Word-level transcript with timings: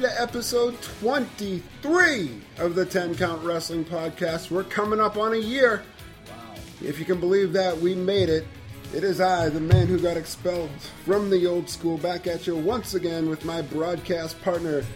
to 0.00 0.20
episode 0.20 0.80
23 1.00 2.30
of 2.56 2.74
the 2.74 2.86
10 2.86 3.16
Count 3.16 3.44
Wrestling 3.44 3.84
Podcast. 3.84 4.50
We're 4.50 4.64
coming 4.64 4.98
up 4.98 5.18
on 5.18 5.34
a 5.34 5.38
year. 5.38 5.82
Wow. 6.26 6.54
If 6.80 6.98
you 6.98 7.04
can 7.04 7.20
believe 7.20 7.52
that, 7.52 7.76
we 7.76 7.94
made 7.94 8.30
it. 8.30 8.46
It 8.94 9.04
is 9.04 9.20
I, 9.20 9.50
the 9.50 9.60
man 9.60 9.88
who 9.88 9.98
got 9.98 10.16
expelled 10.16 10.70
from 11.04 11.28
the 11.28 11.46
old 11.46 11.68
school, 11.68 11.98
back 11.98 12.26
at 12.26 12.46
you 12.46 12.56
once 12.56 12.94
again 12.94 13.28
with 13.28 13.44
my 13.44 13.60
broadcast 13.60 14.40
partner, 14.40 14.86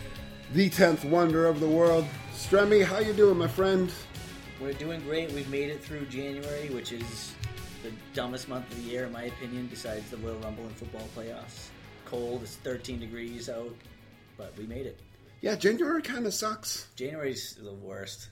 the 0.54 0.70
10th 0.70 1.04
wonder 1.04 1.46
of 1.48 1.60
the 1.60 1.68
world. 1.68 2.06
Stremy, 2.32 2.82
how 2.82 2.98
you 2.98 3.12
doing, 3.12 3.36
my 3.36 3.48
friend? 3.48 3.92
We're 4.58 4.72
doing 4.72 5.02
great. 5.02 5.30
We've 5.32 5.50
made 5.50 5.68
it 5.68 5.84
through 5.84 6.06
January, 6.06 6.70
which 6.70 6.92
is 6.92 7.34
the 7.82 7.92
dumbest 8.14 8.48
month 8.48 8.70
of 8.70 8.82
the 8.82 8.90
year, 8.90 9.04
in 9.04 9.12
my 9.12 9.24
opinion, 9.24 9.66
besides 9.66 10.08
the 10.10 10.16
Royal 10.16 10.38
Rumble 10.38 10.64
and 10.64 10.74
football 10.74 11.06
playoffs. 11.14 11.68
Cold, 12.06 12.42
it's 12.42 12.56
13 12.56 13.00
degrees 13.00 13.50
out, 13.50 13.74
but 14.36 14.56
we 14.58 14.66
made 14.66 14.86
it. 14.86 14.98
Yeah, 15.40 15.54
January 15.56 16.02
kind 16.02 16.26
of 16.26 16.32
sucks. 16.34 16.86
January's 16.96 17.54
the 17.62 17.72
worst. 17.74 18.28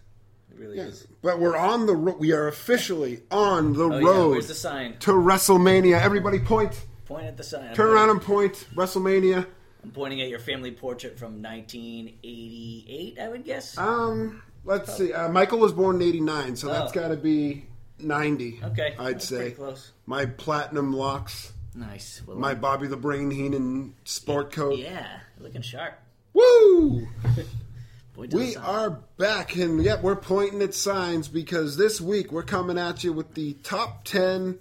It 0.51 0.59
really 0.59 0.77
Yeah. 0.79 0.85
is. 0.85 1.07
But 1.23 1.39
we're 1.39 1.57
on 1.57 1.87
the 1.87 1.95
ro- 1.97 2.17
we 2.19 2.33
are 2.33 2.49
officially 2.49 3.23
on 3.31 3.73
the 3.75 3.85
Oh, 3.85 3.99
yeah, 3.99 4.07
road 4.07 4.31
where's 4.31 4.49
the 4.49 4.55
sign? 4.55 4.97
to 5.01 5.13
WrestleMania. 5.13 6.01
Everybody 6.01 6.39
point. 6.39 6.81
Point 7.07 7.27
at 7.27 7.37
the 7.37 7.43
sign. 7.45 7.75
Turn 7.75 7.89
around 7.91 8.11
and 8.11 8.21
point. 8.23 8.67
WrestleMania. 8.75 9.47
I'm 9.85 9.91
pointing 9.91 10.21
at 10.23 10.29
your 10.29 10.39
family 10.39 10.71
portrait 10.71 11.19
from 11.19 11.43
1988, 11.43 13.19
I 13.19 13.29
would 13.29 13.45
guess. 13.45 13.77
Um, 13.77 14.43
let's 14.65 14.97
see. 14.97 15.13
Uh, 15.13 15.29
Michael 15.29 15.59
was 15.59 15.73
born 15.73 15.97
in 15.97 16.03
'89, 16.03 16.57
so 16.57 16.69
that's 16.69 16.93
got 16.93 17.09
to 17.09 17.17
be 17.17 17.67
'90. 17.99 18.61
okay. 18.65 18.95
I'd 18.99 19.15
that's 19.17 19.29
say 19.29 19.37
Pretty 19.37 19.55
close. 19.57 19.93
my 20.07 20.27
platinum 20.27 20.93
locks, 20.93 21.53
Nice. 21.75 22.21
Well, 22.27 22.37
my 22.37 22.55
Bobby 22.55 22.87
the 22.87 22.97
Brain 22.99 23.31
Heenan 23.31 23.95
sport 24.05 24.53
coat. 24.53 24.79
Yeah, 24.79 25.07
looking 25.43 25.63
sharp. 25.63 25.95
Woo! 26.33 27.09
We 28.15 28.57
are 28.57 28.91
back, 29.17 29.57
and 29.57 29.83
yet 29.83 30.03
we're 30.03 30.17
pointing 30.17 30.61
at 30.61 30.75
signs 30.75 31.29
because 31.29 31.79
this 31.79 31.99
week 31.99 32.31
we're 32.31 32.43
coming 32.43 32.77
at 32.77 33.03
you 33.03 33.11
with 33.11 33.33
the 33.33 33.55
top 33.55 34.05
ten, 34.05 34.59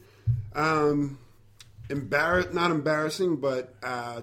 um, 0.55 1.19
embarrass 1.89 2.53
not 2.53 2.71
embarrassing, 2.71 3.35
but 3.35 3.75
uh, 3.83 4.21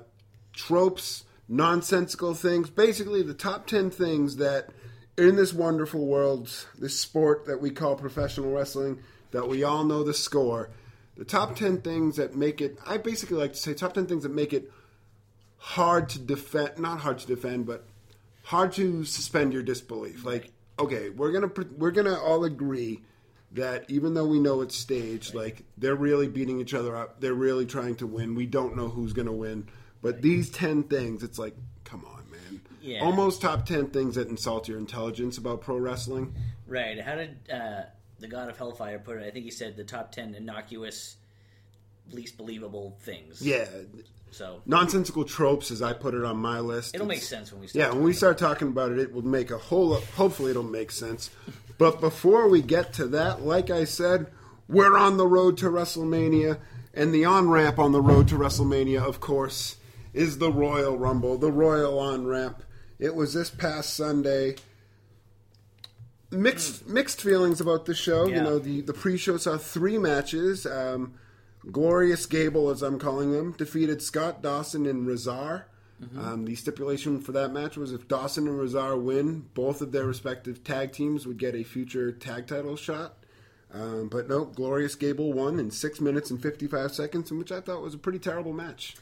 tropes, 0.55 1.25
nonsensical 1.47 2.33
things. 2.33 2.71
Basically, 2.71 3.23
the 3.23 3.35
top 3.35 3.67
ten 3.67 3.91
things 3.91 4.37
that 4.37 4.71
in 5.19 5.37
this 5.37 5.53
wonderful 5.53 6.07
world, 6.07 6.51
this 6.79 6.99
sport 6.99 7.45
that 7.47 7.61
we 7.61 7.71
call 7.71 7.97
professional 7.97 8.51
wrestling, 8.51 8.99
that 9.33 9.47
we 9.47 9.63
all 9.63 9.85
know 9.85 10.03
the 10.03 10.15
score. 10.15 10.71
The 11.19 11.27
top 11.27 11.55
ten 11.55 11.83
things 11.83 12.17
that 12.17 12.35
make 12.35 12.63
it. 12.63 12.79
I 12.87 12.97
basically 12.97 13.37
like 13.37 13.53
to 13.53 13.59
say 13.59 13.75
top 13.75 13.93
ten 13.93 14.07
things 14.07 14.23
that 14.23 14.35
make 14.35 14.55
it 14.55 14.73
hard 15.59 16.09
to 16.11 16.19
defend. 16.19 16.79
Not 16.79 17.01
hard 17.01 17.19
to 17.19 17.27
defend, 17.27 17.67
but 17.67 17.85
hard 18.45 18.73
to 18.73 19.05
suspend 19.05 19.53
your 19.53 19.63
disbelief. 19.63 20.25
Like, 20.25 20.51
okay, 20.79 21.11
we're 21.11 21.33
gonna 21.33 21.51
we're 21.77 21.91
gonna 21.91 22.19
all 22.19 22.45
agree 22.45 23.01
that 23.53 23.91
even 23.91 24.15
though 24.15 24.27
we 24.27 24.41
know 24.41 24.61
it's 24.61 24.77
staged, 24.77 25.35
like 25.35 25.65
they're 25.77 25.95
really 25.95 26.29
beating 26.29 26.61
each 26.61 26.75
other 26.75 26.97
up, 26.97 27.21
they're 27.21 27.35
really 27.35 27.67
trying 27.67 27.97
to 27.97 28.07
win. 28.07 28.35
We 28.35 28.47
don't 28.47 28.77
know 28.77 28.89
who's 28.89 29.13
gonna 29.13 29.33
win, 29.33 29.69
but 30.03 30.23
these 30.23 30.51
ten 30.51 30.85
things, 30.85 31.23
it's 31.23 31.39
like, 31.39 31.55
come 31.85 32.05
on, 32.05 32.25
man. 32.31 32.61
Yeah. 32.83 33.05
Almost 33.05 33.43
top 33.43 33.67
ten 33.67 33.89
things 33.89 34.15
that 34.17 34.29
insult 34.29 34.69
your 34.69 34.79
intelligence 34.79 35.39
about 35.39 35.61
pro 35.61 35.77
wrestling. 35.77 36.35
Right. 36.67 37.01
How 37.01 37.15
did 37.15 37.39
uh, 37.51 37.83
the 38.21 38.29
God 38.29 38.51
of 38.51 38.59
Hellfire 38.59 38.99
put 38.99 39.17
it? 39.17 39.27
I 39.27 39.31
think 39.31 39.45
he 39.45 39.51
said 39.51 39.77
the 39.77 39.85
top 39.85 40.13
10 40.13 40.35
innocuous, 40.35 41.17
least 42.13 42.37
believable 42.37 42.97
things. 43.01 43.41
Yeah, 43.41 43.67
So 44.31 44.63
nonsensical 44.67 45.25
tropes, 45.25 45.71
as 45.71 45.83
I 45.83 45.93
put 45.93 46.15
it 46.15 46.25
on 46.25 46.37
my 46.37 46.61
list. 46.61 46.95
it'll 46.95 47.07
make 47.07 47.23
sense 47.23 47.53
when 47.53 47.61
we 47.61 47.67
start. 47.67 47.87
Yeah, 47.87 47.95
when 47.95 48.05
we 48.05 48.13
start 48.13 48.39
talking 48.39 48.69
about 48.69 48.93
it, 48.93 48.99
it 48.99 49.13
will 49.13 49.23
make 49.23 49.51
a 49.51 49.59
whole. 49.59 49.95
Hopefully, 49.95 50.51
it'll 50.51 50.63
make 50.63 50.91
sense. 50.91 51.31
But 51.79 52.01
before 52.01 52.49
we 52.49 52.61
get 52.61 52.93
to 52.95 53.07
that, 53.07 53.43
like 53.43 53.71
I 53.71 53.85
said, 53.85 54.27
we're 54.69 54.97
on 54.97 55.17
the 55.17 55.29
road 55.29 55.57
to 55.59 55.67
WrestleMania, 55.67 56.59
and 56.93 57.15
the 57.15 57.25
on 57.25 57.49
ramp 57.49 57.79
on 57.79 57.93
the 57.93 58.01
road 58.01 58.27
to 58.29 58.35
WrestleMania, 58.35 59.01
of 59.01 59.21
course, 59.21 59.77
is 60.13 60.39
the 60.39 60.51
Royal 60.51 60.99
Rumble, 60.99 61.39
the 61.39 61.53
Royal 61.53 62.01
on 62.01 62.27
ramp. 62.27 62.65
It 62.99 63.15
was 63.15 63.33
this 63.33 63.49
past 63.49 63.95
Sunday. 63.95 64.57
Mixed 66.33 66.89
mixed 66.89 67.23
feelings 67.23 67.61
about 67.61 67.87
the 67.87 67.95
show. 67.95 68.27
You 68.27 68.43
know, 68.43 68.59
the 68.59 68.81
the 68.81 68.93
pre-show 68.93 69.37
saw 69.37 69.57
three 69.57 69.97
matches. 69.97 70.67
Um, 70.67 71.15
Glorious 71.71 72.27
Gable, 72.27 72.71
as 72.71 72.83
I'm 72.83 72.99
calling 72.99 73.33
him, 73.33 73.53
defeated 73.53 74.03
Scott 74.03 74.43
Dawson 74.43 74.87
and 74.87 75.07
Rezar. 75.07 75.67
Um, 76.17 76.45
the 76.45 76.55
stipulation 76.55 77.21
for 77.21 77.33
that 77.33 77.53
match 77.53 77.77
was 77.77 77.93
if 77.93 78.07
Dawson 78.07 78.47
and 78.47 78.59
Rezar 78.59 78.97
win, 78.97 79.47
both 79.55 79.81
of 79.81 79.91
their 79.91 80.05
respective 80.05 80.63
tag 80.63 80.93
teams 80.93 81.27
would 81.27 81.39
get 81.39 81.57
a 81.57 81.65
future 81.65 82.13
tag 82.13 82.47
title 82.47 82.77
shot. 82.77 83.17
Um, 83.75 84.09
but 84.09 84.29
no, 84.29 84.45
Glorious 84.45 84.95
Gable 84.95 85.33
won 85.33 85.59
in 85.59 85.71
six 85.73 86.01
minutes 86.01 86.31
and 86.31 86.41
55 86.41 86.93
seconds, 86.93 87.33
which 87.33 87.51
I 87.51 87.61
thought 87.61 87.83
was 87.83 87.95
a 87.95 87.99
pretty 87.99 88.21
terrible 88.21 88.53
match. 88.53 88.97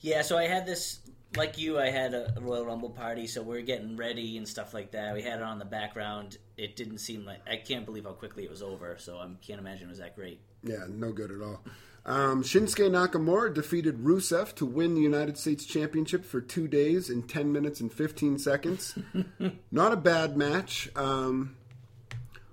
Yeah, 0.00 0.22
so 0.22 0.38
I 0.38 0.46
had 0.46 0.64
this, 0.64 1.00
like 1.36 1.58
you, 1.58 1.78
I 1.78 1.90
had 1.90 2.14
a 2.14 2.34
Royal 2.40 2.64
Rumble 2.64 2.90
party, 2.90 3.26
so 3.26 3.42
we 3.42 3.58
are 3.58 3.62
getting 3.62 3.96
ready 3.96 4.38
and 4.38 4.48
stuff 4.48 4.72
like 4.72 4.92
that. 4.92 5.14
We 5.14 5.22
had 5.22 5.40
it 5.40 5.44
on 5.44 5.58
the 5.58 5.66
background. 5.66 6.38
It 6.56 6.76
didn't 6.76 6.98
seem 6.98 7.26
like, 7.26 7.40
I 7.48 7.56
can't 7.56 7.84
believe 7.84 8.04
how 8.04 8.12
quickly 8.12 8.44
it 8.44 8.50
was 8.50 8.62
over, 8.62 8.96
so 8.98 9.18
I 9.18 9.28
can't 9.46 9.60
imagine 9.60 9.86
it 9.86 9.90
was 9.90 9.98
that 9.98 10.16
great. 10.16 10.40
Yeah, 10.64 10.86
no 10.88 11.12
good 11.12 11.30
at 11.30 11.42
all. 11.42 11.62
Um, 12.04 12.42
Shinsuke 12.42 12.90
Nakamura 12.90 13.54
defeated 13.54 13.98
Rusev 14.02 14.54
to 14.56 14.66
win 14.66 14.94
the 14.94 15.00
United 15.00 15.38
States 15.38 15.64
Championship 15.64 16.24
for 16.24 16.40
two 16.40 16.66
days 16.66 17.08
in 17.10 17.22
10 17.22 17.52
minutes 17.52 17.80
and 17.80 17.92
15 17.92 18.38
seconds. 18.38 18.98
Not 19.70 19.92
a 19.92 19.96
bad 19.96 20.36
match. 20.36 20.90
Um, 20.96 21.56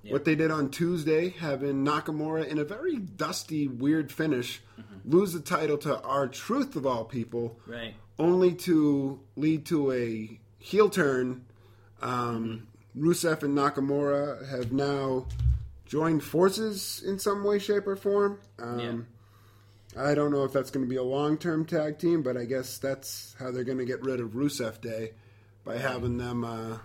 What 0.08 0.24
they 0.26 0.36
did 0.36 0.50
on 0.52 0.70
Tuesday, 0.70 1.30
having 1.30 1.84
Nakamura 1.86 2.48
in 2.48 2.58
a 2.60 2.64
very 2.64 2.98
dusty, 2.98 3.68
weird 3.68 4.12
finish, 4.12 4.62
lose 5.04 5.34
the 5.34 5.40
title 5.40 5.78
to 5.80 6.00
R-Truth 6.02 6.76
of 6.76 6.86
all 6.86 7.04
people, 7.06 7.60
Right. 7.68 7.96
only 8.18 8.54
to 8.70 9.20
lead 9.36 9.66
to 9.68 9.92
a 9.92 10.40
heel 10.60 10.90
turn. 10.90 11.46
Um, 12.02 12.68
Rusev 12.98 13.44
and 13.44 13.58
Nakamura 13.58 14.48
have 14.50 14.72
now 14.72 15.26
joined 15.86 16.24
forces 16.24 17.04
in 17.06 17.20
some 17.20 17.44
way, 17.44 17.60
shape, 17.60 17.86
or 17.88 17.96
form. 17.96 18.40
Um, 18.58 19.08
I 19.98 20.14
don't 20.14 20.32
know 20.32 20.44
if 20.44 20.54
that's 20.54 20.72
going 20.72 20.86
to 20.86 20.90
be 20.90 20.98
a 20.98 21.04
long 21.04 21.38
term 21.38 21.66
tag 21.66 21.98
team, 21.98 22.22
but 22.22 22.38
I 22.38 22.46
guess 22.46 22.78
that's 22.78 23.36
how 23.40 23.52
they're 23.52 23.64
going 23.64 23.80
to 23.80 23.86
get 23.86 24.02
rid 24.02 24.20
of 24.20 24.32
Rusev 24.32 24.82
Day 24.82 25.14
by 25.64 25.78
having 25.78 26.18
them 26.18 26.44
uh, 26.44 26.78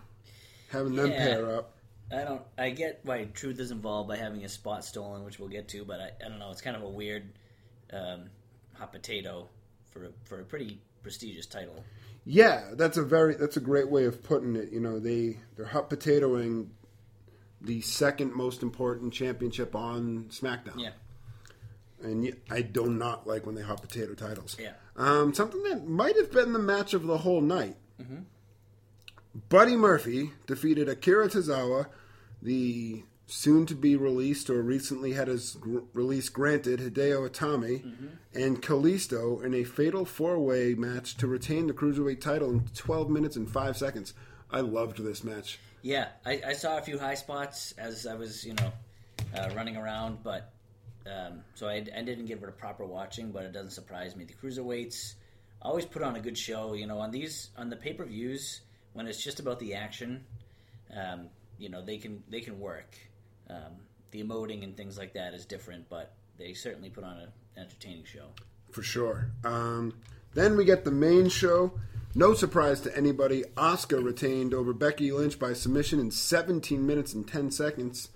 having 0.71 0.97
them 0.97 1.11
pair 1.11 1.57
up. 1.57 1.75
I 2.13 2.25
don't. 2.25 2.43
I 2.57 2.71
get 2.71 3.01
why 3.03 3.25
truth 3.25 3.59
is 3.61 3.71
involved 3.71 4.09
by 4.09 4.17
having 4.17 4.45
a 4.45 4.49
spot 4.49 4.85
stolen, 4.85 5.25
which 5.25 5.39
we'll 5.39 5.49
get 5.49 5.69
to, 5.69 5.85
but 5.85 6.01
I, 6.01 6.11
I 6.25 6.29
don't 6.29 6.39
know. 6.39 6.51
It's 6.51 6.61
kind 6.61 6.77
of 6.77 6.83
a 6.83 6.89
weird 6.89 7.33
um, 7.93 8.31
hot 8.75 8.93
potato 8.93 9.49
for 9.91 10.07
a, 10.07 10.09
for 10.25 10.41
a 10.41 10.45
pretty 10.45 10.81
prestigious 11.03 11.47
title. 11.47 11.85
Yeah, 12.25 12.71
that's 12.73 12.97
a 12.97 13.03
very 13.03 13.35
that's 13.35 13.57
a 13.57 13.61
great 13.61 13.91
way 13.91 14.05
of 14.05 14.23
putting 14.23 14.57
it. 14.57 14.71
You 14.73 14.81
know, 14.81 14.99
they 14.99 15.39
they're 15.57 15.67
hot 15.67 15.91
potatoing 15.91 16.69
the 17.61 17.81
second 17.81 18.35
most 18.35 18.63
important 18.63 19.13
championship 19.13 19.75
on 19.75 20.27
SmackDown. 20.31 20.79
Yeah, 20.79 20.91
and 22.05 22.37
I 22.51 22.63
do 22.63 22.87
not 22.87 23.27
like 23.27 23.47
when 23.47 23.55
they 23.55 23.63
hot 23.63 23.81
potato 23.83 24.15
titles. 24.15 24.57
yeah, 24.61 24.73
Um, 24.97 25.35
something 25.35 25.63
that 25.65 25.89
might 25.89 26.17
have 26.17 26.31
been 26.31 26.53
the 26.53 26.59
match 26.59 26.95
of 26.95 27.07
the 27.07 27.19
whole 27.19 27.41
night. 27.41 27.77
Mm-hmm. 28.01 28.19
Buddy 29.49 29.77
Murphy 29.77 30.31
defeated 30.47 30.89
Akira 30.89 31.29
Tozawa, 31.29 31.87
the 32.41 33.03
soon 33.27 33.67
to 33.67 33.75
be 33.75 33.97
released 33.97 34.51
or 34.51 34.63
recently 34.63 35.13
had 35.15 35.29
his 35.29 35.53
gr- 35.55 35.79
release 35.93 36.29
granted 36.29 36.79
Hideo 36.81 37.29
Itami, 37.29 37.83
Mm-hmm. 37.83 38.07
and 38.35 38.63
Kalisto 38.63 39.43
in 39.43 39.55
a 39.55 39.65
fatal 39.65 40.05
four 40.05 40.39
way 40.39 40.75
match 40.75 41.17
to 41.17 41.27
retain 41.27 41.67
the 41.67 41.73
Cruiserweight 41.73 42.21
title 42.21 42.51
in 42.51 42.61
12 42.77 43.09
minutes 43.11 43.35
and 43.37 43.51
5 43.51 43.77
seconds. 43.77 44.15
I 44.51 44.61
loved 44.61 44.99
this 45.03 45.25
match. 45.25 45.59
yeah. 45.83 46.09
I, 46.25 46.41
I 46.47 46.53
saw 46.53 46.79
a 46.79 46.83
few 46.83 46.99
high 46.99 47.15
spots 47.15 47.73
as 47.79 48.07
I 48.07 48.15
was, 48.15 48.45
you 48.45 48.55
know, 48.55 48.73
uh, 49.37 49.51
running 49.57 49.77
around, 49.77 50.23
but 50.23 50.53
um, 51.07 51.43
so 51.55 51.69
I, 51.69 51.75
I 51.75 52.03
didn't 52.03 52.27
give 52.27 52.43
it 52.43 52.49
a 52.49 52.53
proper 52.53 52.85
watching. 52.85 53.31
But 53.33 53.45
it 53.45 53.53
doesn't 53.53 53.73
surprise 53.73 54.17
me. 54.17 54.25
The 54.25 54.35
cruiserweights 54.35 55.15
always 55.63 55.85
put 55.85 56.03
on 56.03 56.17
a 56.17 56.21
good 56.21 56.39
show. 56.39 56.75
You 56.75 56.87
know, 56.87 56.99
on 56.99 57.11
these 57.11 57.51
on 57.57 57.71
the 57.71 57.77
pay 57.77 57.93
per 57.93 58.05
views 58.05 58.61
when 58.93 59.07
it's 59.07 59.23
just 59.23 59.41
about 59.41 59.59
the 59.59 59.75
action, 59.75 60.25
um, 60.97 61.29
you 61.59 61.69
know, 61.69 61.83
they 61.83 61.99
can 61.99 62.23
they 62.29 62.41
can 62.41 62.59
work. 62.61 62.97
Um, 63.51 63.77
the 64.11 64.23
emoting 64.23 64.63
and 64.63 64.77
things 64.77 64.97
like 64.97 65.15
that 65.15 65.35
is 65.35 65.45
different, 65.45 65.89
but 65.89 66.15
they 66.39 66.55
certainly 66.55 66.89
put 66.89 67.05
on 67.05 67.19
an 67.19 67.29
entertaining 67.57 68.05
show. 68.05 68.27
for 68.71 68.83
sure. 68.83 69.31
Um, 69.45 69.95
then 70.35 70.57
we 70.57 70.65
get 70.65 70.85
the 70.85 70.91
main 70.91 71.29
show. 71.29 71.73
No 72.15 72.35
surprise 72.35 72.81
to 72.83 72.97
anybody, 72.97 73.43
Asuka 73.57 74.03
retained 74.03 74.55
over 74.55 74.73
Becky 74.73 75.11
Lynch 75.11 75.39
by 75.39 75.53
submission 75.53 75.99
in 75.99 76.13
17 76.13 76.85
minutes 76.87 77.13
and 77.13 77.27
10 77.27 77.51
seconds. 77.51 78.09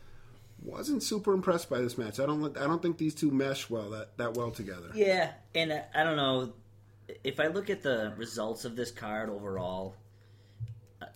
Wasn't 0.63 1.03
super 1.03 1.33
impressed 1.33 1.71
by 1.71 1.81
this 1.81 1.97
match. 1.97 2.19
I 2.21 2.27
don't. 2.27 2.57
I 2.57 2.67
don't 2.67 2.83
think 2.83 2.99
these 2.99 3.15
two 3.15 3.31
mesh 3.31 3.71
well 3.71 3.91
that, 3.91 4.17
that 4.19 4.35
well 4.35 4.51
together. 4.51 4.91
Yeah, 4.95 5.33
and 5.55 5.73
uh, 5.73 5.83
I 5.95 6.03
don't 6.03 6.17
know 6.17 6.53
if 7.25 7.41
I 7.41 7.47
look 7.47 7.71
at 7.71 7.83
the 7.83 8.13
results 8.17 8.65
of 8.65 8.77
this 8.77 8.91
card 8.91 9.31
overall. 9.31 9.95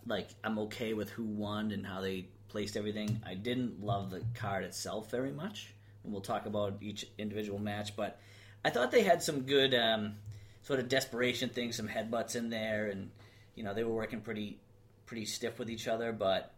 like 0.07 0.29
I'm 0.45 0.59
okay 0.61 0.95
with 0.95 1.11
who 1.11 1.25
won 1.25 1.73
and 1.73 1.87
how 1.87 2.01
they 2.01 2.27
placed 2.49 2.77
everything. 2.77 3.21
I 3.27 3.35
didn't 3.35 3.83
love 3.83 4.11
the 4.11 4.23
card 4.35 4.65
itself 4.65 5.11
very 5.11 5.33
much. 5.33 5.73
And 6.05 6.13
we'll 6.13 6.23
talk 6.23 6.47
about 6.47 6.79
each 6.81 7.07
individual 7.19 7.59
match, 7.59 7.97
but 7.97 8.21
I 8.65 8.71
thought 8.71 8.91
they 8.91 9.03
had 9.03 9.23
some 9.23 9.41
good 9.43 9.75
um, 9.75 10.15
sort 10.63 10.79
of 10.79 10.89
desperation 10.89 11.49
things, 11.49 11.77
some 11.77 11.89
headbutts 11.89 12.37
in 12.37 12.51
there, 12.51 12.89
and 12.89 13.11
you 13.55 13.65
know 13.65 13.75
they 13.75 13.85
were 13.85 13.95
working 13.95 14.21
pretty 14.21 14.59
pretty 15.07 15.25
stiff 15.25 15.59
with 15.59 15.71
each 15.71 15.89
other. 15.89 16.13
But 16.13 16.53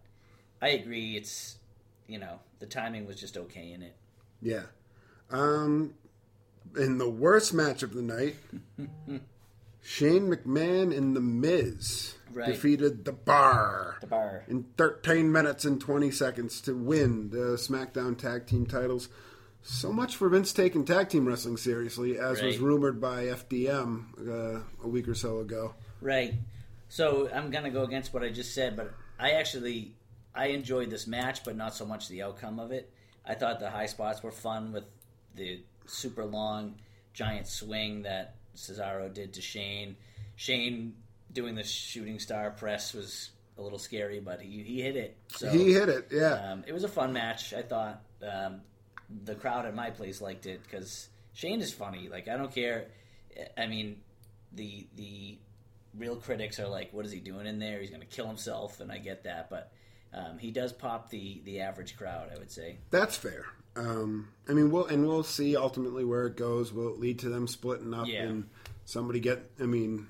I 0.61 0.69
agree, 0.71 1.17
it's 1.17 1.57
you 2.07 2.19
know 2.19 2.41
the 2.65 2.71
timing 2.71 3.07
was 3.07 3.17
just 3.21 3.37
okay 3.37 3.73
in 3.73 3.83
it. 3.83 3.95
Yeah. 4.41 4.63
Um, 5.31 5.93
in 6.79 6.97
the 6.97 7.09
worst 7.11 7.53
match 7.53 7.83
of 7.83 7.93
the 7.93 8.01
night, 8.03 8.37
Shane 9.83 10.31
McMahon 10.31 10.97
and 10.97 11.15
The 11.15 11.21
Miz 11.21 12.15
Right. 12.33 12.47
defeated 12.47 13.05
The 13.05 13.13
Bar 13.13 13.99
The 14.01 14.07
bar, 14.09 14.45
in 14.49 14.65
13 14.77 15.31
minutes 15.31 15.65
and 15.65 15.81
20 15.81 16.11
seconds 16.11 16.61
to 16.63 16.75
win 16.75 17.31
the 17.31 17.57
SmackDown 17.57 18.17
Tag 18.19 18.47
Team 18.47 18.67
titles. 18.67 19.09
So 19.63 19.93
much 19.93 20.17
for 20.17 20.29
Vince 20.29 20.53
taking 20.53 20.85
tag 20.85 21.09
team 21.11 21.27
wrestling 21.27 21.57
seriously, 21.57 22.19
as 22.19 22.43
was 22.43 22.59
rumored 22.59 23.01
by 23.01 23.27
FDM 23.27 24.05
uh, 24.29 24.61
a 24.83 24.89
week 24.89 25.07
or 25.09 25.15
so 25.15 25.39
ago. 25.39 25.75
right? 26.01 26.35
So 26.89 27.31
I'm 27.33 27.51
gonna 27.51 27.71
go 27.71 27.83
against 27.85 28.13
what 28.13 28.23
I 28.23 28.29
just 28.31 28.55
said, 28.55 28.77
but 28.77 28.93
I 29.19 29.33
actually 29.33 29.95
I 30.35 30.47
enjoyed 30.49 30.91
this 30.91 31.07
match, 31.07 31.45
but 31.45 31.57
not 31.57 31.75
so 31.75 31.85
much 31.87 32.09
the 32.09 32.23
outcome 32.23 32.59
of 32.59 32.73
it. 32.73 32.93
I 33.25 33.35
thought 33.35 33.61
the 33.61 33.71
high 33.71 33.87
spots 33.87 34.23
were 34.23 34.33
fun 34.33 34.73
with 34.73 34.85
the 35.35 35.63
super 35.87 36.25
long 36.25 36.77
giant 37.13 37.47
swing 37.47 38.03
that 38.03 38.35
Cesaro 38.57 39.13
did 39.13 39.35
to 39.35 39.43
Shane. 39.43 39.97
Shane 40.37 40.95
doing 41.33 41.55
the 41.55 41.65
shooting 41.65 42.19
star 42.19 42.51
press 42.51 42.93
was 42.95 43.31
a 43.57 43.63
little 43.63 43.79
scary, 43.79 44.21
but 44.21 44.41
he 44.41 44.63
he 44.63 44.83
hit 44.83 44.97
it. 44.97 45.17
So 45.29 45.49
He 45.49 45.73
hit 45.73 45.89
it, 45.89 46.09
yeah. 46.11 46.53
um, 46.53 46.65
it 46.67 46.73
was 46.73 46.85
a 46.85 46.89
fun 46.89 47.13
match. 47.13 47.55
I 47.55 47.63
thought 47.63 48.03
um, 48.23 48.61
the 49.25 49.35
crowd 49.35 49.67
at 49.67 49.75
my 49.75 49.91
place 49.91 50.21
liked 50.21 50.47
it 50.47 50.63
because 50.65 51.09
Shane 51.35 51.61
is 51.61 51.73
funny. 51.73 52.09
Like 52.09 52.29
I 52.29 52.37
don't 52.37 52.53
care. 52.53 52.89
I 53.57 53.67
mean, 53.67 54.01
the 54.53 54.87
the 54.97 55.39
real 55.97 56.17
critics 56.17 56.59
are 56.59 56.69
like, 56.69 56.93
"What 56.93 57.07
is 57.07 57.13
he 57.13 57.21
doing 57.21 57.47
in 57.47 57.59
there? 57.61 57.81
He's 57.81 57.91
going 57.91 58.01
to 58.03 58.07
kill 58.07 58.27
himself," 58.27 58.81
and 58.81 58.91
I 58.91 58.99
get 58.99 59.25
that, 59.25 59.51
but 59.51 59.71
um, 60.15 60.39
he 60.39 60.51
does 60.51 60.73
pop 60.73 61.11
the 61.11 61.41
the 61.45 61.61
average 61.61 61.97
crowd. 61.97 62.31
I 62.35 62.39
would 62.39 62.51
say. 62.51 62.79
That's 62.91 63.17
fair. 63.17 63.45
Um, 63.77 64.29
I 64.49 64.53
mean, 64.53 64.71
we'll 64.71 64.87
and 64.87 65.07
we'll 65.07 65.25
see 65.25 65.57
ultimately 65.57 66.05
where 66.05 66.27
it 66.27 66.37
goes. 66.37 66.73
Will 66.73 66.89
it 66.91 67.01
lead 67.01 67.19
to 67.21 67.29
them 67.29 67.47
splitting 67.49 67.93
up 67.93 68.07
Yeah. 68.07 68.23
and 68.23 68.49
somebody 68.85 69.19
get? 69.21 69.51
I 69.61 69.65
mean, 69.65 70.07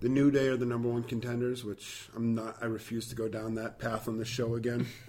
the 0.00 0.08
New 0.08 0.30
Day 0.32 0.48
are 0.48 0.56
the 0.56 0.66
number 0.66 0.88
one 0.88 1.04
contenders, 1.04 1.62
which 1.64 2.08
I'm 2.16 2.34
not. 2.34 2.56
I 2.60 2.66
refuse 2.66 3.08
to 3.10 3.14
go 3.14 3.28
down 3.28 3.54
that 3.54 3.78
path 3.78 4.08
on 4.08 4.18
the 4.18 4.24
show 4.24 4.56
again. 4.56 4.86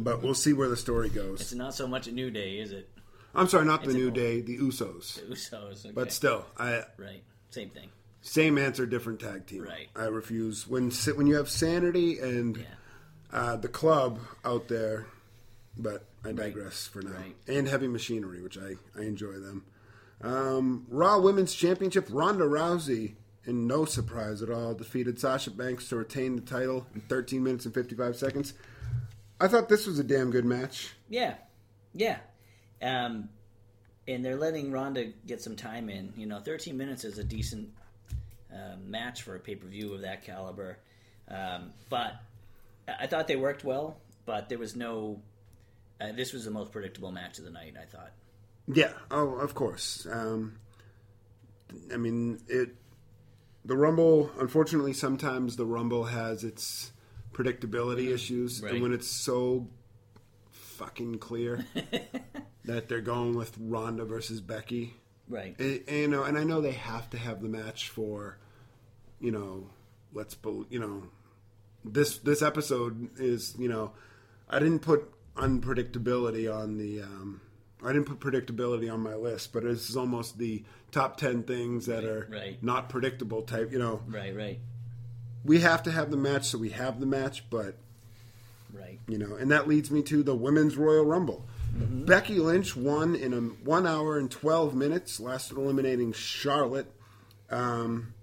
but 0.00 0.22
we'll 0.22 0.34
see 0.34 0.52
where 0.52 0.68
the 0.68 0.76
story 0.76 1.08
goes. 1.08 1.40
It's 1.40 1.54
not 1.54 1.74
so 1.74 1.86
much 1.86 2.06
a 2.06 2.12
new 2.12 2.30
day, 2.30 2.58
is 2.58 2.72
it? 2.72 2.88
I'm 3.34 3.48
sorry, 3.48 3.66
not 3.66 3.84
the 3.84 3.92
New 3.92 4.08
an- 4.08 4.14
Day, 4.14 4.40
the 4.40 4.56
Usos. 4.58 5.20
Usos, 5.30 5.84
okay. 5.84 5.92
But 5.94 6.10
still, 6.12 6.46
I 6.58 6.84
right, 6.96 7.22
same 7.50 7.68
thing. 7.70 7.88
same 8.22 8.56
answer, 8.58 8.86
different 8.86 9.20
tag 9.20 9.46
team. 9.46 9.62
Right. 9.62 9.88
I 9.94 10.04
refuse 10.04 10.66
when 10.66 10.90
when 10.90 11.26
you 11.26 11.36
have 11.36 11.50
Sanity 11.50 12.18
and 12.18 12.56
Yeah, 12.56 12.62
uh, 13.32 13.56
the 13.56 13.68
club 13.68 14.18
out 14.44 14.68
there, 14.68 15.06
but 15.76 16.04
I 16.24 16.32
digress 16.32 16.86
for 16.86 17.02
now. 17.02 17.10
Right. 17.10 17.36
And 17.46 17.68
Heavy 17.68 17.88
Machinery, 17.88 18.42
which 18.42 18.58
I, 18.58 18.74
I 18.98 19.02
enjoy 19.02 19.32
them. 19.32 19.64
Um, 20.22 20.86
Raw 20.88 21.18
Women's 21.18 21.54
Championship, 21.54 22.06
Ronda 22.10 22.44
Rousey, 22.44 23.14
in 23.44 23.66
no 23.66 23.84
surprise 23.84 24.42
at 24.42 24.50
all, 24.50 24.74
defeated 24.74 25.20
Sasha 25.20 25.50
Banks 25.50 25.88
to 25.88 25.96
retain 25.96 26.36
the 26.36 26.42
title 26.42 26.86
in 26.94 27.00
13 27.02 27.42
minutes 27.42 27.64
and 27.64 27.74
55 27.74 28.16
seconds. 28.16 28.54
I 29.40 29.48
thought 29.48 29.68
this 29.68 29.86
was 29.86 29.98
a 29.98 30.04
damn 30.04 30.30
good 30.30 30.44
match. 30.44 30.94
yeah, 31.08 31.34
yeah. 31.92 32.18
Um, 32.82 33.28
and 34.08 34.24
they're 34.24 34.36
letting 34.36 34.70
Ronda 34.70 35.06
get 35.26 35.42
some 35.42 35.56
time 35.56 35.88
in. 35.88 36.12
You 36.16 36.26
know, 36.26 36.40
13 36.40 36.76
minutes 36.76 37.04
is 37.04 37.18
a 37.18 37.24
decent 37.24 37.68
uh, 38.52 38.76
match 38.84 39.22
for 39.22 39.34
a 39.34 39.40
pay 39.40 39.56
per 39.56 39.66
view 39.66 39.94
of 39.94 40.02
that 40.02 40.24
caliber. 40.24 40.78
Um, 41.28 41.72
but 41.88 42.14
I 42.88 43.06
thought 43.06 43.26
they 43.28 43.36
worked 43.36 43.64
well, 43.64 43.98
but 44.24 44.48
there 44.48 44.58
was 44.58 44.76
no. 44.76 45.20
Uh, 46.00 46.12
this 46.12 46.32
was 46.32 46.44
the 46.44 46.50
most 46.50 46.72
predictable 46.72 47.10
match 47.10 47.38
of 47.38 47.44
the 47.44 47.50
night. 47.50 47.74
I 47.80 47.84
thought. 47.86 48.12
Yeah, 48.68 48.92
oh, 49.10 49.34
of 49.36 49.54
course. 49.54 50.06
Um, 50.10 50.58
I 51.92 51.96
mean, 51.96 52.40
it. 52.48 52.74
The 53.64 53.76
Rumble, 53.76 54.30
unfortunately, 54.38 54.92
sometimes 54.92 55.56
the 55.56 55.66
Rumble 55.66 56.04
has 56.04 56.44
its 56.44 56.92
predictability 57.32 58.12
issues, 58.14 58.62
Right. 58.62 58.74
and 58.74 58.82
when 58.82 58.92
it's 58.92 59.08
so 59.08 59.66
fucking 60.50 61.18
clear 61.18 61.64
that 62.64 62.88
they're 62.88 63.00
going 63.00 63.34
with 63.36 63.56
Ronda 63.58 64.04
versus 64.04 64.40
Becky, 64.40 64.94
Right. 65.28 65.56
and, 65.58 65.82
and, 65.88 65.96
you 65.98 66.08
know, 66.08 66.22
and 66.22 66.38
I 66.38 66.44
know 66.44 66.60
they 66.60 66.72
have 66.72 67.10
to 67.10 67.18
have 67.18 67.42
the 67.42 67.48
match 67.48 67.88
for, 67.88 68.38
you 69.20 69.32
know, 69.32 69.68
let's, 70.12 70.34
bel- 70.34 70.66
you 70.70 70.78
know, 70.78 71.02
this 71.86 72.18
this 72.18 72.42
episode 72.42 73.10
is, 73.18 73.54
you 73.58 73.68
know, 73.68 73.92
I 74.48 74.58
didn't 74.58 74.80
put 74.80 75.10
unpredictability 75.36 76.52
on 76.52 76.78
the, 76.78 77.02
um, 77.02 77.40
I 77.84 77.88
didn't 77.92 78.06
put 78.06 78.20
predictability 78.20 78.92
on 78.92 79.00
my 79.00 79.14
list, 79.14 79.52
but 79.52 79.62
this 79.64 79.88
is 79.90 79.96
almost 79.96 80.38
the 80.38 80.64
top 80.92 81.16
ten 81.16 81.42
things 81.42 81.86
that 81.86 82.04
are 82.04 82.26
right. 82.30 82.62
not 82.62 82.88
predictable 82.88 83.42
type. 83.42 83.72
You 83.72 83.78
know, 83.78 84.02
Right. 84.08 84.34
Right. 84.34 84.58
we 85.44 85.60
have 85.60 85.82
to 85.84 85.90
have 85.92 86.10
the 86.10 86.16
match, 86.16 86.46
so 86.46 86.58
we 86.58 86.70
have 86.70 87.00
the 87.00 87.06
match, 87.06 87.48
but 87.50 87.76
Right. 88.72 88.98
you 89.08 89.18
know, 89.18 89.36
and 89.36 89.50
that 89.50 89.68
leads 89.68 89.90
me 89.90 90.02
to 90.04 90.22
the 90.22 90.34
women's 90.34 90.76
Royal 90.76 91.04
Rumble. 91.04 91.46
Becky 91.78 92.38
Lynch 92.38 92.74
won 92.74 93.14
in 93.14 93.34
a 93.34 93.40
one 93.40 93.86
hour 93.86 94.16
and 94.16 94.30
twelve 94.30 94.74
minutes, 94.74 95.20
last 95.20 95.50
eliminating 95.52 96.12
Charlotte. 96.14 96.90
Um, 97.50 98.14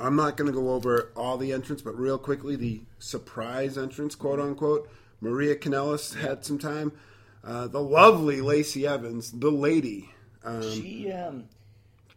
I'm 0.00 0.16
not 0.16 0.36
going 0.36 0.50
to 0.50 0.58
go 0.58 0.70
over 0.72 1.12
all 1.16 1.36
the 1.36 1.52
entrants, 1.52 1.82
but 1.82 1.98
real 1.98 2.18
quickly, 2.18 2.56
the 2.56 2.82
surprise 2.98 3.76
entrance, 3.76 4.14
quote 4.14 4.40
unquote. 4.40 4.88
Maria 5.20 5.54
Kanellis 5.54 6.14
had 6.18 6.44
some 6.44 6.58
time. 6.58 6.92
Uh, 7.44 7.66
the 7.68 7.80
lovely 7.80 8.40
Lacey 8.40 8.86
Evans, 8.86 9.30
the 9.32 9.50
lady. 9.50 10.10
Um, 10.44 10.62
She 10.62 11.10
um. 11.12 11.44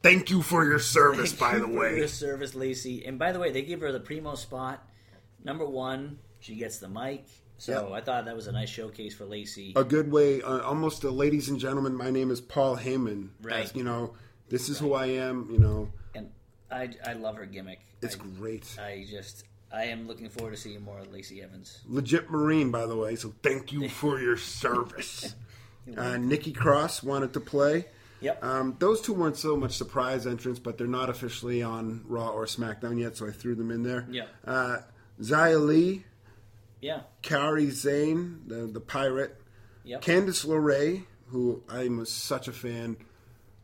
thank 0.01 0.29
you 0.29 0.41
for 0.41 0.65
your 0.65 0.79
service, 0.79 1.33
by 1.33 1.55
the 1.59 1.65
For 1.65 1.79
way. 1.79 1.97
your 1.97 2.07
service, 2.07 2.55
Lacey. 2.55 3.05
And 3.05 3.19
by 3.19 3.31
the 3.31 3.39
way, 3.39 3.51
they 3.51 3.61
give 3.61 3.81
her 3.81 3.91
the 3.91 3.99
primo 3.99 4.35
spot. 4.35 4.85
Number 5.43 5.65
one, 5.65 6.19
she 6.39 6.55
gets 6.55 6.77
the 6.79 6.87
mic. 6.89 7.25
So 7.57 7.71
Yep. 7.87 7.91
I 7.91 8.01
thought 8.01 8.25
that 8.25 8.35
was 8.35 8.47
a 8.47 8.51
nice 8.51 8.69
showcase 8.69 9.13
for 9.15 9.25
Lacey. 9.25 9.73
a 9.75 9.83
good 9.83 10.11
way, 10.11 10.41
uh, 10.41 10.59
almost 10.61 11.03
a 11.03 11.09
ladies 11.11 11.47
and 11.49 11.59
gentlemen. 11.59 11.95
My 11.95 12.09
name 12.09 12.31
is 12.31 12.41
Paul 12.41 12.77
Heyman. 12.77 13.29
Right. 13.41 13.65
As, 13.65 13.75
you 13.75 13.83
know, 13.83 14.15
this 14.49 14.67
is 14.69 14.79
who 14.79 14.93
I 14.93 15.05
am. 15.07 15.49
You 15.51 15.59
know, 15.59 15.89
and 16.15 16.29
I, 16.73 16.89
I 17.05 17.13
love 17.13 17.35
her 17.37 17.45
gimmick. 17.45 17.79
it's 18.01 18.15
I, 18.15 18.19
great. 18.37 18.77
I 18.79 19.05
just 19.09 19.43
I 19.71 19.85
am 19.85 20.07
looking 20.07 20.29
forward 20.29 20.51
to 20.51 20.57
seeing 20.57 20.81
more 20.83 20.99
of 20.99 21.11
Lacey 21.11 21.41
Evans. 21.41 21.79
Legit 21.87 22.29
Marine, 22.29 22.71
by 22.71 22.85
the 22.85 22.95
way. 22.95 23.15
So 23.15 23.33
thank 23.41 23.71
you 23.71 23.89
for 23.89 24.19
your 24.19 24.37
service. 24.37 25.35
uh, 25.97 26.17
Nikki 26.17 26.51
Cross 26.51 27.03
wanted 27.03 27.33
to 27.33 27.39
play. 27.39 27.85
Yep. 28.21 28.43
Um, 28.43 28.75
those 28.79 29.01
two 29.01 29.13
weren't 29.13 29.35
so 29.35 29.57
much 29.57 29.73
surprise 29.73 30.25
entrants, 30.25 30.59
but 30.59 30.77
they're 30.77 30.87
not 30.87 31.09
officially 31.09 31.61
on 31.61 32.05
Raw 32.07 32.29
or 32.29 32.45
SmackDown 32.45 32.99
yet, 32.99 33.17
so 33.17 33.27
I 33.27 33.31
threw 33.31 33.53
them 33.55 33.69
in 33.69 33.83
there. 33.83 34.07
Yep. 34.09 34.29
Uh, 34.45 34.77
Xia 35.19 35.65
Li, 35.65 36.05
yeah. 36.81 37.01
Kairi 37.21 37.71
Sane, 37.71 38.41
the, 38.47 38.67
the 38.67 38.79
pirate, 38.79 39.35
Yep. 39.85 40.01
Candice 40.01 40.45
LeRae, 40.45 41.03
who 41.27 41.61
I'm 41.67 42.05
such 42.05 42.47
a 42.47 42.53
fan. 42.53 42.95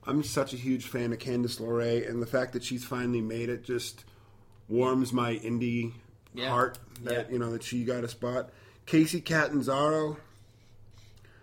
I'm 0.05 0.23
such 0.23 0.53
a 0.53 0.57
huge 0.57 0.85
fan 0.87 1.11
of 1.13 1.19
Candice 1.19 1.59
LeRae, 1.59 2.09
and 2.09 2.21
the 2.21 2.25
fact 2.25 2.53
that 2.53 2.63
she's 2.63 2.83
finally 2.83 3.21
made 3.21 3.49
it 3.49 3.63
just 3.63 4.05
warms 4.67 5.11
my 5.13 5.35
indie 5.37 5.93
Yeah. 6.33 6.49
heart. 6.49 6.79
That 7.03 7.27
Yeah. 7.27 7.33
you 7.33 7.39
know 7.39 7.51
that 7.51 7.63
she 7.63 7.83
got 7.83 8.03
a 8.03 8.07
spot. 8.07 8.49
Kacy 8.87 9.23
Catanzaro, 9.23 10.17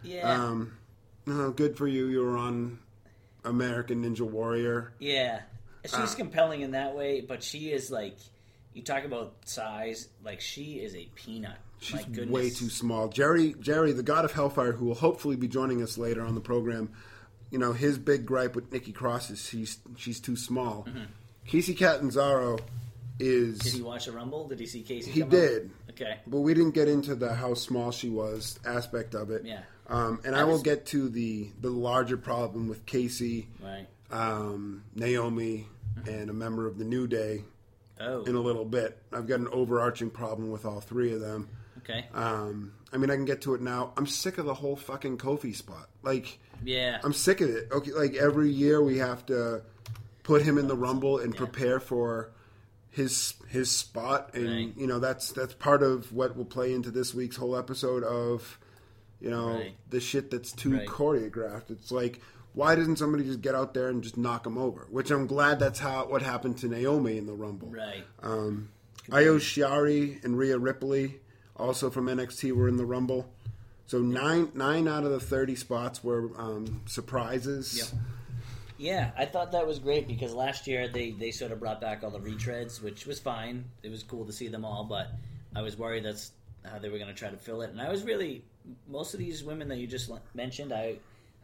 yeah. 0.02 0.28
um, 0.44 0.76
oh, 1.26 1.50
good 1.50 1.76
for 1.76 1.86
you. 1.86 2.06
You 2.06 2.20
were 2.24 2.36
on 2.36 2.78
American 3.44 4.02
Ninja 4.04 4.28
Warrior. 4.28 4.92
yeah. 4.98 5.42
She's 5.84 5.94
uh, 5.94 6.14
compelling 6.16 6.62
in 6.62 6.72
that 6.72 6.96
way, 6.96 7.20
but 7.20 7.44
she 7.44 7.70
is 7.70 7.92
like 7.92 8.16
you 8.74 8.82
talk 8.82 9.04
about 9.04 9.34
size, 9.44 10.08
like 10.24 10.40
she 10.40 10.80
is 10.80 10.96
a 10.96 11.08
peanut. 11.14 11.52
My 11.52 11.56
She's 11.78 12.04
goodness. 12.06 12.28
way 12.28 12.50
too 12.50 12.68
small. 12.68 13.06
Jerry, 13.08 13.54
Jerry, 13.60 13.92
the 13.92 14.02
God 14.02 14.24
of 14.24 14.32
Hellfire, 14.32 14.72
who 14.72 14.86
will 14.86 14.96
hopefully 14.96 15.36
be 15.36 15.46
joining 15.46 15.80
us 15.84 15.96
later 15.96 16.22
on 16.22 16.34
the 16.34 16.40
program, 16.40 16.90
you 17.50 17.58
know, 17.58 17.72
his 17.72 17.98
big 17.98 18.26
gripe 18.26 18.54
with 18.54 18.72
Nikki 18.72 18.92
Cross 18.92 19.30
is 19.30 19.44
she's 19.46 19.78
she's 19.96 20.20
too 20.20 20.36
small. 20.36 20.86
Kacy 21.48 21.76
Catanzaro 21.76 22.58
is. 23.18 23.58
Mm-hmm. 23.58 23.64
Did 23.68 23.72
he 23.74 23.82
watch 23.82 24.06
the 24.06 24.12
Rumble? 24.12 24.48
Did 24.48 24.60
he 24.60 24.66
see 24.66 24.82
Kacy? 24.82 25.06
He 25.08 25.22
did. 25.22 25.70
Okay. 25.90 26.18
But 26.26 26.40
we 26.40 26.54
didn't 26.54 26.72
get 26.74 26.88
into 26.88 27.14
the 27.14 27.32
how 27.34 27.54
small 27.54 27.90
she 27.92 28.08
was 28.08 28.58
aspect 28.66 29.14
of 29.14 29.30
it. 29.30 29.44
Yeah. 29.44 29.60
Um, 29.88 30.20
and 30.24 30.34
I, 30.34 30.40
I 30.40 30.44
will 30.44 30.54
was- 30.54 30.62
get 30.62 30.86
to 30.86 31.08
the 31.08 31.48
the 31.60 31.70
larger 31.70 32.16
problem 32.16 32.68
with 32.68 32.84
Kacy, 32.86 33.46
Right. 33.62 33.86
um, 34.10 34.82
Naomi, 34.94 35.66
and 36.06 36.28
a 36.28 36.32
member 36.34 36.66
of 36.66 36.78
the 36.78 36.84
New 36.84 37.06
Day 37.06 37.44
Oh, 38.00 38.24
in 38.24 38.34
a 38.34 38.40
little 38.40 38.64
bit. 38.64 38.98
I've 39.12 39.26
got 39.28 39.38
an 39.40 39.48
overarching 39.52 40.10
problem 40.10 40.50
with 40.50 40.66
all 40.66 40.80
three 40.80 41.12
of 41.14 41.20
them. 41.20 41.48
okay. 41.78 42.06
Um, 42.12 42.72
I 42.92 42.98
mean, 42.98 43.10
I 43.10 43.14
can 43.14 43.24
get 43.24 43.42
to 43.42 43.54
it 43.54 43.60
now. 43.62 43.92
I'm 43.96 44.06
sick 44.06 44.38
of 44.38 44.44
the 44.44 44.54
whole 44.54 44.76
fucking 44.76 45.18
Kofi 45.18 45.54
spot. 45.54 45.88
Like, 46.02 46.38
yeah. 46.64 47.00
I'm 47.04 47.12
sick 47.12 47.40
of 47.40 47.50
it. 47.50 47.68
Okay, 47.70 47.92
like 47.92 48.14
every 48.14 48.50
year 48.50 48.82
we 48.82 48.98
have 48.98 49.24
to 49.26 49.62
put 50.22 50.42
him 50.42 50.58
in 50.58 50.66
the 50.68 50.76
Rumble 50.76 51.18
and 51.18 51.34
prepare 51.36 51.78
for 51.80 52.30
his 52.90 53.34
his 53.48 53.70
spot, 53.70 54.30
and 54.34 54.48
Right. 54.48 54.72
you 54.76 54.86
know 54.86 54.98
that's 54.98 55.30
that's 55.32 55.54
part 55.54 55.82
of 55.82 56.12
what 56.12 56.36
will 56.36 56.44
play 56.44 56.72
into 56.72 56.90
this 56.90 57.14
week's 57.14 57.36
whole 57.36 57.56
episode 57.56 58.02
of 58.04 58.58
you 59.20 59.30
know 59.30 59.50
Right. 59.54 59.76
the 59.90 60.00
shit 60.00 60.30
that's 60.30 60.52
too 60.52 60.76
Right. 60.78 60.86
choreographed. 60.88 61.70
It's 61.70 61.90
like. 61.92 62.20
Why 62.54 62.74
doesn't 62.74 62.96
somebody 62.96 63.22
just 63.24 63.42
get 63.42 63.54
out 63.54 63.74
there 63.74 63.88
and 63.88 64.02
just 64.02 64.16
knock 64.16 64.46
him 64.46 64.56
over? 64.56 64.86
Which 64.90 65.10
I'm 65.10 65.26
glad 65.26 65.58
that's 65.58 65.78
how 65.78 66.06
what 66.06 66.22
happened 66.22 66.56
to 66.60 66.68
Naomi 66.68 67.18
in 67.18 67.26
the 67.26 67.34
Rumble. 67.34 67.68
right. 67.68 68.02
Um, 68.22 68.70
Io 69.12 69.36
Shirai 69.36 70.24
and 70.24 70.38
Rhea 70.38 70.56
Ripley, 70.58 71.20
also 71.54 71.90
from 71.90 72.06
NXT, 72.08 72.52
were 72.52 72.66
in 72.66 72.78
the 72.78 72.86
Rumble. 72.86 73.30
So 73.86 74.00
nine 74.00 74.50
nine 74.54 74.88
out 74.88 75.04
of 75.04 75.10
the 75.10 75.20
thirty 75.20 75.54
spots 75.54 76.02
were 76.02 76.30
um, 76.36 76.82
surprises. 76.86 77.76
Yep. 77.78 78.02
Yeah, 78.78 79.10
I 79.16 79.24
thought 79.24 79.52
that 79.52 79.66
was 79.66 79.78
great 79.78 80.06
because 80.06 80.34
last 80.34 80.66
year 80.66 80.86
they, 80.86 81.10
they 81.12 81.30
sort 81.30 81.50
of 81.50 81.60
brought 81.60 81.80
back 81.80 82.04
all 82.04 82.10
the 82.10 82.18
retreads, 82.18 82.82
which 82.82 83.06
was 83.06 83.18
fine. 83.18 83.64
It 83.82 83.90
was 83.90 84.02
cool 84.02 84.26
to 84.26 84.32
see 84.32 84.48
them 84.48 84.66
all, 84.66 84.84
but 84.84 85.12
I 85.54 85.62
was 85.62 85.78
worried 85.78 86.04
that's 86.04 86.32
how 86.62 86.78
they 86.78 86.90
were 86.90 86.98
going 86.98 87.08
to 87.08 87.14
try 87.14 87.30
to 87.30 87.38
fill 87.38 87.62
it. 87.62 87.70
And 87.70 87.80
I 87.80 87.88
was 87.88 88.02
really 88.02 88.44
most 88.88 89.14
of 89.14 89.20
these 89.20 89.42
women 89.42 89.68
that 89.68 89.78
you 89.78 89.86
just 89.86 90.10
mentioned, 90.34 90.72
I 90.72 90.96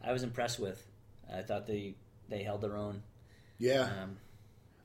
I 0.03 0.11
was 0.11 0.23
impressed 0.23 0.59
with. 0.59 0.85
I 1.33 1.41
thought 1.41 1.65
they 1.65 1.95
they 2.29 2.43
held 2.43 2.61
their 2.61 2.77
own. 2.77 3.01
Yeah. 3.57 3.89
Um, 4.01 4.17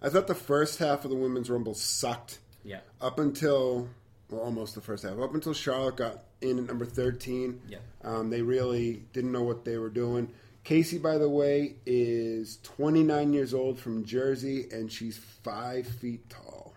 I 0.00 0.08
thought 0.08 0.26
the 0.26 0.34
first 0.34 0.78
half 0.78 1.04
of 1.04 1.10
the 1.10 1.16
women's 1.16 1.50
rumble 1.50 1.74
sucked 1.74 2.38
yeah, 2.64 2.80
up 3.00 3.18
until 3.18 3.88
well, 4.30 4.42
almost 4.42 4.74
the 4.74 4.80
first 4.80 5.02
half. 5.02 5.18
Up 5.18 5.34
until 5.34 5.54
Charlotte 5.54 5.96
got 5.96 6.22
in 6.40 6.58
at 6.58 6.64
number 6.66 6.84
thirteen. 6.84 7.60
yeah, 7.68 7.78
Um, 8.02 8.30
they 8.30 8.42
really 8.42 9.02
didn't 9.12 9.32
know 9.32 9.42
what 9.42 9.64
they 9.64 9.76
were 9.78 9.88
doing. 9.90 10.30
Kacy, 10.64 11.00
by 11.00 11.16
the 11.16 11.28
way, 11.28 11.76
is 11.86 12.58
29 12.62 13.32
years 13.32 13.54
old 13.54 13.78
from 13.78 14.04
Jersey, 14.04 14.68
and 14.70 14.92
she's 14.92 15.16
five 15.16 15.86
feet 15.86 16.28
tall. 16.28 16.74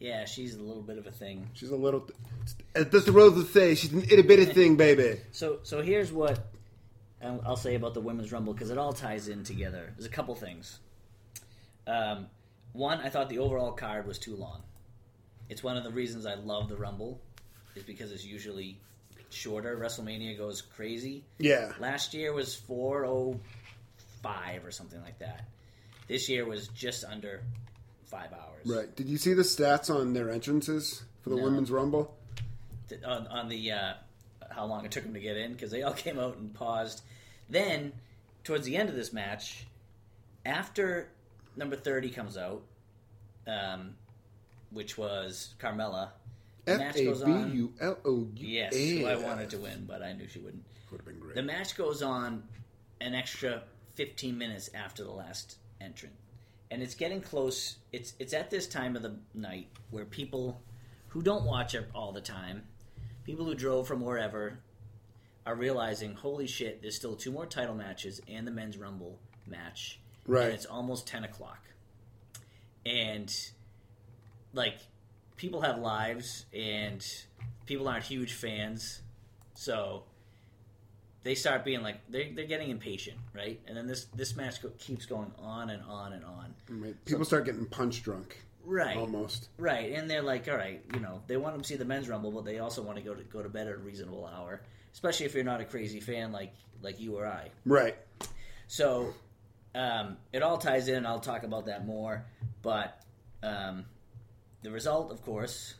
yeah. 0.00 0.24
She's 0.24 0.56
a 0.56 0.60
little 0.62 0.82
bit 0.82 0.98
of 0.98 1.06
a 1.06 1.12
thing. 1.12 1.48
She's 1.54 1.70
a 1.70 1.76
little. 1.76 2.08
That's 2.74 3.04
the 3.04 3.12
road 3.12 3.34
to 3.34 3.44
say. 3.44 3.74
She's 3.76 3.92
an 3.92 4.02
itty 4.02 4.22
bitty 4.22 4.46
thing, 4.46 4.76
baby. 4.76 5.20
So 5.32 5.60
so 5.62 5.80
here's 5.82 6.10
what 6.12 6.40
I'll 7.22 7.40
I'll 7.46 7.56
say 7.56 7.74
about 7.76 7.94
the 7.94 8.00
women's 8.00 8.32
rumble 8.32 8.52
because 8.52 8.70
it 8.70 8.78
all 8.78 8.92
ties 8.92 9.28
in 9.28 9.44
together. 9.44 9.92
There's 9.96 10.06
a 10.06 10.10
couple 10.10 10.34
things. 10.34 10.80
Um, 11.86 12.26
one, 12.72 12.98
I 13.00 13.08
thought 13.10 13.28
the 13.28 13.38
overall 13.38 13.72
card 13.72 14.06
was 14.06 14.18
too 14.18 14.36
long. 14.36 14.62
It's 15.48 15.62
one 15.62 15.76
of 15.76 15.84
the 15.84 15.90
reasons 15.90 16.26
I 16.26 16.34
love 16.34 16.68
the 16.68 16.76
rumble, 16.76 17.20
is 17.74 17.82
because 17.82 18.12
it's 18.12 18.24
usually 18.24 18.78
shorter. 19.30 19.76
WrestleMania 19.76 20.36
goes 20.36 20.60
crazy. 20.62 21.24
Yeah. 21.38 21.72
Last 21.78 22.14
year 22.14 22.32
was 22.32 22.54
four 22.54 23.04
oh 23.06 23.38
five 24.22 24.64
or 24.64 24.70
something 24.70 25.00
like 25.02 25.18
that. 25.20 25.44
This 26.08 26.28
year 26.28 26.44
was 26.44 26.68
just 26.68 27.04
under 27.04 27.42
five 28.04 28.32
hours. 28.32 28.66
Right. 28.66 28.94
Did 28.96 29.08
you 29.08 29.16
see 29.16 29.32
the 29.34 29.42
stats 29.42 29.94
on 29.94 30.12
their 30.12 30.30
entrances 30.30 31.02
for 31.22 31.30
the 31.30 31.36
No. 31.36 31.44
women's 31.44 31.70
rumble? 31.70 32.14
th- 32.88 33.02
on, 33.04 33.26
on 33.28 33.48
the 33.48 33.70
uh, 33.72 33.92
how 34.50 34.64
long 34.66 34.84
it 34.84 34.90
took 34.90 35.04
them 35.04 35.14
to 35.14 35.20
get 35.20 35.36
in 35.36 35.52
because 35.52 35.70
they 35.70 35.82
all 35.82 35.92
came 35.94 36.18
out 36.18 36.36
and 36.36 36.52
paused. 36.52 37.02
Then, 37.48 37.92
towards 38.44 38.66
the 38.66 38.76
end 38.76 38.88
of 38.88 38.94
this 38.96 39.12
match, 39.12 39.64
after 40.44 41.08
number 41.56 41.76
thirty 41.76 42.10
comes 42.10 42.36
out, 42.36 42.62
um, 43.46 43.94
which 44.70 44.98
was 44.98 45.54
Carmella, 45.60 46.08
the 46.19 46.19
F 46.70 46.78
match 46.78 46.96
goes 46.96 47.22
on. 47.22 47.54
U 47.54 47.72
L 47.80 47.98
O 48.04 48.10
U. 48.10 48.30
Yes, 48.36 48.74
who 48.74 49.06
I 49.06 49.16
wanted 49.16 49.50
to 49.50 49.58
win, 49.58 49.84
but 49.86 50.02
I 50.02 50.12
knew 50.12 50.28
she 50.28 50.38
wouldn't. 50.38 50.64
Would 50.90 51.00
have 51.00 51.06
been 51.06 51.20
great. 51.20 51.36
The 51.36 51.42
match 51.42 51.76
goes 51.76 52.02
on 52.02 52.42
an 53.00 53.14
extra 53.14 53.62
15 53.94 54.36
minutes 54.36 54.70
after 54.74 55.04
the 55.04 55.12
last 55.12 55.56
entrant. 55.80 56.14
And 56.70 56.82
it's 56.82 56.94
getting 56.94 57.20
close. 57.20 57.76
It's 57.92 58.14
it's 58.18 58.32
at 58.32 58.50
this 58.50 58.66
time 58.66 58.96
of 58.96 59.02
the 59.02 59.16
night 59.34 59.68
where 59.90 60.04
people 60.04 60.60
who 61.08 61.22
don't 61.22 61.44
watch 61.44 61.74
it 61.74 61.88
all 61.94 62.12
the 62.12 62.20
time, 62.20 62.62
people 63.24 63.44
who 63.44 63.54
drove 63.54 63.88
from 63.88 64.00
wherever 64.00 64.58
are 65.46 65.54
realizing, 65.54 66.14
holy 66.14 66.46
shit, 66.46 66.82
there's 66.82 66.94
still 66.94 67.16
two 67.16 67.32
more 67.32 67.46
title 67.46 67.74
matches 67.74 68.20
and 68.28 68.46
the 68.46 68.50
men's 68.50 68.76
rumble 68.76 69.18
match. 69.46 70.00
Right. 70.26 70.44
And 70.44 70.54
it's 70.54 70.66
almost 70.66 71.06
10 71.08 71.24
o'clock. 71.24 71.64
And 72.86 73.34
like 74.52 74.78
people 75.40 75.62
have 75.62 75.78
lives 75.78 76.44
and 76.52 77.04
people 77.64 77.88
aren't 77.88 78.04
huge 78.04 78.34
fans. 78.34 79.00
So 79.54 80.04
they 81.22 81.34
start 81.34 81.64
being 81.64 81.82
like 81.82 81.96
they're, 82.10 82.28
they're 82.34 82.44
getting 82.44 82.68
impatient, 82.68 83.16
right? 83.34 83.58
And 83.66 83.74
then 83.74 83.86
this 83.86 84.04
this 84.14 84.36
match 84.36 84.62
go, 84.62 84.68
keeps 84.78 85.06
going 85.06 85.32
on 85.38 85.70
and 85.70 85.82
on 85.88 86.12
and 86.12 86.24
on. 86.24 86.54
Right. 86.68 87.04
People 87.06 87.24
start 87.24 87.46
getting 87.46 87.64
punch 87.64 88.02
drunk. 88.02 88.44
Right. 88.62 88.98
Almost. 88.98 89.48
Right, 89.56 89.92
and 89.94 90.08
they're 90.08 90.22
like, 90.22 90.46
all 90.46 90.56
right, 90.56 90.84
you 90.92 91.00
know, 91.00 91.22
they 91.26 91.38
want 91.38 91.58
to 91.58 91.66
see 91.66 91.76
the 91.76 91.84
men's 91.86 92.10
rumble, 92.10 92.30
but 92.30 92.44
they 92.44 92.58
also 92.58 92.82
want 92.82 92.98
to 92.98 93.02
go 93.02 93.14
to 93.14 93.22
go 93.24 93.42
to 93.42 93.48
bed 93.48 93.66
at 93.66 93.74
a 93.74 93.78
reasonable 93.78 94.26
hour, 94.26 94.60
especially 94.92 95.24
if 95.24 95.34
you're 95.34 95.42
not 95.42 95.62
a 95.62 95.64
crazy 95.64 96.00
fan 96.00 96.32
like 96.32 96.52
like 96.82 97.00
you 97.00 97.16
or 97.16 97.26
I. 97.26 97.48
Right. 97.64 97.96
So 98.68 99.14
um, 99.74 100.18
it 100.34 100.42
all 100.42 100.58
ties 100.58 100.88
in. 100.88 101.06
I'll 101.06 101.20
talk 101.20 101.44
about 101.44 101.66
that 101.66 101.86
more, 101.86 102.26
but 102.60 103.02
um, 103.42 103.86
the 104.62 104.70
result, 104.70 105.10
of 105.10 105.22
course, 105.22 105.74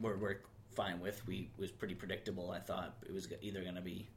we're, 0.00 0.16
we're 0.16 0.36
fine 0.74 1.00
with. 1.00 1.26
We 1.26 1.50
was 1.58 1.70
pretty 1.70 1.94
predictable. 1.94 2.50
I 2.50 2.58
thought 2.58 2.96
it 3.06 3.12
was 3.12 3.28
either 3.40 3.62
going 3.62 3.76
to 3.76 3.80
be 3.80 4.08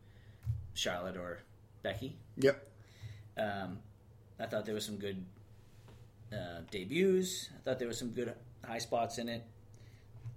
Charlotte 0.74 1.18
or 1.18 1.40
Becky. 1.84 2.18
Yep. 2.38 2.68
Um, 3.38 3.80
I 4.40 4.46
thought 4.46 4.66
there 4.66 4.76
was 4.76 4.86
some 4.86 4.98
good 4.98 5.24
uh, 6.34 6.62
debuts. 6.72 7.50
I 7.56 7.60
thought 7.64 7.80
there 7.80 7.88
was 7.88 7.98
some 7.98 8.10
good 8.10 8.34
high 8.66 8.80
spots 8.80 9.18
in 9.18 9.30
it. 9.30 9.44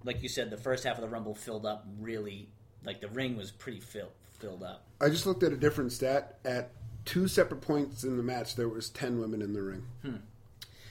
Like 0.03 0.21
you 0.21 0.29
said, 0.29 0.49
the 0.49 0.57
first 0.57 0.83
half 0.83 0.95
of 0.95 1.01
the 1.01 1.09
Rumble 1.09 1.35
filled 1.35 1.65
up 1.65 1.85
really. 1.99 2.49
Like 2.85 2.99
the 2.99 3.07
ring 3.07 3.37
was 3.37 3.51
pretty 3.51 3.79
fill, 3.79 4.09
filled 4.39 4.63
up. 4.63 4.83
I 4.99 5.09
just 5.09 5.25
looked 5.25 5.43
at 5.43 5.53
a 5.53 5.57
different 5.57 5.93
stat. 5.93 6.39
At 6.43 6.71
two 7.05 7.29
separate 7.29 7.61
points 7.61 8.03
in 8.03 8.17
the 8.17 8.23
match, 8.23 8.55
there 8.55 8.67
was 8.67 8.89
ten 8.89 9.19
women 9.19 9.41
in 9.41 9.53
the 9.53 9.61
ring. 9.61 9.85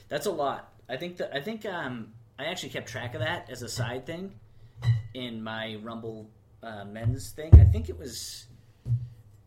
That's 0.09 0.25
a 0.25 0.31
lot. 0.31 0.73
I 0.89 0.97
think 0.97 1.17
that 1.17 1.35
I 1.35 1.41
think 1.41 1.65
um, 1.65 2.13
I 2.39 2.45
actually 2.45 2.69
kept 2.69 2.87
track 2.89 3.13
of 3.15 3.21
that 3.21 3.49
as 3.49 3.61
a 3.61 3.69
side 3.69 4.05
thing 4.05 4.33
in 5.13 5.43
my 5.43 5.77
Rumble 5.81 6.27
uh, 6.61 6.85
men's 6.85 7.29
thing. 7.31 7.53
I 7.59 7.63
think 7.65 7.89
it 7.89 7.97
was. 7.97 8.45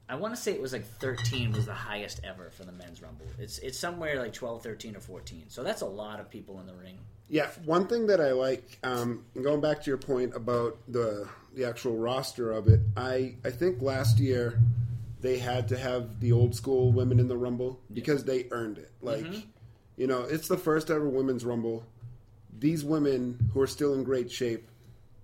I 0.08 0.14
want 0.14 0.34
to 0.36 0.40
say 0.40 0.52
it 0.52 0.62
was 0.62 0.72
like 0.72 0.86
13 0.86 1.50
was 1.50 1.66
the 1.66 1.74
highest 1.74 2.20
ever 2.22 2.50
for 2.50 2.64
the 2.64 2.70
men's 2.72 3.02
Rumble. 3.02 3.26
It's 3.38 3.58
it's 3.58 3.78
somewhere 3.78 4.20
like 4.22 4.32
12, 4.32 4.62
13, 4.62 4.94
or 4.96 5.00
14. 5.00 5.44
So 5.48 5.64
that's 5.64 5.82
a 5.82 5.86
lot 5.86 6.20
of 6.20 6.30
people 6.30 6.60
in 6.60 6.66
the 6.66 6.74
ring. 6.74 6.98
Yeah, 7.28 7.48
one 7.64 7.88
thing 7.88 8.06
that 8.06 8.20
I 8.20 8.30
like, 8.30 8.78
um, 8.84 9.24
going 9.42 9.60
back 9.60 9.82
to 9.82 9.90
your 9.90 9.98
point 9.98 10.36
about 10.36 10.78
the 10.86 11.28
the 11.54 11.64
actual 11.64 11.96
roster 11.96 12.52
of 12.52 12.68
it, 12.68 12.78
I 12.96 13.34
I 13.44 13.50
think 13.50 13.82
last 13.82 14.20
year 14.20 14.60
they 15.22 15.38
had 15.38 15.66
to 15.68 15.76
have 15.76 16.20
the 16.20 16.30
old 16.30 16.54
school 16.54 16.92
women 16.92 17.18
in 17.18 17.26
the 17.26 17.36
Rumble 17.36 17.80
because 17.92 18.22
they 18.24 18.46
earned 18.52 18.78
it. 18.78 18.92
Like, 19.02 19.24
Mm-hmm. 19.24 19.40
you 19.96 20.06
know, 20.06 20.20
it's 20.22 20.46
the 20.46 20.58
first 20.58 20.88
ever 20.88 21.08
women's 21.08 21.44
Rumble. 21.44 21.84
These 22.58 22.84
women 22.84 23.50
who 23.52 23.60
are 23.60 23.66
still 23.66 23.94
in 23.94 24.04
great 24.04 24.30
shape, 24.30 24.68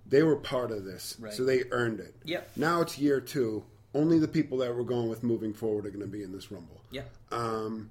they 0.07 0.23
were 0.23 0.37
part 0.37 0.71
of 0.71 0.85
this, 0.85 1.17
Right. 1.19 1.33
so 1.33 1.45
they 1.45 1.65
earned 1.71 2.01
it. 2.01 2.15
Yep. 2.25 2.51
Now 2.57 2.83
it's 2.83 2.99
year 2.99 3.21
two. 3.21 3.65
Only 3.95 4.19
the 4.19 4.29
people 4.29 4.59
that 4.59 4.75
we're 4.75 4.83
going 4.85 5.09
with 5.09 5.23
moving 5.23 5.53
forward 5.53 5.87
are 5.87 5.91
going 5.91 6.01
to 6.01 6.07
be 6.07 6.23
in 6.23 6.33
this 6.33 6.51
Rumble 6.51 6.81
Yeah. 6.91 7.03
um, 7.31 7.91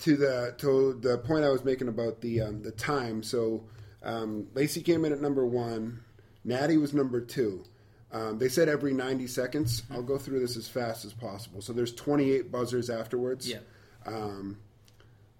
to 0.00 0.16
the 0.16 0.54
to 0.58 0.94
the 0.94 1.18
point 1.18 1.44
I 1.44 1.50
was 1.50 1.64
making 1.64 1.88
about 1.88 2.20
the 2.20 2.40
um, 2.42 2.62
the 2.62 2.72
time. 2.72 3.22
So 3.22 3.64
um, 4.02 4.48
Lacey 4.54 4.82
came 4.82 5.04
in 5.04 5.12
at 5.12 5.20
number 5.20 5.46
one. 5.46 6.00
Natty 6.44 6.76
was 6.76 6.92
number 6.92 7.20
two. 7.20 7.64
Um, 8.10 8.38
they 8.38 8.48
said 8.48 8.68
every 8.68 8.92
90 8.92 9.26
seconds. 9.28 9.84
I'll 9.90 10.02
go 10.02 10.18
through 10.18 10.40
this 10.40 10.56
as 10.56 10.68
fast 10.68 11.04
as 11.06 11.12
possible. 11.14 11.62
So 11.62 11.72
there's 11.72 11.94
28 11.94 12.50
buzzers 12.52 12.90
afterwards. 12.90 13.48
Yeah. 13.48 13.60
Um, 14.04 14.58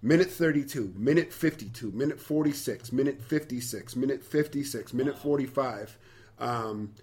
minute 0.03 0.29
32, 0.29 0.93
minute 0.97 1.33
52, 1.33 1.91
minute 1.91 2.19
46, 2.19 2.91
minute 2.91 3.21
56, 3.23 3.95
minute 3.95 4.23
56, 4.23 4.93
minute 4.93 5.17
45. 5.17 5.97
Um, 6.39 6.93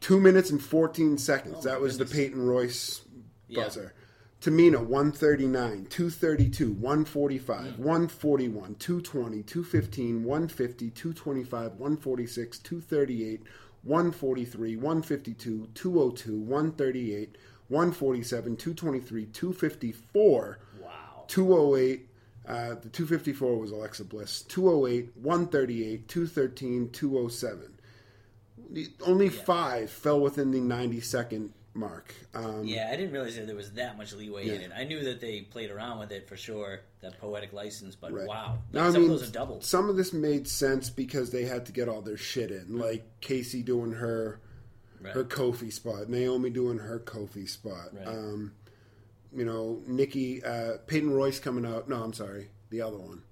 two 0.00 0.20
minutes 0.20 0.50
and 0.50 0.60
14 0.62 1.16
seconds. 1.16 1.58
Oh, 1.60 1.62
that 1.62 1.80
was 1.80 1.96
goodness. 1.96 2.10
the 2.10 2.16
Peyton 2.16 2.42
Royce 2.46 3.02
Yeah. 3.48 3.64
buzzer. 3.64 3.94
Tamina, 4.40 4.82
139, 4.82 5.84
232, 5.90 6.72
145, 6.72 7.78
141, 7.78 8.74
220, 8.76 9.42
215, 9.42 10.24
150, 10.24 10.90
225, 10.90 11.72
146, 11.78 12.58
238, 12.58 13.42
143, 13.82 14.76
152, 14.76 15.68
202, 15.74 16.40
138, 16.40 17.36
147, 17.68 18.56
223, 18.56 19.26
254, 19.26 20.58
Wow. 20.69 20.69
208, 21.30 22.06
Uh, 22.46 22.74
the 22.74 22.88
254 22.88 23.58
was 23.58 23.70
Alexa 23.70 24.04
Bliss. 24.04 24.42
208, 24.42 25.10
138, 25.16 26.08
213, 26.08 26.88
207. 26.90 27.78
The- 28.70 28.88
Only 29.06 29.28
five 29.28 29.90
fell 29.90 30.20
within 30.20 30.50
the 30.50 30.58
90 30.60 31.00
second 31.00 31.52
mark. 31.74 32.12
Um, 32.34 32.64
Yeah, 32.64 32.88
I 32.92 32.96
didn't 32.96 33.12
realize 33.12 33.36
that 33.36 33.46
there 33.46 33.54
was 33.54 33.72
that 33.72 33.96
much 33.96 34.12
leeway 34.14 34.48
in 34.48 34.62
it. 34.62 34.72
I 34.74 34.82
knew 34.84 35.04
that 35.04 35.20
they 35.20 35.42
played 35.42 35.70
around 35.70 36.00
with 36.00 36.10
it 36.10 36.26
for 36.28 36.36
sure, 36.36 36.80
that 37.02 37.18
poetic 37.20 37.52
license, 37.52 37.94
but 37.94 38.10
Right. 38.12 38.26
wow. 38.26 38.58
Like, 38.72 38.74
Now, 38.74 38.88
I 38.88 38.92
some 38.92 39.02
mean, 39.02 39.10
of 39.12 39.20
those 39.20 39.28
are 39.28 39.32
doubled. 39.32 39.62
some 39.64 39.88
of 39.88 39.96
this 39.96 40.12
made 40.12 40.48
sense 40.48 40.90
because 40.90 41.30
they 41.30 41.44
had 41.44 41.66
to 41.66 41.72
get 41.72 41.88
all 41.88 42.00
their 42.02 42.16
shit 42.16 42.50
in, 42.50 42.78
like 42.78 43.04
Kacy 43.20 43.64
doing 43.64 43.92
her 43.92 44.40
Right. 45.00 45.14
her 45.14 45.24
Kofi 45.24 45.72
spot, 45.72 46.08
Naomi 46.08 46.50
doing 46.50 46.78
her 46.78 46.98
Kofi 46.98 47.48
spot. 47.48 47.94
Right. 47.94 48.06
Um, 48.08 48.52
you 49.34 49.44
know, 49.44 49.82
Nikki, 49.86 50.42
uh, 50.42 50.78
Peyton 50.86 51.12
Royce 51.12 51.38
coming 51.38 51.64
out. 51.64 51.88
No, 51.88 52.02
I'm 52.02 52.12
sorry, 52.12 52.48
the 52.70 52.82
other 52.82 52.98
one. 52.98 53.22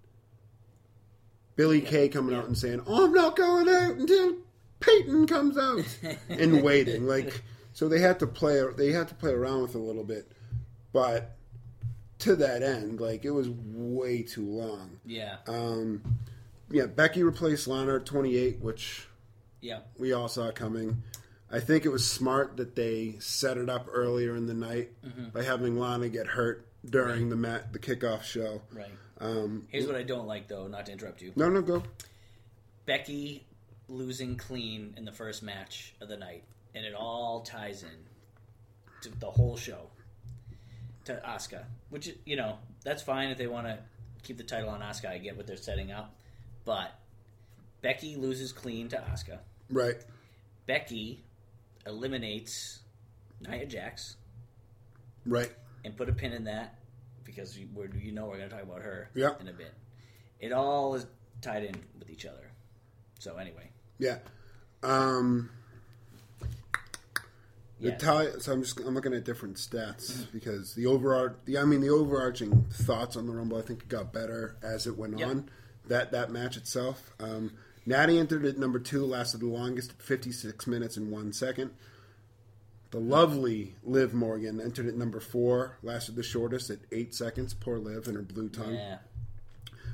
Billy 1.56 1.80
Kay 1.80 2.08
coming 2.08 2.36
out 2.36 2.46
and 2.46 2.56
saying, 2.56 2.82
"Oh, 2.86 3.06
I'm 3.06 3.12
not 3.12 3.36
going 3.36 3.68
out 3.68 3.96
until 3.96 4.36
Peyton 4.80 5.26
comes 5.26 5.58
out," 5.58 5.84
and 6.28 6.62
waiting. 6.62 7.06
Like, 7.06 7.42
so 7.72 7.88
they 7.88 7.98
had 7.98 8.18
to 8.20 8.26
play. 8.26 8.62
They 8.76 8.92
had 8.92 9.08
to 9.08 9.14
play 9.14 9.32
around 9.32 9.62
with 9.62 9.74
it 9.74 9.78
a 9.78 9.82
little 9.82 10.04
bit, 10.04 10.30
but 10.92 11.34
to 12.20 12.36
that 12.36 12.62
end, 12.62 13.00
like 13.00 13.24
it 13.24 13.30
was 13.30 13.48
way 13.48 14.22
too 14.22 14.46
long. 14.46 15.00
yeah, 15.04 15.36
Um, 15.46 16.02
yeah, 16.70 16.86
Becky 16.86 17.22
replaced 17.22 17.66
Lana 17.68 17.96
at 17.96 18.06
28, 18.06 18.60
which 18.60 19.06
yeah, 19.60 19.80
we 19.98 20.12
all 20.12 20.28
saw 20.28 20.50
coming. 20.52 21.02
I 21.50 21.60
think 21.60 21.86
it 21.86 21.88
was 21.88 22.08
smart 22.08 22.58
that 22.58 22.76
they 22.76 23.16
set 23.20 23.56
it 23.56 23.70
up 23.70 23.86
earlier 23.90 24.36
in 24.36 24.46
the 24.46 24.54
night 24.54 24.90
by 25.32 25.42
having 25.42 25.78
Lana 25.78 26.08
get 26.08 26.26
hurt 26.26 26.66
during 26.84 27.30
the 27.30 27.36
mat 27.36 27.72
the 27.72 27.78
kickoff 27.78 28.22
show. 28.22 28.62
right. 28.72 28.86
Um, 29.20 29.66
Here's 29.68 29.86
what 29.86 29.96
I 29.96 30.04
don't 30.04 30.26
like, 30.26 30.46
though, 30.46 30.68
not 30.68 30.86
to 30.86 30.92
interrupt 30.92 31.22
you. 31.22 31.32
no, 31.34 31.48
no, 31.48 31.60
go. 31.60 31.82
Becky 32.86 33.44
losing 33.88 34.36
clean 34.36 34.94
in 34.96 35.04
the 35.04 35.12
first 35.12 35.42
match 35.42 35.94
of 36.00 36.08
the 36.08 36.16
night, 36.16 36.44
and 36.74 36.84
it 36.84 36.94
all 36.94 37.40
ties 37.40 37.82
in 37.82 37.88
to 39.02 39.18
the 39.18 39.30
whole 39.30 39.56
show 39.56 39.90
to 41.06 41.20
Asuka, 41.26 41.64
which 41.90 42.14
you 42.24 42.36
know 42.36 42.58
that's 42.84 43.02
fine 43.02 43.30
if 43.30 43.38
they 43.38 43.46
want 43.46 43.66
to 43.66 43.78
keep 44.22 44.36
the 44.36 44.44
title 44.44 44.68
on 44.68 44.80
Asuka. 44.80 45.08
I 45.08 45.18
get 45.18 45.36
what 45.36 45.46
they're 45.46 45.56
setting 45.56 45.90
up, 45.90 46.14
but 46.64 46.92
Becky 47.82 48.16
loses 48.16 48.52
clean 48.52 48.88
to 48.90 48.96
Asuka. 48.98 49.38
Right. 49.70 49.96
Becky 50.66 51.24
eliminates 51.88 52.80
Nia 53.40 53.66
Jax 53.66 54.16
Right. 55.26 55.50
and 55.84 55.96
put 55.96 56.08
a 56.08 56.12
pin 56.12 56.32
in 56.32 56.44
that 56.44 56.78
because 57.24 57.58
you, 57.58 57.68
we're, 57.74 57.88
you 57.96 58.12
know 58.12 58.26
we're 58.26 58.36
going 58.38 58.48
to 58.48 58.54
talk 58.54 58.64
about 58.64 58.82
her 58.82 59.10
Yeah. 59.14 59.30
in 59.40 59.48
a 59.48 59.52
bit. 59.52 59.72
It 60.40 60.52
all 60.52 60.94
is 60.94 61.06
tied 61.40 61.64
in 61.64 61.74
with 61.98 62.10
each 62.10 62.24
other. 62.26 62.52
So 63.18 63.36
anyway, 63.36 63.70
Yeah. 63.98 64.18
Um, 64.82 65.50
Yeah. 67.80 67.96
so 68.38 68.52
I'm 68.52 68.62
just 68.62 68.78
I'm 68.80 68.94
looking 68.94 69.12
at 69.14 69.24
different 69.24 69.56
stats 69.56 70.30
because 70.32 70.74
the 70.74 70.86
overarch 70.86 71.36
the 71.44 71.58
I 71.58 71.64
mean 71.64 71.80
the 71.80 71.90
overarching 71.90 72.64
thoughts 72.72 73.16
on 73.16 73.26
the 73.26 73.32
Rumble 73.32 73.58
I 73.58 73.62
think 73.62 73.82
it 73.82 73.88
got 73.88 74.12
better 74.12 74.56
as 74.62 74.86
it 74.86 74.96
went 74.96 75.18
Yep. 75.18 75.28
on. 75.28 75.50
That 75.86 76.12
that 76.12 76.30
match 76.30 76.56
itself. 76.56 77.12
Um, 77.20 77.52
Natty 77.88 78.18
entered 78.18 78.44
at 78.44 78.58
number 78.58 78.78
two, 78.78 79.06
lasted 79.06 79.40
the 79.40 79.46
longest, 79.46 79.92
at 79.92 80.02
56 80.02 80.66
minutes 80.66 80.98
and 80.98 81.10
one 81.10 81.32
second. 81.32 81.70
The 82.90 83.00
lovely 83.00 83.76
Liv 83.82 84.12
Morgan 84.12 84.60
entered 84.60 84.86
at 84.86 84.94
number 84.94 85.20
four, 85.20 85.78
lasted 85.82 86.14
the 86.14 86.22
shortest 86.22 86.68
at 86.68 86.80
eight 86.92 87.14
seconds. 87.14 87.54
Poor 87.54 87.78
Liv 87.78 88.06
and 88.06 88.16
her 88.16 88.22
blue 88.22 88.50
tongue. 88.50 88.74
yeah, 88.74 88.98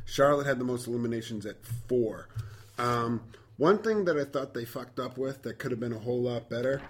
Charlotte 0.05 0.47
had 0.47 0.59
the 0.59 0.65
most 0.65 0.89
eliminations 0.89 1.47
at 1.47 1.65
four. 1.65 2.27
Um, 2.79 3.21
one 3.59 3.79
thing 3.79 4.07
that 4.07 4.17
I 4.19 4.25
thought 4.25 4.55
they 4.55 4.65
fucked 4.65 4.99
up 4.99 5.17
with 5.17 5.43
that 5.43 5.61
could 5.61 5.71
have 5.71 5.79
been 5.79 5.93
a 5.93 5.99
whole 6.01 6.23
lot 6.23 6.51
better 6.51 6.83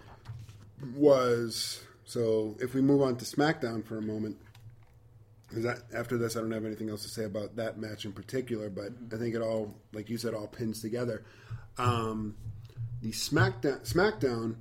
was 0.97 1.83
so 2.07 2.57
if 2.61 2.73
we 2.73 2.81
move 2.81 3.03
on 3.03 3.17
to 3.17 3.27
SmackDown 3.27 3.85
for 3.85 3.99
a 3.99 4.03
moment, 4.03 4.39
because 5.55 5.81
after 5.95 6.19
this 6.19 6.37
I 6.37 6.41
don't 6.41 6.51
have 6.51 6.65
anything 6.65 6.91
else 6.91 7.03
to 7.03 7.09
say 7.09 7.25
about 7.25 7.57
that 7.57 7.79
match 7.79 8.05
in 8.05 8.13
particular, 8.13 8.69
but 8.71 8.91
I 9.13 9.17
think 9.17 9.35
it 9.35 9.41
all, 9.43 9.75
like 9.93 10.09
you 10.11 10.19
said, 10.19 10.35
all 10.35 10.47
pins 10.47 10.81
together. 10.81 11.25
Um, 11.79 12.37
the 13.03 13.11
SmackDown, 13.11 13.81
SmackDown, 13.91 14.57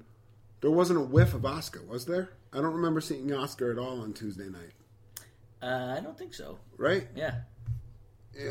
there 0.62 0.72
wasn't 0.72 1.00
a 1.00 1.04
whiff 1.04 1.34
of 1.34 1.42
Asuka, 1.42 1.86
was 1.88 2.06
there? 2.06 2.30
I 2.52 2.58
don't 2.58 2.74
remember 2.74 3.02
seeing 3.02 3.28
Asuka 3.28 3.72
at 3.72 3.78
all 3.80 4.02
on 4.02 4.14
Tuesday 4.14 4.50
night, 4.50 4.74
uh, 5.62 5.96
I 5.98 6.02
don't 6.02 6.18
think 6.18 6.34
so. 6.34 6.58
right? 6.78 7.08
Yeah, 7.16 7.36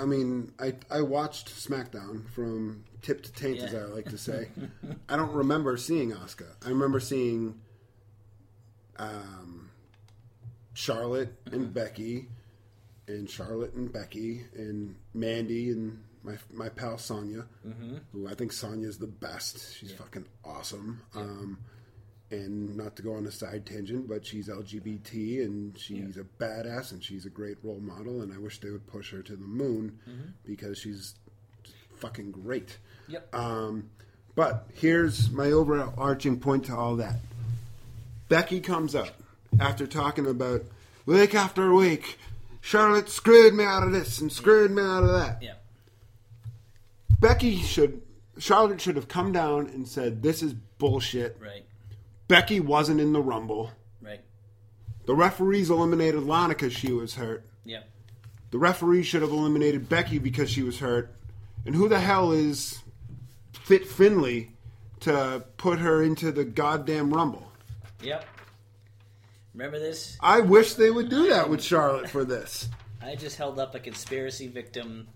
I 0.00 0.04
mean, 0.04 0.52
I 0.60 0.74
I 0.90 1.02
watched 1.02 1.48
SmackDown 1.48 2.28
from 2.30 2.84
tip 3.02 3.22
to 3.24 3.32
taint, 3.32 3.58
as 3.60 3.74
I 3.74 3.82
like 3.84 4.06
to 4.10 4.18
say. 4.18 4.48
I 5.08 5.16
don't 5.16 5.32
remember 5.32 5.76
seeing 5.76 6.12
Asuka. 6.12 6.46
I 6.64 6.68
remember 6.68 7.00
seeing 7.00 7.60
um, 8.96 9.70
Charlotte 10.74 11.34
and 11.50 11.72
Becky, 11.72 12.28
and 13.08 13.28
Charlotte 13.28 13.74
and 13.74 13.92
Becky, 13.92 14.44
and 14.56 14.94
Mandy 15.14 15.70
and 15.70 15.98
my 16.24 16.36
my 16.52 16.68
pal 16.68 16.98
Sonya, 16.98 17.44
who 18.12 18.28
I 18.28 18.34
think 18.34 18.52
Sonya's 18.52 18.98
the 18.98 19.06
best. 19.06 19.76
She's 19.76 19.92
fucking 19.92 20.24
awesome. 20.44 21.00
Um, 21.14 21.58
and 22.30 22.76
not 22.78 22.96
to 22.96 23.02
go 23.02 23.14
on 23.14 23.26
a 23.26 23.30
side 23.30 23.66
tangent, 23.66 24.08
but 24.08 24.24
she's 24.24 24.48
LGBT 24.48 25.44
and 25.44 25.76
she's 25.78 26.16
a 26.16 26.24
badass 26.42 26.92
and 26.92 27.04
she's 27.04 27.26
a 27.26 27.28
great 27.30 27.58
role 27.62 27.78
model. 27.80 28.22
And 28.22 28.32
I 28.32 28.38
wish 28.38 28.58
they 28.60 28.70
would 28.70 28.86
push 28.86 29.10
her 29.12 29.20
to 29.22 29.36
the 29.36 29.44
moon 29.44 29.98
because 30.46 30.78
she's 30.78 31.14
fucking 31.96 32.30
great. 32.30 32.78
yep, 33.08 33.28
Um, 33.34 33.90
but 34.34 34.66
here's 34.72 35.30
my 35.30 35.50
overarching 35.52 36.40
point 36.40 36.64
to 36.66 36.74
all 36.74 36.96
that. 36.96 37.16
Becky 38.30 38.60
comes 38.60 38.94
up 38.94 39.21
after 39.60 39.86
talking 39.86 40.26
about 40.26 40.62
week 41.06 41.34
after 41.34 41.72
week. 41.72 42.18
Charlotte 42.60 43.08
screwed 43.08 43.54
me 43.54 43.64
out 43.64 43.82
of 43.82 43.92
this 43.92 44.20
and 44.20 44.30
screwed 44.30 44.70
me 44.70 44.82
out 44.82 45.02
of 45.02 45.10
that. 45.10 45.42
yeah, 45.42 45.54
Becky 47.20 47.56
should, 47.56 48.02
Charlotte 48.38 48.80
should 48.80 48.96
have 48.96 49.08
come 49.08 49.32
down 49.32 49.66
and 49.66 49.86
said, 49.86 50.22
"This 50.22 50.42
is 50.42 50.54
bullshit." 50.78 51.36
right, 51.40 51.64
Becky 52.28 52.60
wasn't 52.60 53.00
in 53.00 53.12
the 53.12 53.20
Rumble. 53.20 53.72
right, 54.00 54.20
The 55.06 55.14
referees 55.14 55.70
eliminated 55.70 56.22
Lana 56.22 56.50
because 56.50 56.72
she 56.72 56.92
was 56.92 57.14
hurt. 57.16 57.44
Yeah. 57.64 57.82
The 58.52 58.58
referee 58.58 59.02
should 59.02 59.22
have 59.22 59.30
eliminated 59.30 59.88
Becky 59.88 60.18
because 60.18 60.50
she 60.50 60.62
was 60.62 60.78
hurt. 60.78 61.14
And 61.64 61.74
who 61.74 61.88
the 61.88 62.00
hell 62.00 62.32
is 62.32 62.80
Fit 63.52 63.86
Finlay 63.86 64.50
to 65.00 65.44
put 65.56 65.78
her 65.78 66.02
into 66.02 66.30
the 66.32 66.44
goddamn 66.44 67.12
Rumble? 67.12 67.50
yep. 68.02 68.24
Remember 69.54 69.78
this? 69.78 70.16
I 70.20 70.40
wish 70.40 70.74
they 70.74 70.90
would 70.90 71.10
do 71.10 71.28
that 71.28 71.48
with 71.50 71.62
Charlotte 71.62 72.08
for 72.08 72.24
this. 72.24 72.68
I 73.02 73.16
just 73.16 73.36
held 73.36 73.58
up 73.58 73.74
a 73.74 73.80
conspiracy 73.80 74.46
victim 74.46 75.08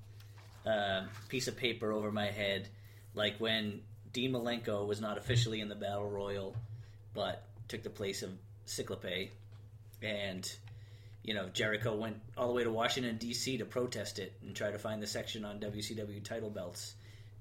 uh, 0.67 1.05
piece 1.29 1.49
of 1.49 1.57
paper 1.57 1.93
over 1.93 2.11
my 2.11 2.27
head, 2.27 2.69
like 3.15 3.37
when 3.39 3.81
Dean 4.13 4.33
Malenko 4.33 4.87
was 4.87 5.01
not 5.01 5.17
officially 5.17 5.61
in 5.61 5.69
the 5.69 5.75
battle 5.75 6.11
royal, 6.11 6.57
but 7.15 7.45
took 7.69 7.83
the 7.83 7.91
place 7.91 8.23
of 8.23 8.31
Cyclope, 8.67 9.31
and 10.03 10.53
you 11.23 11.35
know 11.35 11.49
Jericho 11.49 11.95
went 11.95 12.17
all 12.37 12.49
the 12.49 12.55
way 12.55 12.65
to 12.65 12.71
Washington 12.71 13.17
D.C. 13.17 13.59
to 13.59 13.65
protest 13.65 14.19
it 14.19 14.33
and 14.43 14.55
try 14.55 14.71
to 14.71 14.79
find 14.79 15.03
the 15.03 15.07
section 15.07 15.45
on 15.45 15.61
WCW 15.61 16.23
title 16.25 16.51
belts 16.51 16.95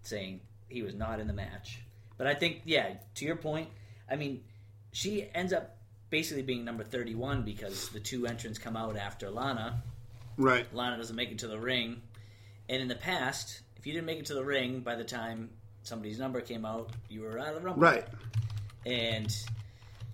saying 0.03 0.39
he 0.69 0.81
was 0.81 0.93
not 0.93 1.19
in 1.19 1.27
the 1.27 1.33
match. 1.33 1.79
But 2.17 2.27
I 2.27 2.33
think, 2.33 2.61
yeah, 2.65 2.93
to 3.15 3.25
your 3.25 3.35
point, 3.35 3.69
I 4.09 4.15
mean, 4.15 4.43
she 4.91 5.27
ends 5.33 5.51
up 5.51 5.77
basically 6.09 6.43
being 6.43 6.63
number 6.63 6.83
31 6.83 7.43
because 7.43 7.89
the 7.89 7.99
two 7.99 8.27
entrants 8.27 8.59
come 8.59 8.75
out 8.75 8.97
after 8.97 9.29
Lana. 9.29 9.83
Right. 10.37 10.65
Lana 10.73 10.97
doesn't 10.97 11.15
make 11.15 11.31
it 11.31 11.39
to 11.39 11.47
the 11.47 11.59
ring. 11.59 12.01
And 12.69 12.81
in 12.81 12.87
the 12.87 12.95
past, 12.95 13.61
if 13.77 13.85
you 13.85 13.93
didn't 13.93 14.05
make 14.05 14.19
it 14.19 14.25
to 14.27 14.33
the 14.33 14.43
ring 14.43 14.81
by 14.81 14.95
the 14.95 15.03
time 15.03 15.49
somebody's 15.83 16.19
number 16.19 16.41
came 16.41 16.65
out, 16.65 16.91
you 17.09 17.21
were 17.21 17.39
out 17.39 17.49
of 17.49 17.55
the 17.55 17.61
rumble. 17.61 17.81
Right. 17.81 18.05
And 18.85 19.35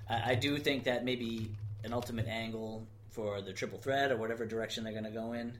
I, 0.09 0.31
I 0.31 0.35
do 0.35 0.57
think 0.57 0.85
that 0.85 1.05
maybe 1.05 1.51
an 1.83 1.93
ultimate 1.93 2.27
angle 2.27 2.85
for 3.09 3.41
the 3.41 3.53
triple 3.53 3.79
threat 3.79 4.11
or 4.11 4.17
whatever 4.17 4.45
direction 4.45 4.83
they're 4.83 4.93
going 4.93 5.05
to 5.05 5.11
go 5.11 5.33
in. 5.33 5.53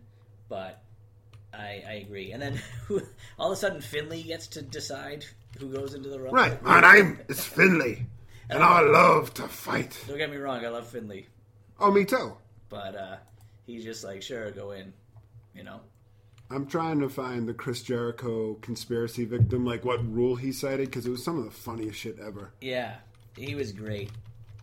But 0.49 0.81
I, 1.53 1.83
I 1.87 1.93
agree. 2.05 2.31
And 2.31 2.41
then 2.41 2.61
all 3.39 3.51
of 3.51 3.53
a 3.53 3.55
sudden, 3.55 3.81
Finlay 3.81 4.23
gets 4.23 4.47
to 4.47 4.61
decide 4.61 5.25
who 5.59 5.71
goes 5.71 5.93
into 5.93 6.09
the 6.09 6.19
rumble. 6.19 6.35
Right. 6.35 6.61
My 6.63 6.81
name 6.93 7.19
is 7.27 7.43
Finlay, 7.43 8.05
and 8.51 8.63
I 8.63 8.81
love 8.81 9.33
to 9.35 9.43
fight. 9.43 9.97
Don't 10.07 10.17
get 10.17 10.29
me 10.29 10.37
wrong, 10.37 10.65
I 10.65 10.69
love 10.69 10.87
Finlay. 10.87 11.27
Oh, 11.79 11.91
me 11.91 12.05
too. 12.05 12.37
But 12.69 12.95
uh, 12.95 13.15
he's 13.65 13.83
just 13.83 14.03
like, 14.03 14.21
sure, 14.21 14.51
go 14.51 14.71
in. 14.71 14.93
You 15.55 15.63
know? 15.63 15.81
I'm 16.49 16.65
trying 16.65 16.99
to 16.99 17.09
find 17.09 17.47
the 17.47 17.53
Chris 17.53 17.81
Jericho 17.81 18.55
conspiracy 18.55 19.25
victim, 19.25 19.65
like 19.65 19.85
what 19.85 20.05
rule 20.05 20.35
he 20.35 20.51
cited, 20.51 20.87
because 20.87 21.05
it 21.05 21.09
was 21.09 21.23
some 21.23 21.37
of 21.37 21.45
the 21.45 21.51
funniest 21.51 21.97
shit 21.97 22.17
ever. 22.19 22.51
Yeah, 22.59 22.95
he 23.37 23.55
was 23.55 23.71
great. 23.71 24.11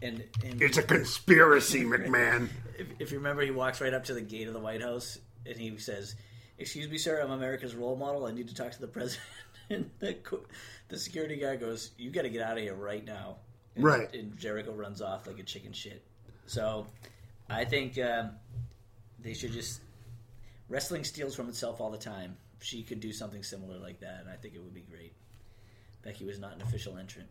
And, 0.02 0.22
and 0.44 0.60
It's 0.62 0.78
a 0.78 0.82
conspiracy, 0.82 1.84
McMahon. 1.84 2.48
if, 2.78 2.86
if 2.98 3.10
you 3.10 3.18
remember, 3.18 3.42
he 3.42 3.50
walks 3.50 3.80
right 3.80 3.92
up 3.94 4.04
to 4.04 4.14
the 4.14 4.20
gate 4.20 4.48
of 4.48 4.54
the 4.54 4.60
White 4.60 4.82
House 4.82 5.18
and 5.46 5.56
he 5.56 5.76
says, 5.78 6.14
"Excuse 6.58 6.88
me, 6.88 6.98
sir, 6.98 7.20
I'm 7.20 7.30
America's 7.30 7.74
role 7.74 7.96
model. 7.96 8.26
I 8.26 8.32
need 8.32 8.48
to 8.48 8.54
talk 8.54 8.72
to 8.72 8.80
the 8.80 8.86
president." 8.86 9.26
and 9.70 9.90
the, 9.98 10.14
co- 10.14 10.44
the 10.88 10.98
security 10.98 11.36
guy 11.36 11.56
goes, 11.56 11.90
"You 11.96 12.10
got 12.10 12.22
to 12.22 12.28
get 12.28 12.42
out 12.42 12.58
of 12.58 12.62
here 12.62 12.74
right 12.74 13.04
now." 13.04 13.38
And, 13.78 13.84
Right. 13.84 14.12
And 14.14 14.36
Jericho 14.36 14.72
runs 14.72 15.00
off 15.00 15.26
like 15.26 15.38
a 15.38 15.42
chicken 15.42 15.72
shit. 15.72 16.02
So, 16.46 16.86
I 17.48 17.64
think 17.64 17.98
um, 17.98 18.30
they 19.18 19.34
should 19.34 19.52
just 19.52 19.80
wrestling 20.68 21.04
steals 21.04 21.34
from 21.34 21.48
itself 21.48 21.80
all 21.80 21.90
the 21.90 21.98
time. 21.98 22.36
She 22.60 22.82
could 22.82 23.00
do 23.00 23.12
something 23.12 23.42
similar 23.42 23.78
like 23.78 24.00
that, 24.00 24.20
and 24.20 24.30
I 24.30 24.34
think 24.34 24.54
it 24.54 24.62
would 24.62 24.74
be 24.74 24.82
great. 24.82 25.12
Becky 26.02 26.24
was 26.24 26.38
not 26.38 26.54
an 26.54 26.62
official 26.62 26.96
entrant. 26.98 27.28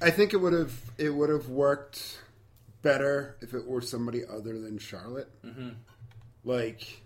I 0.00 0.10
think 0.10 0.32
it 0.32 0.38
would 0.38 0.52
have 0.52 0.72
it 0.96 1.10
would 1.10 1.28
have 1.28 1.48
worked 1.48 2.18
better 2.82 3.36
if 3.40 3.54
it 3.54 3.66
were 3.66 3.80
somebody 3.80 4.22
other 4.24 4.58
than 4.58 4.78
Charlotte. 4.78 5.28
Mm-hmm. 5.44 5.70
Like, 6.44 7.02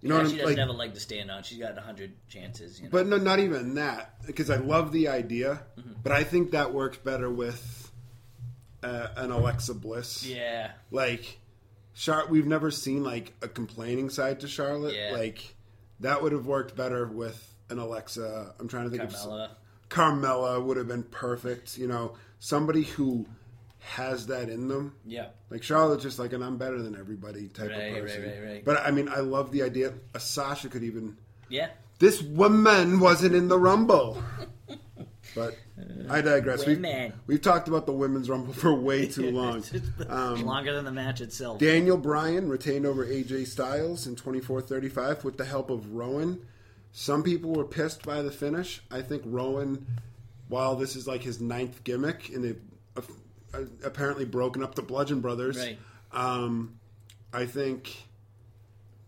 you 0.00 0.08
know, 0.08 0.16
Yeah, 0.16 0.22
what 0.22 0.30
she 0.30 0.36
doesn't 0.38 0.50
like, 0.50 0.58
have 0.58 0.68
a 0.68 0.72
leg 0.78 0.94
to 0.94 1.00
stand 1.00 1.30
on. 1.30 1.42
She's 1.42 1.58
got 1.58 1.76
hundred 1.78 2.12
chances. 2.28 2.78
You 2.78 2.84
know? 2.86 2.90
but 2.92 3.06
no, 3.06 3.16
not 3.18 3.38
even 3.38 3.74
that 3.74 4.26
because 4.26 4.50
I 4.50 4.56
love 4.56 4.92
the 4.92 5.08
idea, 5.08 5.62
Mm-hmm. 5.78 5.92
but 6.02 6.12
I 6.12 6.24
think 6.24 6.52
that 6.52 6.72
works 6.72 6.96
better 6.98 7.30
with 7.30 7.90
uh, 8.82 9.08
an 9.16 9.30
Alexa 9.30 9.74
Bliss. 9.74 10.24
yeah, 10.26 10.70
Like, 10.90 11.38
Char- 11.94 12.28
we've 12.28 12.46
never 12.46 12.70
seen 12.70 13.04
like 13.04 13.34
a 13.42 13.48
complaining 13.48 14.08
side 14.10 14.40
to 14.40 14.48
Charlotte. 14.48 14.94
Yeah. 14.94 15.10
Like, 15.12 15.54
that 16.00 16.22
would 16.22 16.32
have 16.32 16.46
worked 16.46 16.74
better 16.76 17.06
with 17.06 17.54
an 17.68 17.78
Alexa. 17.78 18.54
I'm 18.58 18.68
trying 18.68 18.84
to 18.84 18.90
think 18.90 19.02
of 19.02 19.10
Carmella. 19.10 19.50
Carmella 19.90 20.64
would 20.64 20.76
have 20.78 20.88
been 20.88 21.02
perfect. 21.02 21.76
You 21.76 21.88
know, 21.88 22.14
somebody 22.38 22.84
who 22.84 23.26
has 23.80 24.26
that 24.26 24.48
in 24.48 24.68
them. 24.68 24.94
Yeah, 25.06 25.28
Like 25.50 25.62
Charlotte's 25.62 26.02
just 26.02 26.18
like 26.18 26.32
an 26.32 26.42
I'm 26.42 26.56
better 26.58 26.80
than 26.82 26.94
everybody 26.96 27.48
type 27.48 27.70
Right, 27.70 27.96
of 27.96 28.02
person. 28.04 28.22
right, 28.22 28.42
right. 28.44 28.64
But 28.64 28.78
I 28.86 28.90
mean, 28.90 29.08
I 29.08 29.20
love 29.20 29.50
the 29.52 29.62
idea. 29.62 29.94
A 30.14 30.20
Sasha 30.20 30.68
could 30.68 30.82
even. 30.84 31.16
yeah. 31.48 31.68
This 31.98 32.22
woman 32.22 32.98
wasn't 32.98 33.34
in 33.34 33.48
the 33.48 33.58
Rumble. 33.58 34.22
But 35.34 35.54
I 36.08 36.22
digress. 36.22 36.66
We've, 36.66 36.84
we've 37.28 37.40
talked 37.40 37.68
about 37.68 37.86
the 37.86 37.92
women's 37.92 38.28
Rumble 38.28 38.52
for 38.52 38.74
way 38.74 39.06
too 39.08 39.30
long. 39.30 39.62
Um, 40.08 40.44
Longer 40.44 40.74
than 40.74 40.84
the 40.84 40.90
match 40.90 41.20
itself. 41.20 41.60
Daniel 41.60 41.96
Bryan 41.96 42.48
retained 42.48 42.84
over 42.84 43.06
AJ 43.06 43.46
Styles 43.46 44.08
in 44.08 44.16
24-35 44.16 45.22
with 45.22 45.36
the 45.36 45.44
help 45.44 45.70
of 45.70 45.92
Rowan. 45.92 46.44
Some 46.90 47.22
people 47.22 47.52
were 47.52 47.64
pissed 47.64 48.04
by 48.04 48.22
the 48.22 48.32
finish. 48.32 48.82
I 48.90 49.02
think 49.02 49.22
Rowan, 49.24 49.86
while 50.48 50.74
this 50.74 50.96
is 50.96 51.06
like 51.06 51.22
his 51.22 51.40
ninth 51.40 51.84
gimmick, 51.84 52.30
and 52.34 52.42
they've 52.42 52.60
apparently 53.84 54.24
broken 54.24 54.62
up 54.62 54.74
the 54.74 54.82
Bludgeon 54.82 55.20
Brothers, 55.20 55.58
Right. 55.58 55.78
um, 56.12 56.78
I 57.32 57.46
think 57.46 57.96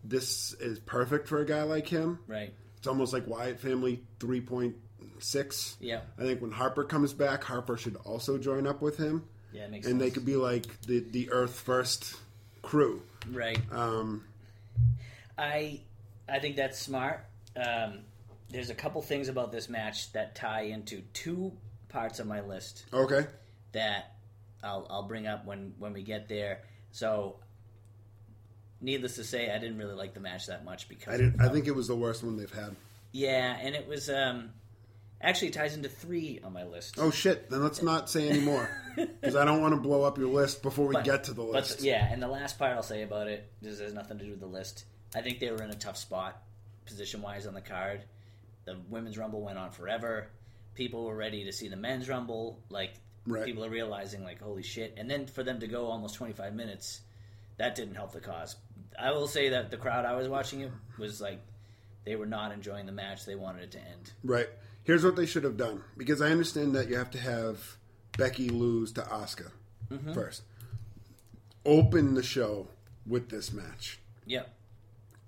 this 0.03 0.53
is 0.53 0.79
perfect 0.79 1.27
for 1.27 1.39
a 1.39 1.45
guy 1.45 1.63
like 1.63 1.87
him. 1.87 2.19
Right. 2.27 2.53
It's 2.77 2.87
almost 2.87 3.13
like 3.13 3.25
Wyatt 3.27 3.59
Family 3.59 4.03
3.6. 4.19 5.75
Yeah. 5.79 6.01
I 6.17 6.21
think 6.23 6.41
when 6.41 6.51
Harper 6.51 6.83
comes 6.83 7.13
back, 7.13 7.43
Harper 7.43 7.77
should 7.77 7.95
also 8.03 8.37
join 8.37 8.67
up 8.67 8.81
with 8.81 8.97
him. 8.97 9.23
Yeah, 9.53 9.65
it 9.65 9.71
makes 9.71 9.87
and 9.87 9.99
sense. 9.99 10.03
they 10.03 10.13
could 10.13 10.25
be 10.25 10.35
like 10.35 10.81
the, 10.81 10.99
the 10.99 11.31
Earth 11.31 11.59
First 11.59 12.15
crew. 12.61 13.01
Right. 13.31 13.59
Um, 13.71 14.25
I 15.37 15.81
I 16.27 16.39
think 16.39 16.55
that's 16.55 16.79
smart. 16.79 17.25
Um, 17.55 17.99
there's 18.49 18.69
a 18.69 18.75
couple 18.75 19.01
things 19.01 19.29
about 19.29 19.51
this 19.51 19.69
match 19.69 20.11
that 20.13 20.35
tie 20.35 20.63
into 20.63 21.01
two 21.13 21.51
parts 21.89 22.19
of 22.19 22.27
my 22.27 22.41
list 22.41 22.85
okay. 22.93 23.27
that 23.73 24.12
I'll 24.63 24.87
I'll 24.89 25.03
bring 25.07 25.27
up 25.27 25.45
when 25.45 25.73
when 25.77 25.93
we 25.93 26.03
get 26.03 26.27
there. 26.29 26.61
So, 26.91 27.37
needless 28.81 29.15
to 29.15 29.23
say, 29.23 29.51
I 29.51 29.57
didn't 29.57 29.77
really 29.77 29.93
like 29.95 30.13
the 30.13 30.19
match 30.19 30.47
that 30.47 30.63
much 30.65 30.87
because 30.89 31.13
I 31.13 31.17
didn't. 31.17 31.41
I 31.41 31.49
think 31.49 31.67
it 31.67 31.75
was 31.75 31.87
the 31.87 31.95
worst 31.95 32.23
one 32.23 32.37
they've 32.37 32.51
had. 32.51 32.75
yeah, 33.11 33.57
and 33.61 33.75
it 33.75 33.87
was 33.87 34.09
um 34.09 34.51
actually 35.21 35.51
ties 35.51 35.75
into 35.75 35.89
three 35.89 36.39
on 36.43 36.53
my 36.53 36.63
list. 36.63 36.95
Oh 36.97 37.11
shit! 37.11 37.49
Then 37.49 37.63
let's 37.63 37.81
not 37.81 38.09
say 38.09 38.29
anymore 38.29 38.69
because 38.95 39.35
I 39.37 39.45
don't 39.45 39.61
want 39.61 39.73
to 39.73 39.79
blow 39.81 40.03
up 40.03 40.17
your 40.17 40.27
list 40.29 40.61
before 40.63 40.87
we 40.87 40.93
But- 40.93 41.05
get 41.05 41.23
to 41.25 41.33
the 41.33 41.43
but 41.43 41.51
list. 41.51 41.81
yeah, 41.81 42.07
and 42.11 42.21
the 42.21 42.27
last 42.27 42.57
part 42.59 42.73
I'll 42.73 42.83
say 42.83 43.03
about 43.03 43.27
it 43.27 43.49
this 43.61 43.79
has 43.79 43.93
nothing 43.93 44.17
to 44.19 44.23
do 44.25 44.31
with 44.31 44.39
the 44.39 44.47
list. 44.47 44.85
I 45.15 45.21
think 45.21 45.39
they 45.39 45.51
were 45.51 45.61
in 45.61 45.69
a 45.69 45.75
tough 45.75 45.97
spot, 45.97 46.41
position 46.85 47.21
wise, 47.21 47.45
on 47.45 47.53
the 47.53 47.61
card. 47.61 48.03
The 48.65 48.77
women's 48.89 49.17
rumble 49.17 49.41
went 49.41 49.57
on 49.59 49.71
forever. 49.71 50.27
People 50.73 51.03
were 51.05 51.15
ready 51.15 51.43
to 51.45 51.51
see 51.53 51.67
the 51.67 51.75
men's 51.75 52.09
rumble. 52.09 52.59
Like 52.69 52.93
Right. 53.25 53.45
people 53.45 53.63
are 53.63 53.69
realizing, 53.69 54.23
like, 54.23 54.41
holy 54.41 54.63
shit! 54.63 54.93
And 54.97 55.09
then 55.09 55.27
for 55.27 55.43
them 55.43 55.59
to 55.61 55.67
go 55.67 55.85
almost 55.87 56.15
twenty 56.15 56.33
five 56.33 56.53
minutes, 56.53 57.01
that 57.57 57.75
didn't 57.75 57.95
help 57.95 58.11
the 58.11 58.19
cause. 58.19 58.55
I 58.99 59.11
will 59.11 59.27
say 59.27 59.49
that 59.49 59.71
the 59.71 59.77
crowd 59.77 60.05
I 60.05 60.15
was 60.15 60.27
watching 60.27 60.61
it 60.61 60.71
was 60.99 61.19
like 61.21 61.39
they 62.05 62.15
were 62.15 62.25
not 62.25 62.51
enjoying 62.51 62.85
the 62.85 62.91
match. 62.91 63.25
They 63.25 63.35
wanted 63.35 63.63
it 63.63 63.71
to 63.71 63.79
end. 63.79 64.11
Right. 64.23 64.49
Here's 64.83 65.03
what 65.05 65.15
they 65.15 65.25
should 65.25 65.45
have 65.45 65.55
done 65.55 65.83
because 65.95 66.21
I 66.21 66.29
understand 66.31 66.75
that 66.75 66.89
you 66.89 66.97
have 66.97 67.11
to 67.11 67.17
have 67.17 67.77
Becky 68.17 68.49
lose 68.49 68.91
to 68.93 69.01
Asuka 69.01 69.51
Mm-hmm. 69.91 70.13
first. 70.13 70.43
Open 71.65 72.13
the 72.15 72.23
show 72.23 72.67
with 73.05 73.29
this 73.29 73.53
match. 73.53 73.99
Yep. 74.25 74.49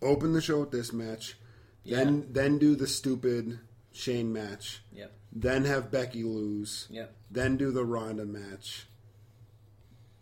Open 0.02 0.34
the 0.34 0.42
show 0.42 0.60
with 0.62 0.72
this 0.72 0.92
match. 0.92 1.38
Then 1.86 2.28
then 2.32 2.58
do 2.58 2.76
the 2.76 2.88
stupid 2.88 3.60
Shane 3.94 4.34
match. 4.34 4.82
Yep. 4.92 5.12
Then 5.36 5.66
have 5.66 5.92
Becky 5.92 6.24
lose. 6.24 6.88
Yep. 6.90 7.14
Then 7.30 7.58
do 7.58 7.72
the 7.72 7.84
Ronda 7.84 8.26
match. 8.26 8.88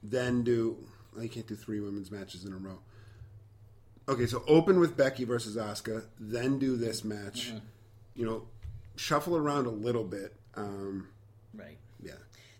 Then 0.02 0.44
do 0.44 0.78
I 1.20 1.28
can't 1.28 1.48
do 1.48 1.56
three 1.56 1.80
women's 1.80 2.10
matches 2.12 2.44
in 2.46 2.54
a 2.54 2.58
row. 2.58 2.80
Okay, 4.10 4.26
so 4.26 4.44
open 4.48 4.80
with 4.80 4.98
Becky 4.98 5.24
versus 5.24 5.56
Asuka, 5.56 6.04
then 6.20 6.60
do 6.60 6.76
this 6.76 7.04
match. 7.06 7.50
Mm-hmm. 7.50 7.58
You 8.16 8.26
know, 8.26 8.48
shuffle 8.96 9.38
around 9.38 9.66
a 9.68 9.72
little 9.72 10.04
bit. 10.04 10.36
Um, 10.56 11.08
Right. 11.54 11.78
yeah, 12.02 12.14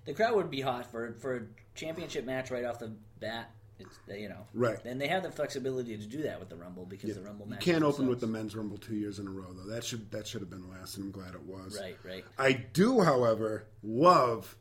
the 0.06 0.14
crowd 0.14 0.36
would 0.36 0.52
be 0.52 0.62
hot 0.62 0.90
for 0.92 1.14
for 1.14 1.36
a 1.36 1.42
championship 1.76 2.26
match 2.26 2.52
right 2.52 2.64
off 2.64 2.78
the 2.80 2.94
bat. 3.20 3.50
It's 3.84 4.20
you 4.20 4.30
know 4.30 4.46
Right. 4.54 4.78
and 4.86 5.00
they 5.00 5.08
have 5.08 5.24
the 5.24 5.32
flexibility 5.32 5.98
to 5.98 6.06
do 6.06 6.24
that 6.24 6.40
with 6.40 6.50
the 6.50 6.56
Rumble 6.56 6.86
because 6.86 7.16
the 7.16 7.22
Rumble 7.22 7.48
you 7.50 7.58
can't 7.58 7.84
open 7.84 8.08
with 8.08 8.20
the 8.20 8.28
men's 8.28 8.56
rumble 8.56 8.78
two 8.78 8.96
years 8.96 9.20
in 9.20 9.28
a 9.28 9.32
row 9.32 9.52
though. 9.54 9.72
That 9.74 9.84
should 9.84 10.10
that 10.12 10.28
should 10.28 10.42
have 10.42 10.50
been 10.50 10.70
last, 10.70 10.98
and 10.98 11.06
I'm 11.06 11.12
glad 11.12 11.34
it 11.36 11.44
was. 11.44 11.80
right 11.82 11.98
right 12.04 12.26
I 12.38 12.54
do, 12.54 13.02
however, 13.02 13.66
love 13.84 14.56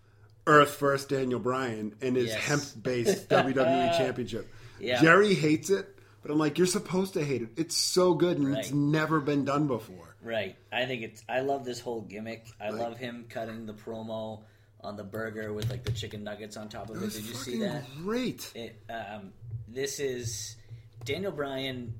Earth 0.47 0.71
First 0.75 1.09
Daniel 1.09 1.39
Bryan 1.41 1.95
and 2.01 2.17
his 2.17 2.29
Yes. 2.31 2.39
hemp 2.45 2.83
based 2.83 3.29
WWE 3.31 3.97
Championship. 3.97 4.53
Yeah. 4.81 5.01
Jerry 5.01 5.35
hates 5.35 5.71
it, 5.71 5.89
but 6.23 6.31
I'm 6.33 6.39
like, 6.39 6.59
you're 6.59 6.67
supposed 6.67 7.15
to 7.15 7.25
hate 7.25 7.43
it. 7.43 7.51
It's 7.57 7.77
so 7.77 8.15
good, 8.15 8.39
and 8.39 8.57
it's 8.57 8.73
never 8.73 9.21
been 9.21 9.45
done 9.45 9.67
before. 9.69 10.17
right. 10.23 10.57
I 10.73 10.87
think 10.87 11.03
it's 11.03 11.23
I 11.29 11.41
love 11.41 11.65
this 11.65 11.79
whole 11.81 12.01
gimmick. 12.01 12.47
I 12.61 12.71
love 12.71 12.97
him 12.99 13.27
cutting 13.29 13.67
the 13.67 13.75
promo 13.75 14.41
on 14.83 14.97
the 14.97 15.05
burger 15.05 15.53
with 15.53 15.71
like 15.71 15.85
the 15.85 15.93
chicken 15.93 16.25
nuggets 16.25 16.57
on 16.57 16.69
top 16.69 16.91
of 16.91 17.03
it. 17.03 17.07
It's 17.07 17.17
Did 17.17 17.27
you 17.27 17.35
see 17.35 17.59
that? 17.61 17.85
great. 18.03 18.51
It, 18.55 18.83
um, 18.91 19.33
this 19.69 20.01
is 20.01 20.57
Daniel 21.05 21.33
Bryan. 21.33 21.95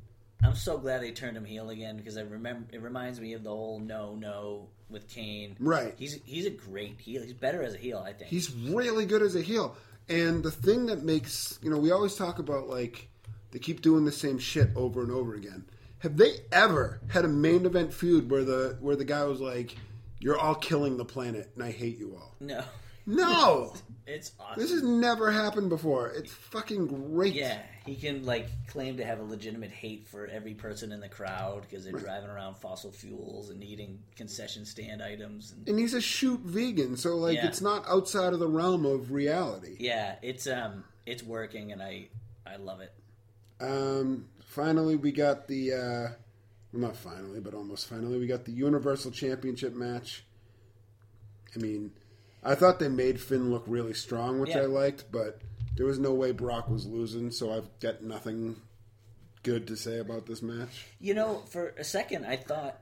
I'm 0.45 0.57
so 0.57 0.77
glad 0.77 1.03
they 1.03 1.13
turned 1.13 1.37
him 1.37 1.45
heel 1.45 1.71
again 1.71 1.97
because 1.97 2.17
I 2.17 2.23
remember 2.23 2.67
it 2.73 2.83
reminds 2.83 3.21
me 3.21 3.35
of 3.35 3.45
the 3.45 3.51
whole 3.51 3.79
no 3.79 4.15
no 4.17 4.69
with 4.91 5.09
Kane. 5.09 5.57
Right. 5.61 5.95
He's 5.97 6.19
he's 6.25 6.47
a 6.47 6.51
great 6.51 7.01
heel. 7.01 7.23
He's 7.23 7.33
better 7.33 7.63
as 7.63 7.75
a 7.75 7.79
heel, 7.79 8.03
I 8.05 8.13
think. 8.13 8.31
He's 8.31 8.53
really 8.53 9.07
good 9.07 9.23
as 9.23 9.37
a 9.37 9.43
heel. 9.43 9.77
And 10.09 10.43
the 10.43 10.51
thing 10.51 10.87
that 10.87 11.05
makes, 11.05 11.59
you 11.63 11.71
know, 11.71 11.79
we 11.79 11.93
always 11.93 12.17
talk 12.17 12.39
about 12.39 12.69
like 12.69 13.09
they 13.53 13.59
keep 13.59 13.83
doing 13.83 14.05
the 14.05 14.13
same 14.13 14.39
shit 14.39 14.71
over 14.75 15.03
and 15.03 15.13
over 15.13 15.35
again. 15.35 15.65
Have 15.99 16.17
they 16.17 16.33
ever 16.51 17.01
had 17.09 17.25
a 17.25 17.29
main 17.29 17.65
event 17.65 17.95
feud 17.95 18.29
where 18.29 18.45
the 18.45 18.77
where 18.81 18.97
the 18.97 19.05
guy 19.05 19.25
was 19.25 19.41
like, 19.41 19.77
"You're 20.23 20.39
all 20.39 20.55
killing 20.55 20.97
the 20.97 21.05
planet, 21.05 21.51
and 21.55 21.63
I 21.63 21.71
hate 21.71 21.99
you 21.99 22.17
all"? 22.17 22.35
no. 22.41 22.65
No, 23.05 23.75
It's 24.07 24.31
awesome. 24.39 24.63
this 24.63 24.71
has 24.71 24.85
never 24.85 25.33
happened 25.33 25.69
before. 25.71 26.11
It's 26.11 26.31
fucking 26.33 26.87
great. 26.87 27.35
yeah, 27.35 27.59
he 27.85 27.97
can 27.97 28.25
like 28.25 28.47
claim 28.69 28.97
to 28.99 29.05
have 29.05 29.19
a 29.19 29.25
legitimate 29.25 29.73
hate 29.73 30.07
for 30.07 30.27
every 30.29 30.55
person 30.55 30.93
in 30.93 31.01
the 31.01 31.09
crowd 31.09 31.63
because 31.63 31.83
they're 31.85 31.93
driving 31.99 32.31
around 32.31 32.57
fossil 32.59 32.93
fuels 32.93 33.51
and 33.51 33.65
eating 33.65 33.99
concession 34.15 34.65
stand 34.65 35.03
items. 35.03 35.51
And 35.51 35.69
And 35.69 35.79
he's 35.81 35.95
a 35.95 36.01
shoot 36.01 36.39
vegan, 36.43 36.97
so 36.97 37.17
like 37.17 37.37
Yeah. 37.39 37.47
it's 37.49 37.61
not 37.61 37.85
outside 37.89 38.33
of 38.35 38.39
the 38.39 38.47
realm 38.47 38.87
of 38.87 39.11
reality. 39.11 39.77
yeah, 39.81 40.15
it's 40.23 40.47
um, 40.47 40.85
it's 41.05 41.25
working, 41.25 41.73
and 41.73 41.83
I 41.83 42.07
I 42.47 42.55
love 42.55 42.81
it. 42.83 42.93
Um, 43.61 44.29
finally, 44.45 44.95
we 44.95 45.11
got 45.11 45.49
the 45.49 45.73
uh, 45.73 46.09
well, 46.73 46.83
not 46.83 46.97
finally, 46.97 47.41
but 47.41 47.55
almost 47.55 47.87
finally, 47.89 48.19
we 48.19 48.27
got 48.27 48.45
the 48.45 48.53
Universal 48.53 49.11
Championship 49.13 49.75
match. 49.75 50.25
I 51.55 51.59
mean, 51.59 51.93
I 52.43 52.55
thought 52.55 52.79
they 52.79 52.89
made 52.89 53.21
Finn 53.21 53.51
look 53.51 53.65
really 53.67 53.95
strong, 53.95 54.41
which 54.41 54.51
Yeah. 54.51 54.61
I 54.63 54.65
liked, 54.67 55.05
but 55.13 55.41
there 55.77 55.87
was 55.87 55.99
no 55.99 56.13
way 56.13 56.33
Brock 56.33 56.69
was 56.69 56.87
losing, 56.87 57.31
so 57.31 57.53
I've 57.53 57.69
got 57.81 58.03
nothing 58.03 58.57
good 59.43 59.67
to 59.69 59.77
say 59.77 59.99
about 59.99 60.27
this 60.27 60.41
match. 60.43 60.87
You 61.01 61.15
know, 61.15 61.43
for 61.51 61.69
a 61.79 61.85
second, 61.85 62.25
I 62.27 62.37
thought 62.37 62.79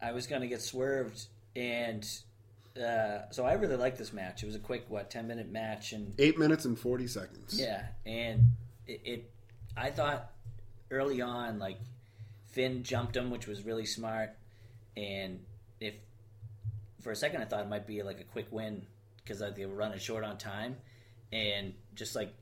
I 0.00 0.12
was 0.12 0.26
going 0.26 0.40
to 0.42 0.48
get 0.48 0.62
swerved, 0.62 1.26
and 1.54 2.06
uh, 2.76 3.30
so 3.30 3.44
I 3.44 3.52
really 3.54 3.76
liked 3.76 3.98
this 3.98 4.12
match. 4.12 4.42
It 4.42 4.46
was 4.46 4.54
a 4.56 4.60
quick, 4.60 4.86
what, 4.88 5.10
ten 5.10 5.26
minute 5.26 5.50
match, 5.52 5.92
and 5.92 6.14
Eight 6.18 6.38
minutes 6.38 6.64
and 6.64 6.78
forty 6.78 7.06
seconds. 7.06 7.58
yeah, 7.60 7.86
and 8.06 8.52
it, 8.86 9.00
it 9.04 9.30
I 9.76 9.90
thought 9.90 10.30
early 10.90 11.20
on, 11.20 11.58
like 11.58 11.78
Finn 12.52 12.82
jumped 12.82 13.16
him, 13.16 13.30
which 13.30 13.46
was 13.46 13.64
really 13.64 13.86
smart. 13.86 14.30
And 14.96 15.40
if 15.80 15.94
for 17.00 17.10
a 17.10 17.16
second 17.16 17.42
I 17.42 17.46
thought 17.46 17.60
it 17.60 17.68
might 17.68 17.86
be 17.86 18.02
like 18.02 18.20
a 18.20 18.24
quick 18.24 18.46
win 18.50 18.86
because 19.16 19.40
like, 19.40 19.56
they 19.56 19.66
were 19.66 19.74
running 19.74 19.98
short 19.98 20.22
on 20.24 20.38
time, 20.38 20.76
and 21.32 21.74
just 21.94 22.14
like 22.14 22.32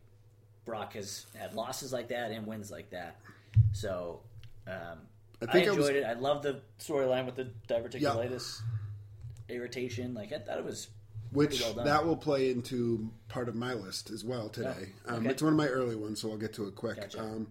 Brock 0.64 0.94
has 0.94 1.26
had 1.38 1.54
losses 1.54 1.92
like 1.92 2.08
that 2.08 2.30
and 2.32 2.46
wins 2.46 2.70
like 2.70 2.90
that, 2.90 3.20
so 3.72 4.20
um, 4.66 4.98
I 5.40 5.46
I, 5.48 5.52
think 5.52 5.68
I 5.68 5.70
enjoyed 5.70 5.78
was- 5.78 5.88
it. 5.90 6.04
I 6.04 6.14
love 6.14 6.42
the 6.42 6.60
storyline 6.78 7.26
with 7.26 7.36
the 7.36 7.50
diverticulitis 7.68 8.60
irritation. 9.48 10.14
Like 10.14 10.32
I 10.32 10.38
thought 10.38 10.58
it 10.58 10.64
was 10.64 10.88
which 11.32 11.60
well 11.60 11.84
that 11.84 12.04
will 12.04 12.16
play 12.16 12.50
into 12.50 13.08
part 13.28 13.48
of 13.48 13.54
my 13.54 13.74
list 13.74 14.10
as 14.10 14.24
well 14.24 14.48
today. 14.48 14.92
Oh, 15.06 15.16
um, 15.16 15.26
it's 15.26 15.42
one 15.42 15.52
of 15.52 15.56
my 15.56 15.68
early 15.68 15.94
ones, 15.96 16.20
so 16.20 16.30
I'll 16.30 16.36
get 16.36 16.52
to 16.54 16.66
it 16.66 16.74
quick. 16.74 16.96
Gotcha. 16.96 17.20
Um, 17.20 17.46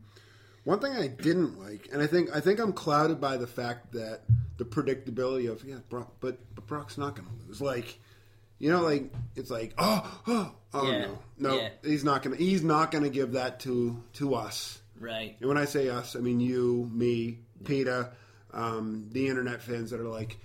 one 0.70 0.80
thing 0.80 0.94
I 0.94 1.08
didn't 1.08 1.60
like, 1.60 1.90
and 1.92 2.02
I 2.02 2.08
think 2.08 2.30
I 2.36 2.40
think 2.40 2.60
I'm 2.60 2.74
clouded 2.74 3.20
by 3.20 3.38
the 3.38 3.48
fact 3.48 3.92
that 3.94 4.22
the 4.58 4.66
predictability 4.66 5.50
of 5.52 5.64
yeah, 5.64 5.78
Brock, 5.90 6.14
but 6.20 6.38
but 6.54 6.68
Brock's 6.68 6.98
not 6.98 7.16
going 7.16 7.28
to 7.28 7.48
lose. 7.48 7.60
Like, 7.60 7.98
you 8.60 8.70
know, 8.72 8.82
like 8.82 9.12
it's 9.36 9.50
like 9.50 9.74
oh 9.80 10.22
oh 10.28 10.52
oh 10.74 10.92
Yeah. 10.92 11.00
no 11.00 11.20
no 11.38 11.56
Yeah. 11.60 11.70
he's 11.84 12.04
not 12.04 12.22
going 12.24 12.38
to 12.38 12.44
he's 12.44 12.64
not 12.64 12.92
going 12.92 13.04
to 13.04 13.10
give 13.10 13.32
that 13.34 13.60
to 13.62 14.02
to 14.14 14.36
us. 14.36 14.80
right. 15.00 15.36
And 15.40 15.48
when 15.50 15.58
I 15.58 15.66
say 15.66 15.90
us, 15.90 16.16
I 16.16 16.20
mean 16.20 16.40
you, 16.40 16.90
me, 16.94 17.40
Peter, 17.66 18.12
um, 18.54 19.10
the 19.12 19.28
internet 19.28 19.62
fans 19.64 19.90
that 19.92 20.00
are 20.00 20.08
like, 20.08 20.38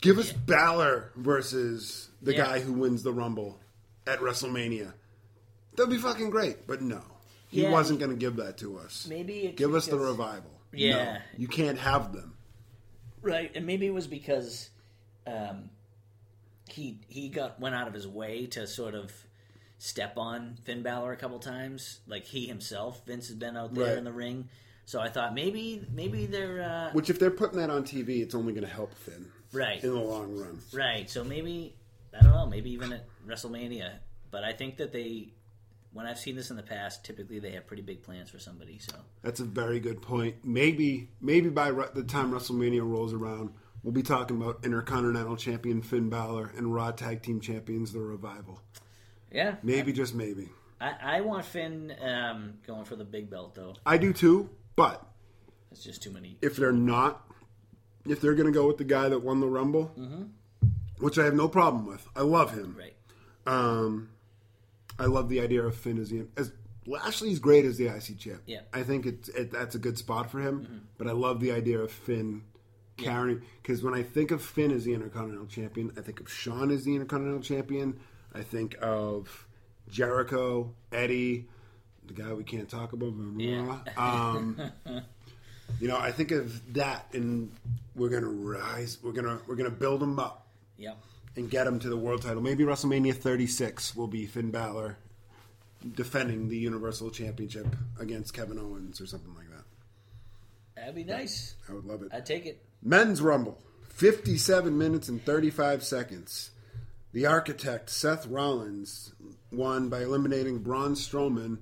give 0.00 0.18
us 0.18 0.32
Balor 0.32 1.12
versus 1.16 2.08
the 2.22 2.32
Yeah. 2.32 2.44
guy 2.46 2.60
who 2.60 2.72
wins 2.72 3.02
the 3.04 3.12
Rumble 3.12 3.60
at 4.06 4.18
WrestleMania. 4.18 4.92
That'd 5.76 5.90
be 5.90 5.98
fucking 5.98 6.30
great. 6.30 6.66
But 6.66 6.82
no, 6.82 7.02
he 7.54 7.62
Yeah. 7.62 7.70
wasn't 7.70 7.98
going 8.00 8.10
to 8.10 8.16
give 8.16 8.36
that 8.36 8.58
to 8.58 8.78
us. 8.78 9.06
Maybe 9.08 9.46
it's 9.46 9.56
give 9.58 9.74
us 9.74 9.86
the 9.86 9.98
revival. 9.98 10.50
Yeah. 10.72 10.90
No, 11.14 11.18
you 11.36 11.48
can't 11.48 11.78
have 11.78 12.12
them. 12.12 12.36
Right, 13.22 13.50
and 13.54 13.64
maybe 13.64 13.86
it 13.86 13.94
was 13.94 14.06
because 14.06 14.70
um, 15.26 15.70
he 16.68 16.98
he 17.08 17.28
got 17.28 17.60
went 17.60 17.74
out 17.74 17.86
of 17.88 17.94
his 17.94 18.06
way 18.08 18.46
to 18.48 18.66
sort 18.66 18.94
of 18.94 19.12
step 19.78 20.18
on 20.18 20.56
Finn 20.64 20.82
Balor 20.82 21.12
a 21.12 21.16
couple 21.16 21.38
times. 21.38 22.00
Like 22.06 22.24
he 22.24 22.46
himself, 22.46 23.02
Vince 23.06 23.28
has 23.28 23.36
been 23.36 23.56
out 23.56 23.72
there 23.74 23.86
Right. 23.90 23.98
in 23.98 24.04
the 24.04 24.12
ring, 24.12 24.48
so 24.84 25.00
I 25.00 25.08
thought 25.08 25.32
maybe 25.34 25.86
maybe 25.92 26.26
they're 26.26 26.62
uh, 26.62 26.90
Which, 26.92 27.08
if 27.08 27.18
they're 27.18 27.30
putting 27.30 27.58
that 27.58 27.70
on 27.70 27.84
TV, 27.84 28.20
it's 28.20 28.34
only 28.34 28.52
going 28.52 28.66
to 28.66 28.72
help 28.72 28.92
Finn 28.94 29.30
right, 29.52 29.82
in 29.82 29.90
the 29.94 30.00
long 30.00 30.36
run. 30.36 30.58
right. 30.72 31.08
So 31.08 31.22
maybe 31.24 31.76
I 32.18 32.22
don't 32.22 32.32
know, 32.32 32.46
maybe 32.46 32.70
even 32.72 32.92
at 32.92 33.04
WrestleMania. 33.26 33.92
But 34.30 34.42
I 34.44 34.52
think 34.52 34.76
that 34.78 34.92
they, 34.92 35.28
when 35.94 36.06
I've 36.06 36.18
seen 36.18 36.36
this 36.36 36.50
in 36.50 36.56
the 36.56 36.62
past, 36.62 37.04
typically 37.04 37.38
they 37.38 37.52
have 37.52 37.66
pretty 37.66 37.82
big 37.82 38.02
plans 38.02 38.28
for 38.28 38.38
somebody. 38.38 38.78
So 38.78 38.92
That's 39.22 39.40
a 39.40 39.44
very 39.44 39.80
good 39.80 40.02
point. 40.02 40.44
Maybe, 40.44 41.08
maybe 41.22 41.48
by 41.48 41.70
the 41.70 42.02
time 42.04 42.30
WrestleMania 42.32 42.82
rolls 42.86 43.12
around, 43.14 43.50
we'll 43.82 43.92
be 43.94 44.02
talking 44.02 44.36
about 44.40 44.64
Intercontinental 44.64 45.36
Champion 45.36 45.80
Finn 45.82 46.10
Balor 46.10 46.52
and 46.56 46.74
Raw 46.74 46.90
Tag 46.90 47.22
Team 47.22 47.40
Champions 47.40 47.92
The 47.92 48.00
Revival. 48.00 48.60
yeah, 49.32 49.54
Maybe, 49.62 49.92
just 49.92 50.14
maybe. 50.14 50.50
I, 50.80 51.18
I 51.18 51.20
want 51.22 51.44
Finn 51.46 51.94
um, 52.02 52.54
going 52.66 52.84
for 52.84 52.96
the 52.96 53.04
big 53.04 53.30
belt 53.30 53.54
though. 53.54 53.74
I 53.86 53.96
do 53.96 54.12
too, 54.12 54.50
but 54.76 55.06
It's 55.70 55.82
just 55.84 56.02
too 56.02 56.10
many. 56.10 56.36
if 56.42 56.56
they're 56.56 56.72
not, 56.72 57.24
if 58.06 58.20
they're 58.20 58.34
going 58.34 58.52
to 58.52 58.58
go 58.58 58.66
with 58.66 58.76
the 58.78 58.84
guy 58.84 59.08
that 59.08 59.20
won 59.22 59.40
the 59.40 59.46
Rumble, 59.48 59.94
which 60.98 61.18
I 61.18 61.24
have 61.24 61.34
no 61.34 61.48
problem 61.48 61.86
with, 61.86 62.06
I 62.16 62.22
love 62.22 62.52
him. 62.52 62.76
Right. 62.78 62.96
Um, 63.46 64.10
I 64.98 65.06
love 65.06 65.28
the 65.28 65.40
idea 65.40 65.62
of 65.62 65.74
Finn 65.74 65.98
as 65.98 66.10
the 66.10 66.26
as 66.36 66.52
Lashley's 66.86 67.38
great 67.38 67.64
as 67.64 67.78
the 67.78 67.86
IC 67.86 68.18
champ. 68.18 68.42
Yeah. 68.46 68.60
I 68.72 68.82
think 68.82 69.06
it's 69.06 69.28
it, 69.30 69.50
that's 69.50 69.74
a 69.74 69.78
good 69.78 69.98
spot 69.98 70.30
for 70.30 70.40
him. 70.40 70.86
But 70.98 71.08
I 71.08 71.12
love 71.12 71.40
the 71.40 71.52
idea 71.52 71.78
of 71.80 71.90
Finn 71.90 72.42
carrying 72.96 73.42
because 73.62 73.82
when 73.82 73.94
I 73.94 74.02
think 74.02 74.30
of 74.30 74.42
Finn 74.42 74.70
as 74.70 74.84
the 74.84 74.94
Intercontinental 74.94 75.46
Champion, 75.46 75.92
I 75.96 76.00
think 76.00 76.20
of 76.20 76.30
Sean 76.30 76.70
as 76.70 76.84
the 76.84 76.94
Intercontinental 76.94 77.42
Champion. 77.42 77.98
I 78.34 78.42
think 78.42 78.76
of 78.82 79.46
Jericho, 79.88 80.74
Eddie, 80.92 81.46
the 82.06 82.14
guy 82.14 82.32
we 82.32 82.44
can't 82.44 82.68
talk 82.68 82.92
about. 82.92 83.14
Yeah. 83.36 83.78
Um, 83.96 84.60
you 85.80 85.88
know, 85.88 85.96
I 85.96 86.12
think 86.12 86.30
of 86.32 86.74
that, 86.74 87.06
and 87.12 87.50
we're 87.94 88.08
gonna 88.10 88.28
rise. 88.28 88.98
We're 89.02 89.12
gonna 89.12 89.40
we're 89.46 89.56
gonna 89.56 89.70
build 89.70 90.02
him 90.02 90.18
up 90.18 90.44
Yep. 90.76 90.98
And 91.36 91.50
get 91.50 91.66
him 91.66 91.78
to 91.80 91.88
the 91.88 91.96
world 91.96 92.22
title. 92.22 92.42
Maybe 92.42 92.64
WrestleMania 92.64 93.14
36 93.14 93.96
will 93.96 94.06
be 94.06 94.26
Finn 94.26 94.50
Balor 94.50 94.96
defending 95.94 96.48
the 96.48 96.56
Universal 96.56 97.10
Championship 97.10 97.66
against 97.98 98.32
Kevin 98.32 98.58
Owens 98.58 99.00
or 99.00 99.06
something 99.06 99.34
like 99.34 99.50
that. 99.50 99.64
That'd 100.76 100.94
be 100.94 101.04
nice. 101.04 101.54
I 101.68 101.72
would 101.74 101.84
love 101.84 102.02
it. 102.02 102.08
I'd 102.12 102.26
take 102.26 102.46
it. 102.46 102.62
Men's 102.82 103.20
Rumble, 103.20 103.58
57 103.90 104.76
minutes 104.76 105.08
and 105.08 105.22
35 105.24 105.82
seconds. 105.82 106.50
The 107.12 107.26
Architect, 107.26 107.90
Seth 107.90 108.26
Rollins, 108.26 109.12
won 109.52 109.88
by 109.88 110.02
eliminating 110.02 110.58
Braun 110.58 110.94
Strowman 110.94 111.58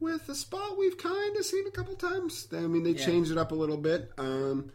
with 0.00 0.28
a 0.28 0.34
spot 0.34 0.76
we've 0.76 0.98
kind 0.98 1.36
of 1.36 1.44
seen 1.44 1.66
a 1.68 1.70
couple 1.70 1.94
times. 1.94 2.48
I 2.52 2.60
mean, 2.62 2.82
they 2.82 2.90
Yeah. 2.90 3.06
changed 3.06 3.30
it 3.30 3.38
up 3.38 3.52
a 3.52 3.54
little 3.54 3.76
bit. 3.76 4.10
Um, 4.18 4.72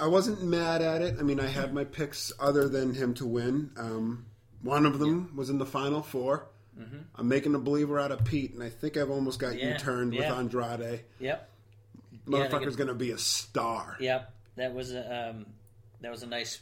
I 0.00 0.06
wasn't 0.06 0.42
mad 0.42 0.82
at 0.82 1.02
it. 1.02 1.16
I 1.18 1.22
mean, 1.22 1.38
I 1.38 1.46
had 1.46 1.74
my 1.74 1.84
picks 1.84 2.32
other 2.40 2.68
than 2.68 2.94
him 2.94 3.14
to 3.14 3.26
win. 3.26 3.70
Um, 3.76 4.26
one 4.62 4.86
of 4.86 4.98
them 4.98 5.36
was 5.36 5.50
in 5.50 5.58
the 5.58 5.66
final 5.66 6.02
4 6.02 6.46
I'm 7.16 7.28
making 7.28 7.54
a 7.54 7.58
believer 7.58 7.98
out 7.98 8.12
of 8.12 8.24
Pete, 8.24 8.54
and 8.54 8.62
I 8.62 8.70
think 8.70 8.96
I've 8.96 9.10
almost 9.10 9.38
got 9.38 9.50
Mm-hmm. 9.50 9.58
Yeah, 9.58 9.72
you 9.72 9.78
turned 9.78 10.14
yeah. 10.14 10.30
with 10.30 10.38
Andrade. 10.38 11.00
Yep. 11.18 11.50
Yeah, 12.12 12.18
Motherfucker's 12.26 12.76
to 12.76 12.94
be 12.94 13.10
a 13.10 13.18
star. 13.18 13.96
Yep. 14.00 14.32
That 14.56 14.74
was 14.74 14.92
a 14.92 15.30
um, 15.30 15.46
that 16.00 16.10
was 16.10 16.22
a 16.22 16.26
nice 16.26 16.60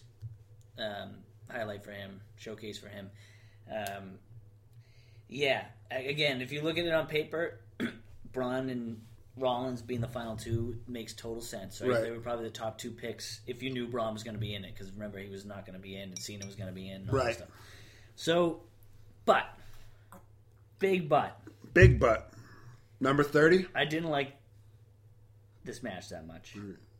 um, 0.79 1.17
highlight 1.51 1.85
for 1.85 1.93
him, 1.93 2.21
showcase 2.37 2.79
for 2.79 2.89
him. 2.89 3.11
Um, 3.71 4.19
yeah. 5.29 5.65
Again, 5.91 6.41
if 6.41 6.53
you 6.53 6.63
look 6.63 6.79
at 6.79 6.85
it 6.85 6.93
on 6.93 7.07
paper, 7.07 7.61
Braun 8.33 8.71
and 8.71 9.01
Rollins 9.39 9.83
being 9.83 10.01
the 10.01 10.09
final 10.09 10.37
two 10.37 10.77
makes 10.87 11.13
total 11.15 11.41
sense. 11.41 11.81
Right? 11.81 11.91
Right. 11.91 12.03
They 12.03 12.11
were 12.11 12.21
probably 12.21 12.45
the 12.45 12.51
top 12.51 12.79
two 12.79 12.91
picks 12.91 13.41
if 13.47 13.63
you 13.63 13.71
knew 13.71 13.87
Braun 13.87 14.13
was 14.13 14.23
going 14.23 14.35
to 14.35 14.41
be 14.41 14.55
in 14.55 14.65
it, 14.65 14.75
because 14.75 14.93
remember 14.93 15.19
he 15.19 15.29
was 15.29 15.45
not 15.45 15.67
going 15.67 15.77
to 15.77 15.83
be 15.83 15.97
in, 15.97 16.11
and 16.11 16.19
Cena 16.19 16.45
was 16.47 16.55
going 16.55 16.69
to 16.69 16.75
be 16.75 16.89
in. 16.89 17.03
And 17.03 17.11
all 17.11 17.17
that 17.17 17.25
Right. 17.25 17.35
Stuff. 17.35 17.49
So, 18.17 18.61
but 19.25 19.45
big 20.79 21.09
but. 21.09 21.41
Big 21.75 22.01
butt. 22.01 22.33
Number 23.01 23.23
30? 23.23 23.67
I 23.75 23.85
didn't 23.85 24.11
like 24.11 24.33
this 25.65 25.83
match 25.83 26.09
that 26.09 26.27
much. 26.27 26.57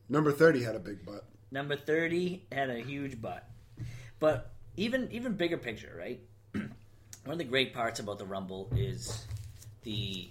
Number 0.09 0.31
30 0.33 0.63
had 0.63 0.75
a 0.75 0.79
big 0.81 1.05
butt. 1.05 1.25
Number 1.51 1.77
thirty 1.77 2.45
had 2.53 2.69
a 2.69 2.79
huge 2.79 3.21
butt, 3.23 3.49
but 4.21 4.51
even 4.77 5.09
even 5.13 5.33
bigger 5.33 5.57
picture, 5.57 5.95
right? 5.99 6.21
One 6.53 6.71
of 7.27 7.39
the 7.39 7.45
great 7.45 7.73
parts 7.73 8.01
about 8.01 8.19
the 8.19 8.27
Rumble 8.27 8.69
is 8.77 9.25
the 9.83 10.29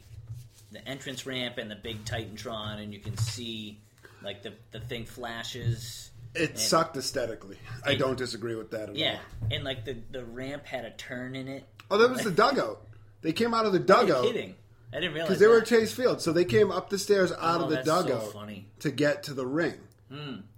the 0.71 0.85
entrance 0.87 1.25
ramp 1.25 1.57
and 1.57 1.69
the 1.71 1.75
big 1.75 2.03
Titantron, 2.05 2.81
and 2.81 2.93
you 2.93 2.99
can 2.99 3.17
see 3.17 3.79
like 4.23 4.43
the 4.43 4.53
the 4.71 4.79
thing 4.79 5.05
flashes. 5.05 6.11
It 6.35 6.59
sucked 6.59 6.97
aesthetically. 6.97 7.57
I 7.83 7.95
don't 7.95 8.17
disagree 8.17 8.55
with 8.55 8.71
that 8.71 8.89
at 8.89 8.95
Yeah, 8.95 9.07
all. 9.07 9.47
Yeah, 9.49 9.55
and 9.55 9.63
like 9.63 9.85
the 9.85 9.97
the 10.11 10.23
ramp 10.25 10.65
had 10.65 10.85
a 10.85 10.91
turn 10.91 11.35
in 11.35 11.47
it. 11.47 11.63
Oh, 11.89 11.97
that 11.97 12.09
was 12.09 12.21
the 12.23 12.31
dugout. 12.31 12.85
They 13.21 13.31
came 13.33 13.53
out 13.53 13.65
of 13.65 13.73
the 13.73 13.79
dugout 13.79 14.23
kidding? 14.25 14.55
I 14.93 14.99
didn't 14.99 15.13
realize 15.13 15.27
because 15.29 15.39
they 15.39 15.47
were 15.47 15.55
that. 15.55 15.61
at 15.71 15.79
Chase 15.79 15.93
Field, 15.93 16.21
so 16.21 16.31
they 16.31 16.45
came 16.45 16.71
up 16.71 16.89
the 16.89 16.99
stairs 16.99 17.31
out 17.31 17.61
Oh, 17.61 17.63
of 17.65 17.69
the 17.69 17.83
so 17.83 18.03
dugout 18.03 18.33
funny. 18.33 18.67
Hmm. 18.73 18.79
to 18.81 18.91
get 18.91 19.23
to 19.23 19.33
the 19.33 19.45
ring. 19.45 19.75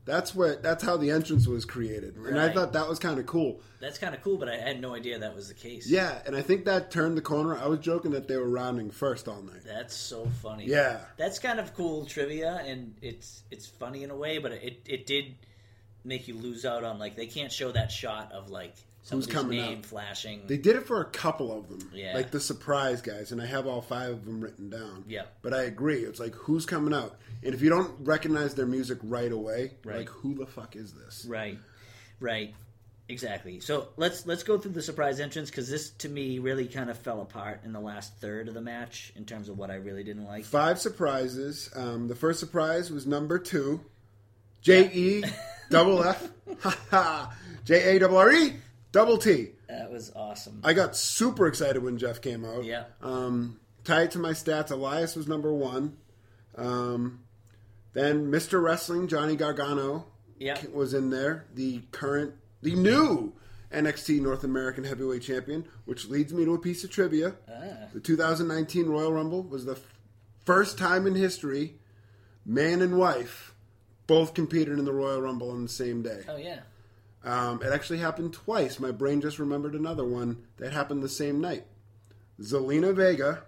That's 0.10 0.34
where 0.34 0.56
that's 0.56 0.84
how 0.84 0.98
the 0.98 1.12
entrance 1.12 1.45
was 1.48 1.65
created, 1.65 2.15
and 2.15 2.39
I 2.39 2.52
thought 2.52 2.74
that 2.74 2.89
was 2.89 2.98
kind 3.00 3.19
of 3.19 3.26
cool. 3.28 3.62
That's 3.80 3.98
kind 3.98 4.13
of 4.15 4.22
cool, 4.24 4.38
but 4.38 4.50
I 4.50 4.58
had 4.58 4.82
no 4.82 4.95
idea 4.95 5.19
that 5.19 5.36
was 5.36 5.48
the 5.48 5.54
case. 5.54 5.88
Yeah, 5.88 6.19
and 6.26 6.36
I 6.36 6.41
think 6.41 6.65
that 6.65 6.89
turned 6.91 7.15
the 7.15 7.22
corner. 7.22 7.56
I 7.56 7.67
was 7.67 7.80
joking 7.80 8.12
that 8.12 8.28
they 8.28 8.36
were 8.38 8.50
rounding 8.50 8.89
first 8.91 9.28
all 9.28 9.41
night. 9.41 9.62
That's 9.65 9.95
so 9.95 10.26
funny. 10.41 10.65
Yeah. 10.65 11.00
that's 11.15 11.38
kind 11.39 11.60
of 11.60 11.74
cool 11.76 12.06
trivia, 12.06 12.62
and 12.65 12.95
it's 13.02 13.43
it's 13.52 13.67
funny 13.67 14.04
in 14.04 14.10
a 14.10 14.15
way, 14.17 14.39
but 14.39 14.52
it 14.52 14.82
it 14.88 15.06
did 15.06 15.36
make 16.04 16.28
you 16.28 16.34
lose 16.34 16.65
out 16.65 16.84
on 16.84 16.98
like 16.98 17.15
they 17.15 17.28
can't 17.28 17.52
show 17.52 17.72
that 17.72 17.91
shot 17.91 18.32
of 18.32 18.50
like 18.50 18.74
somebody's 19.04 19.34
coming 19.34 19.58
name 19.60 19.78
out. 19.80 19.86
flashing. 19.86 20.41
They 20.48 20.58
did 20.58 20.76
it 20.76 20.86
for 20.86 21.02
a 21.02 21.06
couple 21.06 21.52
of 21.58 21.69
them, 21.69 21.89
Yeah. 21.93 22.13
like 22.15 22.32
the 22.32 22.39
surprise 22.39 23.02
guys, 23.02 23.32
and 23.32 23.41
I 23.41 23.45
have 23.45 23.65
all 23.67 23.82
five 23.82 24.12
of 24.12 24.26
them 24.26 24.41
written 24.41 24.69
down. 24.69 25.06
Yeah. 25.08 25.24
but 25.41 25.54
I 25.54 25.63
agree. 25.63 26.00
It's 26.02 26.19
like 26.19 26.34
who's 26.36 26.65
coming 26.65 26.93
out, 26.93 27.15
and 27.43 27.54
if 27.54 27.62
you 27.62 27.69
don't 27.69 27.93
recognize 28.06 28.54
their 28.56 28.65
music 28.67 28.97
right 29.04 29.32
away, 29.32 29.71
Right. 29.86 29.97
like 29.99 30.10
who 30.10 30.36
the 30.36 30.45
fuck 30.45 30.75
is 30.75 30.93
this? 30.93 31.25
right, 31.28 31.58
right, 32.19 32.54
exactly. 33.08 33.60
So 33.60 33.89
let's 33.97 34.25
let's 34.25 34.43
go 34.43 34.58
through 34.58 34.71
the 34.73 34.82
surprise 34.82 35.19
entrance 35.19 35.49
because 35.49 35.69
this 35.69 35.89
to 35.91 36.10
me 36.10 36.39
really 36.39 36.67
kind 36.67 36.89
of 36.89 36.97
fell 36.97 37.21
apart 37.21 37.62
in 37.63 37.73
the 37.73 37.80
last 37.80 38.15
third 38.17 38.47
of 38.47 38.54
the 38.54 38.62
match 38.62 39.12
in 39.15 39.25
terms 39.25 39.49
of 39.49 39.58
what 39.58 39.71
I 39.71 39.75
really 39.75 40.04
didn't 40.04 40.25
like. 40.25 40.45
Five 40.45 40.80
surprises. 40.80 41.69
Um, 41.75 42.08
the 42.08 42.15
first 42.15 42.39
surprise 42.39 42.91
was 42.91 43.06
number 43.08 43.39
two, 43.39 43.82
J 44.62 44.89
E 44.93 45.23
double 45.69 46.04
F, 46.04 46.30
ha 46.62 46.78
ha, 46.91 47.34
J 47.65 47.95
A 47.95 47.99
double 47.99 48.17
R 48.17 48.32
E 48.32 48.54
double 48.91 49.17
T. 49.17 49.49
That 49.67 49.91
was 49.91 50.12
awesome. 50.15 50.62
I 50.63 50.73
got 50.73 50.95
super 50.95 51.45
excited 51.47 51.84
when 51.84 51.97
Jeff 51.99 52.21
came 52.21 52.43
out. 52.43 52.63
Yeah. 52.63 52.86
Um, 53.04 53.60
tied 53.84 54.12
to 54.12 54.19
my 54.19 54.32
stats, 54.32 54.71
Elias 54.71 55.15
was 55.15 55.28
number 55.28 55.54
one. 55.54 55.95
Um, 56.58 57.19
then 58.00 58.32
Mr. 58.32 58.62
Wrestling 58.62 59.08
Johnny 59.08 59.36
Gargano 59.36 60.06
Yeah. 60.38 60.58
was 60.74 60.94
in 60.94 61.10
there. 61.10 61.46
The 61.54 61.82
current, 61.92 62.34
the 62.62 62.76
new 62.76 63.34
NXT 63.72 64.22
North 64.22 64.44
American 64.44 64.84
Heavyweight 64.84 65.22
Champion, 65.22 65.66
which 65.86 66.08
leads 66.08 66.34
me 66.34 66.46
to 66.46 66.54
a 66.54 66.60
piece 66.60 66.84
of 66.84 66.90
trivia. 66.90 67.36
Ah. 67.48 67.88
The 67.94 68.00
2019 68.00 68.88
Royal 68.88 69.14
Rumble 69.14 69.44
was 69.44 69.66
the 69.66 69.74
f- 69.74 70.00
first 70.46 70.78
time 70.78 71.06
in 71.06 71.16
history 71.16 71.76
man 72.46 72.82
and 72.82 72.98
wife 72.98 73.54
both 74.08 74.34
competed 74.34 74.80
in 74.80 74.86
the 74.86 74.94
Royal 74.94 75.22
Rumble 75.22 75.52
on 75.52 75.62
the 75.64 75.70
same 75.70 76.02
day. 76.02 76.24
Oh 76.28 76.38
yeah. 76.38 76.62
Um, 77.24 77.62
it 77.62 77.72
actually 77.74 78.00
happened 78.00 78.34
twice. 78.34 78.80
My 78.80 78.92
brain 78.92 79.20
just 79.22 79.38
remembered 79.40 79.76
another 79.76 80.06
one 80.06 80.46
that 80.58 80.72
happened 80.74 81.04
the 81.04 81.10
same 81.10 81.42
night. 81.42 81.66
Zelina 82.42 82.96
Vega 82.96 83.44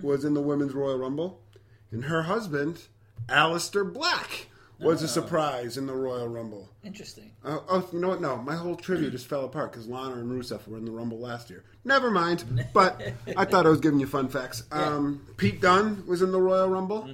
was 0.00 0.24
in 0.24 0.32
the 0.34 0.40
Women's 0.40 0.72
Royal 0.74 0.96
Rumble, 0.96 1.42
and 1.90 2.04
her 2.04 2.22
husband, 2.22 2.82
Aleister 3.28 3.92
Black, 3.92 4.46
was 4.78 5.02
a 5.02 5.08
surprise 5.08 5.76
in 5.76 5.86
the 5.86 5.94
Royal 5.94 6.28
Rumble. 6.28 6.68
Interesting. 6.84 7.30
Uh, 7.44 7.58
oh, 7.68 7.88
you 7.92 7.98
know 7.98 8.08
what? 8.08 8.20
No, 8.20 8.36
my 8.36 8.54
whole 8.54 8.76
trivia 8.76 9.10
just 9.10 9.26
fell 9.26 9.44
apart 9.44 9.72
because 9.72 9.88
Lana 9.88 10.16
and 10.16 10.30
Rusev 10.30 10.66
were 10.68 10.76
in 10.76 10.84
the 10.84 10.90
Rumble 10.90 11.18
last 11.18 11.50
year. 11.50 11.64
Never 11.84 12.10
mind. 12.10 12.44
But 12.72 13.00
I 13.36 13.44
thought 13.44 13.66
I 13.66 13.70
was 13.70 13.80
giving 13.80 14.00
you 14.00 14.06
fun 14.06 14.28
facts. 14.28 14.64
Um, 14.70 15.26
Pete 15.36 15.60
Dunne 15.60 16.06
was 16.06 16.22
in 16.22 16.32
the 16.32 16.40
Royal 16.40 16.68
Rumble. 16.68 17.08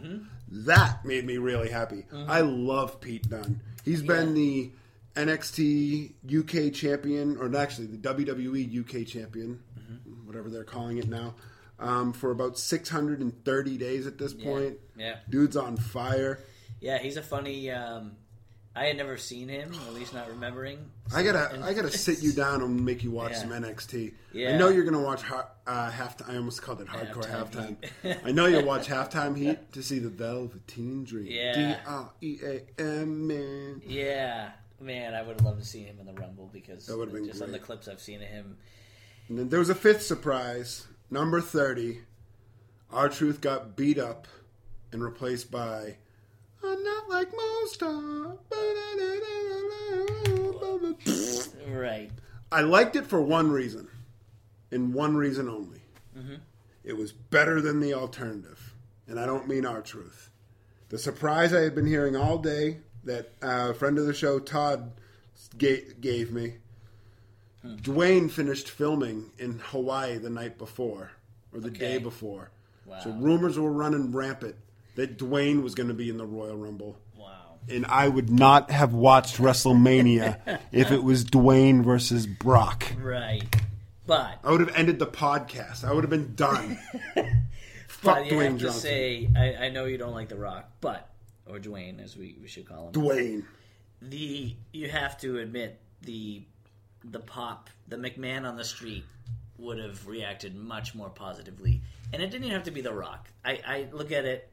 That 0.49 1.05
made 1.05 1.25
me 1.25 1.39
really 1.39 1.71
happy. 1.71 2.05
I 2.13 2.41
love 2.41 3.01
Pete 3.01 3.29
Dunne. 3.29 3.61
He's 3.85 4.03
been 4.03 4.35
the 4.35 4.71
NXT 5.17 6.13
UK 6.27 6.73
champion, 6.73 7.37
or 7.37 7.55
actually 7.57 7.87
the 7.87 7.97
WWE 7.97 8.81
UK 8.81 9.07
champion, 9.07 9.61
whatever 10.25 10.49
they're 10.49 10.65
calling 10.65 10.99
it 10.99 11.09
now, 11.09 11.35
um, 11.83 12.13
for 12.13 12.31
about 12.31 12.59
630 12.59 13.77
days 13.79 14.07
at 14.07 14.19
this 14.19 14.33
point. 14.33 14.79
Yeah. 14.97 15.17
Dude's 15.29 15.57
on 15.57 15.77
fire. 15.77 16.39
Yeah, 16.81 16.99
he's 16.99 17.17
a 17.17 17.23
funny. 17.23 17.71
Um, 17.71 18.13
I 18.75 18.87
had 18.87 18.97
never 18.97 19.19
seen 19.19 19.49
him, 19.49 19.71
at 19.87 19.93
least 19.93 20.15
not 20.15 20.29
remembering. 20.31 20.79
I 21.15 21.23
gotta, 21.23 21.61
I 21.63 21.75
gotta 21.75 21.91
sit 21.91 22.23
you 22.23 22.33
down 22.33 22.63
and 22.63 22.83
make 22.85 23.05
you 23.05 23.11
watch 23.11 23.33
Yeah. 23.33 23.39
some 23.41 23.51
NXT. 23.51 24.15
Yeah. 24.33 24.55
I 24.55 24.57
know 24.57 24.69
you're 24.71 24.85
gonna 24.85 25.03
watch 25.03 25.21
ha- 25.23 25.51
uh, 25.67 25.91
half. 25.91 26.17
I 26.27 26.37
almost 26.37 26.63
called 26.63 26.81
it 26.81 26.87
hardcore 26.89 27.27
halftime. 27.31 27.77
Halftime 28.03 28.21
I 28.25 28.33
know 28.33 28.47
you'll 28.47 28.65
watch 28.65 28.89
halftime 28.89 29.37
heat 29.37 29.73
to 29.73 29.83
see 29.83 29.99
the 29.99 30.09
Velveteen 30.09 31.05
Dream. 31.05 31.27
Yeah. 31.29 31.75
D 31.75 31.81
R 31.87 32.11
E 32.23 32.39
A 32.43 32.63
M 32.81 33.27
man. 33.27 33.83
Yeah, 33.87 34.53
man, 34.81 35.13
I 35.13 35.21
would 35.21 35.37
have 35.37 35.45
loved 35.45 35.61
to 35.61 35.67
see 35.67 35.83
him 35.83 35.99
in 36.01 36.07
the 36.07 36.15
Rumble 36.15 36.49
because 36.51 36.87
That 36.87 37.13
been 37.13 37.27
just 37.27 37.43
on 37.43 37.53
the 37.53 37.59
clips 37.59 37.89
I've 37.89 38.01
seen 38.01 38.23
of 38.23 38.29
him. 38.29 38.57
And 39.29 39.39
then 39.39 39.49
there 39.51 39.59
was 39.59 39.69
a 39.71 39.75
fifth 39.75 40.03
surprise. 40.03 40.87
Number 41.13 41.43
thirty, 41.43 41.99
our 42.91 43.11
truth 43.11 43.43
got 43.43 43.77
beat 43.77 43.99
up 43.99 44.27
and 44.93 45.05
replaced 45.05 45.51
by. 45.51 45.99
I'm 46.65 46.83
not 46.83 47.11
like 47.11 47.29
most 47.37 47.83
are. 47.83 48.39
Right. 51.69 52.11
I 52.51 52.63
liked 52.63 52.97
it 52.97 53.07
for 53.07 53.21
one 53.21 53.51
reason, 53.51 53.89
and 54.71 54.95
one 54.95 55.15
reason 55.15 55.51
only. 55.51 55.83
Mm-hmm. 56.19 56.37
It 56.83 56.97
was 56.97 57.13
better 57.13 57.61
than 57.61 57.81
the 57.81 57.93
alternative, 57.93 58.73
and 59.07 59.21
I 59.21 59.27
don't 59.27 59.47
mean 59.47 59.67
R-Truth. 59.67 60.31
The 60.89 60.97
surprise 60.97 61.53
I 61.53 61.61
had 61.61 61.75
been 61.75 61.87
hearing 61.87 62.17
all 62.17 62.39
day 62.39 62.79
that 63.05 63.33
uh, 63.43 63.69
a 63.73 63.75
friend 63.75 63.99
of 63.99 64.07
the 64.07 64.15
show, 64.15 64.39
Todd, 64.39 64.93
gave, 65.59 66.01
gave 66.01 66.33
Dwayne 67.65 68.31
finished 68.31 68.69
filming 68.71 69.31
in 69.39 69.59
Hawaii 69.67 70.19
the 70.19 70.31
night 70.31 70.59
before, 70.59 71.13
or 71.55 71.61
the 71.61 71.71
day 71.71 71.99
before. 71.99 72.51
Wow. 72.87 73.01
So 73.05 73.11
rumors 73.13 73.59
were 73.59 73.71
running 73.73 74.13
rampant 74.13 74.57
that 74.97 75.17
Dwayne 75.19 75.63
was 75.63 75.75
going 75.75 75.89
to 75.89 75.95
be 75.95 76.11
in 76.11 76.17
the 76.17 76.27
Royal 76.27 76.57
Rumble 76.57 76.99
Wow. 77.17 77.59
and 77.69 77.87
I 77.87 78.09
would 78.09 78.29
not 78.31 78.71
have 78.71 78.93
watched 78.93 79.37
WrestleMania 79.37 80.59
if 80.73 80.91
it 80.91 81.03
was 81.05 81.25
Dwayne 81.25 81.85
versus 81.85 82.27
Brock. 82.27 82.85
Right. 83.01 83.45
But 84.07 84.39
I 84.43 84.51
would 84.51 84.61
have 84.61 84.75
ended 84.75 84.99
the 84.99 85.07
podcast. 85.07 85.85
I 85.85 85.93
would 85.93 86.03
have 86.03 86.11
been 86.11 86.35
done. 86.35 86.79
Fuck 87.87 88.17
but 88.17 88.27
you 88.27 88.33
Dwayne 88.33 88.43
have 88.45 88.59
to 88.59 88.65
Johnson. 88.65 88.81
say, 88.81 89.31
I, 89.37 89.67
I 89.67 89.69
know 89.71 89.85
you 89.85 89.97
don't 89.97 90.13
like 90.13 90.29
The 90.29 90.37
Rock, 90.37 90.69
but 90.81 91.09
or 91.49 91.59
Dwayne 91.59 92.03
as 92.03 92.17
we, 92.17 92.35
we 92.43 92.49
should 92.49 92.67
call 92.67 92.89
him. 92.89 92.93
Dwayne. 92.95 93.45
the 94.01 94.57
you 94.73 94.89
have 94.89 95.17
to 95.21 95.39
admit 95.39 95.79
the 96.03 96.43
the 97.05 97.21
pop 97.21 97.69
the 97.89 97.97
McMahon 97.97 98.47
on 98.49 98.57
the 98.57 98.65
street 98.65 99.05
would 99.59 99.79
have 99.79 100.07
reacted 100.07 100.55
much 100.57 100.95
more 100.95 101.09
positively, 101.11 101.83
and 102.13 102.23
it 102.23 102.31
didn't 102.31 102.45
even 102.45 102.55
have 102.55 102.65
to 102.65 102.71
be 102.71 102.81
The 102.81 102.93
Rock. 102.93 103.29
I, 103.45 103.61
I 103.67 103.89
look 103.93 104.11
at 104.13 104.25
it 104.25 104.49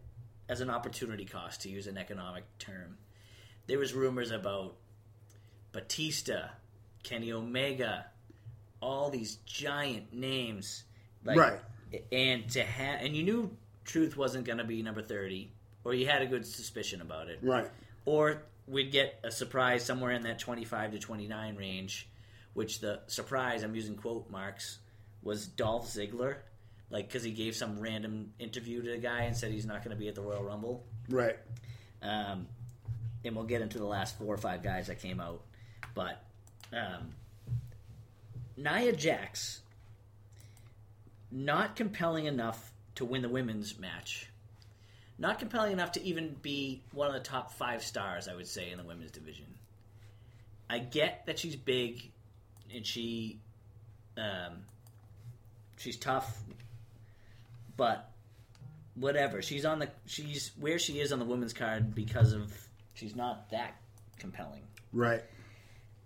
as 0.48 0.62
an 0.62 0.70
opportunity 0.70 1.26
cost 1.26 1.62
to 1.62 1.70
use 1.70 1.88
an 1.88 1.98
economic 1.98 2.44
term. 2.60 2.98
There 3.68 3.80
was 3.80 3.94
rumors 3.94 4.32
about 4.32 4.76
Batista, 5.72 6.50
Kenny 7.04 7.32
Omega, 7.32 8.06
all 8.82 9.10
these 9.10 9.36
giant 9.46 10.14
names, 10.14 10.84
like, 11.24 11.38
Right. 11.38 11.60
And 12.12 12.48
to 12.52 12.64
have 12.64 13.02
and 13.02 13.16
you 13.16 13.24
knew 13.24 13.58
Truth 13.84 14.16
wasn't 14.16 14.46
going 14.46 14.60
to 14.60 14.64
be 14.64 14.84
number 14.84 15.02
thirty, 15.02 15.52
or 15.84 15.94
you 15.96 16.06
had 16.08 16.22
a 16.22 16.28
good 16.28 16.46
suspicion 16.46 17.02
about 17.02 17.30
it 17.30 17.40
Right. 17.42 17.68
or 18.06 18.44
we'd 18.68 18.92
get 18.92 19.20
a 19.24 19.32
surprise 19.32 19.84
somewhere 19.84 20.12
in 20.12 20.22
that 20.24 20.38
25 20.38 20.92
to 20.92 21.00
29 21.00 21.56
range 21.56 22.08
which 22.60 22.80
the 22.82 23.00
surprise 23.08 23.64
i'm 23.64 23.74
using 23.74 23.96
quote 23.96 24.30
marks 24.30 24.80
was 25.24 25.48
dolph 25.48 25.88
ziggler 25.88 26.36
like 26.90 27.08
because 27.08 27.24
he 27.24 27.32
gave 27.32 27.56
some 27.56 27.80
random 27.80 28.34
interview 28.38 28.82
to 28.84 28.92
the 28.92 28.98
guy 28.98 29.22
and 29.22 29.38
said 29.38 29.50
he's 29.50 29.66
not 29.66 29.82
going 29.82 29.96
to 29.96 30.00
be 30.00 30.10
at 30.10 30.16
the 30.16 30.22
royal 30.22 30.44
rumble 30.44 30.84
Right. 31.08 31.38
um, 32.02 32.48
and 33.24 33.34
we'll 33.34 33.46
get 33.46 33.62
into 33.62 33.78
the 33.78 33.86
last 33.86 34.18
four 34.18 34.34
or 34.34 34.38
five 34.38 34.62
guys 34.62 34.88
that 34.88 35.00
came 35.02 35.22
out 35.22 35.42
but 35.96 36.22
um, 36.74 37.14
nia 38.58 38.92
jax 38.92 39.62
not 41.32 41.78
compelling 41.78 42.26
enough 42.26 42.74
to 42.96 43.06
win 43.06 43.22
the 43.22 43.30
women's 43.30 43.80
match 43.80 44.28
not 45.18 45.40
compelling 45.40 45.72
enough 45.72 45.94
to 45.94 46.04
even 46.04 46.36
be 46.42 46.82
one 46.92 47.08
of 47.08 47.14
the 47.14 47.20
top 47.20 47.52
five 47.52 47.84
stars, 47.84 48.30
I 48.30 48.36
would 48.36 48.48
say, 48.48 48.72
in 48.72 48.78
the 48.78 48.86
women's 48.86 49.12
division. 49.12 49.48
I 50.70 50.80
get 50.80 51.26
that 51.26 51.38
she's 51.38 51.58
big 51.58 52.10
and 52.74 52.86
she, 52.86 53.40
um, 54.18 54.64
she's 55.78 55.98
tough, 55.98 56.42
but 57.78 58.12
whatever. 58.96 59.42
She's 59.42 59.66
on 59.66 59.80
the 59.80 59.90
she's 60.06 60.52
where 60.60 60.80
she 60.80 61.00
is 61.00 61.12
on 61.12 61.20
the 61.20 61.26
women's 61.26 61.54
card 61.54 61.96
because 61.96 62.34
of 62.34 62.54
she's 62.94 63.16
not 63.16 63.50
that 63.52 63.76
compelling. 64.18 64.62
Right. 64.94 65.24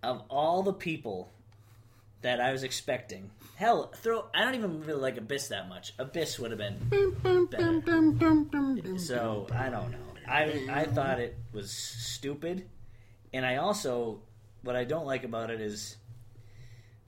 Of 0.02 0.24
all 0.30 0.64
the 0.64 0.74
people 0.74 1.32
that 2.22 2.40
I 2.40 2.52
was 2.52 2.64
expecting, 2.64 3.30
hell, 3.56 3.92
throw 3.98 4.26
I 4.34 4.44
don't 4.44 4.56
even 4.56 4.84
really 4.84 5.02
like 5.02 5.18
Abyss 5.18 5.50
that 5.50 5.68
much. 5.70 5.94
Abyss 5.98 6.40
would 6.40 6.52
have 6.52 6.60
been 6.60 7.48
better. 7.50 9.00
So 9.00 9.48
I 9.54 9.70
don't 9.70 9.92
know. 9.92 9.98
I 10.28 10.68
I 10.72 10.86
thought 10.86 11.20
it 11.20 11.38
was 11.52 11.72
stupid, 11.72 12.70
and 13.34 13.46
I 13.46 13.58
also 13.58 14.22
what 14.62 14.76
I 14.76 14.84
don't 14.86 15.06
like 15.06 15.24
about 15.24 15.50
it 15.50 15.60
is 15.60 15.98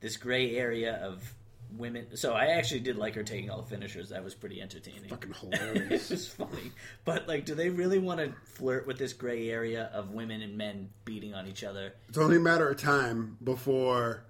this 0.05 0.17
gray 0.17 0.55
area 0.55 0.99
of 1.03 1.33
women. 1.75 2.05
So 2.15 2.33
I 2.33 2.45
actually 2.49 2.81
did 2.81 2.95
like 2.95 3.15
her 3.15 3.23
taking 3.23 3.49
all 3.49 3.63
the 3.63 3.67
finishers. 3.67 4.09
That 4.09 4.23
was 4.23 4.35
pretty 4.35 4.61
entertaining. 4.61 5.09
Fucking 5.09 5.33
hilarious. 5.33 6.07
just 6.09 6.37
funny, 6.37 6.71
but 7.05 7.27
like, 7.27 7.43
do 7.43 7.55
they 7.55 7.69
really 7.69 7.97
want 7.97 8.19
to 8.19 8.31
flirt 8.43 8.85
with 8.85 8.99
this 8.99 9.13
gray 9.13 9.49
area 9.49 9.89
of 9.95 10.11
women 10.11 10.43
and 10.43 10.55
men 10.55 10.91
beating 11.05 11.33
on 11.33 11.47
each 11.47 11.63
other? 11.63 11.95
it's 12.07 12.19
only 12.19 12.37
a 12.37 12.39
matter 12.39 12.69
of 12.69 12.77
time 12.77 13.35
before. 13.43 14.25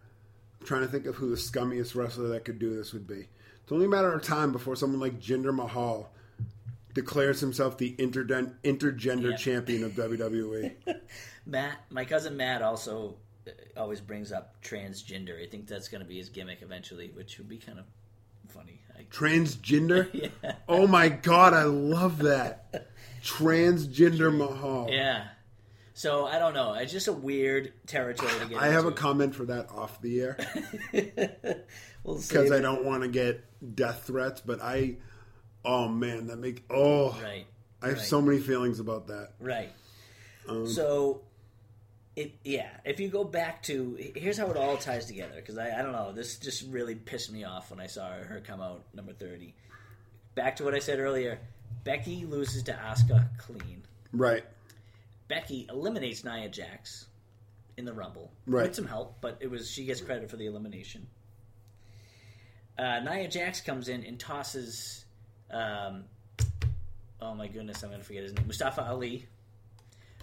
I'm 0.62 0.66
trying 0.66 0.84
to 0.84 0.88
think 0.88 1.08
of 1.08 1.16
who 1.16 1.30
the 1.30 1.36
scummiest 1.36 1.94
wrestler 1.94 2.30
that 2.30 2.46
could 2.46 2.58
do 2.58 2.74
this 2.74 2.94
would 2.94 3.06
be. 3.06 3.28
It's 3.64 3.72
only 3.74 3.88
a 3.88 3.90
matter 3.90 4.14
of 4.14 4.24
time 4.24 4.54
before 4.54 4.78
someone 4.78 5.02
like 5.02 5.20
Jinder 5.20 5.54
Mahal 5.54 6.10
declares 6.94 7.42
himself 7.42 7.78
the 7.78 7.94
intergen- 7.98 8.54
intergender 8.64 9.38
champion 9.38 9.84
of. 9.84 9.92
WWE. 9.92 10.74
Matt, 11.46 11.80
my 11.90 12.06
cousin 12.06 12.38
Matt, 12.38 12.62
also 12.62 13.18
always 13.78 14.02
brings 14.02 14.32
up 14.32 14.62
transgender. 14.64 15.42
I 15.42 15.48
think 15.50 15.68
that's 15.68 15.88
going 15.88 16.02
to 16.02 16.08
be 16.08 16.18
his 16.18 16.30
gimmick 16.30 16.62
eventually, 16.62 17.10
which 17.10 17.38
would 17.38 17.50
be 17.50 17.58
kind 17.58 17.80
of 17.80 17.86
funny. 18.50 18.82
Transgender? 19.12 20.10
yeah. 20.44 20.54
Oh 20.68 20.88
my 20.88 21.10
god, 21.10 21.54
I 21.54 21.64
love 21.64 22.20
that. 22.20 22.88
Transgender 23.24 24.36
Mahal. 24.36 24.88
Yeah. 24.90 25.26
So 25.94 26.26
I 26.26 26.40
don't 26.40 26.54
know. 26.54 26.74
It's 26.74 26.92
just 26.92 27.08
a 27.08 27.14
weird 27.14 27.74
territory 27.88 28.32
to 28.40 28.46
get 28.48 28.62
I 28.62 28.68
have 28.68 28.86
a 28.86 28.92
comment 29.06 29.34
for 29.34 29.46
that 29.46 29.70
off 29.70 30.02
the 30.02 30.22
air 30.22 30.38
we'll 32.06 32.20
see. 32.20 32.34
because 32.34 32.52
I 32.52 32.62
don't 32.62 32.86
want 32.86 33.04
to 33.04 33.10
get 33.10 33.44
death 33.76 34.04
threats, 34.06 34.42
but 34.42 34.62
I, 34.62 34.98
oh 35.66 35.88
man, 35.88 36.28
that 36.28 36.38
make 36.38 36.64
oh, 36.70 37.12
Right. 37.22 37.46
I 37.82 37.88
have 37.90 37.98
right. 37.98 38.06
so 38.06 38.22
many 38.22 38.40
feelings 38.40 38.80
about 38.80 39.08
that. 39.08 39.34
Right. 39.40 39.72
Um, 40.48 40.68
so, 40.68 41.22
it 42.16 42.34
yeah. 42.44 42.70
If 42.86 43.00
you 43.00 43.10
go 43.10 43.24
back 43.24 43.64
to 43.64 43.98
here's 44.16 44.38
how 44.38 44.50
it 44.52 44.58
all 44.58 44.78
ties 44.78 45.06
together 45.06 45.36
because 45.36 45.58
I, 45.58 45.78
I 45.80 45.82
don't 45.82 45.92
know. 45.92 46.12
This 46.12 46.38
just 46.38 46.66
really 46.70 46.96
pissed 46.96 47.32
me 47.32 47.44
off 47.44 47.70
when 47.72 47.80
I 47.80 47.88
saw 47.88 48.10
her 48.10 48.42
come 48.46 48.62
out 48.62 48.84
number 48.94 49.14
thirty. 49.14 49.54
Back 50.36 50.56
to 50.58 50.64
what 50.64 50.74
I 50.74 50.80
said 50.80 51.00
earlier. 51.00 51.40
Becky 51.84 52.26
loses 52.26 52.64
to 52.64 52.74
Asuka 52.74 53.28
clean. 53.38 53.84
Right. 54.12 54.44
Becky 55.28 55.66
eliminates 55.70 56.24
Nia 56.24 56.50
Jax 56.50 57.06
in 57.78 57.86
the 57.86 57.94
Rumble 57.94 58.32
Right. 58.48 58.64
with 58.68 58.76
some 58.76 58.86
help, 58.88 59.18
but 59.22 59.38
it 59.40 59.50
was 59.52 59.70
she 59.70 59.86
gets 59.86 60.02
credit 60.02 60.30
for 60.30 60.38
the 60.38 60.46
elimination. 60.46 61.08
Uh, 62.78 63.00
Nia 63.00 63.28
Jax 63.28 63.62
comes 63.62 63.88
in 63.88 64.04
and 64.04 64.20
tosses. 64.20 65.06
Um, 65.52 66.04
oh 67.22 67.34
my 67.34 67.48
goodness, 67.48 67.84
I'm 67.84 67.90
going 67.90 68.02
to 68.02 68.06
forget 68.06 68.24
his 68.24 68.34
name. 68.34 68.48
Mustafa 68.48 68.84
Ali. 68.88 69.26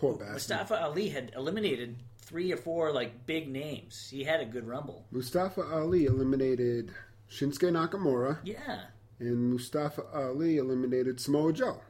Poor 0.03 0.15
bastard. 0.17 0.33
Mustafa 0.35 0.83
Ali 0.83 1.09
had 1.11 1.31
eliminated 1.37 1.95
three 2.19 2.53
or 2.53 2.57
four 2.57 2.91
like 2.93 3.25
big 3.25 3.49
names. 3.49 4.09
He 4.11 4.25
had 4.25 4.41
a 4.41 4.45
good 4.45 4.67
Rumble. 4.67 5.07
Mustafa 5.13 5.63
Ali 5.63 6.07
eliminated 6.07 6.93
Shinsuke 7.31 7.71
Nakamura, 7.71 8.39
Yeah, 8.43 8.81
and 9.21 9.53
Mustafa 9.53 10.03
Ali 10.13 10.57
eliminated 10.57 11.21
Samoa 11.21 11.53
Joe, 11.53 11.81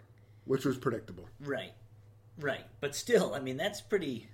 which 0.44 0.66
was 0.66 0.76
predictable. 0.76 1.26
right, 1.40 1.72
right. 2.38 2.66
But 2.80 2.94
still, 2.94 3.34
I 3.34 3.40
mean, 3.40 3.56
that's 3.56 3.80
pretty. 3.80 4.28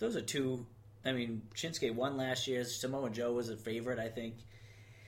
Those 0.00 0.16
are 0.16 0.20
two. 0.20 0.66
I 1.04 1.12
mean, 1.12 1.42
Shinsuke 1.54 1.94
won 1.94 2.16
last 2.16 2.48
year. 2.48 2.64
Samoa 2.64 3.10
Joe 3.10 3.32
was 3.34 3.50
a 3.50 3.56
favorite, 3.56 4.00
I 4.00 4.08
think. 4.08 4.34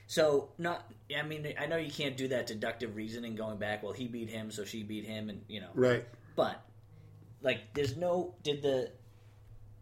So 0.07 0.51
not. 0.57 0.89
I 1.13 1.23
mean, 1.23 1.53
I 1.59 1.65
know 1.65 1.75
you 1.75 1.91
can't 1.91 2.15
do 2.15 2.29
that 2.29 2.47
deductive 2.47 2.95
reasoning 2.95 3.35
going 3.35 3.57
back. 3.57 3.83
Well, 3.83 3.91
he 3.91 4.07
beat 4.07 4.29
him, 4.29 4.51
so 4.51 4.63
she 4.63 4.83
beat 4.83 5.03
him, 5.03 5.29
and 5.29 5.41
you 5.49 5.59
know. 5.59 5.71
Right. 5.73 6.05
But 6.37 6.61
like, 7.45 7.75
there's 7.75 7.95
no. 7.95 8.33
Did 8.41 8.63
the 8.63 8.89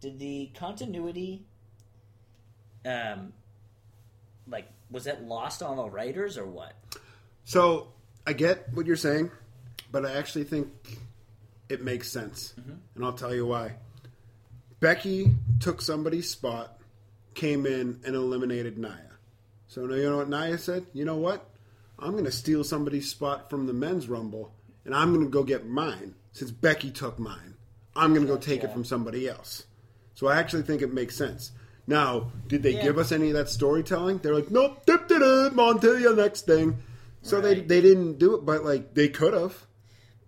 did 0.00 0.18
the 0.18 0.50
continuity? 0.54 1.46
Um, 2.84 3.32
like, 4.46 4.68
was 4.90 5.04
that 5.04 5.24
lost 5.24 5.62
on 5.62 5.78
the 5.78 5.88
writers 5.88 6.36
or 6.36 6.44
what? 6.44 6.74
So 7.44 7.88
I 8.26 8.34
get 8.34 8.72
what 8.74 8.84
you're 8.84 8.96
saying, 8.96 9.30
but 9.90 10.04
I 10.04 10.12
actually 10.12 10.44
think 10.44 10.68
it 11.70 11.82
makes 11.82 12.12
sense, 12.12 12.52
and 12.94 13.04
I'll 13.04 13.14
tell 13.14 13.34
you 13.34 13.46
why. 13.46 13.76
Becky 14.80 15.34
took 15.58 15.80
somebody's 15.80 16.28
spot, 16.28 16.78
came 17.32 17.64
in 17.64 17.98
and 18.04 18.14
eliminated 18.14 18.76
Nia. 18.76 19.12
So 19.68 19.86
now 19.86 19.94
you 19.94 20.10
know 20.10 20.18
what 20.18 20.28
Nia 20.28 20.58
said. 20.58 20.84
You 20.92 21.06
know 21.06 21.16
what? 21.16 21.48
I'm 21.98 22.12
going 22.12 22.26
to 22.26 22.30
steal 22.30 22.62
somebody's 22.62 23.10
spot 23.10 23.48
from 23.48 23.66
the 23.66 23.72
men's 23.72 24.06
rumble, 24.06 24.52
and 24.84 24.94
I'm 24.94 25.14
going 25.14 25.24
to 25.24 25.30
go 25.30 25.42
get 25.42 25.66
mine 25.66 26.14
since 26.32 26.50
Becky 26.50 26.90
took 26.90 27.18
mine. 27.18 27.53
I'm 27.96 28.14
going 28.14 28.26
to 28.26 28.32
go 28.32 28.38
take 28.38 28.64
it 28.64 28.72
from 28.72 28.84
somebody 28.84 29.28
else. 29.28 29.64
So 30.14 30.26
I 30.28 30.38
actually 30.38 30.62
think 30.62 30.82
it 30.82 30.92
makes 30.92 31.16
sense. 31.16 31.52
Now, 31.86 32.32
did 32.48 32.62
they 32.62 32.74
Yeah. 32.76 32.82
give 32.82 32.98
us 32.98 33.12
any 33.12 33.28
of 33.28 33.34
that 33.34 33.48
storytelling? 33.48 34.18
They're 34.18 34.34
like, 34.34 34.50
nope, 34.50 34.84
dip, 34.86 35.06
dip, 35.08 35.18
dip, 35.20 35.58
on 35.58 35.80
to 35.80 35.98
the 35.98 36.14
next 36.14 36.46
thing. 36.46 36.78
So 37.22 37.40
they 37.40 37.60
they 37.60 37.80
didn't 37.80 38.18
do 38.18 38.34
it, 38.34 38.44
but 38.44 38.64
like 38.64 38.94
they 38.94 39.08
could 39.08 39.32
have. 39.32 39.66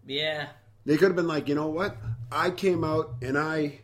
Yeah, 0.07 0.49
They 0.85 0.97
could 0.97 1.09
have 1.09 1.17
been 1.17 1.27
like, 1.27 1.49
you 1.49 1.55
know 1.55 1.67
what? 1.67 1.97
I 2.33 2.51
came 2.51 2.85
out 2.85 3.15
and 3.23 3.37
I. 3.39 3.81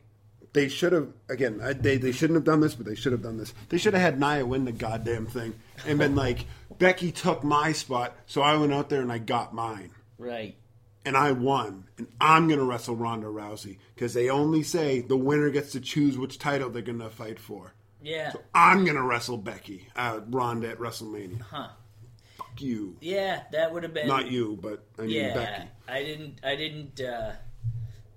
They 0.55 0.69
should 0.69 0.93
have 0.93 1.09
again. 1.29 1.61
I, 1.63 1.73
they 1.73 1.97
they 1.99 2.13
shouldn't 2.13 2.37
have 2.37 2.45
done 2.45 2.61
this, 2.61 2.75
but 2.75 2.87
they 2.87 2.95
should 2.95 3.13
have 3.13 3.23
done 3.23 3.39
this. 3.39 3.53
They 3.71 3.79
should 3.79 3.93
have 3.95 4.03
had 4.03 4.21
Nia 4.21 4.47
win 4.47 4.65
the 4.65 4.73
goddamn 4.73 5.27
thing 5.27 5.55
and 5.87 5.99
been 5.99 6.15
like, 6.27 6.47
Becky 6.79 7.11
took 7.13 7.43
my 7.45 7.73
spot, 7.73 8.15
so 8.27 8.41
I 8.43 8.57
went 8.57 8.73
out 8.73 8.89
there 8.89 9.01
and 9.03 9.11
I 9.13 9.19
got 9.19 9.55
mine 9.55 9.91
right. 10.19 10.55
And 11.05 11.17
I 11.17 11.33
won, 11.33 11.85
and 11.99 12.09
I'm 12.21 12.49
gonna 12.49 12.65
wrestle 12.65 12.97
Ronda 12.97 13.27
Rousey 13.27 13.79
because 13.95 14.15
they 14.15 14.31
only 14.31 14.63
say 14.63 15.01
the 15.01 15.17
winner 15.17 15.51
gets 15.51 15.73
to 15.73 15.81
choose 15.81 16.17
which 16.17 16.39
title 16.39 16.71
they're 16.71 16.83
gonna 16.83 17.11
fight 17.11 17.39
for. 17.39 17.75
Yeah. 18.03 18.33
So 18.33 18.41
I'm 18.55 18.85
gonna 18.85 19.03
wrestle 19.03 19.39
Becky, 19.39 19.89
uh, 19.97 20.21
Ronda 20.29 20.71
at 20.71 20.79
WrestleMania. 20.79 21.41
Huh. 21.43 21.69
Fuck 22.37 22.61
you, 22.61 22.97
Yeah, 23.01 23.43
that 23.53 23.73
would 23.73 23.83
have 23.83 23.95
been 23.95 24.09
not 24.09 24.31
you, 24.31 24.59
but 24.61 24.85
I 24.99 25.03
mean 25.03 25.11
Yeah, 25.11 25.35
Becky. 25.35 25.69
I 25.89 26.03
didn't. 26.03 26.39
I 26.43 26.57
didn't 26.57 27.01
uh, 27.01 27.33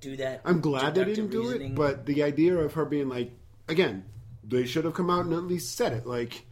do 0.02 0.18
that. 0.18 0.42
I'm 0.46 0.62
glad 0.62 0.96
they 0.96 1.06
didn't 1.06 1.30
do 1.30 1.50
it, 1.50 1.76
but 1.76 2.06
the 2.06 2.24
idea 2.24 2.58
of 2.58 2.74
her 2.74 2.86
being 2.86 3.10
like, 3.10 3.32
again, 3.68 4.06
they 4.44 4.66
should 4.66 4.86
have 4.86 4.94
come 4.94 5.10
out 5.10 5.26
and 5.26 5.34
at 5.34 5.44
least 5.44 5.76
said 5.76 5.94
it. 5.94 6.06
Like, 6.06 6.46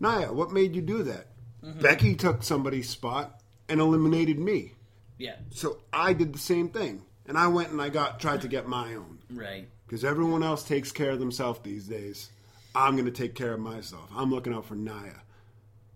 Nia, 0.00 0.32
what 0.32 0.52
made 0.52 0.76
you 0.76 0.82
do 0.82 1.02
that? 1.04 1.28
Mm-hmm. 1.64 1.80
Becky 1.80 2.14
took 2.14 2.42
somebody's 2.42 2.88
spot 2.88 3.40
and 3.68 3.80
eliminated 3.80 4.38
me, 4.38 4.74
yeah, 5.18 5.36
so 5.50 5.78
I 5.92 6.12
did 6.12 6.32
the 6.32 6.38
same 6.38 6.68
thing, 6.70 7.02
and 7.26 7.36
I 7.36 7.46
went 7.48 7.70
and 7.70 7.80
I 7.82 7.88
got 7.88 8.20
tried 8.20 8.40
to 8.42 8.48
get 8.48 8.66
my 8.66 8.94
own. 8.94 9.18
right. 9.30 9.68
because 9.86 10.04
everyone 10.04 10.42
else 10.42 10.62
takes 10.64 10.92
care 10.92 11.10
of 11.12 11.18
themselves 11.18 11.60
these 11.62 11.86
days. 11.86 12.30
I'm 12.74 12.92
going 12.94 13.06
to 13.06 13.10
take 13.10 13.34
care 13.34 13.54
of 13.54 13.60
myself. 13.60 14.08
I'm 14.14 14.30
looking 14.30 14.52
out 14.54 14.66
for 14.66 14.74
Nia. 14.76 15.22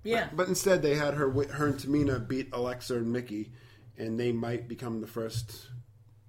Yeah, 0.04 0.28
But 0.32 0.48
instead, 0.48 0.82
they 0.82 0.96
had 0.96 1.14
her, 1.14 1.30
her 1.30 1.66
and 1.68 1.76
Tamina 1.78 2.26
beat 2.26 2.48
Alexa 2.52 2.96
and 2.96 3.12
Mickie, 3.12 3.52
and 3.96 4.18
they 4.18 4.32
might 4.32 4.66
become 4.66 5.00
the 5.00 5.06
first 5.06 5.68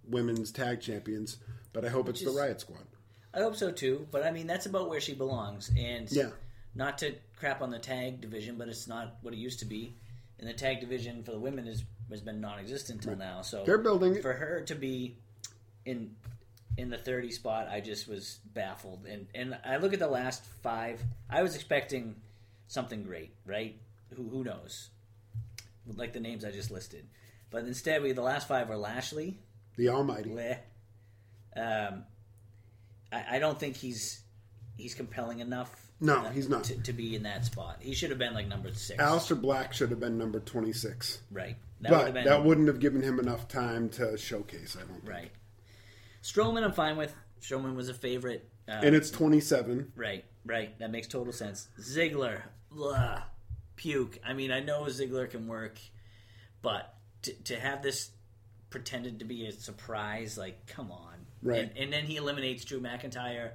women's 0.08 0.52
tag 0.52 0.82
champions. 0.82 1.38
But 1.72 1.86
I 1.86 1.90
hope 1.90 2.08
it's 2.10 2.22
is- 2.22 2.26
the 2.32 2.40
Riot 2.40 2.62
Squad. 2.62 2.86
I 3.34 3.40
hope 3.40 3.56
so 3.56 3.72
too. 3.72 4.08
But 4.12 4.24
I 4.24 4.32
mean, 4.32 4.46
that's 4.46 4.68
about 4.68 4.90
where 4.90 5.02
she 5.02 5.16
belongs. 5.16 5.72
And 5.76 6.12
Yeah. 6.12 6.30
not 6.76 7.00
to 7.00 7.16
crap 7.36 7.64
on 7.64 7.72
the 7.72 7.80
tag 7.80 8.22
division, 8.22 8.58
but 8.60 8.68
it's 8.68 8.88
not 8.88 9.18
what 9.24 9.34
it 9.34 9.38
used 9.38 9.58
to 9.60 9.66
be. 9.66 9.96
And 10.38 10.48
the 10.48 10.54
tag 10.54 10.80
division 10.82 11.24
for 11.24 11.32
the 11.32 11.40
women 11.40 11.66
is, 11.68 11.84
has 12.14 12.22
been 12.22 12.40
non-existent 12.42 13.02
till 13.04 13.16
now. 13.18 13.42
So 13.42 13.64
They're 13.66 13.78
building 13.78 14.16
it. 14.16 14.22
for 14.22 14.34
her 14.34 14.62
to 14.62 14.76
be 14.76 15.18
in 15.86 16.16
in 16.76 16.90
the 16.90 16.98
30 16.98 17.30
spot 17.30 17.68
i 17.70 17.80
just 17.80 18.08
was 18.08 18.40
baffled 18.56 19.06
and 19.08 19.28
and 19.36 19.56
i 19.64 19.78
look 19.78 19.94
at 19.94 20.00
the 20.00 20.08
last 20.08 20.44
five 20.64 21.00
i 21.30 21.44
was 21.44 21.54
expecting 21.54 22.16
something 22.68 23.04
great 23.04 23.32
right 23.46 23.76
who 24.16 24.28
who 24.30 24.44
knows 24.44 24.90
like 25.96 26.14
the 26.14 26.20
names 26.20 26.44
i 26.44 26.50
just 26.50 26.72
listed 26.72 27.06
but 27.52 27.64
instead 27.66 28.02
we 28.02 28.12
the 28.12 28.24
last 28.24 28.48
five 28.48 28.72
are 28.72 28.78
lashley 28.78 29.38
The 29.76 29.90
Almighty. 29.90 30.32
Leh. 30.34 30.58
um 31.56 32.06
I, 33.12 33.36
I 33.36 33.40
don't 33.40 33.60
think 33.60 33.76
he's 33.78 34.22
he's 34.76 34.96
compelling 34.96 35.42
enough 35.42 35.83
No, 36.04 36.22
he's 36.34 36.50
not. 36.50 36.66
to, 36.66 36.76
to 36.84 36.94
be 36.94 37.16
in 37.16 37.24
that 37.24 37.46
spot 37.46 37.78
he 37.80 37.94
should 37.96 38.10
have 38.12 38.20
been 38.20 38.34
like 38.34 38.48
number 38.48 38.72
six 38.74 39.02
Aleister 39.02 39.40
Black 39.40 39.74
should 39.74 39.90
have 39.90 40.00
been 40.00 40.18
number 40.18 40.40
26. 40.40 41.22
right 41.32 41.56
that 41.82 41.92
would 41.92 42.00
but 42.06 42.14
been 42.14 42.26
that 42.26 42.44
wouldn't 42.44 42.68
have 42.68 42.80
given 42.80 43.02
him 43.02 43.20
enough 43.20 43.48
time 43.48 43.90
to 43.90 44.18
showcase, 44.18 44.76
I 44.78 44.82
don't 44.86 45.00
think. 45.02 45.10
right 45.10 45.32
Strowman, 46.22 46.64
I'm 46.64 46.72
fine 46.72 46.96
with. 46.96 47.14
Strowman 47.42 47.76
was 47.76 47.90
a 47.90 47.94
favorite. 47.94 48.48
Uh, 48.68 48.80
And 48.82 48.96
it's 48.96 49.12
27. 49.12 49.92
Right, 49.96 50.24
right. 50.46 50.78
That 50.80 50.90
makes 50.90 51.08
total 51.08 51.34
sense. 51.34 51.68
Ziggler, 51.80 52.42
blah, 52.72 53.24
puke. 53.76 54.20
I 54.26 54.32
mean, 54.34 54.50
I 54.52 54.62
know 54.62 54.84
Ziggler 54.84 55.30
can 55.30 55.48
work, 55.48 55.78
but 56.62 56.94
to, 57.24 57.34
to 57.34 57.60
have 57.60 57.84
this 57.84 58.12
pretended 58.70 59.20
to 59.20 59.26
be 59.26 59.46
a 59.48 59.52
surprise, 59.52 60.38
like, 60.38 60.66
come 60.66 60.92
on. 60.92 61.14
Right. 61.42 61.60
And, 61.64 61.78
and 61.78 61.92
then 61.94 62.06
he 62.06 62.16
eliminates 62.16 62.64
Drew 62.64 62.80
McIntyre. 62.80 63.52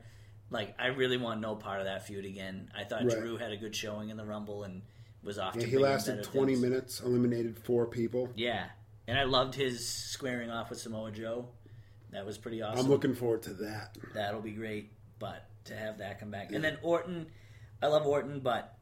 Like, 0.51 0.75
I 0.79 0.87
really 0.89 1.17
want 1.19 1.41
no 1.41 1.55
part 1.57 1.81
of 1.81 1.87
that 1.87 2.07
feud 2.07 2.25
again. 2.25 2.71
I 2.77 2.85
thought 2.85 3.05
Right. 3.05 3.19
Drew 3.19 3.37
had 3.37 3.53
a 3.53 3.57
good 3.57 3.75
showing 3.77 4.09
in 4.09 4.17
the 4.17 4.25
Rumble 4.25 4.65
and 4.65 4.83
was 5.23 5.39
off 5.39 5.57
Yeah, 5.57 5.67
he 5.67 5.77
lasted 5.79 6.23
20 6.25 6.53
things. 6.55 6.63
minutes, 6.63 7.01
eliminated 7.01 7.59
four 7.59 7.87
people. 7.87 8.31
Yeah. 8.35 8.67
And 9.07 9.19
I 9.19 9.25
loved 9.25 9.55
his 9.55 9.87
squaring 9.87 10.51
off 10.51 10.71
with 10.71 10.79
Samoa 10.81 11.11
Joe. 11.11 11.49
That 12.13 12.25
was 12.25 12.39
pretty 12.39 12.63
awesome. 12.63 12.85
I'm 12.87 12.91
looking 12.91 13.15
forward 13.15 13.43
to 13.43 13.55
that. 13.55 13.97
That'll 14.15 14.41
be 14.41 14.53
great. 14.53 14.93
But 15.19 15.45
to 15.65 15.75
have 15.77 15.99
that 15.99 16.21
come 16.21 16.31
back, 16.31 16.53
and 16.53 16.63
then 16.65 16.79
Orton, 16.83 17.27
I 17.83 17.89
love 17.89 18.07
Orton, 18.07 18.41
but 18.41 18.75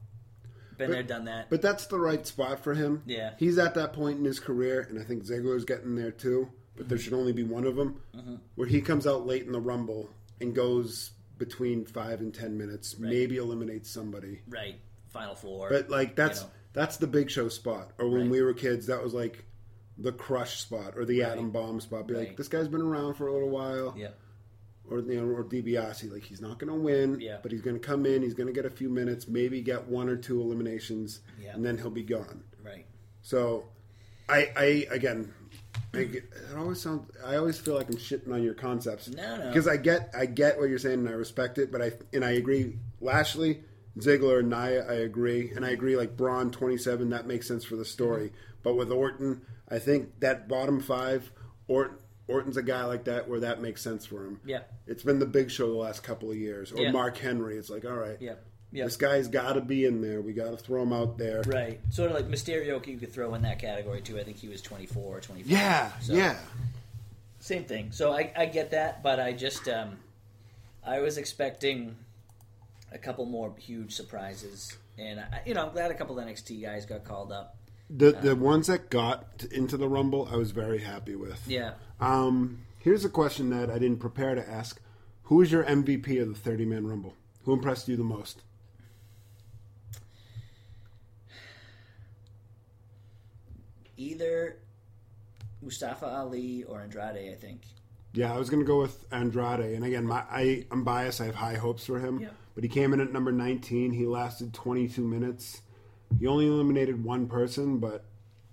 been 0.77 0.91
there, 0.91 1.03
done 1.03 1.25
that. 1.25 1.49
But 1.51 1.63
that's 1.63 1.87
the 1.87 1.99
right 1.99 2.25
spot 2.27 2.63
for 2.63 2.75
him. 2.75 3.03
Yeah. 3.07 3.33
He's 3.39 3.59
at 3.59 3.75
that 3.75 3.93
point 3.95 4.19
in 4.19 4.25
his 4.25 4.39
career, 4.39 4.87
and 4.89 5.01
I 5.01 5.03
think 5.05 5.25
Ziggler's 5.25 5.65
getting 5.65 5.97
there 5.97 6.11
too. 6.13 6.49
But 6.77 6.83
Mm-hmm. 6.85 6.89
there 6.91 6.99
should 6.99 7.13
only 7.15 7.33
be 7.33 7.43
one 7.43 7.65
of 7.65 7.75
them, 7.75 8.03
where 8.55 8.69
he 8.69 8.81
comes 8.83 9.07
out 9.07 9.27
late 9.27 9.45
in 9.47 9.53
the 9.53 9.61
Rumble 9.61 10.11
and 10.41 10.55
goes 10.55 11.13
between 11.39 11.85
five 11.85 12.21
and 12.21 12.33
ten 12.35 12.57
minutes, 12.57 12.99
maybe 12.99 13.37
eliminates 13.37 13.91
somebody. 13.91 14.41
right, 14.49 14.77
Final 15.09 15.35
Four. 15.35 15.69
But 15.71 15.91
like 15.91 16.15
that's 16.17 16.41
You 16.41 16.47
know. 16.47 16.53
that's 16.73 16.97
the 16.99 17.07
Big 17.07 17.31
Show 17.31 17.49
spot. 17.49 17.93
Or 17.99 18.09
when 18.09 18.23
Right. 18.23 18.31
we 18.31 18.43
were 18.43 18.55
kids, 18.55 18.87
that 18.87 19.03
was 19.03 19.15
like 19.15 19.45
the 19.99 20.13
Crush 20.13 20.61
spot 20.61 20.95
or 20.97 21.05
the 21.05 21.21
Right. 21.23 21.33
Atom 21.33 21.51
Bomb 21.51 21.81
spot. 21.81 22.07
Be 22.07 22.15
like, 22.15 22.37
this 22.37 22.49
guy's 22.49 22.69
been 22.69 22.83
around 22.83 23.15
for 23.15 23.29
a 23.29 23.33
little 23.33 23.49
while. 23.51 23.95
yeah, 23.97 24.11
Or 24.91 24.99
you 25.01 25.21
know, 25.21 25.27
or 25.35 25.43
DiBiase, 25.43 26.13
like 26.13 26.23
he's 26.23 26.41
not 26.43 26.59
going 26.59 26.73
to 26.73 26.79
win, 26.79 27.19
Yeah. 27.21 27.39
but 27.43 27.51
he's 27.51 27.63
going 27.63 27.77
to 27.81 27.85
come 27.87 28.05
in. 28.07 28.23
He's 28.23 28.35
going 28.35 28.47
to 28.47 28.53
get 28.53 28.67
a 28.67 28.71
few 28.71 28.89
minutes, 28.91 29.27
maybe 29.27 29.61
get 29.63 29.87
one 29.89 30.09
or 30.09 30.17
two 30.17 30.41
eliminations, 30.41 31.21
Yeah. 31.43 31.55
and 31.55 31.65
then 31.65 31.79
he'll 31.79 31.91
be 31.91 32.03
gone. 32.03 32.45
right. 32.63 32.85
So, 33.23 33.69
I, 34.29 34.53
I 34.57 34.87
again, 34.91 35.33
I, 35.97 36.01
it 36.03 36.25
always 36.57 36.81
sounds. 36.81 37.11
I 37.25 37.37
always 37.37 37.59
feel 37.59 37.75
like 37.75 37.89
I'm 37.89 37.97
shitting 37.97 38.33
on 38.33 38.43
your 38.43 38.55
concepts. 38.55 39.09
No, 39.09 39.37
no. 39.37 39.49
Because 39.49 39.67
I 39.69 39.77
get, 39.77 40.11
I 40.17 40.27
get 40.27 40.59
what 40.59 40.69
you're 40.69 40.79
saying, 40.79 41.01
and 41.01 41.09
I 41.09 41.13
respect 41.13 41.59
it. 41.59 41.71
But 41.73 41.83
I 41.83 41.93
and 42.13 42.25
I 42.25 42.33
agree. 42.33 42.79
Lashley, 43.01 43.63
Ziggler, 43.99 44.45
Nia, 44.45 44.87
I 44.89 44.95
agree, 44.95 45.53
and 45.55 45.65
I 45.65 45.71
agree. 45.71 45.97
Like 45.97 46.17
Braun, 46.17 46.51
27, 46.51 47.11
that 47.11 47.27
makes 47.27 47.47
sense 47.49 47.65
for 47.65 47.77
the 47.77 47.85
story. 47.85 48.33
But 48.63 48.75
with 48.75 48.91
Orton, 48.91 49.43
I 49.69 49.79
think 49.79 50.21
that 50.21 50.49
bottom 50.49 50.81
five, 50.81 51.31
Orton. 51.69 51.99
Orton's 52.29 52.57
a 52.57 52.63
guy 52.65 52.85
like 52.87 53.05
that 53.05 53.29
where 53.29 53.39
that 53.39 53.63
makes 53.63 53.81
sense 53.81 54.05
for 54.05 54.25
him. 54.27 54.41
Yeah. 54.45 54.63
It's 54.89 55.05
been 55.05 55.21
the 55.21 55.27
big 55.27 55.49
show 55.49 55.69
the 55.71 55.77
last 55.79 56.03
couple 56.03 56.29
of 56.29 56.37
years. 56.37 56.73
Or 56.73 56.81
Yeah. 56.83 56.91
Mark 56.91 57.17
Henry. 57.19 57.57
It's 57.57 57.71
like, 57.71 57.85
all 57.85 57.95
right. 57.95 58.17
Yeah. 58.21 58.35
Yep. 58.73 58.87
This 58.87 58.97
guy's 58.97 59.29
got 59.29 59.55
to 59.55 59.61
be 59.61 59.85
in 59.85 60.03
there. 60.03 60.21
We 60.21 60.33
got 60.33 60.51
to 60.51 60.57
throw 60.57 60.83
him 60.83 60.93
out 60.93 61.17
there. 61.17 61.43
Right. 61.47 61.81
Sort 61.91 62.11
of 62.11 62.17
like 62.17 62.29
Mysterio, 62.29 62.85
you 62.87 62.99
could 62.99 63.13
throw 63.13 63.35
in 63.35 63.43
that 63.43 63.59
category 63.59 64.03
too. 64.03 64.19
I 64.19 64.25
think 64.25 64.37
he 64.37 64.49
was 64.49 64.61
24 64.61 65.17
or 65.17 65.21
25. 65.21 65.51
Yeah, 65.51 65.91
So, 66.01 66.15
yeah. 66.15 66.37
Same 67.41 67.65
thing. 67.65 67.93
So 67.93 68.13
I, 68.13 68.33
I 68.37 68.47
get 68.47 68.73
that, 68.73 69.03
but 69.03 69.21
I 69.21 69.33
just 69.33 69.69
um, 69.69 69.99
I 70.85 71.01
was 71.01 71.17
expecting 71.17 71.97
a 72.93 72.99
couple 72.99 73.25
more 73.27 73.55
huge 73.59 73.95
surprises, 73.95 74.77
and 74.99 75.21
I, 75.21 75.43
you 75.47 75.55
know 75.55 75.67
I'm 75.67 75.73
glad 75.73 75.91
a 75.91 75.95
couple 75.95 76.17
NXT 76.17 76.63
guys 76.63 76.87
got 76.87 77.05
called 77.05 77.31
up. 77.31 77.57
The 77.89 78.13
the 78.13 78.35
ones 78.35 78.67
that 78.67 78.91
got 78.91 79.45
into 79.53 79.77
the 79.77 79.89
Rumble, 79.89 80.29
I 80.31 80.37
was 80.37 80.51
very 80.51 80.79
happy 80.79 81.15
with. 81.15 81.47
Yeah. 81.47 81.75
Um, 82.01 82.63
here's 82.81 83.05
a 83.05 83.09
question 83.09 83.51
that 83.51 83.71
I 83.71 83.79
didn't 83.79 83.99
prepare 83.99 84.35
to 84.35 84.49
ask: 84.51 84.81
Who 85.25 85.41
is 85.41 85.53
your 85.53 85.63
MVP 85.65 86.21
of 86.21 86.29
the 86.29 86.35
30 86.35 86.65
man 86.65 86.87
Rumble? 86.87 87.15
Who 87.45 87.53
impressed 87.53 87.87
you 87.89 87.97
the 87.97 88.03
most? 88.03 88.43
Either 93.97 94.59
Mustafa 95.63 96.07
Ali 96.07 96.65
or 96.65 96.81
Andrade, 96.81 97.33
I 97.33 97.35
think. 97.37 97.63
Yeah, 98.13 98.33
I 98.35 98.39
was 98.39 98.49
going 98.49 98.61
to 98.61 98.67
go 98.67 98.81
with 98.81 99.05
Andrade, 99.13 99.75
and 99.75 99.85
again, 99.85 100.07
my, 100.07 100.23
I 100.31 100.65
I'm 100.71 100.85
biased. 100.85 101.21
I 101.21 101.27
have 101.27 101.35
high 101.35 101.55
hopes 101.57 101.85
for 101.87 101.99
him, 101.99 102.21
Yeah. 102.21 102.29
but 102.55 102.65
he 102.65 102.69
came 102.71 102.93
in 102.95 103.01
at 103.01 103.13
number 103.13 103.31
19. 103.33 103.93
He 103.93 104.07
lasted 104.07 104.55
22 104.55 105.03
minutes. 105.03 105.61
He 106.19 106.27
only 106.27 106.47
eliminated 106.47 107.03
one 107.05 107.27
person, 107.27 107.79
but 107.79 108.05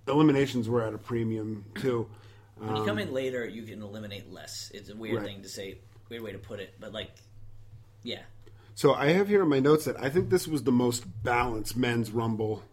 eliminations 0.08 0.68
were 0.68 0.82
at 0.82 0.94
a 0.94 0.98
premium 0.98 1.66
too. 1.76 2.10
When 2.58 2.76
you 2.76 2.84
come 2.84 2.98
um, 2.98 3.00
in 3.00 3.14
later, 3.14 3.46
you 3.48 3.64
can 3.64 3.82
eliminate 3.82 4.32
less. 4.32 4.70
It's 4.74 4.90
a 4.90 4.96
weird 4.96 5.18
Right. 5.18 5.26
thing 5.26 5.42
to 5.44 5.50
say, 5.50 5.78
weird 6.10 6.24
way 6.24 6.32
to 6.34 6.38
put 6.40 6.60
it, 6.60 6.74
but 6.80 6.92
like, 6.94 7.12
yeah, 8.04 8.22
So 8.76 8.94
I 8.94 9.08
have 9.14 9.28
here 9.30 9.44
in 9.44 9.50
my 9.50 9.60
notes 9.60 9.86
that 9.86 9.98
I 10.02 10.10
think 10.10 10.30
this 10.30 10.48
was 10.48 10.64
the 10.64 10.72
most 10.72 11.06
balanced 11.24 11.78
men's 11.78 12.12
rumble, 12.12 12.64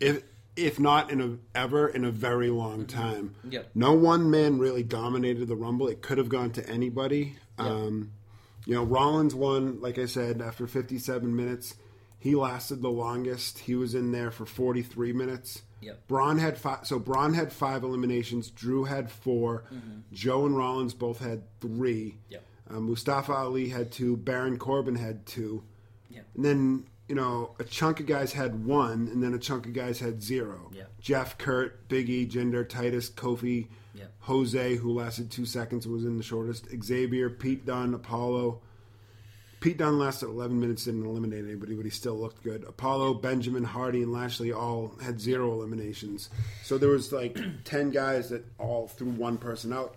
if 0.00 0.22
if 0.56 0.78
not 0.78 1.10
in 1.10 1.20
a 1.20 1.58
ever 1.58 1.88
in 1.88 2.04
a 2.04 2.10
very 2.10 2.50
long 2.50 2.86
time. 2.86 3.34
Yep. 3.48 3.70
No 3.74 3.92
one 3.92 4.30
man 4.30 4.58
really 4.58 4.82
dominated 4.82 5.46
the 5.46 5.56
rumble. 5.56 5.88
It 5.88 6.02
could 6.02 6.18
have 6.18 6.28
gone 6.28 6.50
to 6.52 6.68
anybody. 6.68 7.36
Um, 7.58 8.12
you 8.66 8.74
know, 8.74 8.84
Rollins 8.84 9.34
won, 9.34 9.80
like 9.80 9.98
I 9.98 10.06
said, 10.06 10.40
after 10.40 10.66
57 10.66 11.34
minutes. 11.34 11.74
He 12.18 12.34
lasted 12.34 12.80
the 12.80 12.88
longest. 12.88 13.58
He 13.60 13.74
was 13.74 13.94
in 13.94 14.12
there 14.12 14.30
for 14.30 14.46
43 14.46 15.12
minutes. 15.12 15.62
Yep. 15.82 16.08
Braun 16.08 16.38
had 16.38 16.56
five. 16.56 16.86
So 16.86 16.98
Braun 16.98 17.34
had 17.34 17.52
five 17.52 17.82
eliminations. 17.82 18.48
Drew 18.50 18.84
had 18.84 19.10
4 19.10 19.64
Joe 20.12 20.46
and 20.46 20.56
Rollins 20.56 20.94
both 20.94 21.18
had 21.18 21.42
three. 21.60 22.16
Yep. 22.30 22.42
Uh, 22.70 22.80
Mustafa 22.80 23.32
Ali 23.32 23.68
had 23.68 23.92
two. 23.92 24.16
Baron 24.16 24.56
Corbin 24.56 24.94
had 24.94 25.26
two. 25.26 25.64
Yep. 26.08 26.24
And 26.36 26.44
then 26.44 26.86
you 27.08 27.14
know 27.14 27.54
a 27.58 27.64
chunk 27.64 28.00
of 28.00 28.06
guys 28.06 28.32
had 28.32 28.64
one, 28.64 29.08
and 29.12 29.22
then 29.22 29.34
a 29.34 29.38
chunk 29.38 29.66
of 29.66 29.72
guys 29.72 30.00
had 30.00 30.22
zero. 30.22 30.70
Yep. 30.72 30.90
Jeff, 31.00 31.38
Kurt, 31.38 31.88
Biggie, 31.88 32.30
Jinder, 32.30 32.68
Titus, 32.68 33.10
Kofi, 33.10 33.68
Yep. 33.94 34.12
Jose, 34.20 34.74
who 34.76 34.92
lasted 34.92 35.30
two 35.30 35.44
seconds, 35.46 35.86
was 35.86 36.04
in 36.04 36.16
the 36.16 36.22
shortest. 36.24 36.66
Xavier, 36.82 37.30
Pete 37.30 37.64
Dunne, 37.64 37.94
Apollo. 37.94 38.60
Pete 39.60 39.78
Dunne 39.78 39.98
lasted 39.98 40.26
11 40.28 40.58
minutes, 40.60 40.84
didn't 40.84 41.06
eliminate 41.06 41.44
anybody, 41.44 41.74
but 41.74 41.84
he 41.84 41.90
still 41.90 42.16
looked 42.18 42.42
good. 42.42 42.64
Apollo, 42.64 43.14
Benjamin, 43.14 43.64
Hardy, 43.64 44.02
and 44.02 44.12
Lashley 44.12 44.52
all 44.52 44.92
had 45.02 45.18
zero 45.20 45.52
eliminations. 45.52 46.28
So 46.64 46.76
there 46.76 46.90
was 46.90 47.12
like 47.12 47.38
10 47.64 47.90
guys 47.90 48.28
that 48.30 48.44
all 48.58 48.88
threw 48.88 49.08
one 49.10 49.38
person 49.38 49.72
out. 49.72 49.94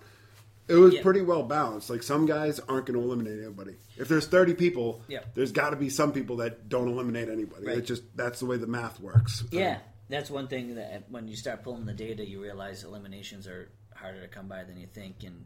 It 0.68 0.76
was 0.76 0.94
Yeah. 0.96 1.02
pretty 1.02 1.22
well 1.22 1.44
balanced. 1.44 1.90
Like 1.90 2.04
some 2.04 2.26
guys 2.26 2.60
aren't 2.60 2.86
going 2.88 3.00
to 3.00 3.06
eliminate 3.06 3.40
anybody. 3.42 3.76
If 3.98 4.08
there's 4.10 4.28
30 4.28 4.54
people, 4.54 5.02
Yeah. 5.08 5.22
there's 5.34 5.52
got 5.52 5.70
to 5.70 5.76
be 5.78 5.90
some 5.90 6.12
people 6.12 6.38
that 6.38 6.68
don't 6.68 6.88
eliminate 6.90 7.30
anybody. 7.30 7.66
Right. 7.68 7.78
It 7.78 7.86
just 7.86 8.04
that's 8.18 8.40
the 8.40 8.46
way 8.46 8.58
the 8.58 8.68
math 8.68 9.00
works. 9.00 9.44
Yeah, 9.52 9.80
that's 10.10 10.30
one 10.30 10.48
thing 10.48 10.76
that 10.76 11.10
when 11.10 11.28
you 11.28 11.36
start 11.38 11.64
pulling 11.64 11.86
the 11.86 11.94
data, 11.94 12.28
you 12.28 12.42
realize 12.42 12.84
eliminations 12.84 13.48
are 13.48 13.70
harder 13.96 14.22
to 14.22 14.28
come 14.28 14.48
by 14.48 14.64
than 14.66 14.78
you 14.78 14.88
think. 14.88 15.24
And 15.24 15.46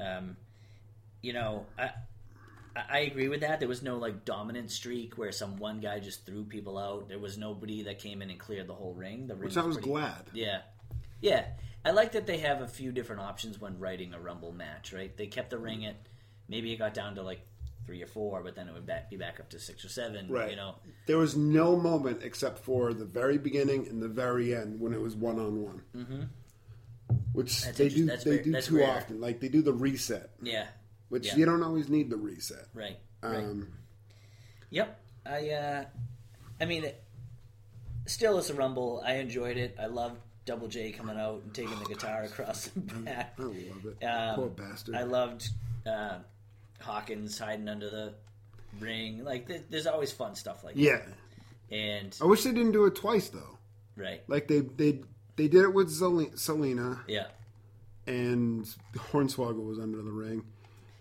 um, 0.00 0.36
you 1.20 1.32
know, 1.32 1.66
I 1.76 1.90
I 2.76 3.00
agree 3.00 3.26
with 3.28 3.40
that. 3.40 3.58
There 3.58 3.68
was 3.68 3.82
no 3.82 3.98
like 3.98 4.24
dominant 4.24 4.70
streak 4.70 5.18
where 5.18 5.32
some 5.32 5.56
one 5.56 5.80
guy 5.80 5.98
just 5.98 6.24
threw 6.24 6.44
people 6.44 6.78
out. 6.78 7.08
There 7.08 7.18
was 7.18 7.36
nobody 7.36 7.82
that 7.82 7.98
came 7.98 8.22
in 8.22 8.30
and 8.30 8.38
cleared 8.38 8.68
the 8.68 8.74
whole 8.74 8.94
ring. 8.94 9.26
The 9.26 9.34
ring 9.34 9.46
Which 9.46 9.56
I 9.56 9.62
was 9.64 9.76
pretty- 9.76 9.90
glad. 9.90 10.26
Yeah, 10.32 10.62
yeah. 11.20 11.46
I 11.84 11.92
like 11.92 12.12
that 12.12 12.26
they 12.26 12.38
have 12.38 12.60
a 12.60 12.68
few 12.68 12.92
different 12.92 13.22
options 13.22 13.58
when 13.60 13.78
writing 13.78 14.12
a 14.14 14.20
Rumble 14.20 14.52
match. 14.52 14.92
Right? 14.92 15.16
They 15.16 15.26
kept 15.26 15.50
the 15.50 15.58
ring 15.58 15.86
at 15.86 15.96
maybe 16.48 16.72
it 16.72 16.76
got 16.76 16.94
down 16.94 17.14
to 17.16 17.22
like 17.22 17.40
three 17.86 18.02
or 18.02 18.06
four, 18.06 18.42
but 18.42 18.54
then 18.54 18.68
it 18.68 18.74
would 18.74 18.88
be 19.10 19.16
back 19.16 19.40
up 19.40 19.48
to 19.50 19.58
six 19.58 19.84
or 19.84 19.88
seven. 19.88 20.28
Right. 20.28 20.50
You 20.50 20.56
know. 20.56 20.74
There 21.06 21.18
was 21.18 21.36
no 21.36 21.76
moment 21.76 22.20
except 22.22 22.58
for 22.60 22.92
the 22.92 23.06
very 23.06 23.38
beginning 23.38 23.88
and 23.88 24.02
the 24.02 24.08
very 24.08 24.54
end 24.54 24.78
when 24.80 24.92
it 24.92 25.00
was 25.00 25.16
one 25.16 25.38
on 25.38 25.62
one. 25.62 25.82
Mm-hmm. 25.96 26.22
Which 27.32 27.62
That's 27.62 27.78
they 27.78 27.88
do 27.88 28.06
that's 28.06 28.24
they 28.24 28.32
rare- 28.36 28.42
do 28.42 28.52
that's 28.52 28.66
too 28.66 28.76
rare. 28.78 28.90
often. 28.96 29.20
Like 29.20 29.40
they 29.40 29.48
do 29.48 29.62
the 29.62 29.72
reset, 29.72 30.30
Yeah. 30.42 30.66
which 31.08 31.26
Yeah. 31.28 31.36
you 31.36 31.46
don't 31.46 31.62
always 31.62 31.88
need 31.88 32.10
the 32.10 32.16
reset. 32.16 32.66
Right. 32.74 32.98
Right. 33.22 33.36
Um, 33.38 33.72
Yep. 34.70 35.00
I 35.26 35.50
uh 35.50 35.84
I 36.60 36.64
mean 36.66 36.84
it, 36.84 37.02
still 38.06 38.38
it's 38.38 38.50
a 38.50 38.54
rumble. 38.54 39.02
I 39.04 39.14
enjoyed 39.14 39.56
it. 39.56 39.76
I 39.80 39.86
loved 39.86 40.20
Double 40.46 40.68
J 40.68 40.90
coming 40.92 41.18
out 41.18 41.42
and 41.44 41.52
taking 41.54 41.78
the 41.78 41.84
guitar 41.84 42.22
across 42.24 42.68
the 42.68 42.80
back. 42.80 43.34
I 43.38 43.42
love 43.42 43.56
it. 44.00 44.04
Um, 44.04 44.34
Poor 44.36 44.48
bastard. 44.48 44.94
I 44.94 45.02
loved 45.04 45.48
uh, 45.86 46.18
Hawkins 46.80 47.38
hiding 47.38 47.68
under 47.68 47.90
the 47.90 48.14
ring. 48.80 49.24
Like 49.24 49.46
th- 49.46 49.62
there's 49.70 49.86
always 49.86 50.10
fun 50.12 50.34
stuff 50.34 50.64
like 50.64 50.74
yeah, 50.76 50.96
that. 50.96 51.08
Yeah. 51.70 51.78
And 51.78 52.16
I 52.20 52.24
wish 52.24 52.42
they 52.42 52.52
didn't 52.52 52.72
do 52.72 52.86
it 52.86 52.94
twice 52.96 53.28
though. 53.28 53.58
right. 53.96 54.22
Like 54.28 54.48
they 54.48 54.60
they 54.60 55.00
they 55.36 55.46
did 55.48 55.62
it 55.62 55.72
with 55.74 55.88
Zelina 55.90 57.00
Yeah. 57.06 57.26
and 58.06 58.66
Hornswoggle 58.96 59.64
was 59.66 59.78
under 59.78 60.02
the 60.02 60.10
ring, 60.10 60.42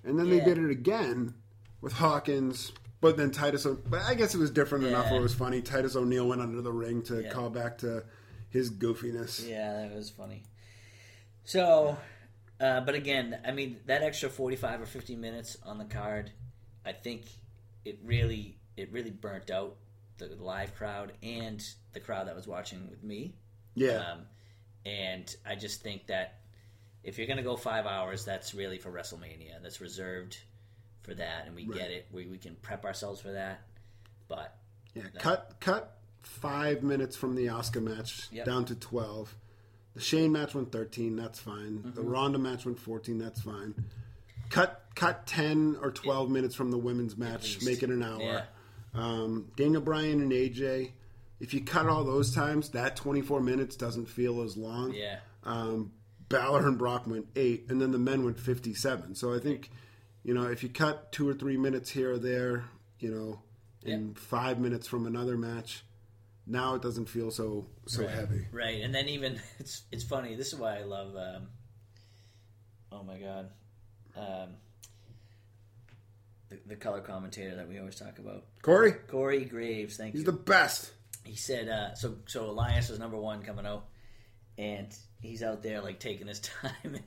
and 0.03 0.17
then 0.19 0.29
they 0.29 0.39
did 0.39 0.57
it 0.57 0.69
again 0.69 1.33
with 1.81 1.93
Hawkins. 1.93 2.71
But 3.01 3.15
then 3.15 3.31
Titus, 3.31 3.65
O- 3.65 3.79
but 3.89 4.01
I 4.01 4.13
guess 4.13 4.35
it 4.35 4.39
was 4.39 4.51
different 4.51 4.83
enough 4.85 5.05
where 5.05 5.13
it 5.13 5.17
Yeah. 5.19 5.21
was 5.23 5.33
funny. 5.33 5.61
Titus 5.61 5.95
O'Neil 5.95 6.27
went 6.27 6.41
under 6.41 6.61
the 6.61 6.71
ring 6.73 7.01
to 7.03 7.21
Yeah. 7.23 7.29
call 7.31 7.49
back 7.49 7.77
to 7.79 8.03
his 8.49 8.71
goofiness. 8.71 9.47
Yeah, 9.47 9.73
that 9.81 9.95
was 9.95 10.09
funny. 10.09 10.43
So, 11.45 11.97
uh, 12.59 12.81
but 12.81 12.95
again, 12.95 13.39
I 13.45 13.51
mean, 13.51 13.77
that 13.85 14.03
extra 14.03 14.29
forty-five 14.29 14.81
or 14.81 14.85
fifty 14.85 15.15
minutes 15.15 15.57
on 15.63 15.77
the 15.77 15.85
card, 15.85 16.31
I 16.85 16.91
think 16.91 17.23
it 17.85 17.99
really, 18.03 18.57
it 18.77 18.91
really 18.91 19.11
burnt 19.11 19.49
out 19.49 19.77
the 20.17 20.27
live 20.39 20.75
crowd 20.75 21.13
and 21.23 21.63
the 21.93 21.99
crowd 21.99 22.27
that 22.27 22.35
was 22.35 22.47
watching 22.47 22.89
with 22.89 23.03
me. 23.03 23.35
Yeah, 23.75 24.03
Um, 24.11 24.21
and 24.85 25.33
I 25.45 25.55
just 25.55 25.81
think 25.81 26.07
that 26.07 26.39
if 27.03 27.17
you're 27.17 27.27
going 27.27 27.37
to 27.37 27.43
go 27.43 27.55
five 27.55 27.85
hours, 27.85 28.25
that's 28.25 28.53
really 28.53 28.77
for 28.77 28.91
WrestleMania. 28.91 29.61
That's 29.61 29.79
reserved 29.79 30.37
for 31.03 31.13
that, 31.13 31.45
and 31.45 31.55
we 31.55 31.65
get 31.65 31.91
it. 31.91 32.07
We 32.11 32.27
we 32.27 32.37
can 32.37 32.55
prep 32.61 32.83
ourselves 32.83 33.21
for 33.21 33.31
that. 33.31 33.61
But 34.27 34.55
yeah. 34.93 35.03
Cut 35.17 35.55
cut 35.59 35.98
five 36.21 36.83
minutes 36.83 37.15
from 37.15 37.35
the 37.35 37.47
Asuka 37.47 37.81
match 37.81 38.27
Yep. 38.31 38.45
down 38.45 38.65
to 38.65 38.75
twelve. 38.75 39.35
The 39.95 40.01
Shane 40.01 40.31
match 40.31 40.53
went 40.55 40.71
thirteen. 40.71 41.15
That's 41.15 41.39
fine. 41.39 41.81
The 41.95 42.01
Mm-hmm. 42.01 42.09
Ronda 42.09 42.37
match 42.39 42.65
went 42.65 42.79
fourteen. 42.79 43.17
That's 43.17 43.41
fine. 43.41 43.73
Cut 44.49 44.83
cut 44.95 45.27
ten 45.27 45.77
or 45.81 45.91
twelve 45.91 46.29
minutes 46.29 46.55
from 46.55 46.71
the 46.71 46.77
women's 46.77 47.17
match. 47.17 47.61
Make 47.63 47.83
it 47.83 47.89
an 47.89 48.03
hour. 48.03 48.21
Yeah. 48.21 48.41
Um, 48.93 49.51
Daniel 49.55 49.81
Bryan 49.81 50.21
and 50.21 50.31
AJ. 50.31 50.91
If 51.39 51.53
you 51.53 51.61
cut 51.61 51.87
all 51.87 52.03
those 52.03 52.33
times, 52.33 52.69
that 52.69 52.95
twenty 52.95 53.21
four 53.21 53.41
minutes 53.41 53.75
doesn't 53.75 54.07
feel 54.07 54.41
as 54.41 54.57
long. 54.57 54.93
yeah, 54.93 55.19
Um, 55.43 55.91
Balor 56.27 56.67
and 56.67 56.77
Brock 56.77 57.07
went 57.07 57.27
eight, 57.35 57.65
and 57.69 57.79
then 57.81 57.91
the 57.91 57.97
men 57.99 58.25
went 58.25 58.39
fifty 58.39 58.73
seven. 58.73 59.15
So 59.15 59.33
I 59.33 59.39
think, 59.39 59.69
you 60.23 60.33
know, 60.33 60.43
if 60.43 60.63
you 60.63 60.69
cut 60.69 61.11
two 61.11 61.27
or 61.29 61.33
three 61.33 61.57
minutes 61.57 61.89
here 61.91 62.13
or 62.13 62.17
there, 62.17 62.65
you 62.99 63.09
know, 63.11 63.39
and 63.85 64.17
five 64.17 64.59
minutes 64.59 64.87
from 64.87 65.05
another 65.07 65.37
match, 65.37 65.83
now 66.49 66.75
it 66.75 66.81
doesn't 66.81 67.05
feel 67.05 67.31
so 67.31 67.67
so 67.87 68.07
heavy. 68.07 68.47
right. 68.51 68.81
And 68.81 68.93
then 68.93 69.07
even 69.09 69.39
it's 69.59 69.83
it's 69.91 70.03
funny. 70.03 70.35
This 70.35 70.51
is 70.53 70.59
why 70.59 70.79
I 70.79 70.83
love. 70.83 71.15
Um, 71.15 71.47
oh 72.91 73.03
my 73.03 73.17
god, 73.17 73.49
um, 74.17 74.49
the, 76.49 76.59
the 76.65 76.75
color 76.75 77.01
commentator 77.01 77.55
that 77.55 77.69
we 77.69 77.79
always 77.79 77.95
talk 77.95 78.19
about, 78.19 78.45
Corey, 78.61 78.91
Corey 78.93 79.45
Graves. 79.45 79.97
Thank 79.97 80.13
he's 80.13 80.21
you. 80.23 80.31
He's 80.31 80.37
the 80.37 80.43
best. 80.43 80.91
he 81.23 81.35
said 81.35 81.69
uh, 81.69 81.93
so 81.95 82.15
so 82.25 82.49
Elias 82.49 82.89
is 82.89 82.99
number 82.99 83.17
one 83.17 83.43
coming 83.43 83.65
out 83.65 83.85
and 84.57 84.93
he's 85.21 85.41
out 85.43 85.63
there 85.63 85.81
like 85.81 85.99
taking 85.99 86.27
his 86.27 86.39
time 86.61 86.71
and, 86.83 87.01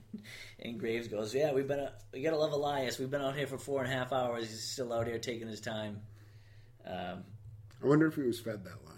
and 0.61 0.79
Graves 0.81 1.09
goes 1.09 1.35
yeah 1.35 1.53
we've 1.53 1.69
been 1.69 1.81
uh, 1.81 1.91
we 2.13 2.23
gotta 2.23 2.37
love 2.37 2.53
Elias 2.53 2.99
we've 2.99 3.11
been 3.11 3.21
out 3.21 3.37
here 3.37 3.47
for 3.47 3.59
four 3.59 3.83
and 3.83 3.93
a 3.93 3.95
half 3.97 4.13
hours 4.13 4.49
he's 4.49 4.63
still 4.63 4.93
out 4.93 5.07
here 5.07 5.19
taking 5.19 5.49
his 5.49 5.61
time 5.61 6.01
um, 6.87 7.25
I 7.83 7.87
wonder 7.87 8.07
if 8.07 8.15
he 8.15 8.23
was 8.23 8.41
fed 8.41 8.65
that 8.65 8.85
line. 8.87 8.92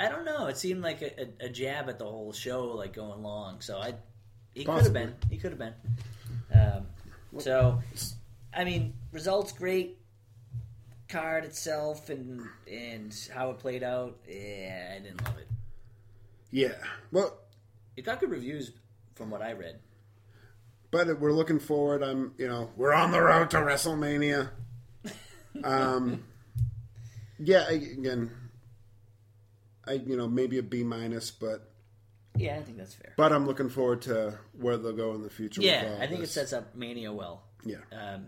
I 0.00 0.08
don't 0.08 0.24
know 0.24 0.46
it 0.46 0.56
seemed 0.56 0.82
like 0.82 1.02
a, 1.02 1.22
a, 1.42 1.46
a 1.46 1.48
jab 1.48 1.88
at 1.88 1.98
the 1.98 2.04
whole 2.06 2.32
show 2.32 2.64
like 2.68 2.92
going 2.94 3.22
long 3.22 3.60
so 3.60 3.78
I 3.78 3.94
he 4.54 4.64
could 4.64 4.72
have 4.74 4.78
Possibly. 4.80 5.00
been 5.04 5.14
he 5.30 5.36
could 5.36 5.50
have 5.52 5.58
been 5.58 5.74
um, 6.54 6.86
so 7.38 7.80
I 8.54 8.64
mean 8.64 8.94
results 9.12 9.52
great 9.52 9.98
card 11.08 11.44
itself 11.44 12.08
and 12.08 12.40
and 12.70 13.14
how 13.34 13.50
it 13.50 13.58
played 13.58 13.82
out, 13.82 14.18
yeah, 14.28 14.94
I 14.96 14.98
didn't 15.00 15.24
love 15.24 15.38
it. 15.38 15.48
Yeah. 16.52 16.74
Well, 17.12 17.36
It 17.96 18.04
got 18.04 18.20
good 18.20 18.30
reviews 18.30 18.72
from 19.16 19.28
what 19.30 19.42
I 19.42 19.52
read. 19.52 19.80
but 20.92 21.18
we're 21.20 21.32
looking 21.32 21.58
forward. 21.60 22.02
I'm, 22.02 22.32
you 22.38 22.46
know, 22.48 22.70
we're 22.76 22.92
on 22.92 23.10
the 23.12 23.20
road 23.20 23.50
to 23.50 23.58
WrestleMania. 23.58 24.50
Um, 25.64 26.22
yeah. 27.40 27.66
I, 27.68 27.72
again, 27.72 28.30
I 29.86 29.92
you 29.92 30.16
know 30.16 30.28
maybe 30.28 30.58
a 30.58 30.62
B 30.62 30.82
minus, 30.84 31.30
but 31.30 31.70
Yeah, 32.36 32.56
I 32.56 32.62
think 32.62 32.78
that's 32.78 32.94
fair. 32.94 33.14
but 33.16 33.32
I'm 33.32 33.46
looking 33.46 33.68
forward 33.68 34.02
to 34.02 34.38
where 34.52 34.76
they'll 34.76 34.92
go 34.92 35.14
in 35.14 35.22
the 35.22 35.30
future. 35.30 35.60
with 35.60 35.70
Yeah, 35.70 35.92
all 35.96 36.02
I 36.02 36.06
think 36.06 36.22
it 36.22 36.28
sets 36.28 36.52
up 36.52 36.74
Mania 36.76 37.12
well. 37.12 37.42
Yeah. 37.64 37.78
Um, 37.92 38.26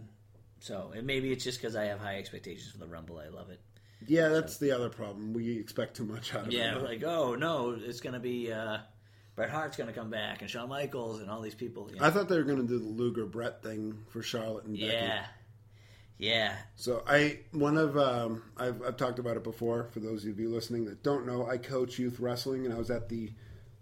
so 0.60 0.92
and 0.94 1.06
maybe 1.06 1.32
it's 1.32 1.44
just 1.44 1.60
because 1.60 1.76
I 1.76 1.84
have 1.86 1.98
high 2.00 2.18
expectations 2.18 2.70
for 2.72 2.78
the 2.78 2.86
Rumble. 2.86 3.18
I 3.18 3.28
love 3.28 3.50
it. 3.50 3.60
Yeah, 4.06 4.28
that's 4.28 4.58
the 4.58 4.72
other 4.72 4.88
problem. 4.88 5.32
We 5.32 5.58
expect 5.58 5.96
too 5.96 6.04
much 6.04 6.34
out 6.34 6.46
of 6.48 6.52
Yeah, 6.52 6.76
it. 6.76 6.82
like 6.82 7.04
oh 7.04 7.34
no, 7.34 7.76
it's 7.78 8.00
gonna 8.00 8.18
be 8.20 8.52
uh, 8.52 8.78
Bret 9.36 9.48
Hart's 9.50 9.76
gonna 9.76 9.92
come 9.92 10.10
back 10.10 10.40
and 10.42 10.50
Shawn 10.50 10.68
Michaels 10.68 11.20
and 11.20 11.30
all 11.30 11.40
these 11.40 11.54
people. 11.54 11.88
you 11.90 11.98
know. 12.00 12.04
I 12.06 12.10
thought 12.10 12.28
they 12.28 12.36
were 12.36 12.42
going 12.42 12.60
to 12.60 12.66
do 12.66 12.78
the 12.78 12.84
Luger 12.84 13.24
Brett 13.26 13.62
thing 13.62 13.96
for 14.10 14.22
Charlotte 14.22 14.64
and 14.64 14.74
Becky. 14.74 14.86
yeah, 14.86 15.24
yeah, 16.22 16.54
So 16.76 17.02
I 17.04 17.40
one 17.50 17.76
of 17.76 17.98
um, 17.98 18.44
I've, 18.56 18.80
I've 18.82 18.96
talked 18.96 19.18
about 19.18 19.36
it 19.36 19.42
before. 19.42 19.88
For 19.90 19.98
those 19.98 20.24
of 20.24 20.38
you 20.38 20.48
listening 20.48 20.84
that 20.84 21.02
don't 21.02 21.26
know, 21.26 21.48
I 21.48 21.56
coach 21.56 21.98
youth 21.98 22.20
wrestling, 22.20 22.64
and 22.64 22.72
I 22.72 22.78
was 22.78 22.90
at 22.92 23.08
the 23.08 23.32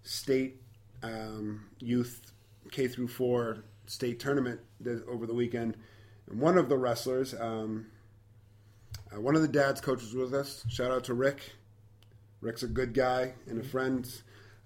state 0.05 0.62
um, 1.03 1.66
youth 1.80 2.32
K 2.70 2.88
through 2.88 3.09
four 3.09 3.64
state 3.84 4.20
tournament 4.20 4.61
th- 4.82 5.03
over 5.07 5.26
the 5.26 5.34
weekend. 5.34 5.76
And 6.30 6.41
one 6.41 6.57
of 6.57 6.70
the 6.70 6.78
wrestlers, 6.78 7.34
um, 7.38 7.88
uh, 9.14 9.20
one 9.20 9.36
of 9.36 9.43
the 9.43 9.49
dads, 9.49 9.82
coaches 9.82 10.14
with 10.14 10.32
us. 10.32 10.64
Shout 10.66 10.91
out 10.91 11.05
to 11.05 11.14
Rick. 11.14 11.43
Rick's 12.41 12.62
a 12.62 12.68
good 12.68 12.95
guy 12.95 13.34
and 13.49 13.61
a 13.61 13.64
friend. 13.64 14.11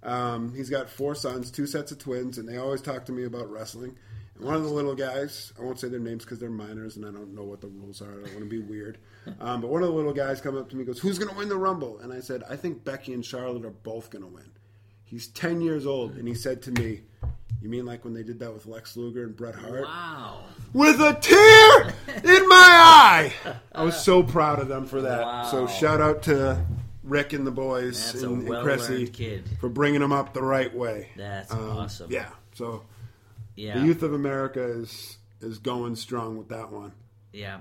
Um, 0.04 0.54
he's 0.54 0.70
got 0.70 0.88
four 0.88 1.16
sons, 1.16 1.50
two 1.50 1.66
sets 1.66 1.90
of 1.90 1.98
twins, 1.98 2.38
and 2.38 2.48
they 2.48 2.56
always 2.56 2.82
talk 2.82 3.04
to 3.06 3.12
me 3.12 3.24
about 3.24 3.50
wrestling. 3.50 3.96
And 4.36 4.44
one 4.44 4.54
of 4.54 4.62
the 4.64 4.68
little 4.68 4.94
guys, 4.94 5.52
I 5.58 5.62
won't 5.62 5.78
say 5.78 5.88
their 5.88 6.00
names 6.00 6.24
because 6.24 6.38
they're 6.38 6.50
minors 6.50 6.96
and 6.96 7.04
I 7.06 7.10
don't 7.10 7.34
know 7.34 7.44
what 7.44 7.60
the 7.60 7.68
rules 7.68 8.02
are. 8.02 8.10
I 8.10 8.14
don't 8.14 8.22
want 8.34 8.38
to 8.40 8.44
be 8.46 8.60
weird. 8.60 8.98
Um, 9.40 9.62
but 9.62 9.70
one 9.70 9.82
of 9.82 9.88
the 9.88 9.94
little 9.94 10.12
guys 10.12 10.42
come 10.42 10.54
up 10.54 10.68
to 10.68 10.76
me 10.76 10.80
and 10.82 10.86
goes, 10.86 10.98
Who's 10.98 11.18
going 11.18 11.30
to 11.30 11.36
win 11.38 11.48
the 11.48 11.56
Rumble? 11.56 11.98
And 12.00 12.12
I 12.12 12.20
said, 12.20 12.42
I 12.50 12.56
think 12.56 12.84
Becky 12.84 13.14
and 13.14 13.24
Charlotte 13.24 13.64
are 13.64 13.70
both 13.70 14.10
going 14.10 14.20
to 14.22 14.28
win. 14.28 14.44
He's 15.02 15.28
10 15.28 15.62
years 15.62 15.86
old, 15.86 16.16
and 16.16 16.28
he 16.28 16.34
said 16.34 16.60
to 16.64 16.72
me, 16.72 17.00
You 17.62 17.70
mean 17.70 17.86
like 17.86 18.04
when 18.04 18.12
they 18.12 18.22
did 18.22 18.38
that 18.40 18.52
with 18.52 18.66
Lex 18.66 18.98
Luger 18.98 19.24
and 19.24 19.34
Bret 19.34 19.54
Hart? 19.54 19.84
wow, 19.84 20.40
With 20.74 21.00
a 21.00 21.14
tear 21.14 21.94
in 22.36 22.48
my 22.50 22.54
eye! 22.54 23.32
I 23.74 23.82
was 23.82 23.96
so 23.96 24.22
proud 24.22 24.58
of 24.60 24.68
them 24.68 24.84
for 24.84 25.00
that. 25.00 25.22
Wow. 25.22 25.44
So 25.50 25.66
shout 25.68 26.02
out 26.02 26.22
to 26.24 26.62
Rick 27.02 27.32
and 27.32 27.46
the 27.46 27.50
boys 27.50 28.12
That's 28.12 28.24
a 28.24 28.28
and, 28.30 28.46
Cressy 28.46 29.06
kid. 29.06 29.48
for 29.58 29.70
bringing 29.70 30.00
them 30.02 30.12
up 30.12 30.34
the 30.34 30.42
right 30.42 30.74
way. 30.74 31.08
that's 31.16 31.50
Um, 31.50 31.70
awesome. 31.78 32.10
Yeah. 32.12 32.28
So 32.52 32.82
yeah, 33.56 33.78
the 33.78 33.86
youth 33.86 34.02
of 34.02 34.12
America 34.12 34.62
is 34.62 35.18
is 35.40 35.58
going 35.58 35.96
strong 35.96 36.36
with 36.36 36.48
that 36.48 36.70
one. 36.70 36.92
Yeah, 37.32 37.60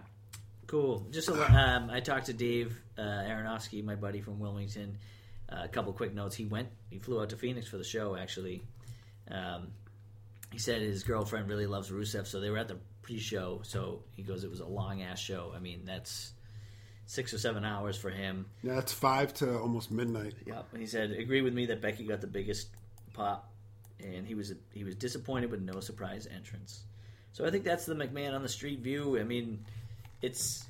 cool. 0.68 1.08
Just 1.12 1.30
a, 1.30 1.34
um, 1.60 1.90
I 1.90 2.00
talked 2.00 2.28
to 2.28 2.34
Dave 2.34 2.80
uh, 2.98 3.02
Aronofsky, 3.02 3.84
my 3.84 3.96
buddy 3.96 4.22
from 4.22 4.40
Wilmington. 4.40 4.98
Uh, 5.52 5.62
a 5.66 5.68
couple 5.68 5.94
quick 5.94 6.14
notes. 6.14 6.36
He 6.36 6.46
went. 6.46 6.70
He 6.90 7.00
flew 7.00 7.22
out 7.22 7.30
to 7.30 7.36
Phoenix 7.36 7.68
for 7.68 7.78
the 7.78 7.84
show. 7.84 8.16
Actually, 8.16 8.64
um, 9.30 9.68
he 10.52 10.60
said 10.60 10.82
his 10.82 11.04
girlfriend 11.04 11.50
really 11.50 11.68
loves 11.68 11.90
Rusev, 11.90 12.28
so 12.28 12.40
they 12.40 12.50
were 12.50 12.58
at 12.58 12.68
the 12.68 12.78
pre-show. 13.02 13.62
So 13.64 14.04
he 14.16 14.24
goes, 14.24 14.44
it 14.44 14.50
was 14.50 14.62
a 14.62 14.66
long 14.66 15.02
ass 15.04 15.20
show. 15.20 15.52
I 15.56 15.60
mean, 15.60 15.82
that's 15.86 16.32
six 17.06 17.34
or 17.34 17.38
seven 17.38 17.66
hours 17.66 17.98
for 17.98 18.10
him. 18.10 18.48
Yeah, 18.64 18.80
it's 18.80 18.94
five 18.94 19.34
to 19.36 19.60
almost 19.60 19.92
midnight. 19.92 20.34
Yep. 20.46 20.68
And 20.72 20.82
he 20.82 20.88
said, 20.88 21.12
agree 21.12 21.42
with 21.42 21.54
me 21.54 21.68
that 21.68 21.82
Becky 21.82 22.06
got 22.06 22.22
the 22.22 22.28
biggest 22.28 22.70
pop, 23.14 23.52
and 24.04 24.28
he 24.28 24.36
was 24.36 24.54
he 24.74 24.84
was 24.84 24.96
disappointed 24.96 25.50
with 25.52 25.62
no 25.62 25.80
surprise 25.80 26.28
entrance. 26.34 26.84
So 27.32 27.46
I 27.46 27.50
think 27.52 27.64
that's 27.64 27.86
the 27.86 27.96
McMahon 27.96 28.34
on 28.34 28.44
the 28.44 28.50
street 28.50 28.80
view. 28.80 29.20
I 29.20 29.24
mean, 29.24 29.66
it's 30.22 30.66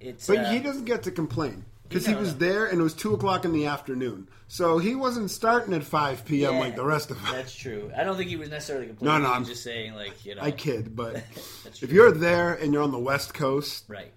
it's. 0.00 0.26
But 0.26 0.38
uh, 0.38 0.50
he 0.50 0.58
doesn't 0.58 0.84
get 0.84 1.02
to 1.04 1.10
complain 1.10 1.64
because 1.88 2.06
he 2.06 2.14
was 2.14 2.36
there 2.36 2.66
and 2.66 2.80
it 2.80 2.82
was 2.82 2.94
two 2.94 3.14
o'clock 3.14 3.44
in 3.44 3.52
the 3.52 3.66
afternoon. 3.66 4.28
So 4.48 4.78
he 4.78 4.94
wasn't 4.96 5.30
starting 5.30 5.74
at 5.74 5.84
five 5.84 6.24
p.m. 6.24 6.54
yeah, 6.54 6.60
like 6.60 6.74
the 6.76 6.84
rest 6.84 7.10
of 7.12 7.22
us. 7.24 7.32
That's 7.32 7.54
true. 7.54 7.92
I 7.96 8.02
don't 8.02 8.16
think 8.16 8.30
he 8.30 8.36
was 8.36 8.48
necessarily 8.50 8.88
complaining. 8.88 9.22
No, 9.22 9.28
no, 9.28 9.32
I'm- 9.32 9.44
just 9.44 9.62
saying 9.62 9.94
like 9.94 10.24
you 10.24 10.34
know. 10.34 10.42
I 10.42 10.50
kid, 10.50 10.96
but 10.96 11.16
if 11.80 11.92
you're 11.92 12.10
there 12.12 12.54
and 12.54 12.72
you're 12.72 12.82
on 12.82 12.90
the 12.90 12.98
West 12.98 13.32
Coast, 13.32 13.84
right. 13.88 14.12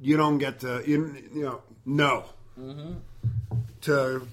you 0.00 0.16
don't 0.16 0.38
get 0.38 0.60
to 0.60 0.82
you, 0.86 1.14
you 1.34 1.42
know 1.42 1.62
no 1.84 2.24
Mm-hmm. 2.58 2.92
to 3.82 4.26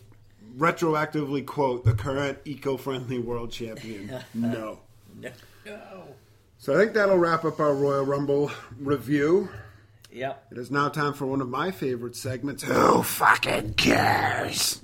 retroactively 0.58 1.46
quote 1.46 1.84
the 1.86 1.94
current 1.94 2.40
eco-friendly 2.46 3.20
world 3.20 3.52
champion. 3.52 4.20
no. 4.34 4.80
No. 5.16 5.32
So 6.58 6.74
I 6.74 6.78
think 6.78 6.94
that'll 6.94 7.18
wrap 7.18 7.46
up 7.46 7.60
our 7.60 7.74
Royal 7.74 8.06
Rumble 8.06 8.52
review. 8.80 9.50
Yep. 10.12 10.48
It 10.52 10.58
is 10.58 10.72
now 10.72 10.90
time 10.90 11.14
for 11.14 11.26
one 11.26 11.42
of 11.42 11.50
my 11.50 11.72
favorite 11.72 12.16
segments. 12.16 12.64
Who 12.64 13.04
fucking 13.04 13.74
cares? 13.74 14.82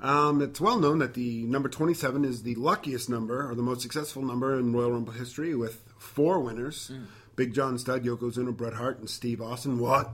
Um, 0.00 0.42
it's 0.42 0.60
well 0.60 0.78
known 0.78 0.98
that 0.98 1.14
the 1.14 1.44
number 1.44 1.68
27 1.68 2.24
is 2.24 2.42
the 2.42 2.54
luckiest 2.56 3.08
number 3.08 3.48
or 3.48 3.54
the 3.54 3.62
most 3.62 3.80
successful 3.80 4.22
number 4.22 4.58
in 4.58 4.72
Royal 4.72 4.92
Rumble 4.92 5.12
history 5.12 5.54
with 5.54 5.82
four 5.98 6.40
winners 6.40 6.92
Big 7.36 7.54
John 7.54 7.78
Studd, 7.78 8.04
Yokozuna, 8.04 8.56
Bret 8.56 8.74
Hart, 8.74 8.98
and 8.98 9.10
Steve 9.10 9.40
Austin. 9.40 9.78
What? 9.78 10.10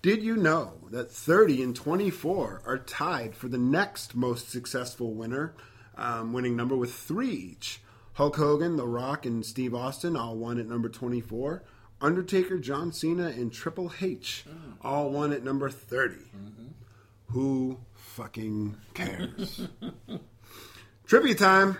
Did 0.00 0.22
you 0.22 0.36
know 0.36 0.74
that 0.90 1.10
30 1.10 1.60
and 1.60 1.74
24 1.74 2.62
are 2.64 2.78
tied 2.78 3.34
for 3.34 3.48
the 3.48 3.58
next 3.58 4.14
most 4.14 4.48
successful 4.48 5.12
winner, 5.12 5.54
um, 5.96 6.32
winning 6.32 6.54
number 6.54 6.76
with 6.76 6.94
three 6.94 7.30
each? 7.30 7.80
Hulk 8.12 8.36
Hogan, 8.36 8.76
The 8.76 8.86
Rock, 8.86 9.26
and 9.26 9.44
Steve 9.44 9.74
Austin 9.74 10.16
all 10.16 10.36
won 10.36 10.60
at 10.60 10.66
number 10.68 10.88
24. 10.88 11.64
Undertaker, 12.00 12.58
John 12.58 12.92
Cena, 12.92 13.26
and 13.26 13.52
Triple 13.52 13.92
H 14.00 14.44
all 14.82 15.10
won 15.10 15.32
at 15.32 15.42
number 15.42 15.68
30. 15.68 16.14
Who 17.32 17.78
fucking 17.94 18.76
cares? 18.94 19.66
trivia 21.06 21.34
time. 21.34 21.76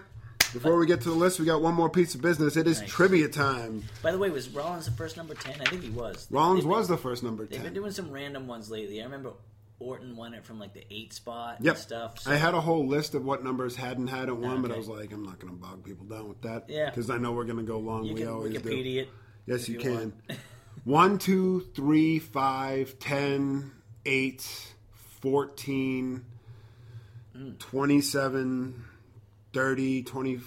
Before 0.53 0.77
we 0.79 0.87
get 0.87 1.03
to 1.03 1.11
the 1.11 1.15
list, 1.15 1.39
we 1.39 1.47
got 1.47 1.61
one 1.61 1.75
more 1.75 1.91
piece 1.91 2.15
of 2.15 2.23
business. 2.23 2.57
It 2.57 2.67
is 2.67 2.81
Nice. 2.81 2.91
trivia 2.91 3.29
time. 3.29 3.85
By 4.03 4.13
the 4.13 4.19
way, 4.19 4.31
was 4.31 4.49
Rollins 4.49 4.87
the 4.87 4.93
first 4.93 5.17
number 5.17 5.35
ten? 5.35 5.61
I 5.61 5.65
think 5.65 5.83
he 5.83 5.91
was. 5.91 6.27
Rollins 6.31 6.61
been- 6.63 6.71
was 6.71 6.89
the 6.89 6.97
first 6.97 7.23
number 7.23 7.45
10. 7.45 7.51
They've 7.53 7.63
been 7.65 7.75
doing 7.75 7.93
some 7.93 8.11
random 8.11 8.47
ones 8.47 8.71
lately. 8.71 9.01
I 9.01 9.05
remember 9.05 9.33
Orton 9.79 10.17
won 10.17 10.35
it 10.35 10.45
from 10.45 10.59
like 10.59 10.73
the 10.75 10.85
eight 10.91 11.13
spot 11.13 11.59
Yep. 11.61 11.75
and 11.75 11.83
stuff. 11.83 12.19
so- 12.21 12.31
I 12.31 12.37
had 12.37 12.55
a 12.55 12.61
whole 12.61 12.87
list 12.87 13.15
of 13.15 13.25
what 13.25 13.45
numbers 13.45 13.77
hadn't 13.77 14.09
had 14.09 14.29
at 14.29 14.37
one, 14.37 14.63
but 14.63 14.73
I 14.73 14.77
was 14.79 14.89
like, 14.89 15.13
I'm 15.13 15.23
not 15.23 15.39
going 15.39 15.53
to 15.53 15.59
bog 15.61 15.85
people 15.85 16.07
down 16.07 16.29
with 16.29 16.41
that. 16.43 16.65
Yeah. 16.69 16.87
Because 16.91 17.11
I 17.11 17.19
know 17.19 17.33
we're 17.33 17.45
going 17.45 17.59
to 17.59 17.63
go 17.63 17.79
long. 17.79 18.05
you 18.05 18.15
we 18.15 18.21
can 18.21 18.29
always 18.29 18.61
do. 18.63 18.69
It. 18.71 19.09
Yes, 19.47 19.69
you, 19.69 19.75
you 19.75 19.81
can. 19.81 20.13
1, 20.85 21.19
2, 21.19 21.61
3, 21.75 22.19
5, 22.19 22.99
10, 22.99 23.71
8, 24.07 24.73
14, 25.21 26.25
Mm. 27.37 27.59
27, 27.59 28.85
30, 29.53 30.03
20, 30.03 30.41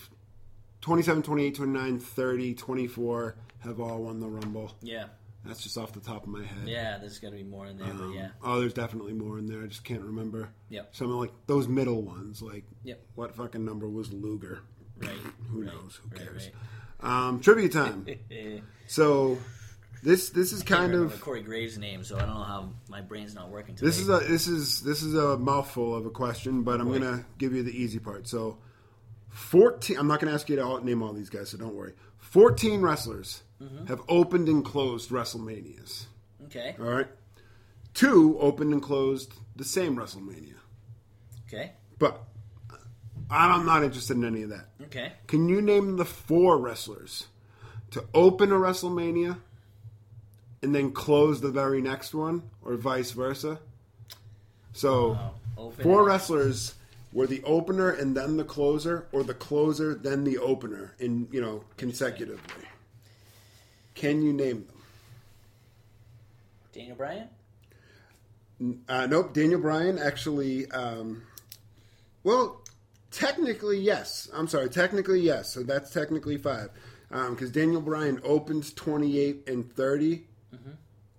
27, 0.82 1.24
28, 1.24 1.56
29, 1.56 2.00
30, 2.00 2.54
24 2.56 3.36
have 3.60 3.80
all 3.80 4.04
won 4.04 4.20
the 4.20 4.28
Rumble. 4.28 4.72
Yeah, 4.82 5.06
That's 5.46 5.62
just 5.62 5.78
off 5.78 5.94
the 5.94 6.00
top 6.00 6.24
of 6.24 6.30
my 6.30 6.44
head. 6.44 6.68
yeah. 6.68 6.98
There's 6.98 7.20
got 7.20 7.30
to 7.30 7.36
be 7.38 7.44
more 7.44 7.68
in 7.68 7.78
there, 7.78 7.94
but 7.94 8.10
yeah. 8.10 8.30
Oh, 8.44 8.60
there's 8.60 8.74
definitely 8.74 9.14
more 9.14 9.38
in 9.38 9.46
there. 9.48 9.62
I 9.64 9.68
just 9.68 9.84
can't 9.84 10.02
remember. 10.02 10.50
Yep. 10.70 10.96
Some 10.96 11.12
of 11.12 11.18
like 11.18 11.32
those 11.48 11.68
middle 11.68 12.02
ones, 12.02 12.42
like 12.42 12.64
Yep. 12.84 13.02
what 13.16 13.36
fucking 13.36 13.64
number 13.64 13.88
was 13.88 14.12
Luger? 14.12 14.62
Right. 14.98 15.10
Who 15.52 15.62
right, 15.64 15.74
knows? 15.74 16.00
Who 16.04 16.10
right, 16.10 16.20
cares? 16.28 16.50
right. 17.04 17.28
Um, 17.28 17.40
trivia 17.40 17.70
time. 17.70 18.06
So 18.88 19.38
this 20.04 20.32
this 20.32 20.52
is 20.52 20.64
kind 20.64 20.94
of 20.94 21.22
Corey 21.22 21.42
Graves' 21.42 21.78
name, 21.78 22.04
so 22.04 22.18
I 22.18 22.20
don't 22.22 22.30
know 22.36 22.44
how 22.44 22.70
my 22.90 23.00
brain's 23.02 23.34
not 23.34 23.50
working 23.50 23.74
today. 23.76 23.88
this 23.88 24.00
is 24.00 24.10
a 24.10 24.18
this 24.20 24.48
is 24.48 24.82
this 24.82 25.02
is 25.02 25.14
a 25.16 25.38
mouthful 25.38 25.96
of 25.96 26.06
a 26.06 26.10
question, 26.10 26.64
but 26.64 26.82
I'm 26.82 26.88
Boy. 26.90 27.00
gonna 27.00 27.26
give 27.38 27.54
you 27.54 27.64
the 27.64 27.72
easy 27.72 28.00
part. 28.00 28.28
So 28.28 28.58
fourteen. 29.32 29.98
I'm 29.98 30.08
not 30.08 30.20
gonna 30.20 30.34
ask 30.34 30.48
you 30.50 30.56
to 30.58 30.64
all, 30.64 30.80
name 30.82 31.02
all 31.02 31.14
these 31.14 31.30
guys, 31.30 31.50
so 31.50 31.58
don't 31.58 31.74
worry. 31.76 31.94
Fourteen 32.20 32.82
wrestlers 32.82 33.42
Mm-hmm. 33.62 33.86
have 33.86 34.02
opened 34.10 34.50
and 34.50 34.66
closed 34.66 35.12
WrestleManias. 35.12 36.06
okay. 36.46 36.76
All 36.80 36.86
right, 36.86 37.06
two 37.94 38.36
opened 38.40 38.74
and 38.74 38.82
closed 38.82 39.32
the 39.56 39.64
same 39.64 39.96
WrestleMania. 39.96 40.56
Okay. 41.48 41.74
But 42.00 42.24
I'm 43.30 43.64
not 43.68 43.84
interested 43.84 44.18
in 44.18 44.26
any 44.26 44.42
of 44.42 44.50
that. 44.50 44.66
Okay. 44.86 45.12
Can 45.28 45.48
you 45.48 45.62
name 45.62 45.98
the 45.98 46.06
four 46.06 46.58
wrestlers 46.58 47.28
to 47.92 48.04
open 48.16 48.52
a 48.52 48.56
WrestleMania 48.56 49.38
and 50.64 50.74
then 50.74 50.92
close 50.92 51.40
the 51.40 51.52
very 51.52 51.84
next 51.84 52.16
one, 52.16 52.42
or 52.64 52.78
vice 52.78 53.12
versa? 53.12 53.60
So, 54.74 55.20
four 55.84 56.04
wrestlers 56.04 56.74
were 57.14 57.28
the 57.28 57.44
opener 57.44 57.90
and 57.90 58.16
then 58.16 58.38
the 58.38 58.44
closer, 58.44 59.08
or 59.12 59.24
the 59.24 59.34
closer 59.34 59.94
then 59.94 60.24
the 60.24 60.38
opener, 60.38 60.96
in 61.00 61.28
you 61.32 61.42
know 61.42 61.64
consecutively. 61.78 62.66
Can 63.96 64.22
you 64.22 64.34
name 64.34 64.66
them? 64.66 64.82
Daniel 66.74 66.96
Bryan. 66.96 67.28
Uh, 68.88 69.08
nope, 69.08 69.34
Daniel 69.34 69.60
Bryan 69.60 69.98
actually. 69.98 70.70
Um, 70.72 71.24
well, 72.24 72.62
technically 73.12 73.80
yes. 73.80 74.30
I'm 74.34 74.48
sorry, 74.48 74.70
technically 74.70 75.22
yes. 75.22 75.54
So 75.54 75.64
that's 75.64 75.92
technically 75.92 76.38
five 76.38 76.70
because 77.10 77.48
um, 77.48 77.52
Daniel 77.52 77.82
Bryan 77.82 78.22
opens 78.24 78.72
28 78.74 79.44
and 79.48 79.74
30 79.74 80.24
mm-hmm. 80.56 80.70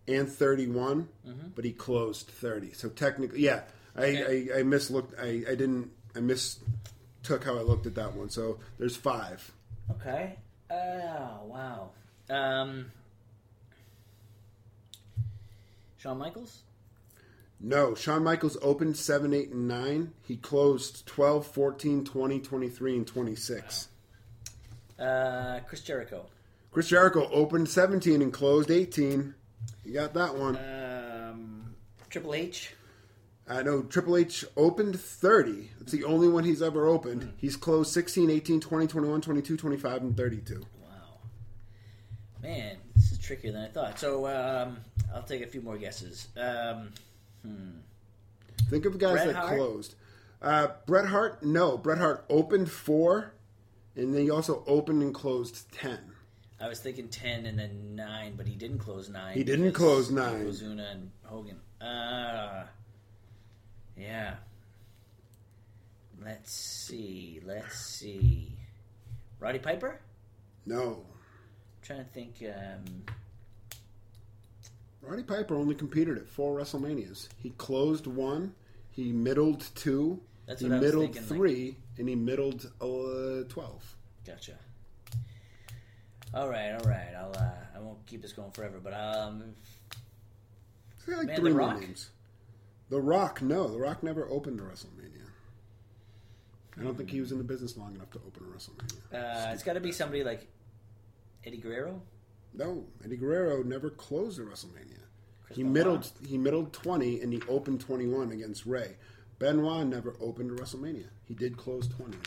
and 0.08 0.28
31, 0.28 1.08
mm-hmm. 1.26 1.48
but 1.54 1.64
he 1.64 1.72
closed 1.72 2.28
30. 2.28 2.72
So 2.72 2.88
technically, 2.88 3.40
yeah, 3.40 3.62
okay. 3.96 4.48
I, 4.52 4.58
I 4.58 4.62
mislooked. 4.62 5.18
I, 5.18 5.50
I 5.50 5.54
didn't. 5.54 5.90
I 6.14 6.20
mistook 6.20 7.44
how 7.44 7.56
I 7.56 7.62
looked 7.62 7.86
at 7.86 7.94
that 7.94 8.14
one. 8.14 8.30
So 8.30 8.58
there's 8.78 8.96
five. 8.96 9.50
Okay. 9.90 10.36
Oh 10.70 11.40
wow. 11.46 11.90
Um, 12.30 12.90
Shawn 15.98 16.18
Michaels. 16.18 16.62
No, 17.64 17.94
Shawn 17.94 18.24
Michaels 18.24 18.58
opened 18.60 18.96
7, 18.96 19.32
8, 19.32 19.50
and 19.50 19.68
9. 19.68 20.12
He 20.26 20.36
closed 20.36 21.06
12, 21.06 21.46
14, 21.46 22.04
20, 22.04 22.40
23, 22.40 22.96
and 22.96 23.06
26. 23.06 23.88
Wow. 24.98 25.06
Uh, 25.06 25.60
Chris 25.60 25.82
Jericho. 25.82 26.26
Chris 26.72 26.88
Jericho 26.88 27.28
opened 27.30 27.68
17 27.68 28.20
and 28.20 28.32
closed 28.32 28.70
18. 28.70 29.32
You 29.84 29.92
got 29.92 30.12
that 30.14 30.34
one. 30.34 30.56
Um, 30.56 31.74
Triple 32.10 32.34
H. 32.34 32.74
I 33.58 33.62
know 33.62 33.82
Triple 33.82 34.16
H 34.16 34.44
opened 34.56 34.98
30. 35.00 35.70
It's 35.80 35.92
the 35.92 36.04
only 36.04 36.28
one 36.28 36.44
he's 36.44 36.62
ever 36.62 36.86
opened. 36.86 37.22
Mm. 37.22 37.32
He's 37.36 37.56
closed 37.56 37.92
16, 37.92 38.30
18, 38.30 38.60
20, 38.60 38.86
21, 38.86 39.20
22, 39.20 39.56
25, 39.56 40.02
and 40.02 40.16
32. 40.16 40.60
Wow. 40.80 40.88
Man, 42.42 42.76
this 42.96 43.12
is 43.12 43.18
trickier 43.18 43.52
than 43.52 43.62
I 43.62 43.68
thought. 43.68 43.98
So 43.98 44.26
um, 44.26 44.78
I'll 45.14 45.22
take 45.22 45.42
a 45.42 45.46
few 45.46 45.60
more 45.62 45.76
guesses. 45.78 46.28
Um, 46.36 46.90
Hmm. 47.44 47.78
Think 48.70 48.84
of 48.84 48.98
guys 48.98 49.14
Bret 49.14 49.26
that 49.26 49.34
Hart? 49.36 49.56
closed. 49.58 49.94
Uh, 50.40 50.68
Bret 50.86 51.06
Hart, 51.06 51.42
no. 51.42 51.76
Bret 51.76 51.98
Hart 51.98 52.24
opened 52.30 52.70
four, 52.70 53.34
and 53.96 54.14
then 54.14 54.22
he 54.22 54.30
also 54.30 54.62
opened 54.66 55.02
and 55.02 55.12
closed 55.12 55.70
ten. 55.72 55.98
I 56.60 56.68
was 56.68 56.78
thinking 56.78 57.08
ten 57.08 57.46
and 57.46 57.58
then 57.58 57.96
nine, 57.96 58.34
but 58.36 58.46
he 58.46 58.54
didn't 58.54 58.78
close 58.78 59.08
nine. 59.08 59.34
He 59.34 59.42
didn't 59.42 59.72
close 59.72 60.10
nine. 60.10 60.46
Ozuna 60.46 60.92
and 60.92 61.10
Hogan. 61.24 61.58
Uh, 61.80 62.64
yeah. 64.02 64.34
Let's 66.24 66.52
see. 66.52 67.40
Let's 67.44 67.78
see. 67.78 68.52
Roddy 69.40 69.58
Piper? 69.58 70.00
No. 70.66 71.04
I'm 71.04 71.82
trying 71.82 72.04
to 72.04 72.10
think. 72.10 72.42
Um, 72.42 73.04
Roddy 75.02 75.22
Piper 75.24 75.56
only 75.56 75.74
competed 75.74 76.16
at 76.16 76.28
four 76.28 76.58
WrestleManias. 76.58 77.28
He 77.42 77.50
closed 77.50 78.06
one, 78.06 78.54
he 78.90 79.10
middled 79.12 79.68
two, 79.74 80.20
That's 80.46 80.60
he 80.60 80.68
middled 80.68 81.14
thinking, 81.14 81.22
three, 81.22 81.66
like... 81.66 81.76
and 81.98 82.08
he 82.08 82.14
middled 82.14 82.70
uh, 82.80 83.48
twelve. 83.48 83.96
Gotcha. 84.24 84.52
All 86.34 86.48
right, 86.48 86.70
all 86.72 86.88
right. 86.88 87.12
I'll 87.18 87.32
uh, 87.36 87.76
I 87.76 87.80
won't 87.80 88.06
keep 88.06 88.22
this 88.22 88.32
going 88.32 88.52
forever, 88.52 88.78
but 88.82 88.94
um, 88.94 89.54
like 91.08 91.26
man, 91.26 91.36
three 91.36 91.50
the 91.50 91.58
Rock? 91.58 91.80
names. 91.80 92.10
The 92.88 93.00
Rock, 93.00 93.40
no, 93.40 93.68
The 93.68 93.78
Rock 93.78 94.02
never 94.02 94.28
opened 94.28 94.60
a 94.60 94.64
WrestleMania. 94.64 95.12
I 96.78 96.82
don't 96.82 96.96
think 96.96 97.10
he 97.10 97.20
was 97.20 97.32
in 97.32 97.38
the 97.38 97.44
business 97.44 97.76
long 97.76 97.94
enough 97.94 98.10
to 98.12 98.20
open 98.26 98.44
a 98.44 98.56
WrestleMania. 98.56 99.48
Uh, 99.48 99.52
it's 99.52 99.62
got 99.62 99.74
to 99.74 99.80
be 99.80 99.92
somebody 99.92 100.24
like 100.24 100.46
Eddie 101.44 101.58
Guerrero. 101.58 102.00
No, 102.54 102.84
Eddie 103.04 103.16
Guerrero 103.16 103.62
never 103.62 103.90
closed 103.90 104.38
a 104.38 104.42
WrestleMania. 104.42 104.98
Chris 105.44 105.56
he 105.56 105.64
middled 105.64 106.10
he 106.26 106.38
middled 106.38 106.72
twenty 106.72 107.20
and 107.20 107.32
he 107.32 107.42
opened 107.48 107.80
twenty 107.80 108.06
one 108.06 108.30
against 108.30 108.66
Rey. 108.66 108.96
Benoit 109.38 109.86
never 109.86 110.14
opened 110.20 110.50
a 110.50 110.62
WrestleMania. 110.62 111.08
He 111.26 111.34
did 111.34 111.56
close 111.56 111.86
twenty. 111.88 112.18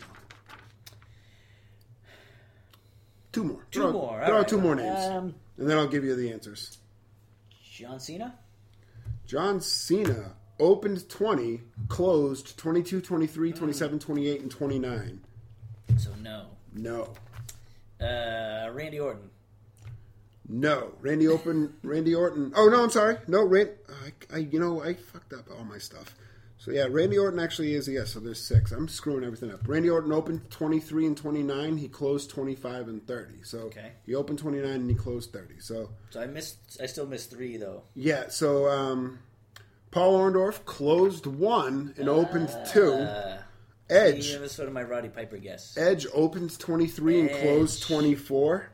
Two 3.32 3.44
more. 3.44 3.66
Two 3.72 3.82
throw, 3.82 3.92
more. 3.92 4.24
Throw 4.26 4.40
out 4.40 4.48
two 4.48 4.62
more 4.62 4.76
names, 4.76 5.06
um, 5.06 5.36
and 5.58 5.70
then 5.70 5.78
I'll 5.78 5.88
give 5.88 6.04
you 6.04 6.16
the 6.16 6.32
answers. 6.32 6.78
John 7.72 8.00
Cena. 8.00 8.36
John 9.28 9.60
Cena 9.60 10.36
opened 10.60 11.08
20, 11.10 11.62
closed 11.88 12.58
22, 12.58 13.02
23, 13.02 13.52
27, 13.52 14.00
28, 14.00 14.42
and 14.42 14.52
29. 14.52 15.22
So 15.98 16.10
no. 16.22 16.48
No. 16.74 17.14
Uh, 18.00 18.70
Randy 18.72 19.00
Orton. 19.00 19.30
No, 20.48 20.94
Randy 21.02 21.28
Orton. 21.28 21.74
Randy 21.84 22.14
Orton. 22.14 22.54
Oh 22.56 22.68
no, 22.70 22.84
I'm 22.84 22.90
sorry. 22.90 23.18
No, 23.28 23.44
Rand. 23.44 23.72
I, 23.90 24.36
I, 24.36 24.38
you 24.40 24.60
know, 24.60 24.84
I 24.84 24.94
fucked 24.94 25.34
up 25.34 25.46
all 25.52 25.64
my 25.64 25.78
stuff. 25.78 26.16
So 26.58 26.72
yeah, 26.72 26.88
Randy 26.90 27.18
Orton 27.18 27.40
actually 27.40 27.74
is 27.74 27.88
yes. 27.88 28.12
So 28.12 28.20
there's 28.20 28.42
six. 28.42 28.72
I'm 28.72 28.88
screwing 28.88 29.24
everything 29.24 29.52
up. 29.52 29.68
Randy 29.68 29.90
Orton 29.90 30.12
opened 30.12 30.50
23 30.50 31.08
and 31.08 31.18
29. 31.18 31.78
He 31.78 31.88
closed 31.88 32.30
25 32.30 32.88
and 32.88 33.06
30. 33.06 33.44
So 33.44 33.60
okay. 33.60 33.92
he 34.06 34.16
opened 34.16 34.40
29 34.40 34.72
and 34.72 34.90
he 34.90 34.96
closed 34.96 35.32
30. 35.32 35.60
So 35.60 35.90
so 36.10 36.22
I 36.22 36.28
missed. 36.28 36.80
I 36.82 36.86
still 36.88 37.08
missed 37.08 37.32
three 37.32 37.58
though. 37.58 37.84
Yeah. 37.94 38.30
So 38.30 38.68
um, 38.68 39.20
Paul 39.96 40.20
Orndorff 40.20 40.66
closed 40.66 41.26
one 41.26 41.94
and 41.96 42.10
uh, 42.10 42.12
opened 42.12 42.50
two. 42.70 43.08
Edge. 43.90 44.34
That 44.34 44.42
was 44.42 44.52
sort 44.52 44.68
of 44.68 44.74
my 44.74 44.84
Roddy 44.84 45.08
Piper 45.08 45.38
guess. 45.38 45.78
Edge 45.78 46.06
opened 46.14 46.60
23 46.60 47.22
Edge. 47.22 47.32
and 47.32 47.40
closed 47.40 47.84
24. 47.84 48.72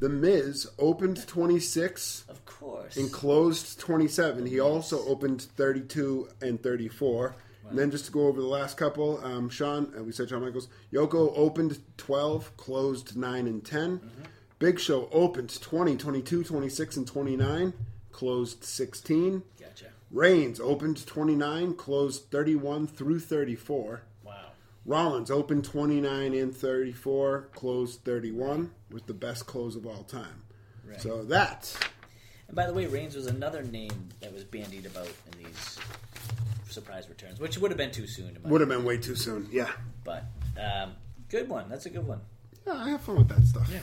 The 0.00 0.08
Miz 0.08 0.66
opened 0.78 1.26
26. 1.26 2.24
Of 2.30 2.46
course. 2.46 2.96
And 2.96 3.12
closed 3.12 3.78
27. 3.78 4.46
He 4.46 4.58
also 4.58 5.04
opened 5.06 5.42
32 5.42 6.30
and 6.40 6.62
34. 6.62 7.28
Wow. 7.28 7.68
And 7.68 7.78
then 7.78 7.90
just 7.90 8.06
to 8.06 8.10
go 8.10 8.26
over 8.26 8.40
the 8.40 8.46
last 8.46 8.78
couple, 8.78 9.22
um, 9.22 9.50
Shawn, 9.50 9.92
uh, 9.98 10.02
we 10.02 10.12
said 10.12 10.30
Shawn 10.30 10.40
Michaels. 10.40 10.68
Yoko 10.90 11.30
opened 11.36 11.78
12, 11.98 12.56
closed 12.56 13.18
9 13.18 13.46
and 13.46 13.62
10. 13.62 13.98
Mm-hmm. 13.98 14.22
Big 14.60 14.80
Show 14.80 15.10
opened 15.12 15.60
20, 15.60 15.98
22, 15.98 16.42
26, 16.42 16.96
and 16.96 17.06
29, 17.06 17.74
closed 18.12 18.64
16. 18.64 19.42
Gotcha. 19.60 19.88
Reigns 20.10 20.58
opened 20.58 21.06
29, 21.06 21.74
closed 21.74 22.30
31 22.30 22.86
through 22.86 23.20
34. 23.20 24.02
Wow. 24.24 24.34
Rollins 24.86 25.30
opened 25.30 25.64
29 25.64 26.34
and 26.34 26.56
34, 26.56 27.48
closed 27.52 28.00
31, 28.04 28.70
was 28.90 29.02
the 29.02 29.14
best 29.14 29.46
close 29.46 29.76
of 29.76 29.86
all 29.86 30.04
time. 30.04 30.42
Right. 30.86 31.00
So 31.00 31.24
that. 31.24 31.76
And 32.46 32.56
by 32.56 32.66
the 32.66 32.72
way, 32.72 32.86
Reigns 32.86 33.14
was 33.14 33.26
another 33.26 33.62
name 33.62 34.08
that 34.20 34.32
was 34.32 34.44
bandied 34.44 34.86
about 34.86 35.06
in 35.06 35.44
these 35.44 35.78
surprise 36.70 37.08
returns, 37.08 37.38
which 37.38 37.58
would 37.58 37.70
have 37.70 37.78
been 37.78 37.90
too 37.90 38.06
soon. 38.06 38.38
Would 38.44 38.62
have 38.62 38.70
been 38.70 38.84
way 38.84 38.96
too 38.96 39.14
soon, 39.14 39.48
yeah. 39.52 39.70
But 40.04 40.24
um, 40.58 40.92
good 41.28 41.50
one. 41.50 41.68
That's 41.68 41.84
a 41.84 41.90
good 41.90 42.06
one. 42.06 42.20
Yeah, 42.66 42.74
I 42.74 42.90
have 42.90 43.02
fun 43.02 43.16
with 43.16 43.28
that 43.28 43.44
stuff. 43.46 43.68
Yeah. 43.70 43.80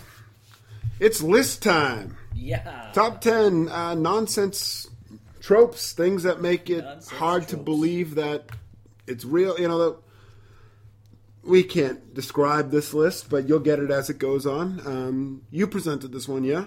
It's 0.99 1.21
list 1.21 1.61
time. 1.61 2.17
Yeah. 2.33 2.91
Top 2.93 3.21
10 3.21 3.69
uh, 3.69 3.95
nonsense 3.95 4.87
tropes, 5.45 5.93
things 5.93 6.23
that 6.23 6.41
make 6.41 6.71
it 6.71 6.83
nonsense 6.83 7.09
hard 7.09 7.43
tropes. 7.43 7.51
to 7.51 7.57
believe 7.57 8.15
that 8.15 8.49
it's 9.05 9.23
real. 9.23 9.59
You 9.59 9.67
know, 9.67 9.99
we 11.43 11.61
can't 11.61 12.15
describe 12.15 12.71
this 12.71 12.95
list, 12.95 13.29
but 13.29 13.47
you'll 13.47 13.59
get 13.59 13.77
it 13.77 13.91
as 13.91 14.09
it 14.09 14.17
goes 14.17 14.47
on. 14.47 14.81
Um, 14.87 15.43
you 15.51 15.67
presented 15.67 16.11
this 16.11 16.27
one, 16.27 16.43
yeah? 16.43 16.65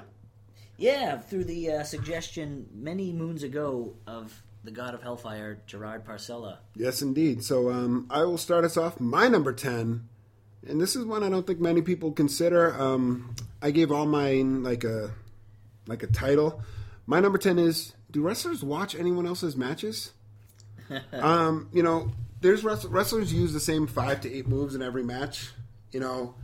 Yeah, 0.76 1.18
through 1.18 1.44
the 1.44 1.72
uh, 1.72 1.82
suggestion 1.82 2.68
many 2.72 3.12
moons 3.12 3.42
ago 3.42 3.96
of 4.06 4.44
the 4.62 4.70
god 4.70 4.94
of 4.94 5.02
hellfire, 5.02 5.60
Gerard 5.66 6.06
Parcella. 6.06 6.58
Yes, 6.76 7.02
indeed. 7.02 7.42
So 7.42 7.70
um, 7.70 8.06
I 8.10 8.22
will 8.22 8.38
start 8.38 8.64
us 8.64 8.76
off. 8.76 9.00
My 9.00 9.26
number 9.26 9.52
10, 9.52 10.08
and 10.68 10.80
this 10.80 10.94
is 10.94 11.04
one 11.04 11.24
I 11.24 11.30
don't 11.30 11.48
think 11.48 11.58
many 11.58 11.82
people 11.82 12.12
consider. 12.12 12.80
Um, 12.80 13.34
I 13.60 13.72
gave 13.72 13.90
all 13.90 14.06
mine 14.06 14.62
like 14.62 14.84
a 14.84 15.10
like 15.88 16.04
a 16.04 16.06
title. 16.06 16.62
My 17.06 17.18
number 17.18 17.38
10 17.38 17.58
is 17.58 17.94
Do 18.10 18.22
wrestlers 18.22 18.62
watch 18.62 18.94
anyone 18.94 19.26
else's 19.26 19.56
matches? 19.56 20.12
um, 21.12 21.68
you 21.72 21.82
know, 21.82 22.10
there's 22.40 22.64
wrestlers 22.64 23.32
use 23.32 23.52
the 23.52 23.60
same 23.60 23.86
five 23.86 24.20
to 24.22 24.32
eight 24.32 24.48
moves 24.48 24.74
in 24.74 24.82
every 24.82 25.04
match. 25.04 25.50
You 25.92 26.00
know, 26.00 26.34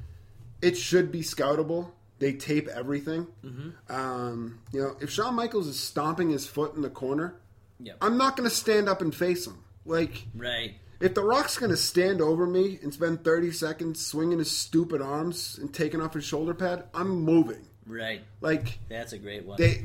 it 0.60 0.76
should 0.76 1.12
be 1.12 1.22
scoutable. 1.22 1.94
They 2.18 2.32
tape 2.32 2.68
everything. 2.68 3.26
Mm-hmm. 3.44 3.92
Um, 3.94 4.60
you 4.72 4.80
know, 4.80 4.96
if 5.00 5.10
Shawn 5.10 5.34
Michaels 5.34 5.66
is 5.66 5.78
stomping 5.78 6.30
his 6.30 6.46
foot 6.46 6.74
in 6.74 6.82
the 6.82 6.90
corner, 6.90 7.36
yep. 7.80 7.96
I'm 8.00 8.16
not 8.16 8.36
going 8.36 8.48
to 8.48 8.54
stand 8.54 8.88
up 8.88 9.02
and 9.02 9.14
face 9.14 9.46
him. 9.46 9.62
Like, 9.84 10.26
right. 10.34 10.74
If 11.00 11.14
The 11.14 11.22
Rock's 11.22 11.58
going 11.58 11.70
to 11.70 11.76
stand 11.76 12.20
over 12.20 12.46
me 12.46 12.78
and 12.82 12.94
spend 12.94 13.24
30 13.24 13.50
seconds 13.50 14.04
swinging 14.04 14.38
his 14.38 14.56
stupid 14.56 15.02
arms 15.02 15.58
and 15.60 15.74
taking 15.74 16.00
off 16.00 16.14
his 16.14 16.24
shoulder 16.24 16.54
pad, 16.54 16.84
I'm 16.94 17.08
moving. 17.08 17.66
Right. 17.86 18.22
Like 18.40 18.78
that's 18.88 19.12
a 19.12 19.18
great 19.18 19.44
one. 19.44 19.56
They 19.58 19.84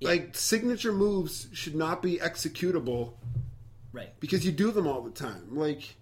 yeah. 0.00 0.08
like 0.08 0.36
signature 0.36 0.92
moves 0.92 1.48
should 1.52 1.74
not 1.74 2.02
be 2.02 2.18
executable 2.18 3.14
Right. 3.94 4.18
Because 4.18 4.44
you 4.44 4.50
do 4.50 4.72
them 4.72 4.86
all 4.88 5.00
the 5.00 5.10
time. 5.10 5.56
Like 5.56 5.94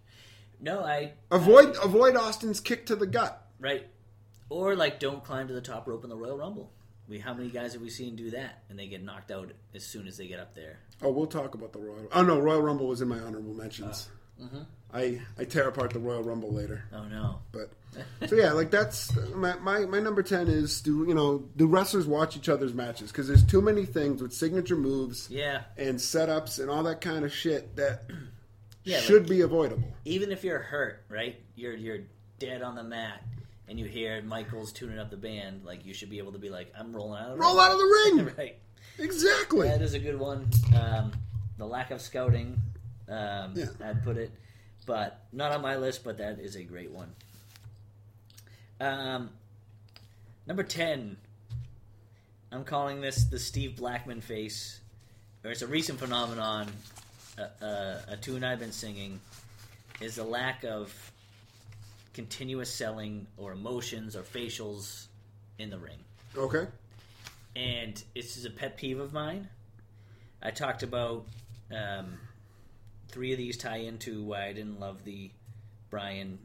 No, 0.59 0.81
I 0.81 1.13
avoid 1.31 1.77
I, 1.77 1.85
avoid 1.85 2.17
Austin's 2.17 2.59
kick 2.59 2.87
to 2.87 2.97
the 2.97 3.07
gut. 3.07 3.47
Right. 3.61 3.87
Or 4.49 4.75
like 4.75 4.99
don't 4.99 5.23
climb 5.23 5.47
to 5.49 5.55
the 5.55 5.61
top 5.61 5.87
rope 5.87 6.03
in 6.03 6.11
the 6.11 6.17
Royal 6.17 6.39
Rumble. 6.39 6.73
We 7.07 7.19
how 7.19 7.35
many 7.35 7.51
guys 7.51 7.75
have 7.75 7.83
we 7.83 7.91
seen 7.91 8.17
do 8.17 8.31
that 8.31 8.63
and 8.71 8.79
they 8.79 8.87
get 8.87 9.05
knocked 9.05 9.31
out 9.31 9.53
as 9.75 9.85
soon 9.85 10.07
as 10.09 10.17
they 10.17 10.27
get 10.27 10.41
up 10.41 10.55
there? 10.55 10.79
Oh, 11.03 11.11
we'll 11.11 11.27
talk 11.27 11.55
about 11.55 11.75
the 11.75 11.81
Royal. 11.81 12.09
Oh 12.13 12.23
no, 12.23 12.41
Royal 12.41 12.63
Rumble 12.63 12.87
was 12.87 13.03
in 13.03 13.09
my 13.09 13.21
honorable 13.21 13.55
mentions. 13.55 14.09
Uh, 14.11 14.17
I 14.93 15.21
I 15.39 15.45
tear 15.45 15.69
apart 15.69 15.93
the 15.93 15.99
Royal 15.99 16.23
Rumble 16.23 16.53
later, 16.53 16.85
Oh 16.93 17.05
no. 17.05 17.39
but 17.53 17.71
so 18.29 18.35
yeah, 18.37 18.53
like 18.53 18.71
that's 18.71 19.15
my 19.35 19.55
my, 19.57 19.81
my 19.87 20.01
number 20.01 20.23
ten 20.23 20.49
is 20.49 20.81
do 20.81 21.05
you 21.09 21.15
know 21.15 21.45
do 21.57 21.67
wrestlers 21.67 22.07
watch 22.07 22.37
each 22.37 22.49
other's 22.49 22.75
matches 22.75 23.11
because 23.11 23.27
there's 23.29 23.45
too 23.45 23.61
many 23.63 23.85
things 23.87 24.23
with 24.23 24.33
signature 24.33 24.77
moves 24.77 25.29
Yeah. 25.31 25.63
and 25.77 25.97
setups 25.97 26.59
and 26.61 26.71
all 26.71 26.83
that 26.85 27.01
kind 27.01 27.25
of 27.25 27.33
shit 27.33 27.77
that 27.77 28.03
Yeah, 28.85 28.99
should 28.99 29.29
be 29.29 29.43
avoidable. 29.43 29.85
Even 30.05 30.33
if 30.33 30.43
you're 30.43 30.59
hurt, 30.59 31.05
right? 31.09 31.37
You're 31.55 31.75
you're 31.75 31.99
dead 32.41 32.63
on 32.63 32.75
the 32.75 32.83
mat 32.83 33.23
and 33.69 33.79
you 33.79 33.87
hear 33.87 34.21
Michaels 34.23 34.73
tuning 34.73 34.99
up 34.99 35.09
the 35.09 35.17
band, 35.17 35.65
like 35.65 35.87
you 35.87 35.95
should 35.95 36.11
be 36.11 36.19
able 36.19 36.33
to 36.33 36.39
be 36.39 36.51
like, 36.51 36.73
I'm 36.77 36.93
rolling 36.95 37.23
out 37.23 37.31
of 37.31 37.37
the 37.39 37.43
Roll 37.43 37.53
ring. 37.57 37.61
out 37.65 37.71
of 37.73 37.79
the 37.79 37.85
ring, 38.25 38.35
right. 38.39 38.59
exactly. 38.99 39.69
That 39.69 39.83
is 39.83 39.95
a 39.95 40.01
good 40.01 40.19
one. 40.19 40.49
Um, 40.77 41.13
the 41.59 41.65
lack 41.67 41.93
of 41.93 42.01
scouting, 42.01 42.61
um, 43.13 43.53
Yeah. 43.55 43.67
I'd 43.85 44.03
put 44.03 44.17
it, 44.17 44.31
but 44.87 45.25
not 45.33 45.53
on 45.53 45.63
my 45.63 45.77
list. 45.77 46.05
But 46.05 46.19
that 46.19 46.39
is 46.39 46.57
a 46.57 46.63
great 46.63 46.91
one. 46.91 47.13
Um, 48.81 49.31
number 50.47 50.63
ten. 50.63 51.17
I'm 52.51 52.65
calling 52.65 53.01
this 53.01 53.25
the 53.25 53.39
Steve 53.39 53.77
Blackman 53.77 54.21
face, 54.21 54.81
or 55.43 55.51
it's 55.51 55.63
a 55.63 55.67
recent 55.67 55.99
phenomenon. 55.99 56.69
Uh, 57.39 57.65
uh, 57.65 58.01
a 58.09 58.17
tune 58.19 58.45
I've 58.45 58.59
been 58.59 58.73
singing 58.73 59.19
is 60.03 60.17
the 60.17 60.25
lack 60.25 60.65
of 60.65 60.93
continuous 62.13 62.71
selling 62.71 63.27
or 63.39 63.53
emotions 63.53 64.15
or 64.15 64.21
facials 64.21 65.07
in 65.59 65.71
the 65.71 65.79
ring 65.79 65.97
Okay, 66.37 66.67
and 67.57 68.03
this 68.15 68.37
is 68.37 68.45
a 68.45 68.51
pet 68.51 68.77
peeve 68.77 69.01
of 69.01 69.15
mine. 69.15 69.49
I 70.43 70.51
talked 70.51 70.83
about 70.83 71.25
um, 71.71 72.19
three 73.13 73.33
of 73.33 73.39
these 73.39 73.57
tie 73.57 73.77
into 73.77 74.25
why 74.25 74.47
I 74.47 74.53
didn't 74.53 74.81
love 74.81 75.05
the 75.05 75.31
Bryan 75.91 76.39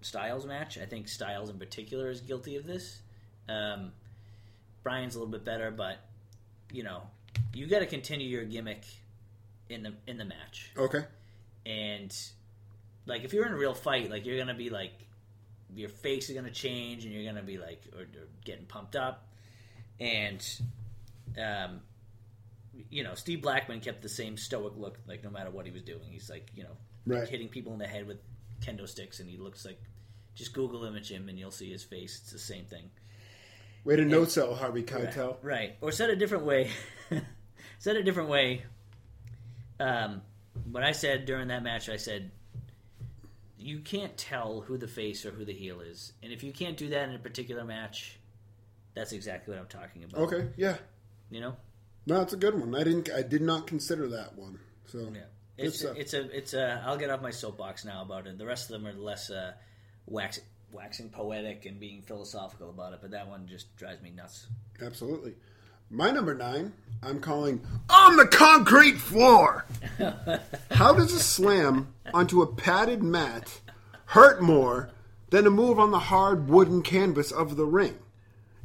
Styles 0.00 0.44
match. 0.44 0.78
I 0.78 0.86
think 0.86 1.08
Styles 1.08 1.50
in 1.50 1.58
particular 1.58 2.10
is 2.10 2.20
guilty 2.20 2.56
of 2.56 2.66
this. 2.66 3.00
Um, 3.48 3.92
Bryan's 4.82 5.14
a 5.14 5.18
little 5.18 5.30
bit 5.30 5.44
better, 5.44 5.70
but 5.70 5.98
you 6.72 6.82
know, 6.82 7.02
you 7.54 7.66
got 7.66 7.78
to 7.80 7.86
continue 7.86 8.26
your 8.26 8.44
gimmick 8.44 8.84
in 9.68 9.82
the 9.82 9.92
in 10.06 10.16
the 10.16 10.24
match 10.24 10.70
okay, 10.76 11.04
and 11.64 12.16
like 13.06 13.24
if 13.24 13.32
you're 13.32 13.46
in 13.46 13.52
a 13.52 13.56
real 13.56 13.74
fight 13.74 14.10
like 14.10 14.24
you're 14.24 14.38
gonna 14.38 14.54
be 14.54 14.70
like 14.70 14.92
your 15.74 15.88
face 15.88 16.28
is 16.28 16.36
gonna 16.36 16.50
change 16.50 17.04
and 17.04 17.12
you're 17.12 17.24
gonna 17.24 17.44
be 17.44 17.58
like 17.58 17.82
or, 17.94 18.02
or 18.02 18.28
getting 18.44 18.64
pumped 18.66 18.94
up 18.94 19.26
and 19.98 20.60
um 21.36 21.80
you 22.90 23.02
know 23.04 23.14
steve 23.14 23.42
blackman 23.42 23.80
kept 23.80 24.02
the 24.02 24.08
same 24.08 24.36
stoic 24.36 24.72
look 24.76 24.98
like 25.06 25.22
no 25.24 25.30
matter 25.30 25.50
what 25.50 25.64
he 25.66 25.72
was 25.72 25.82
doing 25.82 26.00
he's 26.10 26.28
like 26.30 26.50
you 26.54 26.62
know 26.62 26.76
Right. 27.06 27.28
hitting 27.28 27.48
people 27.48 27.72
in 27.72 27.78
the 27.78 27.86
head 27.86 28.06
with 28.06 28.18
kendo 28.60 28.88
sticks 28.88 29.20
and 29.20 29.30
he 29.30 29.36
looks 29.36 29.64
like 29.64 29.80
just 30.34 30.52
google 30.52 30.84
image 30.84 31.10
him 31.10 31.28
and 31.28 31.38
you'll 31.38 31.50
see 31.50 31.70
his 31.70 31.84
face 31.84 32.18
it's 32.22 32.32
the 32.32 32.38
same 32.38 32.64
thing 32.64 32.90
way 33.84 33.94
to 33.96 34.04
no 34.04 34.24
sell 34.24 34.52
Harvey 34.52 34.82
Keitel. 34.82 35.36
Right. 35.42 35.76
Or 35.80 35.92
said 35.92 36.10
a 36.10 36.16
different 36.16 36.44
way. 36.44 36.70
said 37.78 37.94
a 37.94 38.02
different 38.02 38.28
way. 38.28 38.64
Um, 39.78 40.22
when 40.72 40.82
I 40.82 40.90
said 40.90 41.24
during 41.24 41.46
that 41.48 41.62
match, 41.62 41.88
I 41.88 41.96
said, 41.96 42.32
you 43.58 43.78
can't 43.78 44.16
tell 44.16 44.62
who 44.62 44.76
the 44.76 44.88
face 44.88 45.24
or 45.24 45.30
who 45.30 45.44
the 45.44 45.52
heel 45.52 45.80
is. 45.80 46.12
And 46.22 46.32
if 46.32 46.42
you 46.42 46.52
can't 46.52 46.76
do 46.76 46.88
that 46.88 47.08
in 47.08 47.14
a 47.14 47.18
particular 47.20 47.64
match, 47.64 48.18
that's 48.94 49.12
exactly 49.12 49.54
what 49.54 49.60
I'm 49.60 49.68
talking 49.68 50.02
about. 50.02 50.20
Okay, 50.22 50.48
yeah, 50.56 50.78
You 51.30 51.40
know? 51.40 51.56
No, 52.06 52.20
it's 52.22 52.32
a 52.32 52.36
good 52.36 52.58
one. 52.58 52.74
I 52.74 52.84
didn't, 52.84 53.10
I 53.10 53.22
did 53.22 53.42
not 53.42 53.66
consider 53.66 54.08
that 54.08 54.36
one. 54.36 54.58
So 54.86 55.10
Yeah. 55.12 55.20
It's, 55.58 55.80
stuff. 55.80 55.96
it's 55.96 56.12
a, 56.12 56.36
it's 56.36 56.52
a, 56.54 56.82
I'll 56.84 56.98
get 56.98 57.08
off 57.08 57.22
my 57.22 57.30
soapbox 57.30 57.84
now 57.84 58.02
about 58.02 58.26
it. 58.26 58.36
The 58.36 58.44
rest 58.44 58.70
of 58.70 58.80
them 58.80 58.86
are 58.86 58.92
less, 58.92 59.30
uh, 59.30 59.52
wax, 60.06 60.38
waxing 60.70 61.08
poetic 61.08 61.64
and 61.64 61.80
being 61.80 62.02
philosophical 62.02 62.68
about 62.68 62.92
it, 62.92 62.98
but 63.00 63.12
that 63.12 63.26
one 63.28 63.46
just 63.46 63.74
drives 63.76 64.02
me 64.02 64.10
nuts. 64.10 64.46
Absolutely. 64.82 65.34
My 65.90 66.10
number 66.10 66.34
nine, 66.34 66.72
I'm 67.02 67.20
calling 67.20 67.64
on 67.88 68.16
the 68.16 68.26
concrete 68.26 68.98
floor. 68.98 69.64
How 70.72 70.92
does 70.92 71.12
a 71.12 71.20
slam 71.20 71.94
onto 72.12 72.42
a 72.42 72.46
padded 72.46 73.02
mat 73.02 73.60
hurt 74.06 74.42
more 74.42 74.90
than 75.30 75.46
a 75.46 75.50
move 75.50 75.78
on 75.78 75.90
the 75.92 75.98
hard 75.98 76.48
wooden 76.48 76.82
canvas 76.82 77.30
of 77.30 77.56
the 77.56 77.64
ring? 77.64 77.96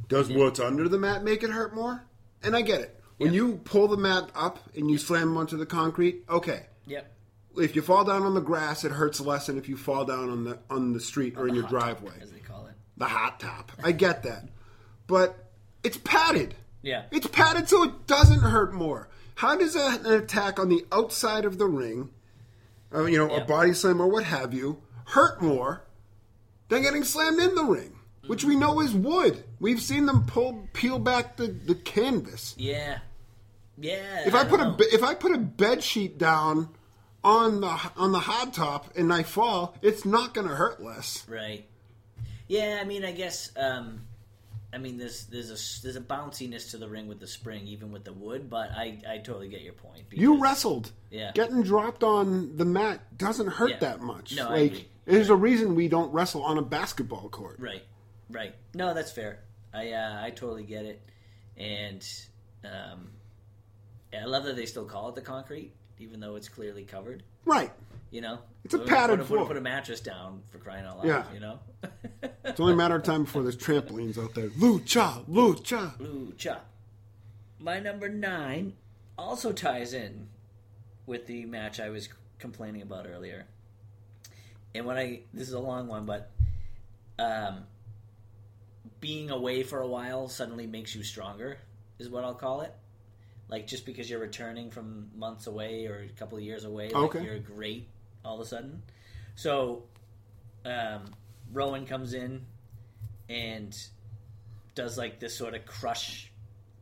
Does 0.08 0.28
what's 0.30 0.60
under 0.60 0.88
the 0.88 0.98
mat 0.98 1.22
make 1.24 1.42
it 1.42 1.50
hurt 1.50 1.74
more? 1.74 2.04
And 2.42 2.56
I 2.56 2.62
get 2.62 2.80
it. 2.80 3.00
When 3.18 3.32
you 3.34 3.60
pull 3.64 3.88
the 3.88 3.96
mat 3.96 4.30
up 4.34 4.58
and 4.74 4.90
you 4.90 4.98
slam 4.98 5.36
onto 5.36 5.56
the 5.56 5.66
concrete, 5.66 6.24
okay. 6.28 6.66
Yep. 6.86 7.10
If 7.56 7.76
you 7.76 7.82
fall 7.82 8.04
down 8.04 8.22
on 8.22 8.34
the 8.34 8.40
grass, 8.40 8.84
it 8.84 8.92
hurts 8.92 9.20
less 9.20 9.46
than 9.46 9.58
if 9.58 9.68
you 9.68 9.76
fall 9.76 10.04
down 10.04 10.30
on 10.30 10.44
the 10.44 10.58
on 10.70 10.92
the 10.92 11.00
street 11.00 11.34
or 11.36 11.46
in 11.46 11.54
your 11.54 11.64
Hot 11.64 11.70
top, 11.70 11.80
driveway. 12.00 12.14
As 12.22 12.32
they 12.32 12.40
call 12.40 12.66
it. 12.66 12.74
The 12.96 13.04
hot 13.06 13.38
top. 13.40 13.70
I 13.82 13.92
get 13.92 14.22
that. 14.24 14.48
But 15.06 15.50
it's 15.84 15.98
padded. 15.98 16.54
Yeah. 16.82 17.04
It's 17.10 17.26
padded 17.26 17.68
so 17.68 17.84
it 17.84 18.06
doesn't 18.06 18.40
hurt 18.40 18.72
more. 18.72 19.08
How 19.36 19.56
does 19.56 19.76
a, 19.76 20.00
an 20.04 20.14
attack 20.14 20.58
on 20.58 20.68
the 20.68 20.84
outside 20.90 21.44
of 21.44 21.58
the 21.58 21.66
ring, 21.66 22.10
uh, 22.94 23.04
you 23.04 23.18
know, 23.18 23.30
Yeah. 23.30 23.42
a 23.42 23.44
body 23.44 23.72
slam 23.74 24.00
or 24.00 24.08
what 24.08 24.24
have 24.24 24.52
you, 24.54 24.82
hurt 25.06 25.40
more 25.42 25.82
than 26.68 26.82
getting 26.82 27.04
slammed 27.04 27.38
in 27.40 27.54
the 27.54 27.64
ring, 27.64 27.98
which 28.26 28.44
we 28.44 28.56
know 28.56 28.80
is 28.80 28.94
wood? 28.94 29.44
We've 29.60 29.80
seen 29.80 30.06
them 30.06 30.24
pull 30.26 30.68
peel 30.72 30.98
back 30.98 31.36
the, 31.36 31.46
the 31.48 31.74
canvas. 31.74 32.54
Yeah. 32.58 32.98
Yeah. 33.78 34.26
If 34.26 34.34
I, 34.34 34.44
put 34.44 34.60
a 34.60 34.64
don't 34.64 34.78
be- 34.78 34.84
know. 34.84 34.90
if 34.92 35.02
I 35.02 35.14
put 35.14 35.32
a 35.32 35.38
bed 35.38 35.82
sheet 35.82 36.18
down 36.18 36.68
on 37.24 37.60
the 37.60 37.78
on 37.96 38.12
the 38.12 38.18
hot 38.18 38.52
top 38.52 38.96
and 38.96 39.12
I 39.12 39.22
fall, 39.22 39.74
it's 39.82 40.04
not 40.04 40.34
going 40.34 40.46
to 40.48 40.54
hurt 40.54 40.82
less. 40.82 41.24
Right. 41.28 41.66
Yeah, 42.48 42.78
I 42.80 42.84
mean, 42.84 43.04
I 43.04 43.12
guess. 43.12 43.50
Um, 43.56 44.02
I 44.74 44.78
mean, 44.78 44.98
there's 44.98 45.24
there's 45.26 45.48
a 45.50 45.82
there's 45.82 45.96
a 45.96 46.00
bounciness 46.00 46.70
to 46.70 46.78
the 46.78 46.88
ring 46.88 47.06
with 47.06 47.20
the 47.20 47.26
spring, 47.26 47.66
even 47.68 47.92
with 47.92 48.04
the 48.04 48.12
wood. 48.12 48.48
But 48.50 48.70
I 48.72 48.98
I 49.08 49.18
totally 49.18 49.48
get 49.48 49.62
your 49.62 49.74
point. 49.74 50.04
You 50.10 50.40
wrestled. 50.40 50.90
Yeah. 51.10 51.30
Getting 51.34 51.62
dropped 51.62 52.02
on 52.02 52.56
the 52.56 52.64
mat 52.64 53.00
doesn't 53.18 53.48
hurt 53.48 53.70
Yeah. 53.70 53.78
that 53.80 54.00
much. 54.00 54.34
No, 54.36 54.48
I 54.48 54.52
like 54.54 54.88
there's 55.04 55.28
a 55.30 55.36
reason 55.36 55.74
we 55.74 55.88
don't 55.88 56.12
wrestle 56.12 56.42
on 56.42 56.58
a 56.58 56.62
basketball 56.62 57.28
court. 57.28 57.56
Right. 57.58 57.82
Right. 58.32 58.54
No, 58.74 58.94
that's 58.94 59.12
fair. 59.12 59.40
I 59.72 59.92
uh, 59.92 60.20
I 60.22 60.30
totally 60.30 60.64
get 60.64 60.84
it, 60.84 61.02
and 61.56 62.06
um, 62.64 63.10
yeah, 64.12 64.22
I 64.22 64.24
love 64.26 64.44
that 64.44 64.56
they 64.56 64.66
still 64.66 64.84
call 64.84 65.08
it 65.08 65.14
the 65.14 65.22
concrete, 65.22 65.72
even 65.98 66.20
though 66.20 66.36
it's 66.36 66.48
clearly 66.48 66.84
covered. 66.84 67.22
Right. 67.44 67.72
You 68.10 68.20
know, 68.20 68.38
It's 68.64 68.74
a 68.74 68.78
Put- 68.78 68.88
padded 68.88 69.18
put, 69.20 69.28
floor. 69.28 69.46
Put, 69.46 69.56
a 69.56 69.60
mattress 69.62 70.00
down 70.00 70.42
for 70.50 70.58
crying 70.58 70.84
out 70.84 70.98
loud. 70.98 71.06
Yeah. 71.06 71.24
You 71.32 71.40
know. 71.40 71.58
It's 72.44 72.60
only 72.60 72.74
a 72.74 72.76
matter 72.76 72.96
of 72.96 73.02
time 73.04 73.24
before 73.24 73.42
there's 73.42 73.56
trampolines 73.56 74.22
out 74.22 74.34
there. 74.34 74.48
Lucha, 74.50 75.24
lucha. 75.26 75.96
Lucha. 75.98 76.58
My 77.58 77.78
number 77.80 78.08
nine 78.08 78.74
also 79.16 79.52
ties 79.52 79.94
in 79.94 80.26
with 81.06 81.26
the 81.26 81.46
match 81.46 81.80
I 81.80 81.88
was 81.88 82.08
complaining 82.38 82.82
about 82.82 83.06
earlier. 83.08 83.46
And 84.74 84.84
when 84.84 84.96
I 84.98 85.20
this 85.32 85.48
is 85.48 85.54
a 85.54 85.60
long 85.60 85.86
one, 85.86 86.04
but 86.04 86.30
um, 87.18 87.64
being 89.02 89.30
away 89.30 89.62
for 89.64 89.80
a 89.82 89.86
while 89.86 90.28
suddenly 90.28 90.66
makes 90.66 90.94
you 90.94 91.02
stronger, 91.02 91.58
is 91.98 92.08
what 92.08 92.24
I'll 92.24 92.34
call 92.34 92.62
it. 92.62 92.72
Like 93.48 93.66
just 93.66 93.84
because 93.84 94.08
you're 94.08 94.20
returning 94.20 94.70
from 94.70 95.10
months 95.14 95.46
away 95.46 95.86
or 95.86 95.98
a 95.98 96.08
couple 96.18 96.38
of 96.38 96.44
years 96.44 96.64
away, 96.64 96.88
like 96.90 96.94
Okay. 97.16 97.22
you're 97.24 97.38
great 97.40 97.88
all 98.24 98.36
of 98.36 98.40
a 98.40 98.48
sudden. 98.48 98.80
So 99.34 99.82
um, 100.64 101.02
Rowan 101.52 101.84
comes 101.84 102.14
in 102.14 102.46
and 103.28 103.76
does 104.74 104.96
like 104.96 105.18
this 105.20 105.36
sort 105.36 105.54
of 105.54 105.66
crush, 105.66 106.30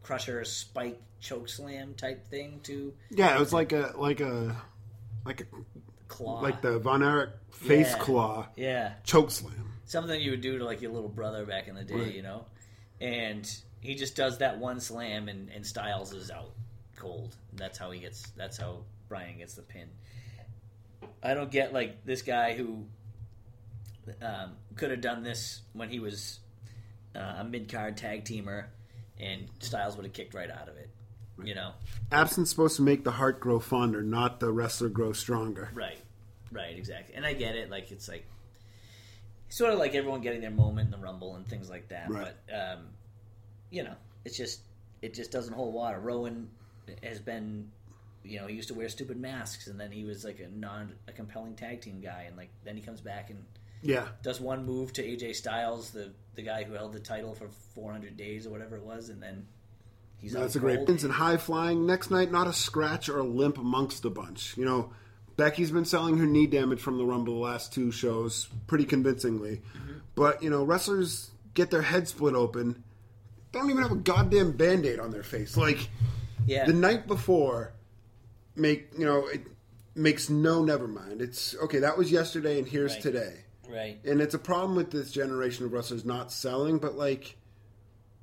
crusher 0.02 0.44
spike 0.44 1.00
choke 1.20 1.48
slam 1.48 1.94
type 1.94 2.26
thing 2.28 2.60
to 2.64 2.92
Yeah, 3.10 3.34
it 3.34 3.40
was 3.40 3.52
like 3.52 3.72
a 3.72 3.94
like 3.96 4.20
a 4.20 4.56
like 5.24 5.40
a 5.40 5.44
claw, 6.08 6.40
like 6.40 6.60
the 6.62 6.78
Von 6.78 7.02
Erich 7.02 7.30
face 7.50 7.90
Yeah. 7.92 7.98
claw 7.98 8.46
yeah, 8.56 8.92
choke 9.04 9.30
slam. 9.30 9.69
Something 9.90 10.20
you 10.20 10.30
would 10.30 10.40
do 10.40 10.56
to 10.58 10.64
like 10.64 10.80
your 10.82 10.92
little 10.92 11.08
brother 11.08 11.44
back 11.44 11.66
in 11.66 11.74
the 11.74 11.82
day, 11.82 11.94
Right. 11.94 12.14
you 12.14 12.22
know. 12.22 12.44
And 13.00 13.44
he 13.80 13.96
just 13.96 14.14
does 14.14 14.38
that 14.38 14.58
one 14.58 14.78
slam, 14.78 15.28
and, 15.28 15.50
and 15.50 15.66
Styles 15.66 16.12
is 16.12 16.30
out 16.30 16.52
cold. 16.94 17.34
That's 17.54 17.76
how 17.76 17.90
he 17.90 17.98
gets. 17.98 18.30
That's 18.36 18.56
how 18.56 18.84
Bryan 19.08 19.38
gets 19.38 19.54
the 19.54 19.62
pin. 19.62 19.88
I 21.24 21.34
don't 21.34 21.50
get 21.50 21.72
like 21.72 22.04
this 22.04 22.22
guy 22.22 22.54
who 22.54 22.84
um, 24.22 24.52
could 24.76 24.92
have 24.92 25.00
done 25.00 25.24
this 25.24 25.62
when 25.72 25.88
he 25.88 25.98
was 25.98 26.38
uh, 27.16 27.36
a 27.38 27.44
mid 27.44 27.68
card 27.68 27.96
tag 27.96 28.24
teamer, 28.24 28.66
and 29.18 29.48
Styles 29.58 29.96
would 29.96 30.04
have 30.04 30.14
kicked 30.14 30.34
right 30.34 30.50
out 30.50 30.68
of 30.68 30.76
it. 30.76 30.88
You 31.42 31.56
know, 31.56 31.72
Absence 32.12 32.50
supposed 32.50 32.76
to 32.76 32.82
make 32.82 33.02
the 33.02 33.10
heart 33.12 33.40
grow 33.40 33.58
fonder, 33.58 34.02
not 34.02 34.38
the 34.38 34.52
wrestler 34.52 34.88
grow 34.90 35.12
stronger. 35.12 35.70
Right, 35.74 35.98
right, 36.52 36.76
exactly. 36.76 37.16
And 37.16 37.26
I 37.26 37.32
get 37.32 37.56
it. 37.56 37.70
Like 37.70 37.90
it's 37.90 38.08
like 38.08 38.24
sort 39.50 39.72
of 39.74 39.78
like 39.78 39.94
everyone 39.94 40.22
getting 40.22 40.40
their 40.40 40.50
moment 40.50 40.86
in 40.86 40.90
the 40.98 41.04
Rumble 41.04 41.34
and 41.36 41.46
things 41.46 41.68
like 41.68 41.88
that. 41.88 42.08
Right. 42.08 42.32
But 42.48 42.54
um, 42.54 42.78
you 43.70 43.82
know, 43.84 43.94
it's 44.24 44.36
just 44.38 44.60
it 45.02 45.12
just 45.14 45.30
doesn't 45.30 45.52
hold 45.52 45.74
water. 45.74 46.00
Rowan 46.00 46.48
has 47.02 47.20
been, 47.20 47.70
you 48.24 48.40
know, 48.40 48.46
he 48.46 48.54
used 48.56 48.68
to 48.68 48.74
wear 48.74 48.88
stupid 48.88 49.18
masks, 49.18 49.66
and 49.66 49.78
then 49.78 49.92
he 49.92 50.04
was 50.04 50.24
like 50.24 50.40
a 50.40 50.48
non 50.58 50.92
a 51.06 51.12
compelling 51.12 51.54
tag 51.54 51.82
team 51.82 52.00
guy, 52.00 52.24
and 52.26 52.36
like 52.36 52.48
then 52.64 52.76
he 52.76 52.82
comes 52.82 53.00
back 53.02 53.28
and 53.30 53.44
Yeah. 53.82 54.08
does 54.22 54.40
one 54.40 54.64
move 54.64 54.92
to 54.94 55.02
AJ 55.02 55.34
Styles, 55.36 55.90
the 55.90 56.12
the 56.36 56.42
guy 56.42 56.62
who 56.64 56.72
held 56.74 56.92
the 56.92 57.00
title 57.00 57.34
for 57.34 57.48
400 57.74 58.16
days 58.16 58.46
or 58.46 58.50
whatever 58.50 58.76
it 58.76 58.84
was, 58.84 59.08
and 59.08 59.22
then 59.22 59.46
he's 60.18 60.32
That's 60.32 60.54
a 60.56 60.60
great 60.60 60.86
pins 60.86 61.02
and 61.04 61.12
high 61.12 61.36
flying. 61.36 61.86
Next 61.86 62.10
night, 62.10 62.30
not 62.30 62.46
a 62.46 62.52
scratch 62.52 63.08
or 63.08 63.18
a 63.18 63.24
limp 63.24 63.58
amongst 63.58 64.02
the 64.02 64.10
bunch. 64.10 64.56
You 64.56 64.64
know, 64.64 64.92
Becky's 65.40 65.70
been 65.70 65.86
selling 65.86 66.18
her 66.18 66.26
knee 66.26 66.46
damage 66.46 66.80
from 66.80 66.98
the 66.98 67.04
Rumble 67.06 67.34
the 67.34 67.40
last 67.40 67.72
two 67.72 67.90
shows 67.90 68.48
pretty 68.66 68.84
convincingly. 68.84 69.62
Mm-hmm. 69.74 69.92
But, 70.14 70.42
you 70.42 70.50
know, 70.50 70.62
wrestlers 70.64 71.30
get 71.54 71.70
their 71.70 71.80
head 71.80 72.06
split 72.08 72.34
open, 72.34 72.84
don't 73.50 73.70
even 73.70 73.82
have 73.82 73.90
a 73.90 73.96
goddamn 73.96 74.52
band 74.52 74.84
aid 74.84 75.00
on 75.00 75.10
their 75.10 75.22
face. 75.22 75.56
Like, 75.56 75.88
Yeah, 76.46 76.66
the 76.66 76.74
night 76.74 77.06
before, 77.06 77.72
make, 78.54 78.90
you 78.98 79.06
know, 79.06 79.28
it 79.28 79.40
makes 79.94 80.28
no 80.28 80.62
never 80.62 80.86
mind. 80.86 81.22
It's 81.22 81.56
okay, 81.56 81.78
that 81.78 81.96
was 81.96 82.12
yesterday 82.12 82.58
and 82.58 82.68
here's 82.68 82.92
Right. 82.92 83.02
today. 83.02 83.44
right. 83.66 83.98
And 84.04 84.20
it's 84.20 84.34
a 84.34 84.38
problem 84.38 84.76
with 84.76 84.90
this 84.90 85.10
generation 85.10 85.64
of 85.64 85.72
wrestlers 85.72 86.04
not 86.04 86.30
selling, 86.30 86.78
but 86.78 86.96
like, 86.98 87.36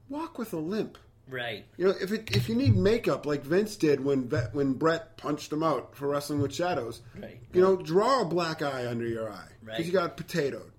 walk 0.07 0.38
with 0.38 0.53
a 0.53 0.57
limp. 0.57 0.99
Right. 1.30 1.65
You 1.78 1.86
know, 1.88 1.93
if 1.99 2.11
it, 2.11 2.36
if 2.36 2.47
you 2.47 2.55
need 2.55 2.75
makeup 2.75 3.25
like 3.25 3.43
Vince 3.43 3.75
did 3.75 4.03
when 4.03 4.23
when 4.53 4.73
Bret 4.73 5.17
punched 5.17 5.51
him 5.51 5.61
out 5.63 5.95
for 5.95 6.07
wrestling 6.07 6.39
with 6.41 6.53
shadows, 6.53 7.01
Right. 7.21 7.39
you 7.53 7.61
know, 7.61 7.75
draw 7.75 8.21
a 8.21 8.25
black 8.25 8.61
eye 8.61 8.88
under 8.88 9.05
your 9.07 9.30
eye 9.30 9.49
because 9.59 9.78
Right. 9.80 9.86
you 9.86 9.91
got 9.91 10.15
potatoed. 10.17 10.71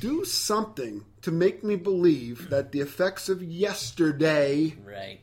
Do 0.00 0.24
something 0.24 1.04
to 1.22 1.30
make 1.30 1.62
me 1.62 1.76
believe 1.76 2.48
that 2.50 2.72
the 2.72 2.80
effects 2.80 3.28
of 3.28 3.42
yesterday, 3.42 4.74
Right. 4.84 5.20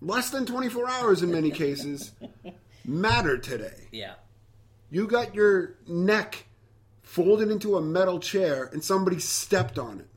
less 0.00 0.30
than 0.30 0.46
24 0.46 0.88
hours 0.88 1.22
in 1.22 1.30
many 1.30 1.50
cases, 1.50 2.12
matter 2.84 3.38
today. 3.38 3.88
Yeah. 3.92 4.14
You 4.90 5.06
got 5.06 5.34
your 5.34 5.76
neck 5.86 6.46
folded 7.02 7.50
into 7.50 7.76
a 7.76 7.82
metal 7.82 8.18
chair 8.20 8.64
and 8.72 8.82
somebody 8.82 9.18
stepped 9.18 9.78
on 9.78 10.00
it. 10.00 10.08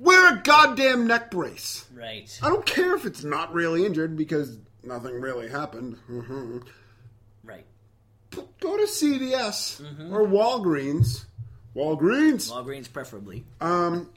Wear 0.00 0.34
a 0.34 0.40
goddamn 0.42 1.06
neck 1.06 1.30
brace. 1.30 1.84
Right. 1.94 2.38
I 2.42 2.48
don't 2.48 2.64
care 2.64 2.94
if 2.96 3.04
it's 3.04 3.22
not 3.22 3.52
really 3.52 3.84
injured 3.84 4.16
because 4.16 4.56
nothing 4.82 5.20
really 5.20 5.48
happened. 5.48 5.98
Mhm. 6.10 6.64
Right. 7.44 7.66
Go 8.30 8.76
to 8.78 8.86
CVS 8.86 9.80
Mm-hmm. 9.82 10.14
or 10.14 10.26
Walgreens. 10.26 11.24
Walgreens. 11.76 12.50
Walgreens 12.50 12.90
preferably. 12.90 13.44
Um, 13.60 14.10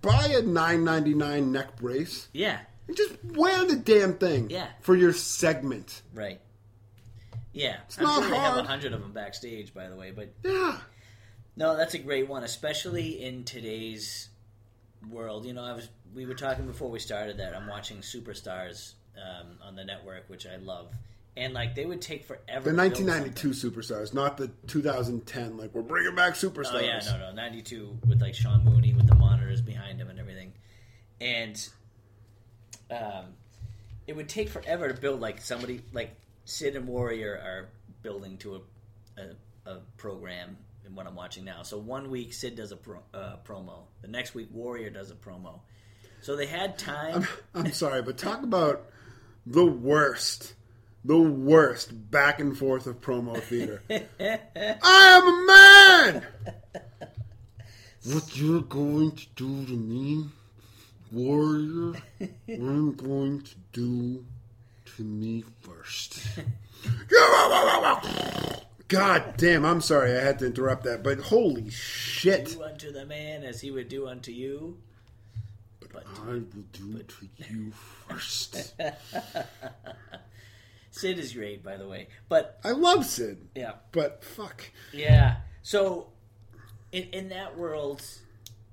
buy 0.00 0.26
a 0.26 0.40
nine 0.42 0.84
ninety 0.84 1.12
nine 1.14 1.52
neck 1.52 1.76
brace 1.76 2.28
Yeah. 2.32 2.60
and 2.88 2.96
just 2.96 3.12
wear 3.22 3.64
the 3.66 3.76
damn 3.76 4.14
thing. 4.14 4.48
Yeah. 4.50 4.68
For 4.80 4.96
your 4.96 5.12
segment. 5.12 6.00
Right. 6.14 6.40
Yeah. 7.52 7.76
It's 7.86 7.98
not 7.98 8.22
I'm 8.22 8.22
sure 8.22 8.30
they 8.30 8.36
have 8.38 8.56
a 8.56 8.62
hundred 8.64 8.92
of 8.94 9.02
them 9.02 9.12
backstage, 9.12 9.74
by 9.74 9.88
the 9.88 9.96
way. 9.96 10.12
But 10.12 10.32
Yeah. 10.42 10.80
no, 11.56 11.76
that's 11.76 11.92
a 11.94 11.98
great 11.98 12.26
one, 12.26 12.42
especially 12.42 13.22
in 13.22 13.44
today's 13.44 14.28
world. 15.10 15.46
You 15.46 15.52
know, 15.52 15.64
I 15.64 15.72
was 15.72 15.88
we 16.14 16.26
were 16.26 16.34
talking 16.34 16.66
before 16.66 16.90
we 16.90 16.98
started 16.98 17.38
that 17.38 17.54
I'm 17.54 17.66
watching 17.66 17.98
Superstars 17.98 18.94
um, 19.16 19.58
on 19.62 19.76
the 19.76 19.84
network, 19.84 20.28
which 20.28 20.46
I 20.46 20.56
love, 20.56 20.92
and 21.36 21.54
like 21.54 21.74
they 21.74 21.86
would 21.86 22.00
take 22.00 22.24
forever. 22.24 22.70
The 22.70 22.72
nineteen 22.72 23.06
ninety 23.06 23.30
two 23.30 23.52
something. 23.52 23.82
superstars, 23.82 24.14
not 24.14 24.36
the 24.36 24.48
two 24.66 24.82
thousand 24.82 25.26
ten. 25.26 25.56
Like 25.56 25.74
we're 25.74 25.82
bringing 25.82 26.14
back 26.14 26.34
superstars. 26.34 26.74
Oh 26.74 26.80
yeah, 26.80 27.00
no, 27.06 27.18
no, 27.18 27.32
ninety 27.32 27.62
two 27.62 27.98
with 28.06 28.20
like 28.20 28.34
Sean 28.34 28.64
Mooney 28.64 28.94
with 28.94 29.06
the 29.06 29.14
monitors 29.14 29.60
behind 29.60 30.00
him 30.00 30.08
and 30.08 30.18
everything, 30.18 30.52
and 31.20 31.68
um, 32.90 33.34
it 34.06 34.14
would 34.14 34.28
take 34.28 34.48
forever 34.48 34.88
to 34.88 35.00
build 35.00 35.20
like 35.20 35.40
somebody 35.40 35.82
like 35.92 36.14
Sid 36.44 36.76
and 36.76 36.86
Warrior 36.86 37.32
are 37.32 37.68
building 38.02 38.38
to 38.38 38.56
a 38.56 38.60
a, 39.20 39.70
a 39.70 39.80
program 39.96 40.56
in 40.86 40.94
what 40.94 41.06
I'm 41.06 41.14
watching 41.14 41.44
now. 41.44 41.62
So 41.62 41.78
one 41.78 42.10
week 42.10 42.32
Sid 42.32 42.56
does 42.56 42.72
a 42.72 42.76
pro, 42.76 43.00
uh, 43.12 43.36
promo, 43.44 43.84
the 44.02 44.08
next 44.08 44.34
week 44.34 44.48
Warrior 44.52 44.90
does 44.90 45.10
a 45.10 45.14
promo. 45.14 45.60
So 46.20 46.36
they 46.36 46.46
had 46.46 46.78
time. 46.78 47.26
I'm 47.54 47.72
sorry, 47.72 48.02
but 48.02 48.18
talk 48.18 48.42
about 48.42 48.86
the 49.44 49.64
worst, 49.64 50.54
the 51.04 51.18
worst 51.18 52.10
back 52.10 52.40
and 52.40 52.56
forth 52.56 52.86
of 52.86 53.00
promo 53.00 53.40
theater. 53.40 53.82
I 53.90 54.76
am 54.82 55.28
a 55.28 56.12
man. 56.12 56.26
What 58.04 58.36
you're 58.36 58.62
going 58.62 59.12
to 59.12 59.26
do 59.34 59.66
to 59.66 59.72
me, 59.72 60.26
warrior, 61.10 61.94
I'm 62.48 62.94
going 62.94 63.42
to 63.42 63.54
do 63.72 64.24
to 64.96 65.02
me 65.02 65.44
first. 65.60 66.20
God 68.88 69.34
damn, 69.36 69.64
I'm 69.64 69.80
sorry 69.80 70.16
I 70.16 70.20
had 70.20 70.38
to 70.40 70.46
interrupt 70.46 70.84
that, 70.84 71.02
but 71.02 71.18
holy 71.18 71.70
shit. 71.70 72.46
do 72.46 72.62
unto 72.62 72.92
the 72.92 73.04
man 73.04 73.42
as 73.42 73.60
he 73.60 73.70
would 73.70 73.88
do 73.88 74.06
unto 74.06 74.30
you. 74.30 74.78
But 75.92 76.04
I 76.26 76.34
will 76.34 76.64
do 76.72 76.96
it 76.98 77.08
to 77.08 77.28
you 77.36 77.72
first. 78.08 78.74
Sid 80.90 81.18
is 81.18 81.32
great, 81.32 81.62
by 81.62 81.76
the 81.76 81.88
way. 81.88 82.08
But 82.28 82.58
I 82.64 82.70
love 82.70 83.04
Sid, 83.04 83.48
yeah, 83.54 83.72
but 83.92 84.22
fuck. 84.22 84.62
Yeah. 84.92 85.36
So, 85.62 86.08
in 86.92 87.04
in 87.12 87.28
that 87.30 87.56
world, 87.56 88.02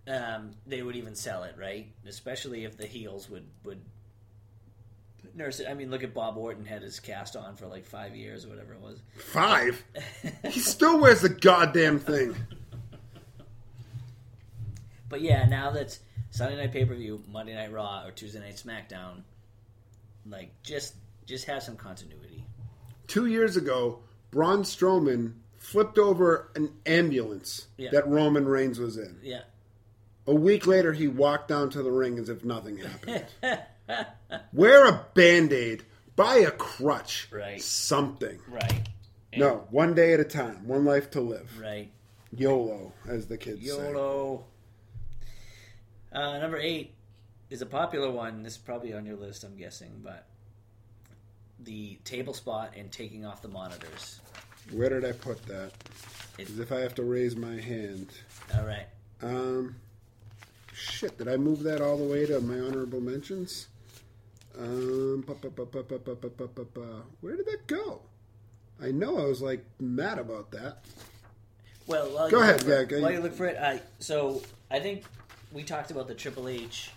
um, 0.07 0.51
they 0.67 0.81
would 0.81 0.95
even 0.95 1.15
sell 1.15 1.43
it, 1.43 1.55
right? 1.59 1.91
Especially 2.07 2.65
if 2.65 2.77
the 2.77 2.85
heels 2.85 3.29
would 3.29 3.47
would 3.63 3.81
nurse 5.35 5.59
it. 5.59 5.67
I 5.69 5.73
mean, 5.73 5.89
look 5.89 6.03
at 6.03 6.13
Bob 6.13 6.37
Orton 6.37 6.65
had 6.65 6.81
his 6.81 6.99
cast 6.99 7.35
on 7.35 7.55
for 7.55 7.67
like 7.67 7.85
five 7.85 8.15
years 8.15 8.45
or 8.45 8.49
whatever 8.49 8.73
it 8.73 8.81
was. 8.81 8.99
Five? 9.17 9.83
he 10.49 10.59
still 10.59 10.99
wears 10.99 11.21
the 11.21 11.29
goddamn 11.29 11.99
thing. 11.99 12.35
But 15.09 15.21
yeah, 15.21 15.45
now 15.45 15.71
that's 15.71 15.99
Sunday 16.31 16.57
Night 16.57 16.71
Pay 16.71 16.85
Per 16.85 16.95
View, 16.95 17.23
Monday 17.31 17.53
Night 17.53 17.71
Raw, 17.71 18.03
or 18.05 18.11
Tuesday 18.11 18.39
Night 18.39 18.55
SmackDown. 18.55 19.21
Like, 20.29 20.51
just 20.63 20.95
just 21.25 21.45
have 21.45 21.61
some 21.63 21.75
continuity. 21.75 22.43
Two 23.07 23.27
years 23.27 23.55
ago, 23.57 23.99
Braun 24.31 24.63
Strowman 24.63 25.33
flipped 25.57 25.97
over 25.97 26.49
an 26.55 26.71
ambulance 26.85 27.67
Yeah. 27.77 27.91
that 27.91 28.07
Roman 28.07 28.45
Reigns 28.45 28.79
was 28.79 28.97
in. 28.97 29.17
Yeah. 29.21 29.41
A 30.25 30.33
week 30.33 30.65
later, 30.67 30.93
he 30.93 31.07
walked 31.07 31.47
down 31.49 31.69
to 31.71 31.83
the 31.83 31.91
ring 31.91 32.17
as 32.17 32.29
if 32.29 32.43
nothing 32.43 32.77
happened. 32.77 33.25
Wear 34.53 34.87
a 34.87 35.05
band 35.13 35.53
aid. 35.53 35.83
Buy 36.15 36.37
a 36.37 36.51
crutch. 36.51 37.27
Right. 37.31 37.61
Something. 37.61 38.39
Right. 38.47 38.87
No, 39.35 39.65
one 39.71 39.95
day 39.95 40.13
at 40.13 40.19
a 40.19 40.23
time. 40.23 40.67
One 40.67 40.85
life 40.85 41.09
to 41.11 41.21
live. 41.21 41.59
Right. 41.59 41.91
YOLO, 42.35 42.93
as 43.07 43.27
the 43.27 43.37
kids 43.37 43.61
say. 43.61 43.67
YOLO. 43.67 44.45
Uh, 46.11 46.37
number 46.37 46.57
eight 46.57 46.93
is 47.49 47.61
a 47.61 47.65
popular 47.65 48.11
one. 48.11 48.43
This 48.43 48.53
is 48.53 48.59
probably 48.59 48.93
on 48.93 49.05
your 49.05 49.15
list, 49.15 49.43
I'm 49.43 49.55
guessing, 49.55 50.01
but 50.03 50.27
the 51.59 51.97
table 52.03 52.33
spot 52.33 52.73
and 52.77 52.91
taking 52.91 53.25
off 53.25 53.41
the 53.41 53.47
monitors. 53.47 54.19
Where 54.71 54.89
did 54.89 55.05
I 55.05 55.11
put 55.11 55.43
that? 55.47 55.71
As 56.39 56.59
if 56.59 56.71
I 56.71 56.79
have 56.79 56.95
to 56.95 57.03
raise 57.03 57.35
my 57.35 57.59
hand. 57.59 58.09
All 58.55 58.65
right. 58.65 58.87
Um, 59.21 59.75
shit, 60.73 61.17
did 61.17 61.27
I 61.27 61.37
move 61.37 61.63
that 61.63 61.81
all 61.81 61.97
the 61.97 62.03
way 62.03 62.25
to 62.25 62.39
my 62.41 62.59
honorable 62.59 63.01
mentions? 63.01 63.67
Um, 64.57 65.23
Where 67.21 67.35
did 67.35 67.45
that 67.47 67.67
go? 67.67 68.01
I 68.81 68.91
know 68.91 69.17
I 69.17 69.25
was 69.25 69.41
like 69.41 69.65
mad 69.79 70.19
about 70.19 70.51
that. 70.51 70.83
Well, 71.85 72.29
go 72.29 72.41
ahead, 72.41 72.63
yeah, 72.63 72.97
it, 72.97 73.01
While 73.01 73.11
you 73.11 73.19
look 73.19 73.33
for 73.33 73.45
it, 73.45 73.57
I, 73.57 73.81
so 73.99 74.41
I 74.71 74.79
think 74.79 75.03
we 75.51 75.63
talked 75.63 75.91
about 75.91 76.07
the 76.07 76.15
Triple 76.15 76.47
H, 76.47 76.91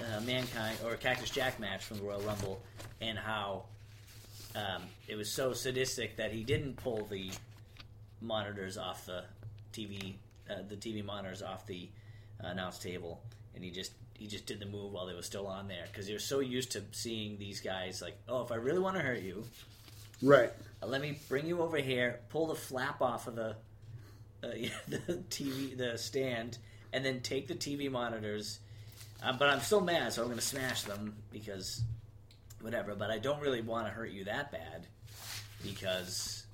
uh, 0.00 0.20
Mankind 0.22 0.78
or 0.84 0.96
Cactus 0.96 1.30
Jack 1.30 1.60
match 1.60 1.84
from 1.84 1.98
the 1.98 2.04
Royal 2.04 2.22
Rumble, 2.22 2.62
and 3.02 3.18
how 3.18 3.64
um, 4.54 4.82
it 5.08 5.16
was 5.16 5.30
so 5.30 5.52
sadistic 5.52 6.16
that 6.16 6.32
he 6.32 6.42
didn't 6.42 6.76
pull 6.76 7.06
the 7.10 7.30
monitors 8.22 8.78
off 8.78 9.04
the 9.04 9.24
TV, 9.72 10.14
uh, 10.50 10.62
the 10.68 10.76
TV 10.76 11.04
monitors 11.04 11.42
off 11.42 11.66
the 11.66 11.88
uh, 12.42 12.48
announce 12.48 12.78
table, 12.78 13.20
and 13.54 13.62
he 13.62 13.70
just 13.70 13.92
he 14.20 14.26
just 14.26 14.44
did 14.44 14.60
the 14.60 14.66
move 14.66 14.92
while 14.92 15.06
they 15.06 15.14
were 15.14 15.22
still 15.22 15.46
on 15.46 15.66
there 15.66 15.86
because 15.90 16.08
you're 16.08 16.18
so 16.18 16.40
used 16.40 16.72
to 16.72 16.82
seeing 16.92 17.38
these 17.38 17.60
guys 17.62 18.02
like, 18.02 18.18
oh, 18.28 18.42
if 18.42 18.52
I 18.52 18.56
really 18.56 18.78
want 18.78 18.96
to 18.96 19.02
hurt 19.02 19.22
you, 19.22 19.44
Right. 20.20 20.50
uh, 20.82 20.86
let 20.86 21.00
me 21.00 21.18
bring 21.30 21.46
you 21.46 21.62
over 21.62 21.78
here, 21.78 22.20
pull 22.28 22.46
the 22.48 22.54
flap 22.54 23.00
off 23.00 23.26
of 23.26 23.34
the 23.34 23.56
uh, 24.44 24.48
the 24.88 25.22
TV, 25.30 25.74
the 25.76 25.96
stand, 25.96 26.58
and 26.92 27.02
then 27.02 27.20
take 27.20 27.48
the 27.48 27.54
TV 27.54 27.90
monitors. 27.90 28.58
Uh, 29.24 29.32
but 29.32 29.48
I'm 29.48 29.60
still 29.60 29.80
mad, 29.80 30.12
so 30.12 30.20
I'm 30.20 30.28
going 30.28 30.38
to 30.38 30.44
smash 30.44 30.82
them 30.82 31.14
because 31.32 31.82
whatever. 32.60 32.94
But 32.94 33.10
I 33.10 33.18
don't 33.18 33.40
really 33.40 33.62
want 33.62 33.86
to 33.86 33.90
hurt 33.90 34.10
you 34.10 34.24
that 34.24 34.52
bad 34.52 34.86
because 35.62 36.44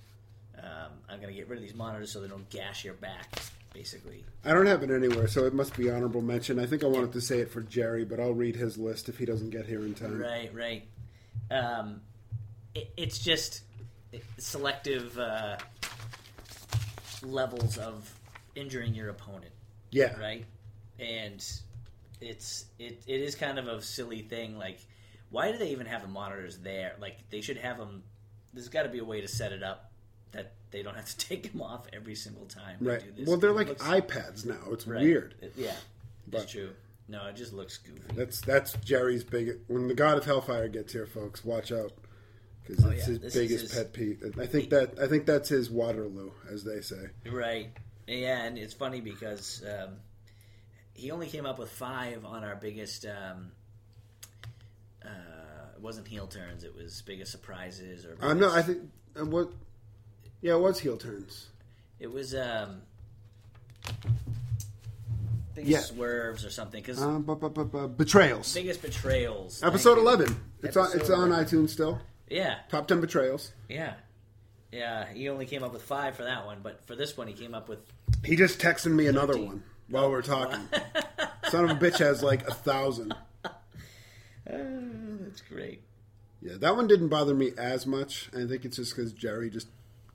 um, 0.56 0.92
I'm 1.08 1.20
going 1.20 1.32
to 1.32 1.38
get 1.38 1.48
rid 1.48 1.58
of 1.58 1.64
these 1.64 1.74
monitors 1.74 2.12
so 2.12 2.20
they 2.20 2.28
don't 2.28 2.48
gash 2.48 2.84
your 2.84 2.94
back. 2.94 3.40
Basically. 3.76 4.24
I 4.44 4.54
don't 4.54 4.66
have 4.66 4.82
it 4.82 4.90
anywhere, 4.90 5.28
so 5.28 5.44
it 5.44 5.52
must 5.52 5.76
be 5.76 5.90
honorable 5.90 6.22
mention. 6.22 6.58
I 6.58 6.64
think 6.66 6.82
I 6.82 6.86
wanted 6.86 7.12
to 7.12 7.20
say 7.20 7.40
it 7.40 7.50
for 7.50 7.60
Jerry, 7.60 8.04
but 8.04 8.18
I'll 8.18 8.32
read 8.32 8.56
his 8.56 8.78
list 8.78 9.08
if 9.10 9.18
he 9.18 9.26
doesn't 9.26 9.50
get 9.50 9.66
here 9.66 9.80
in 9.84 9.94
time. 9.94 10.18
Right, 10.18 10.50
right. 10.54 10.88
Um, 11.50 12.00
it, 12.74 12.90
it's 12.96 13.18
just 13.18 13.62
selective 14.38 15.18
uh, 15.18 15.58
levels 17.22 17.76
of 17.76 18.10
injuring 18.54 18.94
your 18.94 19.10
opponent, 19.10 19.52
Yeah. 19.90 20.18
right? 20.18 20.46
And 20.98 21.44
it's 22.20 22.64
it, 22.78 23.02
it 23.06 23.20
is 23.20 23.34
kind 23.34 23.58
of 23.58 23.68
a 23.68 23.82
silly 23.82 24.22
thing. 24.22 24.56
Like, 24.56 24.78
why 25.30 25.52
do 25.52 25.58
they 25.58 25.70
even 25.70 25.86
have 25.86 26.00
the 26.02 26.08
monitors 26.08 26.58
there? 26.58 26.94
Like, 26.98 27.18
they 27.30 27.42
should 27.42 27.58
have 27.58 27.76
them. 27.76 28.02
There's 28.54 28.68
got 28.70 28.84
to 28.84 28.88
be 28.88 29.00
a 29.00 29.04
way 29.04 29.20
to 29.20 29.28
set 29.28 29.52
it 29.52 29.62
up 29.62 29.92
that 30.32 30.52
they 30.70 30.82
don't 30.82 30.94
have 30.96 31.06
to 31.06 31.16
take 31.28 31.52
them 31.52 31.62
off 31.62 31.86
every 31.92 32.14
single 32.14 32.46
time. 32.46 32.76
Right. 32.80 33.00
do 33.00 33.12
this. 33.16 33.28
Well, 33.28 33.36
they're 33.38 33.52
like 33.52 33.68
looks- 33.68 33.82
iPads 33.84 34.44
now. 34.46 34.58
It's 34.72 34.86
right. 34.86 35.00
weird. 35.00 35.34
It- 35.40 35.52
yeah, 35.56 35.74
But- 36.28 36.42
it's 36.42 36.52
true. 36.52 36.70
No, 37.08 37.24
it 37.28 37.36
just 37.36 37.52
looks 37.52 37.78
goofy. 37.78 38.00
That's 38.14 38.40
that's 38.40 38.72
Jerry's 38.84 39.22
big. 39.22 39.60
When 39.68 39.86
the 39.86 39.94
God 39.94 40.18
of 40.18 40.24
Hellfire 40.24 40.66
gets 40.66 40.92
here, 40.92 41.06
folks, 41.06 41.44
watch 41.44 41.70
out 41.70 41.92
because 42.66 42.84
Oh, 42.84 42.88
it's 42.90 43.02
yeah, 43.06 43.12
his 43.12 43.20
this 43.20 43.34
biggest 43.34 43.62
his- 43.62 43.74
pet 43.74 43.92
peeve. 43.92 44.34
I 44.40 44.46
think 44.46 44.70
that 44.70 44.98
I 45.00 45.06
think 45.06 45.24
that's 45.24 45.48
his 45.48 45.70
Waterloo, 45.70 46.32
as 46.50 46.64
they 46.64 46.80
say. 46.80 47.10
Right. 47.30 47.70
Yeah, 48.08 48.42
and 48.42 48.58
it's 48.58 48.74
funny 48.74 49.00
because 49.00 49.62
um, 49.64 49.98
he 50.94 51.12
only 51.12 51.28
came 51.28 51.46
up 51.46 51.60
with 51.60 51.70
five 51.70 52.24
on 52.24 52.42
our 52.42 52.56
biggest. 52.56 53.06
Um, 53.06 53.52
uh, 55.04 55.08
it 55.76 55.80
wasn't 55.80 56.08
heel 56.08 56.26
turns; 56.26 56.64
it 56.64 56.74
was 56.74 57.02
biggest 57.02 57.30
surprises 57.30 58.04
or. 58.04 58.16
Uh, 58.20 58.34
no, 58.34 58.48
I 58.50 58.62
biggest- 58.62 58.66
think 58.66 58.90
uh, 59.20 59.24
what. 59.26 59.50
Yeah, 60.42 60.54
it 60.54 60.60
was 60.60 60.78
heel 60.80 60.96
turns. 60.96 61.48
it 61.98 62.12
was 62.12 62.34
um, 62.34 62.82
biggest 65.54 65.70
Yeah. 65.70 65.80
swerves 65.80 66.44
or 66.44 66.50
something. 66.50 66.82
Because 66.82 67.00
Uh, 67.00 67.18
bu- 67.18 67.36
bu- 67.36 67.48
bu- 67.50 67.64
bu- 67.64 67.88
betrayals. 67.88 68.52
biggest 68.54 68.82
betrayals. 68.82 69.60
Thank 69.60 69.72
Episode 69.72 69.94
you. 69.96 70.02
eleven. 70.02 70.40
It's 70.62 70.76
on. 70.76 70.86
It's 70.86 70.94
Episode 70.96 71.14
on 71.14 71.28
11. 71.32 71.44
iTunes 71.46 71.70
still. 71.70 72.00
Yeah, 72.28 72.58
Top 72.70 72.88
ten 72.88 73.00
betrayals. 73.00 73.52
yeah, 73.68 73.94
yeah. 74.72 75.06
He 75.12 75.28
only 75.28 75.46
came 75.46 75.62
up 75.62 75.72
with 75.72 75.82
five 75.82 76.16
for 76.16 76.24
that 76.24 76.44
one, 76.44 76.58
but 76.62 76.84
for 76.86 76.96
this 76.96 77.16
one, 77.16 77.28
he 77.28 77.34
came 77.34 77.54
up 77.54 77.68
with. 77.68 77.78
He 78.24 78.34
just 78.36 78.58
texted 78.58 78.90
me 78.92 79.06
another 79.06 79.38
one 79.38 79.62
while 79.88 80.10
we're 80.10 80.22
talking. 80.22 80.60
Son 81.50 81.64
of 81.64 81.70
a 81.70 81.74
bitch 81.80 81.98
has 81.98 82.22
like 82.22 82.46
a 82.46 82.54
thousand. 82.54 83.14
Oh, 84.48 85.16
that's 85.22 85.40
great. 85.40 85.82
Yeah, 86.40 86.52
that 86.58 86.76
one 86.76 86.86
didn't 86.86 87.08
bother 87.08 87.34
me 87.34 87.50
as 87.58 87.84
much. 87.84 88.30
I 88.32 88.46
think 88.46 88.64
it's 88.64 88.76
just 88.76 88.94
because 88.94 89.12
Jerry 89.12 89.50
just 89.50 89.66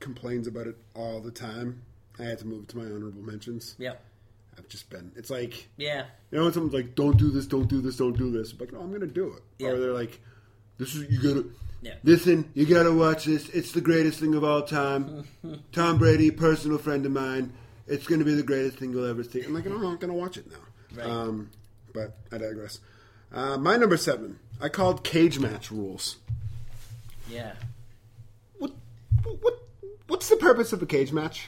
complains 0.02 0.48
about 0.48 0.68
it 0.68 0.76
all 0.96 1.22
the 1.22 1.32
time. 1.32 1.82
I 2.20 2.24
had 2.24 2.40
to 2.40 2.46
move 2.48 2.68
to 2.70 2.78
my 2.78 2.84
honorable 2.86 3.22
mentions. 3.22 3.76
Yeah. 3.80 3.94
I've 4.58 4.68
just 4.68 4.90
been. 4.90 5.12
It's 5.16 5.30
like 5.30 5.70
Yeah. 5.78 6.06
you 6.30 6.38
know 6.38 6.44
when 6.44 6.54
someone's 6.54 6.74
like, 6.74 6.94
"Don't 6.96 7.18
do 7.18 7.32
this, 7.32 7.46
don't 7.48 7.68
do 7.70 7.80
this, 7.82 7.96
don't 7.96 8.18
do 8.18 8.30
this." 8.32 8.52
I'm 8.52 8.58
like, 8.60 8.74
no, 8.74 8.82
I'm 8.82 8.92
gonna 8.92 9.08
do 9.08 9.28
it. 9.34 9.44
Yeah. 9.60 9.70
Or 9.70 9.80
they're 9.80 9.94
like, 9.94 10.20
"This 10.78 10.94
is 10.94 11.10
you 11.10 11.22
gotta." 11.22 11.48
Yeah. 11.82 11.96
Listen, 12.04 12.50
you 12.54 12.66
gotta 12.66 12.92
watch 12.94 13.26
this. 13.26 13.48
It's 13.50 13.72
the 13.72 13.82
greatest 13.82 14.20
thing 14.20 14.36
of 14.36 14.44
all 14.44 14.62
time. 14.64 15.24
Tom 15.72 15.98
Brady, 15.98 16.30
personal 16.32 16.78
friend 16.78 17.06
of 17.06 17.12
mine. 17.14 17.54
It's 17.88 18.06
gonna 18.06 18.26
be 18.26 18.36
the 18.36 18.44
greatest 18.44 18.78
thing 18.78 18.92
you'll 18.92 19.06
ever 19.10 19.24
see. 19.24 19.42
I'm 19.42 19.54
like, 19.54 19.66
I'm 19.66 19.82
not 19.82 20.00
gonna 20.02 20.14
watch 20.14 20.38
it 20.38 20.46
now. 20.52 20.58
Right. 21.02 21.10
Um, 21.10 21.50
but 21.94 22.18
I 22.32 22.38
digress. 22.38 22.80
Uh, 23.32 23.58
my 23.58 23.78
number 23.78 23.96
seven. 23.98 24.38
I 24.60 24.68
called 24.70 25.04
cage 25.04 25.40
match 25.40 25.72
rules. 25.72 26.18
Yeah. 27.30 27.54
What? 28.60 28.74
What? 29.24 29.61
What's 30.12 30.28
the 30.28 30.36
purpose 30.36 30.74
of 30.74 30.82
a 30.82 30.86
cage 30.86 31.14
match? 31.14 31.48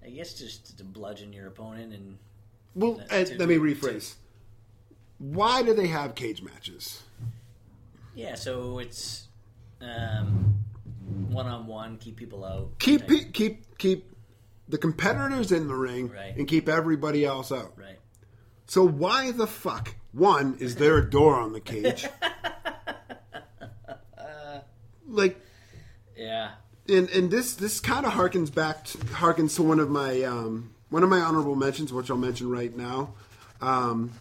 I 0.00 0.10
guess 0.10 0.32
just 0.32 0.78
to 0.78 0.84
bludgeon 0.84 1.32
your 1.32 1.48
opponent 1.48 1.92
and 1.92 2.18
Well, 2.76 3.00
uh, 3.10 3.24
to- 3.24 3.36
let 3.36 3.48
me 3.48 3.56
to- 3.56 3.60
rephrase. 3.60 4.14
Why 5.18 5.64
do 5.64 5.74
they 5.74 5.88
have 5.88 6.14
cage 6.14 6.40
matches? 6.40 7.02
yeah, 8.14 8.36
so 8.36 8.78
it's 8.78 9.26
um 9.80 10.54
one 11.30 11.46
on 11.46 11.66
one, 11.66 11.98
keep 11.98 12.14
people 12.16 12.44
out. 12.44 12.78
Keep 12.78 13.08
pe- 13.08 13.30
keep 13.32 13.76
keep 13.76 14.14
the 14.68 14.78
competitors 14.78 15.50
in 15.50 15.66
the 15.66 15.74
ring 15.74 16.10
Right. 16.10 16.36
and 16.36 16.46
keep 16.46 16.68
everybody 16.68 17.24
else 17.24 17.50
out. 17.50 17.76
right. 17.76 17.98
So 18.66 18.86
why 18.86 19.32
the 19.32 19.48
fuck? 19.48 19.96
One 20.12 20.56
is 20.60 20.76
there 20.76 20.96
a 20.96 21.10
door 21.10 21.40
on 21.40 21.54
the 21.54 21.60
cage? 21.72 22.06
like, 25.08 25.40
Yeah. 26.16 26.52
And 26.90 27.08
and 27.10 27.30
this 27.30 27.54
this 27.54 27.80
kind 27.80 28.04
of 28.04 28.12
harkens 28.12 28.52
back 28.54 28.84
to, 28.86 28.98
harkens 28.98 29.56
to 29.56 29.62
one 29.62 29.80
of 29.80 29.88
my 29.90 30.22
um, 30.22 30.74
one 30.90 31.02
of 31.02 31.08
my 31.08 31.20
honorable 31.20 31.54
mentions, 31.56 31.92
which 31.92 32.10
I'll 32.10 32.16
mention 32.16 32.50
right 32.50 32.74
now. 32.76 33.14
Um, 33.60 34.12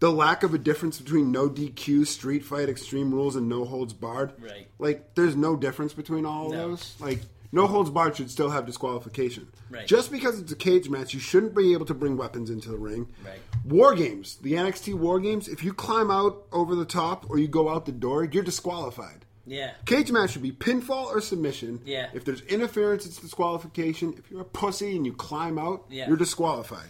The 0.00 0.10
lack 0.10 0.42
of 0.42 0.52
a 0.52 0.58
difference 0.58 0.98
between 1.00 1.30
no 1.30 1.48
DQ, 1.48 2.08
street 2.08 2.44
fight, 2.44 2.68
extreme 2.68 3.14
rules, 3.14 3.36
and 3.36 3.48
no 3.48 3.64
holds 3.64 3.92
barred. 3.92 4.32
Right. 4.40 4.66
Like, 4.80 5.14
there's 5.14 5.36
no 5.36 5.54
difference 5.54 5.92
between 5.94 6.26
all 6.26 6.46
of 6.46 6.52
No. 6.54 6.68
those. 6.70 6.96
Like, 6.98 7.20
no 7.52 7.68
holds 7.68 7.88
barred 7.88 8.16
should 8.16 8.28
still 8.28 8.50
have 8.50 8.66
disqualification. 8.66 9.46
Right. 9.70 9.86
Just 9.86 10.10
because 10.10 10.40
it's 10.40 10.50
a 10.50 10.56
cage 10.56 10.88
match, 10.88 11.14
you 11.14 11.20
shouldn't 11.20 11.54
be 11.54 11.72
able 11.72 11.86
to 11.86 11.94
bring 11.94 12.16
weapons 12.16 12.50
into 12.50 12.68
the 12.68 12.78
ring. 12.78 13.06
Right. 13.24 13.38
War 13.64 13.94
games, 13.94 14.38
the 14.42 14.54
NXT 14.54 14.94
War 14.94 15.20
games, 15.20 15.46
if 15.46 15.62
you 15.62 15.72
climb 15.72 16.10
out 16.10 16.46
over 16.50 16.74
the 16.74 16.84
top 16.84 17.30
or 17.30 17.38
you 17.38 17.46
go 17.46 17.68
out 17.68 17.86
the 17.86 17.92
door, 17.92 18.24
you're 18.24 18.42
disqualified. 18.42 19.24
Yeah. 19.52 19.72
Cage 19.84 20.10
match 20.10 20.30
should 20.32 20.42
be 20.42 20.50
pinfall 20.52 21.06
or 21.06 21.20
submission. 21.20 21.80
Yeah. 21.84 22.08
If 22.14 22.24
there's 22.24 22.40
interference, 22.42 23.04
it's 23.04 23.18
disqualification. 23.18 24.14
If 24.16 24.30
you're 24.30 24.40
a 24.40 24.44
pussy 24.46 24.96
and 24.96 25.04
you 25.04 25.12
climb 25.12 25.58
out, 25.58 25.84
Yeah. 25.90 26.08
you're 26.08 26.16
disqualified. 26.16 26.88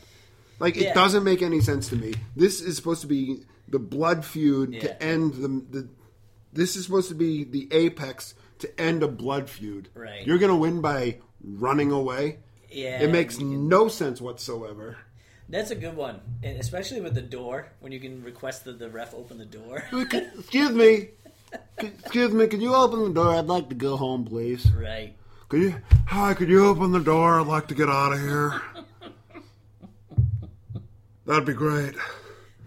Like 0.60 0.76
it 0.76 0.82
Yeah. 0.84 0.94
doesn't 0.94 1.24
make 1.24 1.42
any 1.42 1.60
sense 1.60 1.88
to 1.88 1.96
me. 1.96 2.14
This 2.36 2.60
is 2.60 2.76
supposed 2.76 3.00
to 3.00 3.08
be 3.08 3.40
the 3.68 3.80
blood 3.80 4.24
feud 4.24 4.74
Yeah. 4.74 4.80
to 4.82 5.02
end 5.02 5.34
the, 5.34 5.48
the. 5.80 5.88
This 6.52 6.76
is 6.76 6.84
supposed 6.84 7.08
to 7.08 7.14
be 7.16 7.42
the 7.42 7.66
apex 7.72 8.34
to 8.60 8.80
end 8.80 9.02
a 9.02 9.08
blood 9.08 9.50
feud. 9.50 9.88
Right. 9.94 10.24
You're 10.24 10.38
gonna 10.38 10.56
win 10.56 10.80
by 10.80 11.18
running 11.42 11.90
away. 11.90 12.38
Yeah. 12.70 13.02
It 13.02 13.10
makes 13.10 13.38
can- 13.38 13.68
no 13.68 13.88
sense 13.88 14.20
whatsoever. 14.20 14.98
That's 15.48 15.70
a 15.70 15.74
good 15.74 15.96
one, 15.96 16.20
and 16.42 16.58
especially 16.58 17.00
with 17.02 17.14
the 17.14 17.20
door 17.22 17.66
when 17.80 17.92
you 17.92 18.00
can 18.00 18.22
request 18.22 18.64
that 18.64 18.78
the 18.78 18.88
ref 18.88 19.12
open 19.12 19.36
the 19.38 19.44
door. 19.44 19.84
Excuse 19.92 20.70
me. 20.70 21.08
Excuse 21.78 22.32
me. 22.32 22.46
Can 22.46 22.60
you 22.60 22.74
open 22.74 23.02
the 23.04 23.10
door? 23.12 23.34
I'd 23.34 23.46
like 23.46 23.68
to 23.70 23.74
go 23.74 23.96
home, 23.96 24.24
please. 24.24 24.70
right. 24.72 25.16
Could 25.48 25.62
you? 25.62 25.74
Hi. 26.06 26.34
Could 26.34 26.48
you 26.48 26.64
open 26.66 26.92
the 26.92 27.00
door? 27.00 27.40
I'd 27.40 27.46
like 27.46 27.68
to 27.68 27.74
get 27.74 27.88
out 27.88 28.12
of 28.12 28.20
here. 28.20 28.62
That'd 31.26 31.44
be 31.44 31.52
great. 31.52 31.94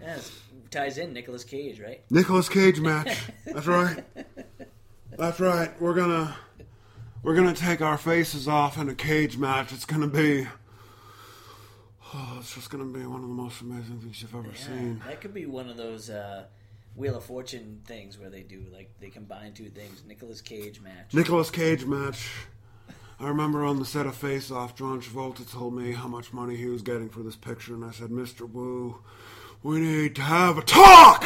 Yeah, 0.00 0.18
ties 0.70 0.98
in 0.98 1.12
Nicolas 1.12 1.44
Cage, 1.44 1.80
right? 1.80 2.02
Nicolas 2.10 2.48
Cage 2.48 2.80
match. 2.80 3.18
That's 3.44 3.66
right. 3.66 4.04
That's 5.16 5.40
right. 5.40 5.80
We're 5.80 5.94
gonna 5.94 6.36
we're 7.22 7.34
gonna 7.34 7.54
take 7.54 7.80
our 7.80 7.98
faces 7.98 8.48
off 8.48 8.78
in 8.78 8.88
a 8.88 8.94
cage 8.94 9.36
match. 9.36 9.72
It's 9.72 9.84
gonna 9.84 10.06
be 10.06 10.46
oh, 12.14 12.36
it's 12.38 12.54
just 12.54 12.70
gonna 12.70 12.84
be 12.84 13.04
one 13.06 13.22
of 13.22 13.28
the 13.28 13.34
most 13.34 13.60
amazing 13.60 14.00
things 14.00 14.22
you've 14.22 14.34
ever 14.34 14.54
seen. 14.54 15.02
That 15.06 15.20
could 15.20 15.34
be 15.34 15.46
one 15.46 15.68
of 15.68 15.76
those 15.76 16.08
uh, 16.10 16.44
Wheel 16.96 17.16
of 17.16 17.24
Fortune 17.24 17.82
things 17.84 18.18
where 18.18 18.30
they 18.30 18.42
do 18.42 18.64
like 18.72 18.90
they 19.00 19.10
combine 19.10 19.52
two 19.52 19.68
things: 19.68 20.02
Nicolas 20.06 20.40
Cage 20.40 20.80
match. 20.80 21.12
Nicolas 21.12 21.50
Cage 21.50 21.84
match. 21.84 22.28
I 23.18 23.28
remember 23.28 23.64
on 23.64 23.78
the 23.78 23.86
set 23.86 24.06
of 24.06 24.14
Face 24.14 24.50
Off, 24.50 24.76
John 24.76 25.00
Travolta 25.00 25.50
told 25.50 25.74
me 25.74 25.92
how 25.92 26.06
much 26.06 26.34
money 26.34 26.54
he 26.56 26.66
was 26.66 26.82
getting 26.82 27.08
for 27.08 27.20
this 27.20 27.36
picture, 27.36 27.74
and 27.74 27.82
I 27.82 27.90
said, 27.90 28.10
Mr. 28.10 28.50
Wu, 28.50 28.98
we 29.62 29.80
need 29.80 30.16
to 30.16 30.22
have 30.22 30.58
a 30.58 30.62
talk! 30.62 31.24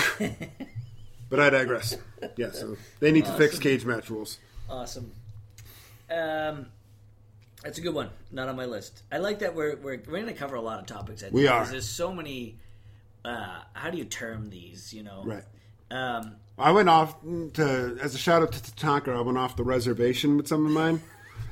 but 1.30 1.40
I 1.40 1.50
digress. 1.50 1.96
Yeah, 2.36 2.52
so 2.52 2.76
they 3.00 3.10
need 3.10 3.24
to 3.24 3.32
fix 3.32 3.58
cage 3.58 3.84
match 3.84 4.08
rules. 4.08 4.38
Awesome. 4.68 5.10
Um, 6.08 6.66
that's 7.62 7.78
a 7.78 7.80
good 7.80 7.94
one. 7.94 8.10
Not 8.30 8.48
on 8.48 8.56
my 8.56 8.66
list. 8.66 9.02
I 9.10 9.18
like 9.18 9.40
that 9.40 9.54
we're 9.54 9.76
we're, 9.76 10.00
we're 10.06 10.20
going 10.20 10.26
to 10.26 10.32
cover 10.32 10.54
a 10.54 10.60
lot 10.60 10.78
of 10.78 10.86
topics. 10.86 11.22
I 11.22 11.26
think, 11.26 11.34
We 11.34 11.48
are. 11.48 11.66
There's 11.66 11.88
so 11.88 12.12
many. 12.12 12.58
Uh, 13.24 13.62
how 13.74 13.90
do 13.90 13.98
you 13.98 14.04
term 14.04 14.48
these? 14.48 14.94
You 14.94 15.02
know. 15.02 15.22
Right. 15.24 15.44
Um, 15.90 16.36
I 16.58 16.70
went 16.72 16.88
off 16.88 17.16
to, 17.54 17.98
as 18.00 18.14
a 18.14 18.18
shout 18.18 18.42
out 18.42 18.52
to 18.52 18.58
Tatanka, 18.60 19.16
I 19.16 19.20
went 19.22 19.38
off 19.38 19.56
the 19.56 19.64
reservation 19.64 20.36
with 20.36 20.46
some 20.48 20.64
of 20.66 20.72
mine. 20.72 21.00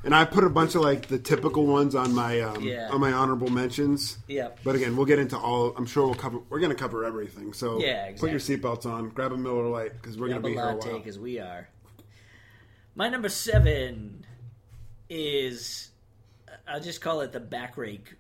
And 0.05 0.15
I 0.15 0.25
put 0.25 0.45
a 0.45 0.49
bunch 0.51 0.77
of 0.77 0.83
like 0.83 1.09
the 1.09 1.19
typical 1.19 1.67
ones 1.67 1.95
on 1.97 2.15
my 2.15 2.41
um, 2.41 2.63
Yeah. 2.63 2.89
on 2.93 3.01
my 3.01 3.13
honorable 3.13 3.49
mentions. 3.51 4.17
yeah. 4.29 4.51
But 4.63 4.77
again, 4.77 4.97
we'll 4.97 5.07
get 5.07 5.19
into 5.19 5.37
all. 5.37 5.75
I'm 5.77 5.87
sure 5.87 6.07
we'll 6.07 6.15
cover. 6.15 6.39
We're 6.49 6.61
going 6.61 6.71
to 6.71 6.77
cover 6.77 7.05
everything. 7.05 7.53
So 7.53 7.81
Yeah, 7.81 8.13
put 8.17 8.31
your 8.31 8.39
seatbelts 8.39 8.87
on. 8.87 9.09
Grab 9.09 9.33
a 9.33 9.37
Miller 9.37 9.67
Lite 9.69 9.95
because 10.01 10.17
we're 10.17 10.29
going 10.29 10.41
to 10.43 10.47
a 10.49 10.51
be 10.51 10.55
here 10.55 10.63
a 10.63 10.77
while. 10.77 10.99
because 10.99 11.19
we 11.19 11.41
are. 11.41 11.69
My 12.95 13.09
number 13.09 13.29
seven 13.29 14.25
is 15.11 15.91
I'll 16.67 16.81
just 16.81 17.01
call 17.01 17.21
it 17.23 17.33
the 17.33 17.41
back 17.41 17.77
rake 17.77 18.15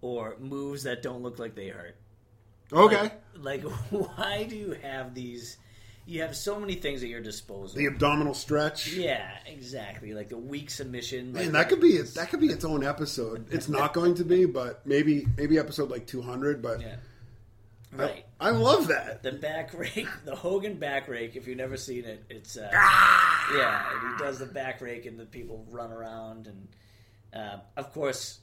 or 0.00 0.36
moves 0.40 0.82
that 0.82 1.00
don't 1.02 1.22
look 1.22 1.38
like 1.38 1.54
they 1.54 1.68
hurt. 1.68 1.96
Okay. 2.72 3.10
Like, 3.36 3.62
like, 3.64 3.72
why 3.90 4.44
do 4.48 4.56
you 4.56 4.72
have 4.82 5.14
these 5.14 5.58
you 6.06 6.20
have 6.20 6.36
so 6.36 6.60
many 6.60 6.74
things 6.74 7.02
at 7.02 7.08
your 7.08 7.22
disposal. 7.22 7.78
The 7.78 7.86
abdominal 7.86 8.34
stretch. 8.34 8.92
yeah, 8.92 9.30
exactly. 9.46 10.12
Like 10.12 10.28
the 10.28 10.36
weak 10.36 10.68
submission. 10.68 11.32
Like, 11.32 11.44
Man, 11.44 11.52
that 11.52 11.68
could 11.70 11.80
be 11.80 11.98
that 11.98 12.28
could 12.28 12.40
be 12.40 12.48
its 12.48 12.64
own 12.64 12.84
episode. 12.84 13.46
It's 13.50 13.68
not 13.68 13.94
going 13.94 14.14
to 14.16 14.24
be, 14.24 14.44
but 14.44 14.86
maybe 14.86 15.26
maybe 15.38 15.58
episode 15.58 15.90
like 15.90 16.06
two 16.06 16.20
hundred. 16.22 16.62
But 16.62 16.80
yeah. 16.80 16.96
I- 16.96 16.98
Right. 17.96 18.26
I, 18.40 18.50
love 18.50 18.88
that. 18.88 19.22
The 19.22 19.30
back 19.30 19.72
rake, 19.72 20.08
the 20.24 20.34
Hogan 20.34 20.78
back 20.80 21.06
rake. 21.06 21.36
If 21.36 21.46
you've 21.46 21.56
never 21.56 21.76
seen 21.76 22.04
it, 22.04 22.24
it's 22.28 22.56
uh, 22.56 22.68
Ah! 22.74 23.54
yeah. 23.56 23.84
And 23.92 24.18
he 24.18 24.24
does 24.24 24.40
the 24.40 24.46
back 24.46 24.80
rake, 24.80 25.06
and 25.06 25.16
the 25.16 25.24
people 25.26 25.64
run 25.70 25.92
around, 25.92 26.48
and 26.48 26.68
uh, 27.32 27.58
of 27.76 27.92
course, 27.92 28.40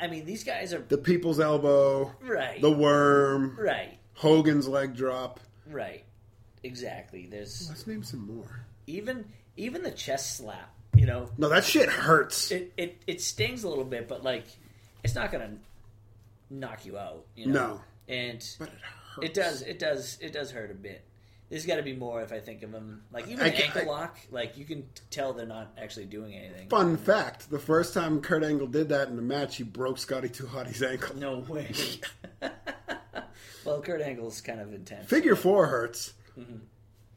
I 0.00 0.06
mean 0.08 0.24
these 0.24 0.44
guys 0.44 0.72
are 0.74 0.80
The 0.80 0.98
people's 0.98 1.40
elbow, 1.40 2.12
right, 2.22 2.60
the 2.60 2.70
worm, 2.70 3.56
right, 3.58 3.98
Hogan's 4.14 4.66
leg 4.68 4.94
drop. 4.96 5.40
right, 5.66 6.04
exactly. 6.62 7.26
There's 7.30 7.68
Let's 7.68 7.86
name 7.86 8.02
some 8.02 8.26
more. 8.26 8.64
even 8.86 9.24
even 9.56 9.82
the 9.82 9.90
chest 9.90 10.36
slap. 10.36 10.72
You 10.94 11.06
know, 11.06 11.30
No, 11.38 11.48
that 11.48 11.64
shit 11.64 11.88
hurts. 11.88 12.50
it 12.50 12.72
it, 12.76 13.02
it 13.06 13.20
stings 13.20 13.62
a 13.64 13.68
little 13.68 13.84
bit, 13.84 14.08
but 14.08 14.22
like 14.24 14.44
it's 15.04 15.14
not 15.14 15.30
gonna 15.32 15.52
knock 16.50 16.84
you 16.84 16.98
out. 16.98 17.24
You 17.36 17.46
know, 17.46 17.52
No. 17.52 17.80
and 18.08 18.56
but 18.58 18.68
it 18.68 18.74
hurts. 19.14 19.26
It 19.28 19.34
does. 19.34 19.62
It 19.62 19.78
does. 19.78 20.18
It 20.20 20.32
does 20.32 20.50
hurt 20.50 20.70
a 20.70 20.74
bit. 20.74 21.04
There's 21.50 21.66
got 21.66 21.76
to 21.76 21.82
be 21.82 21.94
more 21.94 22.22
if 22.22 22.32
I 22.32 22.38
think 22.38 22.62
of 22.62 22.70
them. 22.72 23.02
Like 23.12 23.26
even 23.28 23.44
I 23.44 23.48
an 23.48 23.54
ankle 23.54 23.82
I- 23.82 23.84
lock, 23.84 24.18
like 24.30 24.56
you 24.56 24.64
can 24.64 24.86
tell 25.10 25.32
they're 25.32 25.46
not 25.46 25.72
actually 25.76 26.06
doing 26.06 26.32
anything. 26.34 26.68
Fun 26.68 26.96
fact: 26.96 27.50
the 27.50 27.58
first 27.58 27.92
time 27.92 28.20
Kurt 28.20 28.44
Angle 28.44 28.68
did 28.68 28.88
that 28.90 29.08
in 29.08 29.18
a 29.18 29.22
match, 29.22 29.56
he 29.56 29.64
broke 29.64 29.98
Scotty 29.98 30.28
Too 30.28 30.46
Hotty's 30.46 30.82
ankle. 30.82 31.16
No 31.16 31.40
way. 31.40 31.72
well, 33.64 33.80
Kurt 33.82 34.00
Angle's 34.00 34.40
kind 34.40 34.60
of 34.60 34.72
intense. 34.72 35.08
Figure 35.08 35.36
four 35.36 35.66
hurts. 35.66 36.12
Mm-hmm. 36.38 36.58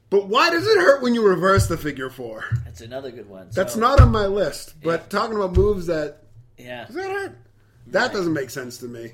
But 0.10 0.28
why 0.28 0.50
does 0.52 0.68
it 0.68 0.78
hurt 0.78 1.02
when 1.02 1.16
you 1.16 1.28
reverse 1.28 1.68
the 1.68 1.78
figure 1.78 2.10
four? 2.10 2.44
That's 2.66 2.82
another 2.82 3.10
good 3.12 3.28
one. 3.28 3.50
That's 3.52 3.76
not 3.76 4.00
on 4.00 4.12
my 4.12 4.28
list. 4.28 4.76
But 4.84 5.10
talking 5.10 5.36
about 5.36 5.56
moves 5.56 5.88
that 5.88 6.24
Yeah. 6.58 6.86
does 6.86 6.96
that 6.96 7.10
hurt? 7.10 7.38
That 7.88 8.14
doesn't 8.14 8.34
make 8.34 8.50
sense 8.52 8.78
to 8.80 8.86
me. 8.86 9.14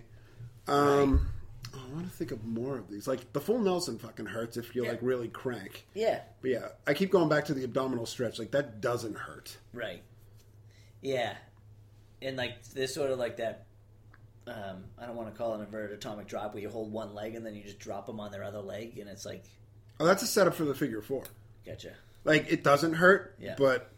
Um, 0.68 1.28
I 1.28 1.39
want 2.00 2.12
to 2.12 2.18
think 2.18 2.32
of 2.32 2.44
more 2.46 2.78
of 2.78 2.90
these. 2.90 3.08
Like 3.08 3.32
the 3.34 3.40
full 3.42 3.60
Nelson 3.60 3.98
fucking 4.00 4.26
hurts 4.28 4.58
if 4.58 4.76
you 4.76 4.84
Yeah. 4.84 4.92
like 4.92 5.00
really 5.02 5.28
crank. 5.28 5.86
Yeah. 5.94 6.22
But 6.42 6.52
yeah, 6.52 6.68
I 6.88 6.94
keep 6.94 7.12
going 7.12 7.30
back 7.30 7.46
to 7.46 7.54
the 7.54 7.64
abdominal 7.64 8.06
stretch. 8.06 8.40
Like 8.40 8.52
that 8.52 8.82
doesn't 8.82 9.16
hurt. 9.18 9.58
Right. 9.74 10.02
Yeah. 11.02 11.36
And 12.22 12.38
like 12.38 12.64
this 12.74 12.94
sort 12.94 13.12
of 13.12 13.20
like 13.20 13.38
that. 13.38 13.66
Um, 14.48 14.86
I 14.98 15.06
don't 15.06 15.16
want 15.16 15.32
to 15.32 15.38
call 15.38 15.54
it 15.54 15.60
an 15.60 15.66
inverted 15.66 15.92
atomic 15.98 16.26
drop 16.28 16.54
where 16.54 16.64
you 16.64 16.70
hold 16.70 16.92
one 16.92 17.14
leg 17.14 17.36
and 17.36 17.46
then 17.46 17.54
you 17.54 17.62
just 17.64 17.78
drop 17.78 18.08
them 18.08 18.20
on 18.20 18.32
their 18.32 18.44
other 18.44 18.62
leg 18.62 18.98
and 18.98 19.08
it's 19.10 19.26
like, 19.26 19.44
Oh, 20.00 20.06
that's 20.06 20.24
a 20.24 20.28
setup 20.28 20.56
for 20.56 20.66
the 20.66 20.74
figure 20.74 21.02
four. 21.02 21.24
gotcha. 21.66 21.92
Like 22.24 22.52
it 22.52 22.64
doesn't 22.64 22.94
hurt, 22.94 23.36
Yeah. 23.40 23.56
but 23.58 23.92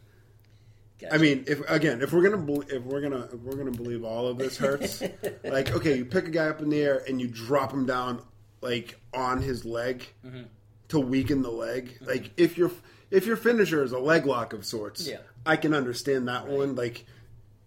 gotcha. 1.01 1.13
I 1.13 1.17
mean, 1.17 1.43
if 1.47 1.67
again, 1.69 2.01
if 2.01 2.13
we're 2.13 2.29
gonna 2.29 2.59
if 2.69 2.83
we're 2.83 3.01
gonna 3.01 3.25
if 3.33 3.39
we're 3.41 3.55
gonna 3.55 3.71
believe 3.71 4.03
all 4.03 4.27
of 4.27 4.37
this 4.37 4.57
hurts, 4.57 5.01
like 5.43 5.71
okay, 5.71 5.97
you 5.97 6.05
pick 6.05 6.27
a 6.27 6.31
guy 6.31 6.47
up 6.47 6.61
in 6.61 6.69
the 6.69 6.81
air 6.81 7.03
and 7.07 7.19
you 7.19 7.27
drop 7.27 7.73
him 7.73 7.85
down 7.85 8.21
like 8.61 8.99
on 9.13 9.41
his 9.41 9.65
leg 9.65 10.07
Mm-hmm. 10.25 10.43
to 10.89 10.99
weaken 10.99 11.41
the 11.41 11.51
leg. 11.51 11.97
Like 12.01 12.31
if 12.37 12.57
your 12.57 12.71
if 13.09 13.25
your 13.25 13.35
finisher 13.37 13.83
is 13.83 13.91
a 13.91 13.99
leg 13.99 14.25
lock 14.25 14.53
of 14.53 14.65
sorts, 14.65 15.07
Yeah. 15.07 15.17
I 15.45 15.55
can 15.57 15.73
understand 15.73 16.27
that 16.27 16.47
one. 16.47 16.75
Like 16.75 17.05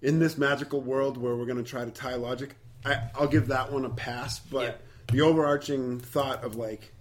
in 0.02 0.18
this 0.18 0.38
magical 0.38 0.80
world 0.80 1.16
where 1.16 1.34
we're 1.36 1.46
gonna 1.46 1.62
try 1.62 1.84
to 1.84 1.90
tie 1.90 2.14
logic, 2.14 2.54
I, 2.84 3.08
I'll 3.14 3.26
give 3.28 3.48
that 3.48 3.72
one 3.72 3.84
a 3.84 3.90
pass. 3.90 4.38
But 4.38 4.62
Yeah. 4.62 4.74
the 5.16 5.20
overarching 5.22 5.98
thought 6.00 6.44
of 6.44 6.56
like 6.56 6.92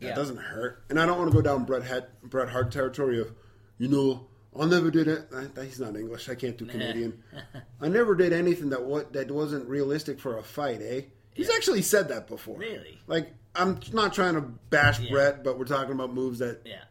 that 0.00 0.06
Yeah. 0.08 0.14
doesn't 0.14 0.38
hurt. 0.38 0.84
And 0.90 0.98
I 1.00 1.06
don't 1.06 1.18
want 1.18 1.30
to 1.30 1.36
go 1.36 1.42
down 1.42 1.64
Bret, 1.64 1.82
Het, 1.82 2.22
Bret 2.22 2.48
Hart 2.48 2.70
territory 2.72 3.20
of, 3.20 3.32
you 3.78 3.88
know, 3.88 4.26
I 4.60 4.66
never 4.66 4.90
did 4.90 5.08
it. 5.08 5.30
He's 5.62 5.80
not 5.80 5.96
English. 5.96 6.28
I 6.28 6.34
can't 6.34 6.56
do 6.56 6.66
Canadian. 6.66 7.22
I 7.80 7.88
never 7.88 8.14
did 8.14 8.32
anything 8.32 8.70
that 8.70 8.82
what 8.82 9.12
that 9.12 9.30
wasn't 9.30 9.68
realistic 9.68 10.18
for 10.18 10.38
a 10.38 10.42
fight. 10.42 10.80
Eh? 10.82 11.02
He's 11.34 11.50
actually 11.50 11.82
said 11.82 12.08
that 12.08 12.26
before. 12.26 12.56
Really? 12.58 12.98
Like 13.06 13.32
I'm 13.54 13.80
not 13.92 14.12
trying 14.12 14.34
to 14.34 14.40
bash 14.40 15.00
Yeah. 15.00 15.10
Bret, 15.10 15.44
but 15.44 15.58
we're 15.58 15.64
talking 15.64 15.92
about 15.92 16.12
moves 16.12 16.40
that 16.40 16.62
yeah. 16.64 16.82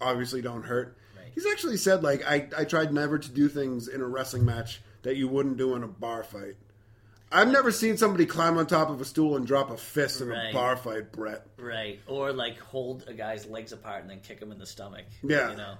obviously 0.00 0.42
don't 0.42 0.62
hurt. 0.64 0.96
Right. 1.16 1.32
He's 1.34 1.46
actually 1.46 1.78
said 1.78 2.02
like 2.02 2.24
I 2.26 2.48
I 2.56 2.64
tried 2.64 2.92
never 2.92 3.18
to 3.18 3.30
do 3.30 3.48
things 3.48 3.88
in 3.88 4.00
a 4.00 4.06
wrestling 4.06 4.44
match 4.44 4.82
that 5.02 5.16
you 5.16 5.28
wouldn't 5.28 5.56
do 5.56 5.74
in 5.74 5.82
a 5.82 5.88
bar 5.88 6.22
fight. 6.24 6.56
I've 7.32 7.50
never 7.50 7.72
seen 7.72 7.96
somebody 7.96 8.24
climb 8.24 8.56
on 8.56 8.66
top 8.66 8.88
of 8.88 9.00
a 9.00 9.04
stool 9.04 9.36
and 9.36 9.46
drop 9.46 9.70
a 9.70 9.76
fist 9.76 10.20
in 10.20 10.30
a 10.30 10.52
bar 10.52 10.76
fight, 10.76 11.10
Bret. 11.10 11.44
Right. 11.56 12.00
Or 12.06 12.32
like 12.32 12.58
hold 12.58 13.04
a 13.08 13.14
guy's 13.14 13.46
legs 13.46 13.72
apart 13.72 14.02
and 14.02 14.10
then 14.10 14.20
kick 14.20 14.40
him 14.40 14.52
in 14.52 14.58
the 14.58 14.66
stomach. 14.66 15.06
Yeah. 15.22 15.50
You 15.50 15.56
know? 15.56 15.74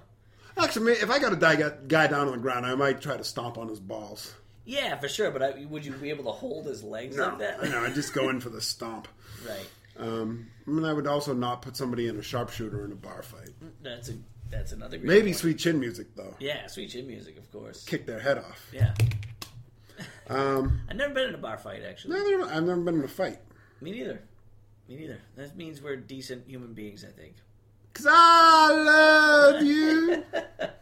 Actually, 0.59 0.93
if 0.93 1.09
I 1.09 1.19
got 1.19 1.33
a 1.33 1.35
guy, 1.35 1.55
guy 1.87 2.07
down 2.07 2.27
on 2.27 2.33
the 2.33 2.37
ground, 2.39 2.65
I 2.65 2.75
might 2.75 3.01
try 3.01 3.17
to 3.17 3.23
stomp 3.23 3.57
on 3.57 3.67
his 3.67 3.79
balls. 3.79 4.33
Yeah, 4.65 4.97
for 4.99 5.07
sure. 5.07 5.31
But 5.31 5.41
I, 5.43 5.65
would 5.69 5.85
you 5.85 5.93
be 5.93 6.09
able 6.09 6.25
to 6.25 6.31
hold 6.31 6.65
his 6.65 6.83
legs 6.83 7.15
No, 7.15 7.27
like 7.29 7.39
that? 7.39 7.63
I 7.63 7.67
know. 7.69 7.83
I 7.83 7.89
just 7.89 8.13
go 8.13 8.29
in 8.29 8.39
for 8.39 8.49
the 8.49 8.61
stomp. 8.73 9.07
Right. 9.47 9.67
Um, 9.99 10.47
I 10.67 10.69
mean, 10.69 10.85
I 10.85 10.93
would 10.93 11.07
also 11.07 11.33
not 11.33 11.61
put 11.61 11.75
somebody 11.77 12.07
in 12.07 12.17
a 12.17 12.21
sharpshooter 12.21 12.85
in 12.85 12.91
a 12.91 12.95
bar 12.95 13.23
fight. 13.23 13.49
That's 13.81 14.09
a 14.09 14.13
that's 14.49 14.71
another 14.71 14.97
Maybe 14.99 15.27
point. 15.27 15.35
sweet 15.37 15.57
chin 15.59 15.79
music 15.79 16.07
though. 16.15 16.35
Yeah, 16.39 16.67
sweet 16.67 16.89
chin 16.91 17.07
music, 17.07 17.37
of 17.37 17.51
course. 17.51 17.83
Kick 17.83 18.05
their 18.05 18.19
head 18.19 18.37
off. 18.37 18.67
Yeah. 18.71 18.93
Um, 20.29 20.81
I've 20.89 20.95
never 20.95 21.13
been 21.13 21.29
in 21.29 21.35
a 21.35 21.39
bar 21.39 21.57
fight 21.57 21.81
actually. 21.87 22.19
no, 22.19 22.37
no, 22.37 22.49
I've 22.49 22.63
never 22.63 22.79
been 22.81 22.99
in 22.99 23.03
a 23.03 23.07
fight. 23.09 23.39
Me 23.81 23.91
neither. 23.91 24.21
Me 24.87 24.95
neither. 24.95 25.19
That 25.35 25.55
means 25.57 25.81
we're 25.81 25.95
decent 25.97 26.47
human 26.47 26.73
beings, 26.73 27.03
I 27.03 27.11
think. 27.11 27.35
Cause 27.97 28.05
I 28.07 28.71
love 29.55 29.63
you. 29.63 30.23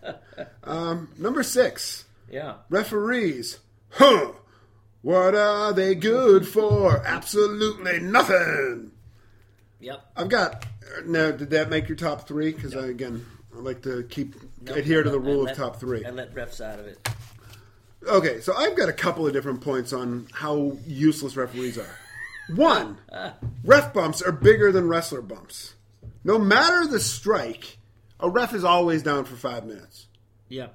um, 0.65 1.07
number 1.17 1.43
six, 1.43 2.03
Yeah. 2.29 2.55
referees. 2.69 3.59
Huh? 3.91 4.33
What 5.01 5.33
are 5.33 5.71
they 5.71 5.95
good 5.95 6.45
for? 6.45 7.01
Absolutely 7.07 7.99
nothing. 8.01 8.91
Yep. 9.79 10.11
I've 10.17 10.27
got. 10.29 10.65
Now, 11.05 11.31
did 11.31 11.51
that 11.51 11.69
make 11.69 11.87
your 11.87 11.95
top 11.95 12.27
three? 12.27 12.51
Because 12.51 12.75
I 12.75 12.87
again, 12.87 13.25
I 13.55 13.59
like 13.59 13.81
to 13.83 14.03
keep 14.09 14.35
Nope, 14.61 14.75
adhere 14.75 15.03
to 15.03 15.09
the 15.09 15.19
rule 15.19 15.39
I 15.39 15.41
of 15.41 15.45
let- 15.47 15.55
top 15.55 15.79
three. 15.79 16.03
I 16.03 16.09
let 16.09 16.35
refs 16.35 16.59
out 16.59 16.79
of 16.79 16.87
it. 16.87 17.07
Okay, 18.05 18.41
so 18.41 18.53
I've 18.57 18.75
got 18.75 18.89
a 18.89 18.93
couple 18.93 19.25
of 19.25 19.31
different 19.31 19.61
points 19.61 19.93
on 19.93 20.27
how 20.33 20.77
useless 20.85 21.37
referees 21.37 21.77
are. 21.77 21.95
One, 22.55 22.97
ref 23.63 23.93
bumps 23.93 24.21
are 24.21 24.33
bigger 24.33 24.73
than 24.73 24.89
wrestler 24.89 25.21
bumps. 25.21 25.74
No 26.25 26.39
matter 26.39 26.87
the 26.87 26.99
strike, 26.99 27.77
a 28.19 28.27
ref 28.29 28.53
is 28.53 28.63
always 28.63 29.03
down 29.03 29.25
for 29.25 29.35
five 29.35 29.63
minutes. 29.65 30.07
Yep. 30.49 30.73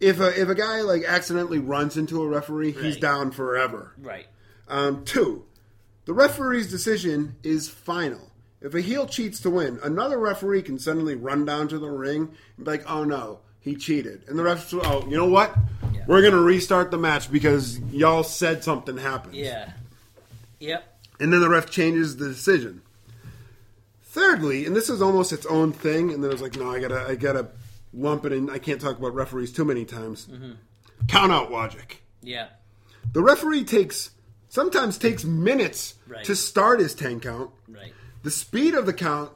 If 0.00 0.20
a 0.20 0.40
if 0.40 0.48
a 0.48 0.54
guy 0.54 0.80
like 0.80 1.04
accidentally 1.04 1.58
runs 1.58 1.96
into 1.96 2.22
a 2.22 2.26
referee, 2.26 2.72
he's 2.72 2.96
down 2.96 3.30
forever. 3.30 3.92
Right. 3.98 4.26
Um, 4.68 5.04
two, 5.04 5.44
the 6.06 6.12
referee's 6.14 6.70
decision 6.70 7.36
is 7.42 7.68
final. 7.68 8.30
If 8.60 8.74
a 8.74 8.80
heel 8.80 9.06
cheats 9.06 9.38
to 9.40 9.50
win, 9.50 9.78
another 9.82 10.18
referee 10.18 10.62
can 10.62 10.78
suddenly 10.78 11.14
run 11.14 11.44
down 11.44 11.68
to 11.68 11.78
the 11.78 11.90
ring 11.90 12.30
and 12.56 12.64
be 12.64 12.70
like, 12.72 12.90
"Oh 12.90 13.04
no, 13.04 13.40
he 13.60 13.76
cheated," 13.76 14.24
and 14.28 14.38
the 14.38 14.42
ref, 14.42 14.72
"Oh, 14.74 15.06
you 15.08 15.16
know 15.16 15.28
what? 15.28 15.54
Yeah. 15.94 16.04
We're 16.06 16.22
gonna 16.22 16.42
restart 16.42 16.90
the 16.90 16.98
match 16.98 17.30
because 17.30 17.78
y'all 17.92 18.22
said 18.24 18.64
something 18.64 18.96
happened." 18.96 19.34
Yeah. 19.36 19.72
Yep. 20.58 20.84
and 21.20 21.32
then 21.32 21.40
the 21.40 21.48
ref 21.50 21.70
changes 21.70 22.16
the 22.16 22.28
decision. 22.28 22.80
Thirdly, 24.16 24.64
and 24.64 24.74
this 24.74 24.88
is 24.88 25.02
almost 25.02 25.30
its 25.30 25.44
own 25.44 25.72
thing, 25.74 26.10
and 26.10 26.24
then 26.24 26.30
I 26.30 26.32
was 26.32 26.40
like, 26.40 26.56
no, 26.56 26.72
I 26.72 26.80
gotta, 26.80 27.04
I 27.06 27.16
gotta 27.16 27.48
lump 27.92 28.24
it 28.24 28.32
in. 28.32 28.48
I 28.48 28.56
can't 28.58 28.80
talk 28.80 28.98
about 28.98 29.12
referees 29.14 29.52
too 29.52 29.66
many 29.66 29.84
times. 29.84 30.26
Mm-hmm. 30.26 30.52
Count 31.06 31.32
out 31.32 31.52
logic. 31.52 32.02
Yeah. 32.22 32.46
The 33.12 33.22
referee 33.22 33.64
takes 33.64 34.12
sometimes 34.48 34.96
takes 34.96 35.22
minutes 35.24 35.96
Right. 36.08 36.24
to 36.24 36.34
start 36.34 36.80
his 36.80 36.94
ten 36.94 37.20
count. 37.20 37.50
Right. 37.68 37.92
The 38.22 38.30
speed 38.30 38.72
of 38.74 38.86
the 38.86 38.94
count 38.94 39.32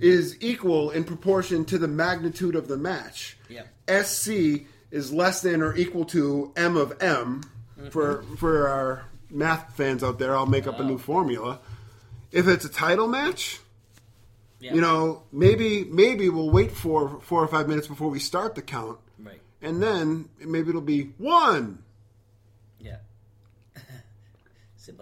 is 0.00 0.36
equal 0.40 0.90
in 0.90 1.04
proportion 1.04 1.64
to 1.66 1.78
the 1.78 1.86
magnitude 1.86 2.56
of 2.56 2.66
the 2.66 2.76
match. 2.76 3.38
Yep. 3.48 3.68
SC 4.06 4.66
is 4.90 5.12
less 5.12 5.40
than 5.40 5.62
or 5.62 5.76
equal 5.76 6.04
to 6.06 6.52
M 6.56 6.76
of 6.76 7.00
M. 7.00 7.42
Mm-hmm. 7.78 7.90
For 7.90 8.24
for 8.38 8.66
our 8.66 9.04
math 9.30 9.76
fans 9.76 10.02
out 10.02 10.18
there, 10.18 10.34
I'll 10.34 10.46
make 10.46 10.66
up 10.66 10.80
a 10.80 10.84
new 10.84 10.98
formula. 10.98 11.60
If 12.32 12.48
it's 12.48 12.64
a 12.64 12.68
title 12.68 13.06
match, 13.06 13.60
Yeah. 14.58 14.74
you 14.74 14.80
know, 14.80 15.22
maybe 15.32 15.84
maybe 15.84 16.28
we'll 16.30 16.50
wait 16.50 16.72
for 16.72 17.20
four 17.20 17.42
or 17.42 17.48
five 17.48 17.68
minutes 17.68 17.86
before 17.88 18.08
we 18.08 18.18
start 18.18 18.54
the 18.54 18.62
count, 18.62 18.98
Right. 19.18 19.40
and 19.60 19.82
then 19.82 20.28
maybe 20.44 20.70
it'll 20.70 20.80
be 20.80 21.12
one, 21.18 21.82
Yeah. 22.80 22.96
Sip 24.76 24.98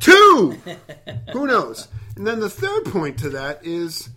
two. 0.00 0.58
Who 1.32 1.46
knows? 1.46 1.88
And 2.16 2.26
then 2.26 2.40
the 2.40 2.50
third 2.50 2.84
point 2.86 3.18
to 3.18 3.30
that 3.30 3.64
is 3.66 4.08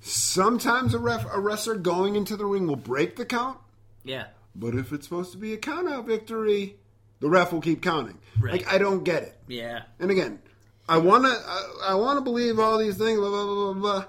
sometimes 0.00 0.94
a 0.94 0.98
ref 0.98 1.24
a 1.32 1.40
wrestler 1.40 1.76
going 1.76 2.16
into 2.16 2.36
the 2.36 2.44
ring 2.46 2.66
will 2.66 2.76
break 2.76 3.16
the 3.16 3.24
count, 3.24 3.58
Yeah. 4.04 4.26
but 4.54 4.74
if 4.74 4.92
it's 4.92 5.04
supposed 5.08 5.32
to 5.32 5.38
be 5.38 5.52
a 5.52 5.56
count 5.56 5.88
out 5.88 6.06
victory, 6.06 6.76
the 7.20 7.28
ref 7.28 7.52
will 7.52 7.60
keep 7.60 7.82
counting. 7.82 8.18
Right. 8.38 8.52
Like 8.52 8.72
I 8.72 8.78
don't 8.78 9.04
get 9.04 9.22
it. 9.22 9.36
Yeah. 9.48 9.82
And 9.98 10.10
again, 10.10 10.40
I 10.88 10.98
want 10.98 11.24
to 11.24 11.30
I, 11.30 11.90
I 11.90 11.94
want 11.94 12.18
to 12.18 12.22
believe 12.22 12.58
all 12.58 12.78
these 12.78 12.96
things, 12.96 13.18
blah, 13.18 13.28
blah, 13.28 13.44
blah, 13.44 13.72
blah, 13.72 13.80
blah. 13.82 14.04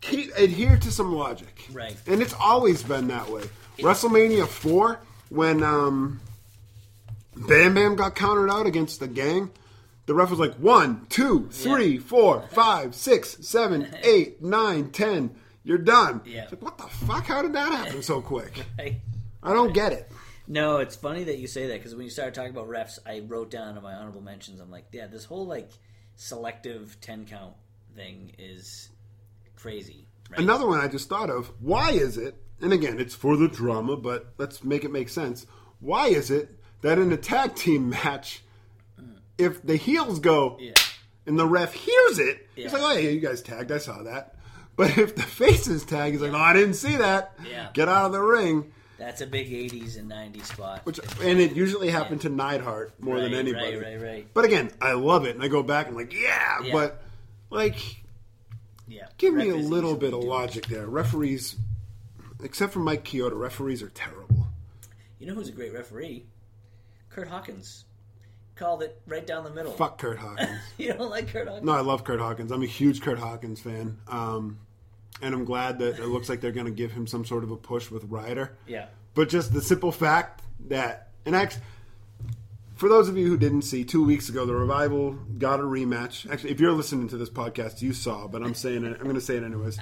keep 0.00 0.34
adhere 0.36 0.76
to 0.76 0.90
some 0.90 1.14
logic. 1.14 1.66
Right. 1.72 1.96
And 2.06 2.20
it's 2.22 2.34
always 2.34 2.82
been 2.82 3.08
that 3.08 3.28
way. 3.28 3.42
WrestleMania 3.78 4.48
four, 4.48 5.00
when 5.28 5.62
um, 5.62 6.20
Bam 7.36 7.74
Bam 7.74 7.96
got 7.96 8.14
countered 8.16 8.50
out 8.50 8.66
against 8.66 9.00
the 9.00 9.06
gang, 9.06 9.50
the 10.06 10.14
ref 10.14 10.30
was 10.30 10.38
like 10.40 10.54
one, 10.54 11.06
two, 11.10 11.48
three, 11.52 11.98
four, 11.98 12.42
five, 12.52 12.94
six, 12.94 13.36
seven, 13.46 13.88
eight, 14.02 14.42
nine, 14.42 14.90
ten. 14.90 15.34
You're 15.64 15.78
done. 15.78 16.22
Yeah. 16.24 16.46
Like, 16.50 16.62
what 16.62 16.78
the 16.78 16.84
fuck? 16.84 17.26
How 17.26 17.42
did 17.42 17.52
that 17.52 17.70
happen 17.72 18.02
so 18.02 18.20
quick? 18.20 18.64
Right? 18.78 18.96
I 19.42 19.52
don't 19.52 19.72
get 19.72 19.92
it. 19.92 20.10
No, 20.50 20.78
it's 20.78 20.96
funny 20.96 21.24
that 21.24 21.36
you 21.38 21.46
say 21.46 21.66
that 21.68 21.74
because 21.74 21.94
when 21.94 22.04
you 22.04 22.10
started 22.10 22.32
talking 22.34 22.50
about 22.50 22.68
refs, 22.68 22.98
I 23.06 23.20
wrote 23.20 23.50
down 23.50 23.76
in 23.76 23.82
my 23.82 23.92
honorable 23.92 24.22
mentions. 24.22 24.60
I'm 24.60 24.70
like, 24.70 24.86
yeah, 24.92 25.06
this 25.06 25.26
whole 25.26 25.46
like 25.46 25.70
selective 26.16 26.96
ten 27.02 27.26
count 27.26 27.52
thing 27.94 28.32
is 28.38 28.88
crazy. 29.56 30.06
Right? 30.30 30.40
Another 30.40 30.66
one 30.66 30.80
I 30.80 30.88
just 30.88 31.08
thought 31.08 31.28
of. 31.28 31.52
Why 31.60 31.90
is 31.90 32.16
it? 32.16 32.34
And 32.62 32.72
again, 32.72 32.98
it's 32.98 33.14
for 33.14 33.36
the 33.36 33.46
drama, 33.46 33.96
but 33.96 34.32
let's 34.38 34.64
make 34.64 34.84
it 34.84 34.90
make 34.90 35.10
sense. 35.10 35.46
Why 35.80 36.08
is 36.08 36.30
it 36.30 36.58
that 36.80 36.98
in 36.98 37.12
a 37.12 37.16
tag 37.16 37.54
team 37.54 37.90
match, 37.90 38.42
mm. 39.00 39.18
if 39.36 39.62
the 39.62 39.76
heels 39.76 40.18
go 40.18 40.56
Yeah. 40.58 40.72
and 41.26 41.38
the 41.38 41.46
ref 41.46 41.74
hears 41.74 42.18
it, 42.18 42.48
he's 42.56 42.72
like, 42.72 42.82
"Oh, 42.82 42.92
yeah, 42.92 43.10
you 43.10 43.20
guys 43.20 43.42
tagged. 43.42 43.70
I 43.70 43.78
saw 43.78 44.02
that." 44.02 44.34
But 44.76 44.96
if 44.96 45.14
the 45.14 45.22
faces 45.42 45.84
tag, 45.84 46.12
he's 46.12 46.22
like, 46.22 46.32
"Oh, 46.32 46.36
I 46.36 46.54
didn't 46.54 46.74
see 46.74 46.96
that. 46.96 47.34
Yeah. 47.46 47.68
Get 47.74 47.88
out 47.90 48.06
of 48.06 48.12
the 48.12 48.22
ring." 48.22 48.72
That's 48.98 49.20
a 49.20 49.26
big 49.26 49.48
'80s 49.50 49.96
and 49.98 50.10
'90s 50.10 50.44
spot. 50.46 50.84
Which 50.84 50.98
and 51.22 51.38
it 51.40 51.52
usually 51.54 51.88
happened 51.88 52.22
to 52.22 52.28
Neidhart 52.28 52.92
more 53.00 53.20
than 53.20 53.32
anybody. 53.32 53.76
Right, 53.76 53.84
right, 53.96 54.02
right. 54.02 54.26
But 54.34 54.44
again, 54.44 54.70
I 54.80 54.92
love 54.92 55.24
it, 55.24 55.34
and 55.36 55.42
I 55.44 55.48
go 55.48 55.62
back 55.62 55.86
and 55.86 55.96
like, 55.96 56.12
yeah, 56.12 56.58
Yeah. 56.64 56.72
but 56.72 57.02
like 57.50 57.76
Yeah. 58.88 59.06
Give 59.16 59.34
me 59.34 59.50
a 59.50 59.56
little 59.56 59.94
bit 59.96 60.14
of 60.14 60.24
logic 60.24 60.66
there. 60.66 60.86
Referees, 60.86 61.56
except 62.42 62.72
for 62.72 62.80
Mike 62.80 63.04
Chioda, 63.04 63.38
referees 63.38 63.82
are 63.82 63.90
terrible. 63.90 64.46
You 65.20 65.26
know 65.26 65.34
who's 65.34 65.48
a 65.48 65.52
great 65.52 65.72
referee? 65.74 66.24
Kurt 67.10 67.28
Hawkins. 67.28 67.84
Called 68.56 68.82
it 68.82 69.00
right 69.06 69.24
down 69.26 69.44
the 69.44 69.50
middle. 69.50 69.72
Fuck 69.72 69.98
Kurt 69.98 70.18
Hawkins. 70.18 70.58
You 70.78 70.92
don't 70.92 71.10
like 71.10 71.28
Kurt 71.28 71.46
Hawkins? 71.46 71.64
no, 71.66 71.72
I 71.72 71.80
love 71.80 72.02
Kurt 72.02 72.18
Hawkins. 72.18 72.50
I'm 72.50 72.62
a 72.62 72.66
huge 72.66 73.00
Kurt 73.02 73.18
Hawkins 73.18 73.60
fan. 73.60 73.98
Um, 74.08 74.58
and 75.22 75.34
I'm 75.34 75.44
glad 75.44 75.78
that 75.80 75.98
it 75.98 76.06
looks 76.06 76.28
like 76.28 76.40
they're 76.40 76.52
going 76.52 76.66
to 76.66 76.72
give 76.72 76.92
him 76.92 77.06
some 77.06 77.24
sort 77.24 77.44
of 77.44 77.50
a 77.50 77.56
push 77.56 77.90
with 77.90 78.04
Ryder. 78.04 78.56
Yeah. 78.66 78.86
But 79.14 79.28
just 79.28 79.52
the 79.52 79.60
simple 79.60 79.92
fact 79.92 80.42
that, 80.68 81.08
and 81.26 81.34
actually, 81.34 81.62
for 82.76 82.88
those 82.88 83.08
of 83.08 83.16
you 83.16 83.26
who 83.26 83.36
didn't 83.36 83.62
see, 83.62 83.84
two 83.84 84.04
weeks 84.04 84.28
ago, 84.28 84.46
the 84.46 84.54
Revival 84.54 85.12
got 85.38 85.58
a 85.58 85.64
rematch. 85.64 86.30
Actually, 86.30 86.50
if 86.50 86.60
you're 86.60 86.72
listening 86.72 87.08
to 87.08 87.16
this 87.16 87.28
podcast, 87.28 87.82
you 87.82 87.92
saw, 87.92 88.28
but 88.28 88.42
I'm 88.42 88.54
saying 88.54 88.84
it, 88.84 88.96
I'm 88.98 89.02
going 89.02 89.16
to 89.16 89.20
say 89.20 89.36
it 89.36 89.42
anyways. 89.42 89.78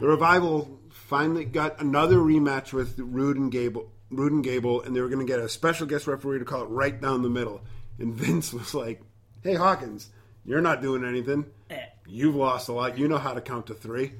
The 0.00 0.06
Revival 0.08 0.80
finally 0.90 1.44
got 1.44 1.80
another 1.80 2.16
rematch 2.16 2.72
with 2.72 2.98
Roode 2.98 3.36
and 3.36 3.52
Gable, 3.52 3.92
Roode 4.10 4.32
and 4.32 4.42
Gable, 4.42 4.82
and 4.82 4.94
they 4.96 5.00
were 5.00 5.08
going 5.08 5.24
to 5.24 5.30
get 5.32 5.38
a 5.38 5.48
special 5.48 5.86
guest 5.86 6.08
referee 6.08 6.40
to 6.40 6.44
call 6.44 6.62
it 6.62 6.68
right 6.70 7.00
down 7.00 7.22
the 7.22 7.30
middle. 7.30 7.60
And 7.98 8.14
Vince 8.14 8.52
was 8.52 8.74
like, 8.74 9.00
"Hey 9.42 9.54
Hawkins, 9.54 10.10
you're 10.44 10.60
not 10.60 10.82
doing 10.82 11.04
anything. 11.04 11.46
Eh. 11.68 11.78
You've 12.08 12.34
lost 12.34 12.68
a 12.68 12.72
lot. 12.72 12.98
You 12.98 13.06
know 13.06 13.18
how 13.18 13.34
to 13.34 13.40
count 13.40 13.66
to 13.66 13.74
three. 13.74 14.12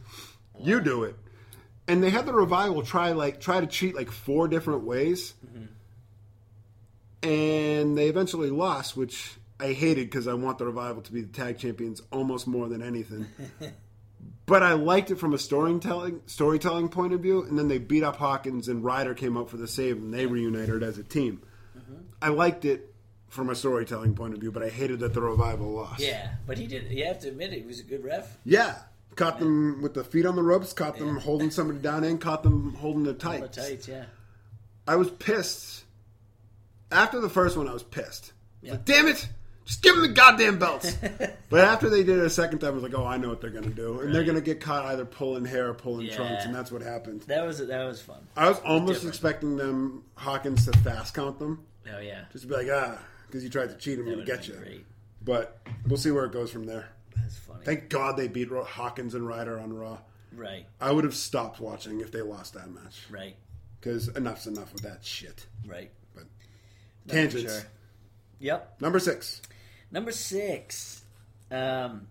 You 0.65 0.81
do 0.81 1.05
it." 1.05 1.17
And 1.89 2.03
they 2.03 2.11
had 2.11 2.27
the 2.27 2.33
revival 2.33 2.83
try 2.83 3.13
like 3.13 3.41
try 3.41 3.61
to 3.61 3.67
cheat 3.67 3.95
like 3.95 4.11
four 4.11 4.49
different 4.49 4.85
ways, 4.85 5.35
mm-hmm. 5.45 7.29
and 7.29 7.99
they 7.99 8.09
eventually 8.09 8.51
lost, 8.51 8.97
which 8.97 9.37
I 9.61 9.73
hated 9.73 10.09
because 10.09 10.27
I 10.27 10.35
want 10.35 10.59
the 10.59 10.67
revival 10.67 11.03
to 11.03 11.13
be 11.13 11.23
the 11.23 11.33
tag 11.33 11.59
champions 11.59 12.01
almost 12.11 12.47
more 12.47 12.69
than 12.69 12.83
anything. 12.83 13.27
but 14.47 14.63
I 14.63 14.73
liked 14.73 15.11
it 15.11 15.17
from 15.17 15.35
a 15.35 15.39
storytelling 15.39 16.23
storytelling 16.27 16.89
point 16.89 17.13
of 17.13 17.21
view, 17.21 17.43
and 17.43 17.59
then 17.59 17.69
they 17.69 17.79
beat 17.79 18.03
up 18.03 18.17
Hawkins 18.17 18.69
and 18.69 18.83
Ryder 18.83 19.15
came 19.15 19.37
up 19.37 19.51
for 19.51 19.57
the 19.57 19.69
save, 19.69 19.97
and 19.97 20.13
they 20.13 20.27
reunited 20.27 20.83
as 20.83 20.99
a 20.99 21.05
team. 21.05 21.43
Mm-hmm. 21.77 21.95
I 22.23 22.29
liked 22.29 22.65
it 22.65 22.95
from 23.29 23.49
a 23.49 23.55
storytelling 23.55 24.15
point 24.15 24.35
of 24.35 24.41
view, 24.41 24.51
but 24.51 24.63
I 24.63 24.69
hated 24.69 25.01
that 25.01 25.15
the 25.15 25.23
revival 25.23 25.71
lost. 25.71 26.01
Yeah, 26.01 26.33
but 26.47 26.59
he 26.59 26.67
did. 26.67 26.91
You 26.91 27.05
have 27.07 27.21
to 27.21 27.29
admit 27.29 27.53
it. 27.53 27.61
He 27.61 27.67
was 27.67 27.81
a 27.81 27.85
good 27.85 28.03
ref. 28.03 28.37
Yeah. 28.45 28.77
Caught 29.17 29.39
them 29.41 29.83
with 29.83 29.95
the 29.95 30.05
feet 30.05 30.25
on 30.25 30.37
the 30.37 30.43
ropes, 30.43 30.73
caught 30.73 30.97
them 30.97 31.17
holding 31.19 31.51
somebody 31.51 31.79
down 31.81 32.05
and 32.05 32.21
caught 32.21 32.43
them 32.43 32.75
holding 32.75 33.03
the 33.03 33.13
The 33.13 33.19
tights. 33.19 33.57
tights, 33.57 33.89
yeah. 33.89 34.05
I 34.87 34.97
was 34.97 35.11
pissed. 35.11 35.85
After 36.93 37.21
the 37.21 37.29
first 37.29 37.57
one, 37.57 37.69
I 37.69 37.73
was 37.73 37.83
pissed. 37.83 38.33
Yeah. 38.63 38.73
Like, 38.73 38.85
damn 38.85 39.07
it! 39.07 39.29
Just 39.65 39.83
give 39.83 39.95
them 39.95 40.03
the 40.03 40.09
goddamn 40.09 40.59
belts. 40.59 40.97
but 41.51 41.61
after 41.61 41.89
they 41.89 42.03
did 42.03 42.19
it 42.19 42.25
a 42.25 42.31
second 42.31 42.59
time, 42.59 42.71
I 42.71 42.73
was 42.73 42.83
like, 42.83 42.95
oh, 42.95 43.07
I 43.07 43.17
know 43.19 43.29
what 43.29 43.41
they're 43.41 43.51
going 43.51 43.69
to 43.69 43.71
do. 43.75 44.01
And 44.01 44.13
they're 44.13 44.25
going 44.25 44.35
to 44.37 44.41
get 44.43 44.61
caught 44.61 44.85
either 44.87 45.05
pulling 45.05 45.45
hair 45.45 45.69
or 45.69 45.75
pulling 45.75 46.07
Yeah. 46.07 46.17
trunks, 46.17 46.45
and 46.45 46.55
that's 46.55 46.73
what 46.73 46.83
happened. 46.83 47.21
That 47.23 47.47
was 47.47 47.59
that 47.65 47.85
was 47.85 48.01
fun. 48.01 48.27
I 48.37 48.49
was 48.49 48.59
almost 48.61 49.05
expecting 49.05 49.57
them, 49.57 50.03
Hawkins, 50.17 50.65
to 50.67 50.73
fast 50.79 51.15
count 51.15 51.39
them. 51.39 51.65
Oh 51.95 52.01
yeah, 52.01 52.25
Just 52.33 52.49
be 52.49 52.55
like, 52.55 52.69
ah, 52.73 52.99
because 53.27 53.45
you 53.45 53.51
tried 53.51 53.69
to 53.69 53.77
cheat 53.77 53.99
him 53.99 54.07
that 54.07 54.11
and 54.13 54.17
would 54.19 54.27
get 54.27 54.49
you. 54.49 54.55
great. 54.55 54.85
But 55.23 55.59
we'll 55.87 55.99
see 55.99 56.11
where 56.11 56.25
it 56.25 56.33
goes 56.33 56.51
from 56.51 56.65
there. 56.65 56.89
That's 57.17 57.37
funny. 57.39 57.65
Thank 57.65 57.89
God 57.89 58.17
they 58.17 58.29
beat 58.29 58.49
Hawkins 58.51 59.15
and 59.15 59.27
Ryder 59.27 59.59
on 59.59 59.73
Raw. 59.73 59.99
right, 60.35 60.67
I 60.81 60.93
would 60.93 61.05
have 61.05 61.15
stopped 61.17 61.61
watching 61.61 62.01
if 62.01 62.11
they 62.13 62.23
lost 62.23 62.55
that 62.55 62.71
match. 62.71 63.05
right, 63.11 63.37
Because 63.81 64.09
enough's 64.09 64.47
enough 64.47 64.73
of 64.75 64.83
that 64.83 65.05
shit. 65.05 65.47
right. 65.67 65.91
But 66.15 66.25
tangents. 67.09 67.53
sure. 67.61 67.69
Yep. 68.41 68.81
Number 68.81 68.99
six. 68.99 69.43
Number 69.91 70.13
six. 70.13 71.03
Um, 71.51 72.07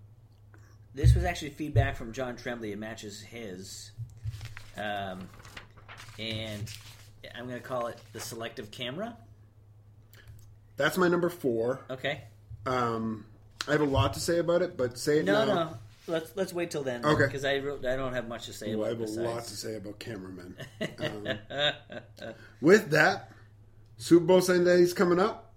this 0.93 1.15
was 1.15 1.23
actually 1.23 1.51
feedback 1.51 1.95
from 1.95 2.11
John 2.13 2.35
Tremblay. 2.35 2.71
It 2.71 2.79
matches 2.79 3.21
his. 3.21 3.91
Um, 4.77 5.27
and 6.19 6.71
I'm 7.35 7.47
going 7.47 7.59
to 7.59 7.65
call 7.67 7.87
it 7.87 7.97
the 8.13 8.19
selective 8.19 8.69
camera. 8.71 9.15
That's 10.77 10.97
my 10.97 11.07
number 11.07 11.29
four. 11.29 11.81
Okay. 11.89 12.21
Um, 12.65 13.25
I 13.69 13.73
have 13.73 13.81
a 13.81 13.85
lot 13.85 14.13
to 14.15 14.19
say 14.19 14.39
about 14.39 14.61
it, 14.61 14.75
but 14.75 14.97
say 14.97 15.19
it 15.19 15.25
No, 15.25 15.45
now. 15.45 15.53
no. 15.53 15.77
Let's 16.07 16.31
let's 16.35 16.51
wait 16.53 16.71
till 16.71 16.81
then. 16.83 17.05
Okay. 17.05 17.25
Because 17.25 17.45
I 17.45 17.57
I 17.57 17.95
don't 17.95 18.13
have 18.13 18.27
much 18.27 18.47
to 18.47 18.53
say 18.53 18.75
Well, 18.75 18.87
I 18.87 18.89
have 18.89 18.99
a 18.99 19.05
lot 19.05 19.43
to 19.45 19.55
say 19.55 19.75
about 19.75 19.99
cameramen. 19.99 20.55
Um, 20.99 21.27
with 22.61 22.89
that, 22.91 23.31
Super 23.97 24.25
Bowl 24.25 24.41
Sunday's 24.41 24.93
coming 24.93 25.19
up. 25.19 25.53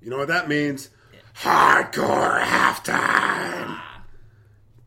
You 0.00 0.10
know 0.10 0.16
what 0.18 0.28
that 0.28 0.48
means? 0.48 0.88
Hardcore 1.36 2.42
halftime. 2.42 3.78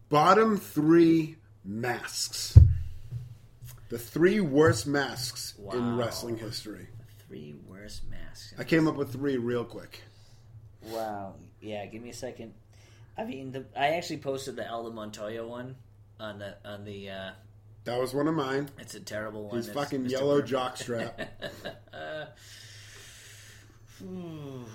Bottom 0.10 0.58
three 0.58 1.36
masks. 1.64 2.58
The 3.90 3.98
three 4.00 4.40
worst 4.40 4.88
masks 4.88 5.54
in 5.74 5.96
wrestling 5.98 6.38
history. 6.38 6.88
Three 7.28 7.56
worst 7.68 8.04
masks. 8.10 8.54
I 8.58 8.64
came 8.64 8.88
up 8.88 8.96
with 8.96 9.12
three 9.14 9.38
real 9.38 9.64
quick. 9.64 10.02
Wow. 10.88 11.36
Yeah, 11.62 11.86
give 11.88 12.02
me 12.02 12.10
a 12.10 12.14
second. 12.14 12.54
I 13.18 13.24
mean, 13.26 13.52
the, 13.52 13.66
I 13.76 13.90
actually 13.96 14.18
posted 14.18 14.56
the 14.56 14.70
Aldo 14.70 14.92
Montoya 14.92 15.46
one 15.46 15.76
on 16.20 16.40
the 16.40 16.56
on 16.66 16.86
the. 16.86 17.10
Uh, 17.10 17.32
That 17.86 18.00
was 18.00 18.14
one 18.14 18.28
of 18.28 18.36
mine. 18.36 18.70
it's 18.80 18.96
a 18.96 19.00
terrible 19.00 19.46
one. 19.48 19.58
His 19.58 19.70
fucking 19.70 20.06
Mr. 20.06 20.12
yellow 20.12 20.42
jockstrap. 20.42 21.28
Ooh, 24.04 24.66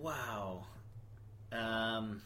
wow. 0.00 0.64
Um, 1.52 2.20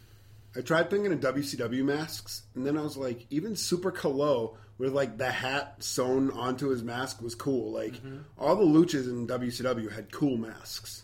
I 0.55 0.61
tried 0.61 0.89
thinking 0.89 1.13
of 1.13 1.19
WCW 1.19 1.83
masks, 1.83 2.43
and 2.55 2.65
then 2.65 2.77
I 2.77 2.81
was 2.81 2.97
like, 2.97 3.25
even 3.29 3.55
Super 3.55 3.91
Calo 3.91 4.55
with 4.79 4.93
like 4.93 5.17
the 5.17 5.31
hat 5.31 5.75
sewn 5.79 6.31
onto 6.31 6.69
his 6.69 6.83
mask 6.83 7.21
was 7.21 7.35
cool. 7.35 7.71
Like 7.71 7.93
Mm-hmm. 7.93 8.17
all 8.39 8.55
the 8.55 8.63
luchas 8.65 9.07
in 9.07 9.27
WCW 9.27 9.91
had 9.91 10.11
cool 10.11 10.37
masks, 10.37 11.03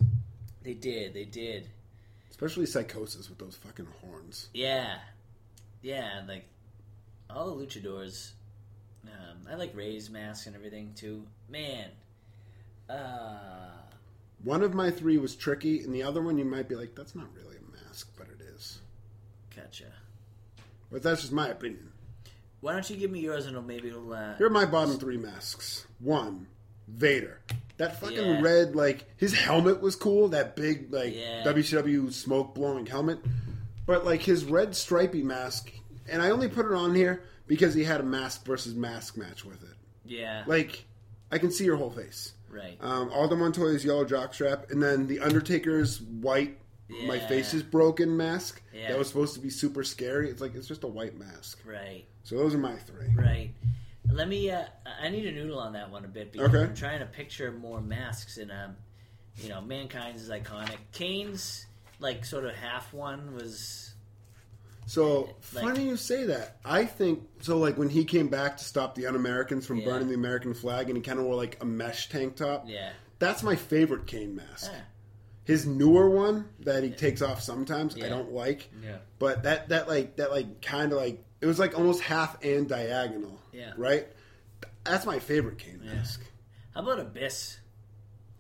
they 0.63 0.73
did. 0.73 1.13
They 1.13 1.25
did. 1.25 1.67
Especially 2.41 2.65
Psicosis 2.65 3.27
with 3.27 3.37
those 3.37 3.57
fucking 3.57 3.87
horns. 4.01 4.47
Yeah. 4.53 4.99
Yeah, 5.81 6.21
like 6.25 6.45
all 7.29 7.53
the 7.53 7.65
luchadors. 7.65 8.31
Um, 9.05 9.39
I 9.51 9.55
like 9.55 9.75
Rey's 9.75 10.09
mask 10.09 10.47
and 10.47 10.55
everything 10.55 10.93
too. 10.95 11.25
Man. 11.49 11.89
Uh, 12.89 13.71
One 14.43 14.63
of 14.63 14.73
my 14.73 14.89
three 14.89 15.17
was 15.17 15.35
tricky, 15.35 15.81
and 15.83 15.93
the 15.93 16.01
other 16.03 16.21
one 16.21 16.37
you 16.37 16.45
might 16.45 16.69
be 16.69 16.75
like, 16.75 16.95
that's 16.95 17.13
not 17.13 17.27
really 17.35 17.57
a 17.57 17.83
mask, 17.85 18.09
but 18.17 18.27
it 18.27 18.41
is. 18.55 18.79
gotcha. 19.53 19.91
But 20.89 21.03
that's 21.03 21.21
just 21.21 21.33
my 21.33 21.49
opinion. 21.49 21.91
Why 22.61 22.71
don't 22.71 22.89
you 22.89 22.95
give 22.95 23.11
me 23.11 23.19
yours 23.19 23.47
and 23.47 23.67
maybe 23.67 23.89
it'll. 23.89 24.13
Uh, 24.13 24.37
Here 24.37 24.47
are 24.47 24.49
my 24.49 24.65
bottom 24.65 24.97
three 24.97 25.17
masks. 25.17 25.85
One, 25.99 26.47
Vader. 26.87 27.41
That 27.79 27.99
fucking 27.99 28.17
Yeah. 28.17 28.41
red, 28.41 28.75
like 28.75 29.05
his 29.17 29.33
helmet 29.33 29.81
was 29.81 29.95
cool. 29.95 30.27
That 30.29 30.55
big, 30.55 30.93
like 30.93 31.15
Yeah. 31.15 31.43
WCW 31.43 32.11
smoke 32.11 32.53
blowing 32.53 32.85
helmet. 32.85 33.19
But 33.87 34.05
like 34.05 34.21
his 34.21 34.45
red 34.45 34.75
stripy 34.75 35.23
mask, 35.23 35.71
and 36.07 36.21
I 36.21 36.29
only 36.29 36.47
put 36.49 36.65
it 36.67 36.73
on 36.73 36.93
here 36.93 37.23
because 37.47 37.73
he 37.73 37.83
had 37.85 37.99
a 38.01 38.03
mask 38.03 38.45
versus 38.45 38.75
mask 38.75 39.17
match 39.17 39.43
with 39.43 39.63
it. 39.63 39.75
yeah. 40.05 40.43
Like 40.45 40.85
I 41.31 41.37
can 41.39 41.51
see 41.51 41.63
your 41.65 41.77
whole 41.77 41.89
face. 41.91 42.33
right. 42.51 42.77
Um, 42.81 43.09
Aldo 43.11 43.35
Montoya's 43.35 43.85
yellow 43.85 44.03
jockstrap, 44.05 44.71
and 44.71 44.81
then 44.81 45.05
the 45.07 45.19
Undertaker's 45.19 46.01
white 46.01 46.57
my 47.05 47.19
face 47.19 47.53
is 47.53 47.61
broken 47.61 48.17
mask 48.17 48.61
Yeah. 48.73 48.89
that 48.89 48.97
was 48.97 49.07
supposed 49.07 49.35
to 49.35 49.39
be 49.39 49.51
super 49.51 49.83
scary. 49.83 50.29
It's 50.31 50.41
like 50.41 50.55
it's 50.55 50.67
just 50.67 50.83
a 50.83 50.87
white 50.87 51.17
mask. 51.17 51.59
Right. 51.65 52.05
So 52.23 52.35
those 52.35 52.53
are 52.55 52.57
my 52.57 52.75
three. 52.75 53.13
Right. 53.15 53.51
Let 54.11 54.27
me. 54.27 54.49
Uh, 54.51 54.63
I 55.01 55.09
need 55.09 55.25
a 55.25 55.31
noodle 55.31 55.59
on 55.59 55.73
that 55.73 55.89
one 55.91 56.05
a 56.05 56.07
bit 56.07 56.31
because 56.31 56.49
Okay. 56.49 56.63
I'm 56.63 56.75
trying 56.75 56.99
to 56.99 57.05
picture 57.05 57.51
more 57.51 57.79
masks. 57.81 58.37
And 58.37 58.51
um, 58.51 58.75
you 59.37 59.49
know, 59.49 59.61
mankind's 59.61 60.23
is 60.23 60.29
iconic. 60.29 60.77
Kane's 60.91 61.65
like 61.99 62.25
sort 62.25 62.45
of 62.45 62.55
half 62.55 62.93
one 62.93 63.33
was. 63.35 63.93
So 64.87 65.35
Like- 65.53 65.65
funny 65.65 65.87
you 65.87 65.97
say 65.97 66.25
that. 66.25 66.57
I 66.65 66.85
think 66.85 67.21
so. 67.41 67.57
Like 67.59 67.77
when 67.77 67.89
he 67.89 68.05
came 68.05 68.27
back 68.27 68.57
to 68.57 68.63
stop 68.63 68.95
the 68.95 69.05
Un-Americans 69.05 69.67
from 69.67 69.77
Yeah. 69.77 69.85
burning 69.85 70.07
the 70.07 70.15
American 70.15 70.53
flag, 70.55 70.87
and 70.89 70.97
he 70.97 71.03
kind 71.03 71.19
of 71.19 71.25
wore 71.25 71.35
like 71.35 71.61
a 71.61 71.65
mesh 71.65 72.09
tank 72.09 72.35
top. 72.35 72.65
Yeah. 72.67 72.91
That's 73.19 73.43
my 73.43 73.55
favorite 73.55 74.07
Kane 74.07 74.35
mask. 74.35 74.71
Ah, 74.73 74.81
His 75.43 75.65
newer 75.67 76.09
one 76.09 76.49
that 76.61 76.83
he 76.83 76.89
takes 76.89 77.21
off 77.21 77.41
sometimes, 77.41 77.95
I 78.01 78.07
don't 78.09 78.31
like. 78.31 78.69
yeah. 78.83 78.97
But 79.19 79.43
that 79.43 79.69
that 79.69 79.87
like 79.87 80.15
that 80.15 80.31
like 80.31 80.61
kind 80.61 80.91
of 80.91 80.97
like 80.97 81.23
it 81.41 81.45
was 81.45 81.59
like 81.59 81.77
almost 81.77 82.01
half 82.01 82.43
and 82.43 82.67
diagonal. 82.67 83.39
Yeah. 83.53 83.73
Right. 83.77 84.07
That's 84.83 85.05
my 85.05 85.19
favorite 85.19 85.57
Kane 85.57 85.81
Yeah. 85.83 85.93
mask. 85.95 86.21
How 86.73 86.81
about 86.81 86.99
Abyss? 86.99 87.57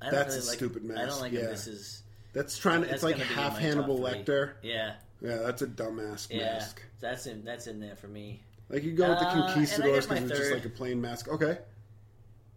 I 0.01 0.11
That's 0.11 0.35
really 0.35 0.45
a 0.45 0.47
like, 0.47 0.57
stupid 0.57 0.83
mask. 0.83 1.01
I 1.01 1.05
don't 1.05 1.19
like 1.21 1.31
yeah. 1.33 1.39
Abyss's. 1.41 2.03
That's 2.33 2.57
trying 2.57 2.81
to. 2.81 2.87
That's 2.87 2.95
it's 2.95 3.03
like 3.03 3.15
gonna 3.17 3.25
be 3.27 3.31
in 3.33 3.37
half 3.39 3.57
Hannibal. 3.57 3.99
Lecter. 3.99 4.53
Yeah. 4.61 4.95
Yeah, 5.21 5.37
that's 5.37 5.61
a 5.61 5.67
dumbass 5.67 6.27
Yeah. 6.29 6.53
mask. 6.53 6.81
That's 7.01 7.25
in. 7.27 7.43
That's 7.43 7.67
in 7.67 7.79
there 7.79 7.95
for 7.95 8.07
me. 8.07 8.41
Like 8.69 8.83
you 8.83 8.93
go 8.93 9.09
with 9.09 9.19
the 9.19 9.27
Uh, 9.27 9.31
conquistadors 9.47 10.05
because 10.07 10.29
it's 10.29 10.39
just 10.39 10.51
like 10.53 10.65
a 10.65 10.69
plain 10.69 11.01
mask. 11.01 11.27
Okay. 11.27 11.57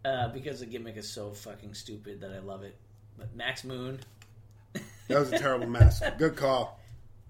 Uh, 0.05 0.27
because 0.29 0.59
the 0.59 0.65
gimmick 0.65 0.95
is 0.97 1.09
so 1.09 1.31
fucking 1.31 1.73
stupid 1.73 2.21
that 2.21 2.31
I 2.31 2.39
love 2.39 2.63
it. 2.63 2.75
But 3.17 3.35
Max 3.35 3.63
Moon, 3.63 3.99
That 5.07 5.19
was 5.19 5.31
a 5.31 5.37
terrible 5.39 5.67
mask. 5.67 6.03
Good 6.17 6.35
call. 6.35 6.79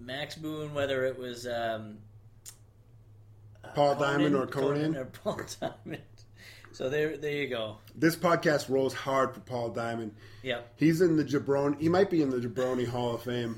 Max 0.00 0.36
Moon, 0.38 0.74
whether 0.74 1.04
it 1.04 1.18
was 1.18 1.46
um, 1.46 1.98
Paul 3.74 3.94
Diamond 3.96 4.34
or 4.34 4.46
Konnan 4.46 4.94
Konnan. 4.94 4.96
or 4.96 5.04
Paul 5.06 5.40
Diamond. 5.60 6.02
So 6.72 6.88
there, 6.88 7.16
there 7.16 7.30
you 7.30 7.46
go. 7.48 7.76
This 7.94 8.16
podcast 8.16 8.68
rolls 8.68 8.94
hard 8.94 9.32
for 9.32 9.40
Paul 9.40 9.68
Diamond. 9.70 10.14
Yep. 10.42 10.72
He's 10.76 11.00
in 11.00 11.16
the 11.16 11.24
Jabroni. 11.24 11.80
He 11.80 11.88
might 11.88 12.10
be 12.10 12.20
in 12.20 12.30
the 12.30 12.38
Jabroni 12.38 12.86
Hall 12.86 13.14
of 13.14 13.22
Fame. 13.22 13.56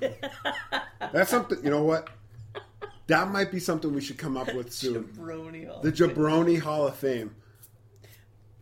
That's 1.12 1.30
something. 1.30 1.58
You 1.64 1.70
know 1.70 1.82
what? 1.82 2.08
That 3.06 3.28
might 3.30 3.50
be 3.50 3.58
something 3.60 3.94
we 3.94 4.00
should 4.02 4.18
come 4.18 4.36
up 4.36 4.52
with 4.54 4.72
soon. 4.72 5.04
Jabroni. 5.04 5.66
Hall 5.66 5.80
The 5.80 5.92
Jabroni 5.92 6.60
Hall 6.60 6.86
of 6.88 6.96
Fame. 6.96 7.34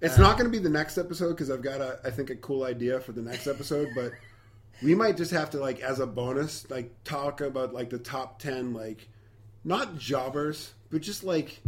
It's 0.00 0.18
Uh, 0.18 0.22
not 0.22 0.38
going 0.38 0.50
to 0.50 0.56
be 0.56 0.62
the 0.62 0.70
next 0.70 0.98
episode 0.98 1.30
because 1.30 1.50
I've 1.50 1.62
got 1.62 1.80
a, 1.80 1.98
I 2.04 2.10
think, 2.10 2.30
a 2.30 2.36
cool 2.36 2.64
idea 2.64 3.00
for 3.00 3.12
the 3.12 3.22
next 3.22 3.46
episode. 3.46 3.88
But 3.96 4.12
we 4.82 4.94
might 4.94 5.16
just 5.16 5.30
have 5.32 5.50
to, 5.50 5.58
like, 5.58 5.80
as 5.80 5.98
a 5.98 6.06
bonus, 6.06 6.68
like, 6.70 6.92
talk 7.04 7.40
about 7.40 7.72
like 7.74 7.90
the 7.90 7.98
top 7.98 8.38
ten, 8.38 8.72
like, 8.74 9.08
not 9.64 9.96
jobbers, 9.98 10.74
but 10.94 11.02
just 11.02 11.24
like 11.24 11.60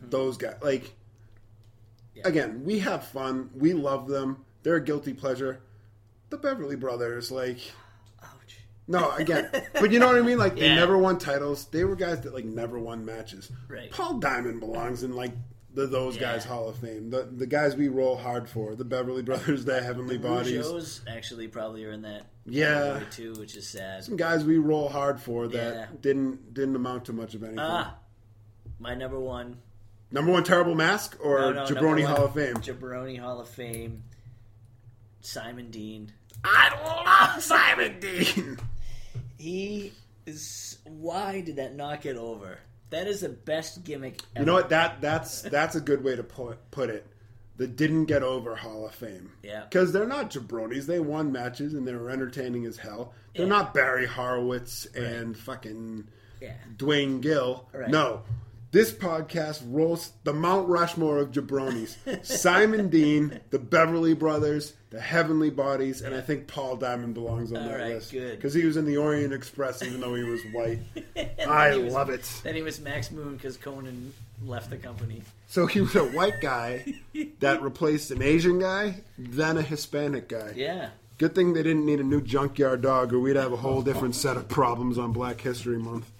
those 0.00 0.36
guys. 0.36 0.54
Like, 0.62 0.82
Mm-hmm. 0.84 2.18
Yeah. 2.18 2.28
again, 2.28 2.64
we 2.64 2.78
have 2.80 3.06
fun. 3.06 3.50
We 3.54 3.72
love 3.72 4.06
them. 4.08 4.44
They're 4.62 4.76
a 4.76 4.84
guilty 4.84 5.12
pleasure. 5.14 5.60
The 6.28 6.36
Beverly 6.38 6.76
Brothers, 6.76 7.30
like, 7.30 7.58
Ouch. 8.22 8.58
no, 8.88 9.10
again, 9.12 9.48
but 9.74 9.90
you 9.90 9.98
know 9.98 10.06
what 10.08 10.16
I 10.16 10.20
mean. 10.22 10.38
Like, 10.38 10.54
they 10.56 10.74
never 10.74 10.98
won 10.98 11.18
titles. 11.18 11.66
They 11.66 11.84
were 11.84 11.96
guys 11.96 12.20
that 12.22 12.34
like 12.34 12.44
never 12.44 12.78
won 12.78 13.04
matches. 13.04 13.50
Right. 13.68 13.90
Paul 13.90 14.18
Diamond 14.18 14.60
belongs 14.60 15.02
in 15.02 15.14
like 15.14 15.32
the 15.72 15.86
those 15.86 16.16
Yeah. 16.16 16.32
guys 16.32 16.44
Hall 16.44 16.68
of 16.68 16.76
Fame. 16.78 17.10
The 17.10 17.22
the 17.30 17.46
guys 17.46 17.74
we 17.76 17.88
roll 17.88 18.16
hard 18.16 18.48
for. 18.48 18.74
The 18.74 18.84
Beverly 18.84 19.22
Brothers, 19.22 19.64
the 19.64 19.80
Heavenly 19.82 20.18
Bodies. 20.18 20.66
Rougeaus 20.66 21.00
actually 21.08 21.46
probably 21.48 21.84
are 21.84 21.92
in 21.92 22.02
that 22.02 22.26
Yeah. 22.44 23.00
too, 23.12 23.34
which 23.38 23.56
is 23.56 23.68
sad. 23.68 24.04
Some 24.04 24.16
guys 24.16 24.44
we 24.44 24.58
roll 24.58 24.88
hard 24.88 25.20
for 25.20 25.46
that 25.48 25.74
Yeah. 25.74 25.86
didn't 26.00 26.52
didn't 26.54 26.74
amount 26.76 27.04
to 27.06 27.12
much 27.12 27.34
of 27.34 27.42
anything. 27.44 27.60
Ah, 27.60 27.96
my 28.80 28.94
number 28.94 29.20
one 29.20 29.56
Number 30.10 30.32
one 30.32 30.42
terrible 30.42 30.74
mask 30.74 31.16
or 31.22 31.38
No, 31.38 31.52
no, 31.52 31.64
Jabroni 31.66 32.04
Hall 32.04 32.24
of 32.24 32.34
Fame. 32.34 32.54
Jabroni 32.56 33.16
Hall 33.20 33.38
of 33.40 33.48
Fame. 33.48 34.02
Simon 35.20 35.70
Dean. 35.70 36.12
I 36.42 37.30
love 37.32 37.42
Simon 37.42 38.00
Dean. 38.00 38.58
He 39.38 39.92
is. 40.26 40.78
Why 40.84 41.40
did 41.40 41.56
that 41.56 41.74
not 41.74 42.02
get 42.02 42.16
over? 42.16 42.58
That 42.90 43.06
is 43.06 43.20
the 43.22 43.30
best 43.30 43.84
gimmick. 43.84 44.20
Ever. 44.36 44.42
You 44.42 44.46
know 44.46 44.52
what? 44.54 44.68
That 44.68 45.00
that's 45.00 45.40
that's 45.56 45.76
a 45.76 45.80
good 45.80 46.04
way 46.04 46.14
to 46.16 46.22
put 46.22 46.70
put 46.70 46.90
it. 46.90 47.06
The 47.56 47.66
didn't 47.66 48.04
get 48.06 48.22
over 48.22 48.54
Hall 48.56 48.84
of 48.86 48.94
Fame. 48.94 49.32
Yeah. 49.42 49.62
Because 49.64 49.92
they're 49.92 50.06
not 50.06 50.30
jabronis. 50.30 50.84
They 50.86 51.00
won 51.00 51.32
matches 51.32 51.72
and 51.72 51.86
they 51.88 51.94
were 51.94 52.10
entertaining 52.10 52.66
as 52.66 52.76
hell. 52.76 53.14
They're 53.34 53.46
Yeah. 53.46 53.50
not 53.50 53.72
Barry 53.72 54.06
Horowitz 54.06 54.84
and 54.94 55.36
fucking 55.38 56.08
Yeah. 56.40 56.56
Duane 56.76 57.20
Gill. 57.22 57.66
Right. 57.72 57.88
No. 57.88 58.22
This 58.72 58.92
podcast 58.92 59.62
rolls 59.66 60.12
the 60.22 60.32
Mount 60.32 60.68
Rushmore 60.68 61.18
of 61.18 61.32
jabronis. 61.32 61.96
Simon 62.24 62.88
Dean, 62.90 63.40
the 63.50 63.58
Beverly 63.58 64.14
Brothers, 64.14 64.74
the 64.90 65.00
Heavenly 65.00 65.50
Bodies, 65.50 66.02
and 66.02 66.14
I 66.14 66.20
think 66.20 66.46
Paul 66.46 66.76
Diamond 66.76 67.14
belongs 67.14 67.50
on 67.52 67.62
All 67.62 67.68
that 67.68 67.78
right, 67.80 67.94
list. 67.94 68.12
good. 68.12 68.36
Because 68.36 68.54
he 68.54 68.64
was 68.64 68.76
in 68.76 68.84
the 68.84 68.96
Orient 68.96 69.32
Express 69.34 69.82
even 69.82 70.00
though 70.00 70.14
he 70.14 70.22
was 70.22 70.42
white. 70.52 70.78
I 71.48 71.76
was- 71.76 71.92
love 71.92 72.10
it. 72.10 72.30
Then 72.44 72.54
he 72.54 72.62
was 72.62 72.78
Max 72.80 73.10
Moon 73.10 73.34
because 73.36 73.56
Konnan 73.58 74.10
left 74.46 74.70
the 74.70 74.76
company. 74.76 75.22
So 75.48 75.66
he 75.66 75.80
was 75.80 75.96
a 75.96 76.04
white 76.04 76.40
guy 76.40 76.94
that 77.40 77.60
replaced 77.62 78.12
an 78.12 78.22
Asian 78.22 78.60
guy, 78.60 79.02
then 79.18 79.58
a 79.58 79.62
Hispanic 79.62 80.28
guy. 80.28 80.52
Yeah. 80.54 80.90
Good 81.18 81.34
thing 81.34 81.52
they 81.54 81.62
didn't 81.64 81.84
need 81.84 81.98
a 82.00 82.04
new 82.04 82.20
junkyard 82.22 82.80
dog, 82.82 83.12
or 83.12 83.18
we'd 83.18 83.36
have 83.36 83.52
a 83.52 83.56
whole 83.56 83.82
different 83.82 84.14
set 84.14 84.36
of 84.38 84.48
problems 84.48 84.96
on 84.96 85.12
Black 85.12 85.40
History 85.40 85.76
Month. 85.76 86.10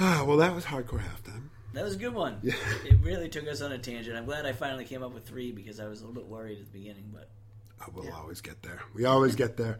Ah, 0.00 0.24
well, 0.26 0.36
that 0.38 0.54
was 0.54 0.64
hardcore 0.64 1.00
halftime. 1.00 1.48
That 1.72 1.82
was 1.84 1.94
a 1.94 1.98
good 1.98 2.14
one. 2.14 2.38
Yeah. 2.42 2.54
It 2.84 2.98
really 3.02 3.28
took 3.28 3.46
us 3.48 3.60
on 3.60 3.72
a 3.72 3.78
tangent. 3.78 4.16
I'm 4.16 4.24
glad 4.26 4.46
I 4.46 4.52
finally 4.52 4.84
came 4.84 5.02
up 5.02 5.12
with 5.14 5.26
three 5.26 5.50
because 5.52 5.80
I 5.80 5.86
was 5.86 6.00
a 6.02 6.06
little 6.06 6.22
bit 6.22 6.28
worried 6.30 6.58
at 6.60 6.66
the 6.72 6.78
beginning, 6.78 7.10
but 7.12 7.28
Oh, 7.82 7.86
we'll 7.94 8.12
always 8.14 8.40
get 8.40 8.62
there. 8.62 8.80
We 8.94 9.04
always 9.04 9.34
get 9.34 9.56
there. 9.56 9.78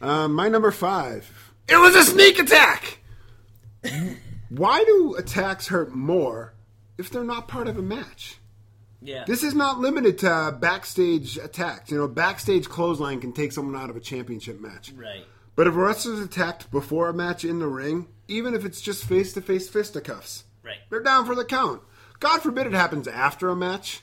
Um, 0.00 0.34
my 0.34 0.48
number 0.48 0.70
five. 0.70 1.30
It 1.68 1.76
was 1.76 1.94
a 1.94 2.02
sneak 2.04 2.38
attack. 2.38 2.98
Why 4.48 4.82
do 4.84 5.14
attacks 5.16 5.68
hurt 5.68 5.94
more 5.94 6.54
if 6.96 7.10
they're 7.10 7.24
not 7.24 7.48
part 7.48 7.68
of 7.68 7.78
a 7.78 7.82
match? 7.82 8.38
yeah. 9.00 9.24
This 9.26 9.42
is 9.44 9.54
not 9.54 9.78
limited 9.78 10.18
to 10.18 10.30
uh, 10.30 10.50
backstage 10.50 11.36
attacks. 11.38 11.90
You 11.90 11.98
know, 11.98 12.08
backstage 12.08 12.68
clothesline 12.68 13.20
can 13.20 13.32
take 13.32 13.52
someone 13.52 13.80
out 13.80 13.90
of 13.90 13.96
a 13.96 14.00
championship 14.00 14.60
match. 14.60 14.92
right. 14.96 15.24
But 15.54 15.66
if 15.66 15.74
a 15.74 15.78
wrestler's 15.78 16.20
attacked 16.20 16.70
before 16.70 17.08
a 17.08 17.14
match 17.14 17.44
in 17.44 17.58
the 17.60 17.66
ring, 17.68 18.06
even 18.28 18.54
if 18.54 18.64
it's 18.64 18.80
just 18.80 19.04
face 19.04 19.32
to 19.32 19.40
face 19.40 19.68
fisticuffs, 19.68 20.44
Right. 20.62 20.78
they're 20.90 21.02
down 21.02 21.26
for 21.26 21.34
the 21.34 21.44
count. 21.44 21.82
God 22.20 22.40
forbid 22.42 22.66
it 22.66 22.72
happens 22.72 23.08
after 23.08 23.48
a 23.48 23.56
match. 23.56 24.02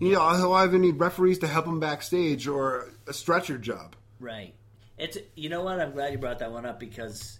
You 0.00 0.12
know, 0.12 0.36
he'll 0.36 0.52
either 0.52 0.78
need 0.78 0.98
referees 1.00 1.38
to 1.40 1.46
help 1.48 1.66
him 1.66 1.80
backstage 1.80 2.46
or 2.46 2.88
a 3.06 3.12
stretcher 3.12 3.58
job. 3.58 3.96
Right. 4.20 4.54
It's 4.96 5.18
you 5.34 5.48
know 5.48 5.62
what? 5.62 5.80
I'm 5.80 5.92
glad 5.92 6.12
you 6.12 6.18
brought 6.18 6.38
that 6.40 6.52
one 6.52 6.64
up 6.66 6.78
because 6.80 7.38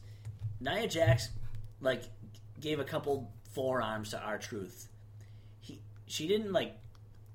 Nia 0.61 0.87
Jax 0.89 1.29
like 1.81 2.03
gave 2.61 2.81
a 2.81 2.85
couple 2.85 3.33
forearms 3.53 4.11
to 4.11 4.21
R-Truth. 4.21 4.89
He 5.61 5.81
she 6.07 6.27
didn't 6.29 6.53
like 6.53 6.77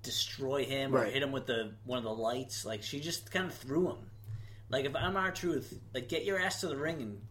destroy 0.02 0.66
him 0.66 0.94
or 0.94 1.00
Right. 1.00 1.14
hit 1.14 1.24
him 1.24 1.32
with 1.32 1.46
the 1.46 1.74
one 1.86 1.98
of 1.98 2.04
the 2.04 2.14
lights. 2.14 2.66
Like 2.66 2.84
she 2.84 3.00
just 3.00 3.32
kind 3.32 3.46
of 3.46 3.54
threw 3.54 3.90
him. 3.90 4.10
Like 4.70 4.86
if 4.86 4.96
I'm 4.96 5.16
R-Truth, 5.16 5.80
like 5.94 6.10
get 6.10 6.26
your 6.26 6.38
ass 6.40 6.60
to 6.62 6.68
the 6.68 6.76
ring 6.78 7.02
and 7.02 7.22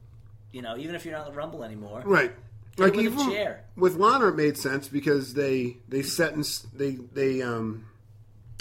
you 0.52 0.62
know 0.62 0.76
even 0.76 0.94
if 0.94 1.04
you're 1.04 1.14
not 1.16 1.26
in 1.26 1.32
the 1.32 1.38
rumble 1.38 1.64
anymore, 1.64 2.02
Right. 2.04 2.32
Like 2.78 2.94
with 2.94 3.04
even 3.04 3.30
chair. 3.30 3.64
with 3.76 3.96
Lana, 3.96 4.28
it 4.28 4.36
made 4.36 4.56
sense 4.56 4.88
because 4.88 5.34
they 5.34 5.76
they 5.88 6.02
set 6.02 6.32
and 6.34 6.44
they 6.74 6.92
they 7.12 7.42
um 7.42 7.86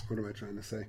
what 0.08 0.20
am 0.20 0.26
I 0.28 0.32
trying 0.32 0.58
to 0.58 0.64
say? 0.64 0.88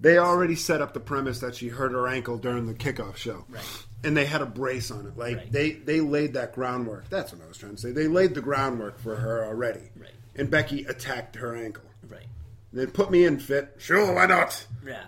They 0.00 0.18
already 0.18 0.56
set 0.56 0.80
up 0.82 0.92
the 0.92 1.00
premise 1.00 1.40
that 1.40 1.54
she 1.54 1.68
hurt 1.68 1.92
her 1.92 2.08
ankle 2.08 2.36
during 2.38 2.66
the 2.66 2.74
kickoff 2.74 3.16
show, 3.16 3.44
Right. 3.48 3.64
And 4.02 4.14
they 4.16 4.26
had 4.26 4.42
a 4.42 4.46
brace 4.46 4.90
on 4.90 5.06
it. 5.06 5.16
Like 5.16 5.36
Right. 5.36 5.52
they 5.52 5.72
they 5.72 6.00
laid 6.00 6.34
that 6.34 6.54
groundwork. 6.54 7.08
That's 7.10 7.32
what 7.32 7.42
I 7.42 7.48
was 7.48 7.56
trying 7.58 7.74
to 7.76 7.80
say. 7.80 7.92
They 7.92 8.08
laid 8.08 8.34
the 8.34 8.42
groundwork 8.42 8.98
for 8.98 9.16
her 9.16 9.44
already, 9.44 9.90
Right. 9.96 10.10
And 10.36 10.50
Becky 10.50 10.84
attacked 10.84 11.36
her 11.36 11.54
ankle. 11.54 11.84
right. 12.08 12.26
Then 12.72 12.90
put 12.90 13.10
me 13.10 13.24
in 13.24 13.38
fit. 13.38 13.74
Sure, 13.78 14.12
why 14.14 14.26
not? 14.26 14.66
Yeah, 14.86 15.04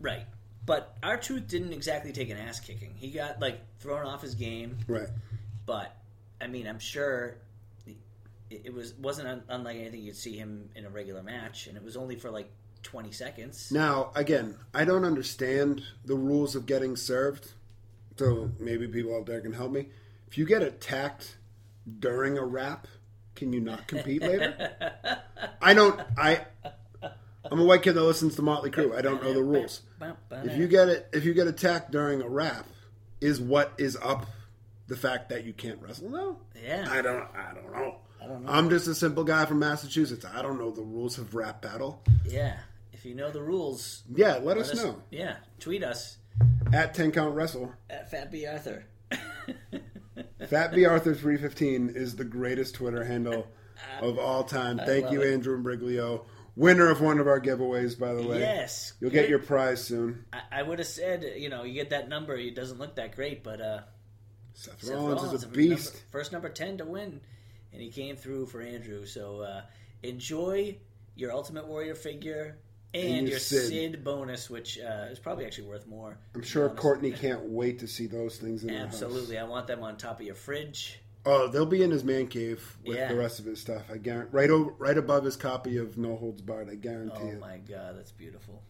right. 0.00 0.24
But 0.66 0.96
R-Truth 1.02 1.48
didn't 1.48 1.72
exactly 1.72 2.12
take 2.12 2.30
an 2.30 2.36
ass 2.36 2.60
kicking. 2.60 2.94
He 2.96 3.10
got 3.10 3.40
like 3.40 3.60
thrown 3.78 4.06
off 4.06 4.22
his 4.22 4.34
game. 4.34 4.78
Right. 4.86 5.08
But 5.66 5.96
I 6.40 6.46
mean, 6.46 6.66
I'm 6.66 6.78
sure 6.78 7.36
it, 8.50 8.62
it 8.64 8.74
was 8.74 8.94
wasn't 8.94 9.28
un- 9.28 9.42
unlike 9.48 9.76
anything 9.76 10.02
you'd 10.02 10.16
see 10.16 10.36
him 10.36 10.68
in 10.74 10.84
a 10.84 10.90
regular 10.90 11.22
match, 11.22 11.66
and 11.66 11.76
it 11.76 11.84
was 11.84 11.96
only 11.96 12.16
for 12.16 12.30
like 12.30 12.50
20 12.82 13.12
seconds. 13.12 13.70
Now, 13.70 14.10
again, 14.14 14.56
I 14.74 14.84
don't 14.84 15.04
understand 15.04 15.82
the 16.04 16.16
rules 16.16 16.54
of 16.56 16.66
getting 16.66 16.96
served, 16.96 17.52
so 18.16 18.50
maybe 18.58 18.88
people 18.88 19.16
out 19.16 19.26
there 19.26 19.40
can 19.40 19.52
help 19.52 19.72
me. 19.72 19.88
If 20.28 20.38
you 20.38 20.46
get 20.46 20.62
attacked 20.62 21.36
during 21.98 22.38
a 22.38 22.44
rap, 22.44 22.86
can 23.34 23.52
you 23.52 23.60
not 23.60 23.86
compete 23.86 24.22
later? 24.22 24.72
I 25.62 25.74
don't. 25.74 26.00
I 26.16 26.46
I'm 27.44 27.58
a 27.60 27.64
white 27.64 27.82
kid 27.82 27.92
that 27.94 28.02
listens 28.02 28.36
to 28.36 28.42
Motley 28.42 28.70
Crue. 28.70 28.96
I 28.96 29.00
don't 29.02 29.22
know 29.22 29.32
the 29.32 29.42
rules. 29.42 29.82
If 30.30 30.56
you 30.58 30.68
get 30.68 30.88
it, 30.88 31.08
if 31.12 31.24
you 31.24 31.32
get 31.34 31.46
attacked 31.46 31.90
during 31.90 32.20
a 32.22 32.28
rap, 32.28 32.66
is 33.20 33.40
what 33.40 33.72
is 33.78 33.96
up 34.02 34.26
the 34.88 34.96
fact 34.96 35.28
that 35.30 35.44
you 35.44 35.52
can't 35.52 35.80
wrestle? 35.80 36.10
No. 36.10 36.38
Yeah. 36.62 36.86
I 36.90 37.00
don't. 37.02 37.26
I 37.34 37.52
don't 37.54 37.72
know. 37.72 37.96
I 38.22 38.26
don't 38.26 38.44
know. 38.44 38.50
I'm 38.52 38.68
just 38.68 38.86
a 38.88 38.94
simple 38.94 39.24
guy 39.24 39.46
from 39.46 39.58
Massachusetts. 39.60 40.24
I 40.24 40.42
don't 40.42 40.58
know 40.58 40.70
the 40.70 40.82
rules 40.82 41.16
of 41.18 41.34
rap 41.34 41.62
battle. 41.62 42.02
Yeah. 42.26 42.56
If 42.92 43.06
you 43.06 43.14
know 43.14 43.30
the 43.30 43.42
rules, 43.42 44.02
Yeah, 44.14 44.36
let, 44.42 44.58
us, 44.58 44.72
us- 44.72 44.84
know 44.84 45.02
Yeah, 45.10 45.36
tweet 45.58 45.82
us 45.82 46.18
at 46.70 46.92
Ten 46.92 47.10
Count 47.12 47.34
Wrestle. 47.34 47.72
at 47.88 48.10
Fat 48.10 48.30
B 48.30 48.46
Arthur. 48.46 48.84
Fat 50.48 50.74
B 50.74 50.84
Arthur 50.84 51.14
three 51.14 51.36
fifteen 51.38 51.90
is 51.94 52.16
the 52.16 52.24
greatest 52.24 52.74
Twitter 52.74 53.04
handle 53.04 53.46
of 54.00 54.18
all 54.18 54.44
time. 54.44 54.78
Thank 54.78 55.10
you, 55.10 55.22
it. 55.22 55.32
Andrew 55.32 55.56
Imbriglio, 55.62 56.24
winner 56.56 56.88
of 56.88 57.00
one 57.00 57.18
of 57.18 57.26
our 57.26 57.40
giveaways. 57.40 57.98
By 57.98 58.14
the 58.14 58.22
way, 58.22 58.40
yes, 58.40 58.92
you'll 59.00 59.10
get 59.10 59.28
your 59.28 59.38
prize 59.38 59.82
soon. 59.84 60.24
I, 60.32 60.40
I 60.60 60.62
would 60.62 60.78
have 60.78 60.88
said, 60.88 61.24
you 61.36 61.48
know, 61.48 61.64
you 61.64 61.74
get 61.74 61.90
that 61.90 62.08
number. 62.08 62.36
It 62.36 62.54
doesn't 62.54 62.78
look 62.78 62.96
that 62.96 63.14
great, 63.16 63.42
but 63.44 63.60
uh, 63.60 63.80
Seth, 64.54 64.82
Seth 64.82 64.90
Rollins, 64.94 65.22
Rollins, 65.22 65.32
is 65.34 65.42
a 65.42 65.46
number- 65.46 65.56
beast. 65.58 66.02
first 66.10 66.32
number 66.32 66.48
ten 66.48 66.78
to 66.78 66.84
win, 66.84 67.20
and 67.72 67.80
he 67.82 67.90
came 67.90 68.16
through 68.16 68.46
for 68.46 68.60
Andrew. 68.60 69.06
So 69.06 69.40
uh, 69.40 69.62
enjoy 70.02 70.78
your 71.16 71.32
Ultimate 71.32 71.66
Warrior 71.66 71.94
figure 71.94 72.58
and, 72.94 73.04
And 73.04 73.16
your 73.22 73.30
your 73.30 73.38
Sid. 73.38 73.68
Sid. 73.68 74.04
bonus, 74.04 74.50
which 74.50 74.78
uh, 74.78 75.06
is 75.10 75.18
probably 75.18 75.44
actually 75.46 75.68
worth 75.68 75.86
more. 75.86 76.18
I'm 76.34 76.42
sure. 76.42 76.68
Courtney 76.70 77.12
can't 77.12 77.42
wait 77.42 77.78
to 77.80 77.86
see 77.86 78.06
those 78.06 78.38
things 78.38 78.64
in. 78.64 78.70
Absolutely, 78.70 79.38
I 79.38 79.44
want 79.44 79.66
them 79.68 79.82
on 79.82 79.96
top 79.96 80.18
of 80.20 80.26
your 80.26 80.34
fridge. 80.34 80.98
Oh, 81.26 81.48
they'll 81.48 81.66
be 81.66 81.82
in 81.82 81.90
his 81.90 82.02
man 82.02 82.26
cave 82.28 82.76
with 82.84 82.96
Yeah. 82.96 83.08
the 83.08 83.16
rest 83.16 83.38
of 83.40 83.44
his 83.44 83.60
stuff. 83.60 83.82
I 83.92 83.98
guarantee. 83.98 84.30
Right 84.32 84.48
over, 84.50 84.70
right 84.78 84.96
above 84.96 85.24
his 85.24 85.36
copy 85.36 85.76
of 85.76 85.98
No 85.98 86.16
Holds 86.16 86.40
Barred. 86.40 86.70
I 86.70 86.76
guarantee 86.76 87.18
Oh 87.22 87.28
it. 87.28 87.40
my 87.40 87.58
god, 87.58 87.96
that's 87.98 88.12
beautiful. 88.12 88.62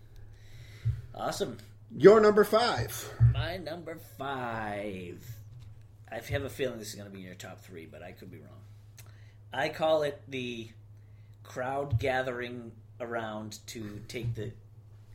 Awesome. 1.14 1.58
Your 1.96 2.20
number 2.20 2.44
five. 2.44 3.12
My 3.32 3.56
number 3.56 3.98
five. 4.18 5.24
I 6.10 6.16
have 6.16 6.44
a 6.44 6.48
feeling 6.50 6.78
this 6.78 6.88
is 6.88 6.94
going 6.96 7.08
to 7.08 7.12
be 7.12 7.20
in 7.20 7.26
your 7.26 7.34
top 7.36 7.60
three, 7.60 7.86
but 7.86 8.02
I 8.02 8.12
could 8.12 8.30
be 8.30 8.38
wrong. 8.38 8.60
I 9.52 9.68
call 9.68 10.02
it 10.02 10.20
the 10.28 10.68
crowd 11.44 11.98
gathering 12.00 12.72
around 13.00 13.58
to 13.68 14.00
take 14.08 14.34
the. 14.34 14.52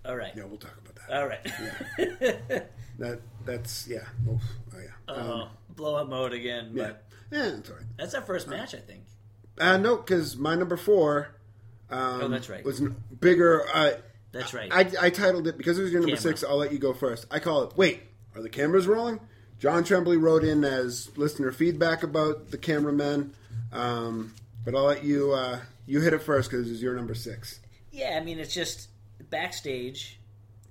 All 0.05 0.15
right. 0.15 0.31
Yeah, 0.35 0.43
we'll 0.45 0.57
talk 0.57 0.77
about 0.77 0.95
that. 1.07 1.17
All 1.17 1.27
right. 1.27 2.63
That 2.97 3.19
that's 3.43 3.89
yeah. 3.89 4.05
Oh 4.29 4.39
yeah. 4.73 5.13
oh, 5.13 5.49
blow 5.75 5.95
up 5.95 6.07
mode 6.07 6.31
again. 6.31 6.71
yeah. 6.73 6.83
But 6.87 7.03
Yeah, 7.31 7.45
it's 7.57 7.69
all 7.69 7.75
right. 7.77 7.85
that's 7.97 8.13
our 8.13 8.21
first 8.21 8.47
match, 8.47 8.73
I 8.75 8.79
think. 8.79 9.03
Uh, 9.57 9.77
no, 9.77 9.97
because 9.97 10.37
my 10.37 10.55
number 10.55 10.77
four. 10.77 11.29
Um, 11.89 12.21
Oh, 12.23 12.27
that's 12.27 12.49
right. 12.49 12.63
Was 12.65 12.81
n- 12.81 12.95
bigger. 13.19 13.63
Uh, 13.73 13.91
That's 14.31 14.53
right. 14.53 14.71
I, 14.73 14.89
I 14.99 15.09
titled 15.11 15.47
it 15.47 15.57
because 15.57 15.77
it 15.79 15.83
was 15.83 15.91
your 15.91 16.01
number 16.01 16.15
Camera. 16.17 16.21
six. 16.31 16.43
I'll 16.43 16.57
let 16.57 16.71
you 16.73 16.79
go 16.79 16.93
first. 16.93 17.25
I 17.31 17.39
call 17.39 17.63
it. 17.63 17.77
Wait, 17.77 18.01
are 18.35 18.41
the 18.41 18.49
cameras 18.49 18.85
rolling? 18.87 19.19
John 19.59 19.83
Tremblay 19.85 20.17
wrote 20.17 20.43
in 20.43 20.63
as 20.65 21.09
listener 21.15 21.51
feedback 21.51 22.03
about 22.03 22.51
the 22.51 22.57
cameramen, 22.57 23.33
um, 23.71 24.33
but 24.65 24.75
I'll 24.75 24.83
let 24.83 25.03
you 25.05 25.31
uh, 25.31 25.61
you 25.85 26.01
hit 26.01 26.11
it 26.13 26.21
first 26.23 26.49
because 26.51 26.69
it's 26.69 26.81
your 26.81 26.95
number 26.95 27.13
six. 27.15 27.59
Yeah, 27.91 28.17
I 28.19 28.23
mean, 28.23 28.39
it's 28.39 28.53
just 28.53 28.89
backstage. 29.29 30.19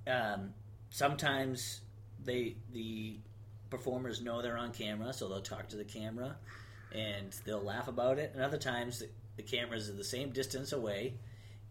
Um, 0.06 0.52
sometimes 0.90 1.81
they 2.22 2.56
the 2.72 3.18
performers 3.76 4.20
know 4.22 4.40
they're 4.40 4.56
on 4.59 4.70
camera, 4.70 5.12
so 5.12 5.28
they'll 5.28 5.40
talk 5.40 5.68
to 5.68 5.76
the 5.76 5.84
camera 5.84 6.36
and 6.92 7.34
they'll 7.44 7.62
laugh 7.62 7.88
about 7.88 8.18
it. 8.18 8.30
And 8.34 8.42
other 8.42 8.59
times 8.59 9.01
the, 9.01 9.09
the 9.36 9.42
cameras 9.42 9.88
are 9.90 9.94
the 9.94 10.05
same 10.05 10.30
distance 10.30 10.72
away, 10.72 11.14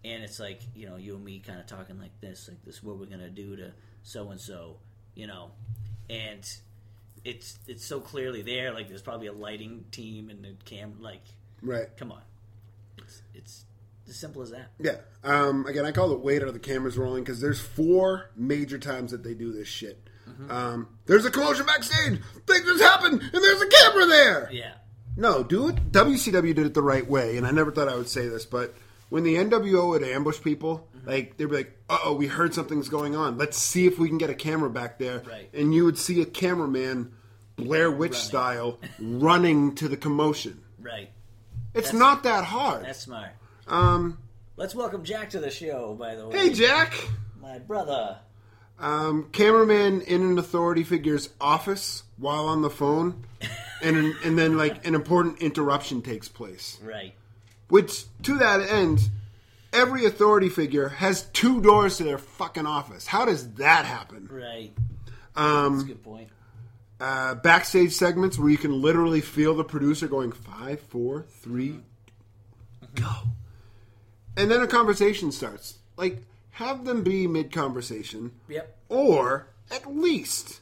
and 0.04 0.22
it's 0.22 0.40
like 0.40 0.62
you 0.76 0.88
know 0.88 0.98
you 0.98 1.16
and 1.16 1.24
me 1.24 1.40
kind 1.40 1.60
of 1.60 1.66
talking 1.66 2.00
like 2.00 2.20
this, 2.20 2.50
like 2.50 2.64
this, 2.66 2.76
is 2.76 2.84
what 2.84 2.98
we're 2.98 3.06
gonna 3.06 3.30
do 3.30 3.56
to 3.56 3.72
so 4.04 4.32
and 4.32 4.40
so, 4.40 4.78
you 5.16 5.28
know, 5.28 5.52
and 6.10 6.50
it's 7.24 7.58
it's 7.68 7.86
so 7.86 8.02
clearly 8.02 8.42
there. 8.42 8.74
Like 8.74 8.90
there's 8.90 9.02
probably 9.02 9.28
a 9.28 9.34
lighting 9.34 9.86
team 9.92 10.30
and 10.30 10.44
the 10.44 10.56
cam. 10.66 11.02
Like, 11.02 11.24
Right. 11.62 11.88
come 11.96 12.12
on, 12.12 12.22
it's 12.98 13.22
it's 13.34 13.66
as 14.10 14.18
simple 14.18 14.42
as 14.42 14.52
that. 14.52 14.72
Yeah. 14.78 14.98
Um, 15.24 15.66
again, 15.66 15.86
I 15.86 15.94
call 15.94 16.12
it 16.12 16.20
wait 16.20 16.44
are 16.44 16.52
the 16.52 16.60
cameras 16.60 16.98
rolling 16.98 17.24
because 17.24 17.40
there's 17.40 17.62
four 17.62 18.30
major 18.36 18.78
times 18.78 19.12
that 19.12 19.24
they 19.24 19.34
do 19.34 19.54
this 19.54 19.70
shit. 19.70 20.10
Um, 20.50 20.88
there's 21.06 21.26
a 21.26 21.32
commotion 21.32 21.66
backstage. 21.66 22.20
Things 22.48 22.66
just 22.66 22.82
happened, 22.84 23.22
and 23.22 23.32
there's 23.44 23.62
a 23.62 23.68
camera 23.68 24.06
there. 24.06 24.50
Yeah. 24.52 24.74
No, 25.16 25.44
do 25.44 25.70
it. 25.70 25.92
WCW 25.92 26.56
did 26.56 26.66
it 26.66 26.74
the 26.74 26.82
right 26.82 27.08
way, 27.08 27.38
and 27.38 27.46
I 27.46 27.52
never 27.52 27.72
thought 27.72 27.88
I 27.88 27.96
would 27.96 28.10
say 28.10 28.28
this, 28.28 28.46
but 28.46 28.74
when 29.10 29.24
the 29.24 29.36
NWO 29.36 29.90
would 29.90 30.04
ambush 30.04 30.42
people, 30.42 30.88
like 31.06 31.38
they'd 31.38 31.46
be 31.46 31.56
like, 31.58 31.78
"Uh 31.90 32.00
oh, 32.06 32.14
we 32.16 32.26
heard 32.28 32.54
something's 32.54 32.90
going 32.90 33.16
on. 33.16 33.38
Let's 33.38 33.58
see 33.58 33.86
if 33.86 34.00
we 34.00 34.08
can 34.10 34.18
get 34.18 34.30
a 34.32 34.34
camera 34.36 34.70
back 34.72 34.98
there." 34.98 35.22
Right. 35.28 35.50
And 35.54 35.74
you 35.74 35.86
would 35.86 35.98
see 36.00 36.20
a 36.22 36.26
cameraman, 36.26 37.14
Blair 37.58 37.92
Witch 37.92 38.14
Running. 38.14 38.26
style, 38.28 38.80
running 39.00 39.76
to 39.76 39.88
the 39.88 39.98
commotion. 39.98 40.64
Right. 40.82 41.10
It's 41.76 41.88
That's- 41.92 41.94
not 41.94 42.24
that 42.24 42.44
hard. 42.46 42.86
That's 42.86 43.00
smart. 43.02 43.30
Um, 43.68 44.18
Let's 44.58 44.74
welcome 44.76 45.04
Jack 45.04 45.32
to 45.32 45.40
the 45.40 45.50
show, 45.50 45.94
by 45.96 46.16
the 46.16 46.28
way. 46.28 46.38
hey, 46.38 46.54
Jack. 46.54 46.94
My 47.42 47.60
brother. 47.60 48.18
Um, 48.80 49.30
cameraman 49.32 50.02
in 50.02 50.22
an 50.24 50.38
authority 50.38 50.84
figure's 50.84 51.30
office 51.40 52.04
while 52.18 52.46
on 52.48 52.62
the 52.62 52.70
phone, 52.70 53.24
and 53.82 53.96
an, 53.96 54.16
and 54.26 54.38
then 54.38 54.58
like 54.58 54.86
an 54.86 54.96
important 54.96 55.40
interruption 55.40 56.02
takes 56.02 56.28
place. 56.28 56.80
Right. 56.84 57.14
Which, 57.70 58.06
to 58.24 58.38
that 58.40 58.62
end, 58.62 59.10
every 59.72 60.06
authority 60.06 60.50
figure 60.50 60.90
has 60.90 61.24
two 61.34 61.62
doors 61.62 61.98
to 61.98 62.04
their 62.04 62.18
fucking 62.18 62.66
office. 62.66 63.08
How 63.08 63.26
does 63.26 63.54
that 63.54 63.86
happen? 63.86 64.28
Right. 64.32 64.72
That's 65.36 65.38
a 65.38 65.42
Um, 65.42 65.86
good 65.88 66.04
point. 66.04 66.30
uh, 67.00 67.36
backstage 67.36 67.94
segments 67.94 68.38
where 68.38 68.50
you 68.50 68.58
can 68.58 68.82
literally 68.82 69.22
feel 69.22 69.56
the 69.56 69.64
producer 69.64 70.08
going 70.08 70.32
five, 70.32 70.82
four, 70.82 71.26
three, 71.42 71.80
go, 72.96 73.12
and 74.36 74.52
then 74.52 74.62
a 74.62 74.68
conversation 74.68 75.32
starts. 75.32 75.78
Like, 75.96 76.24
have 76.54 76.86
them 76.86 77.04
be 77.04 77.28
mid 77.28 77.52
conversation, 77.52 78.32
Yep. 78.48 78.78
or 78.90 79.48
at 79.72 79.94
least 79.96 80.62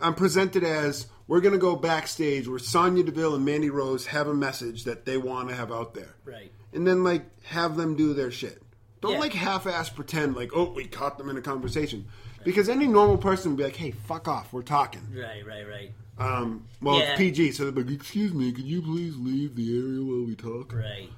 I'm 0.00 0.14
presented 0.14 0.64
as 0.64 1.06
we're 1.28 1.40
going 1.40 1.52
to 1.54 1.58
go 1.58 1.76
backstage 1.76 2.48
where 2.48 2.58
Sonya 2.58 3.04
Deville 3.04 3.34
and 3.36 3.44
Mandy 3.44 3.70
Rose 3.70 4.06
have 4.06 4.26
a 4.28 4.34
message 4.34 4.84
that 4.84 5.04
they 5.06 5.16
want 5.16 5.48
to 5.48 5.54
have 5.54 5.70
out 5.72 5.94
there. 5.94 6.14
Right. 6.24 6.50
and 6.74 6.86
then 6.86 7.04
like 7.04 7.24
have 7.44 7.76
them 7.76 7.96
do 7.96 8.14
their 8.14 8.30
shit. 8.30 8.62
Don't 9.02 9.12
Yeah. 9.12 9.18
like 9.18 9.32
half-ass 9.34 9.90
pretend 9.90 10.34
like 10.36 10.50
oh 10.54 10.70
we 10.72 10.86
caught 10.86 11.18
them 11.18 11.28
in 11.28 11.36
a 11.36 11.42
conversation 11.42 12.06
because 12.44 12.68
any 12.68 12.86
normal 12.86 13.18
person 13.18 13.52
would 13.52 13.58
be 13.58 13.64
like 13.64 13.76
hey 13.76 13.90
fuck 13.90 14.26
off 14.28 14.52
we're 14.52 14.62
talking. 14.62 15.02
Right, 15.14 15.46
right, 15.46 15.66
right. 15.68 15.92
Um, 16.18 16.66
well 16.80 16.98
Yeah. 16.98 17.10
it's 17.10 17.18
PG 17.18 17.52
so 17.52 17.70
they're 17.70 17.84
like 17.84 17.92
excuse 17.94 18.32
me 18.32 18.52
could 18.52 18.64
you 18.64 18.80
please 18.82 19.16
leave 19.16 19.54
the 19.56 19.76
area 19.76 20.02
while 20.02 20.24
we 20.26 20.34
talk? 20.34 20.72
Right. 20.74 21.10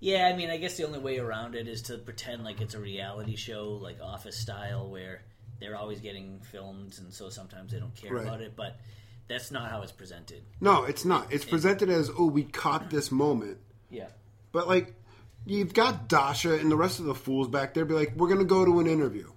Yeah, 0.00 0.28
I 0.32 0.36
mean, 0.36 0.50
I 0.50 0.56
guess 0.58 0.76
the 0.76 0.86
only 0.86 0.98
way 1.00 1.18
around 1.18 1.54
it 1.54 1.66
is 1.66 1.82
to 1.82 1.98
pretend 1.98 2.44
like 2.44 2.60
it's 2.60 2.74
a 2.74 2.78
reality 2.80 3.34
show, 3.36 3.78
like 3.82 3.98
Office 4.00 4.36
style, 4.36 4.88
where 4.88 5.22
they're 5.60 5.76
always 5.76 6.00
getting 6.00 6.40
filmed, 6.40 6.96
and 6.98 7.12
so 7.12 7.30
sometimes 7.30 7.72
they 7.72 7.80
don't 7.80 7.94
care 7.96 8.12
Right. 8.14 8.24
about 8.24 8.40
it. 8.40 8.54
But 8.54 8.76
that's 9.26 9.50
not 9.50 9.70
how 9.70 9.82
it's 9.82 9.92
presented. 9.92 10.42
No, 10.60 10.84
it's 10.84 11.04
not. 11.04 11.32
It's 11.32 11.44
presented 11.44 11.88
as 11.90 12.10
oh 12.16 12.26
we 12.26 12.44
caught 12.44 12.90
this 12.90 13.10
moment, 13.10 13.58
Yeah. 13.90 14.08
but 14.52 14.68
like 14.68 14.94
you've 15.46 15.74
got 15.74 16.08
Dasha 16.08 16.54
and 16.58 16.70
the 16.70 16.76
rest 16.76 16.98
of 17.00 17.06
the 17.06 17.14
fools 17.14 17.48
back 17.48 17.74
there 17.74 17.84
be 17.84 17.94
like 17.94 18.14
we're 18.16 18.28
gonna 18.28 18.44
go 18.44 18.64
to 18.64 18.78
an 18.80 18.86
interview. 18.86 19.30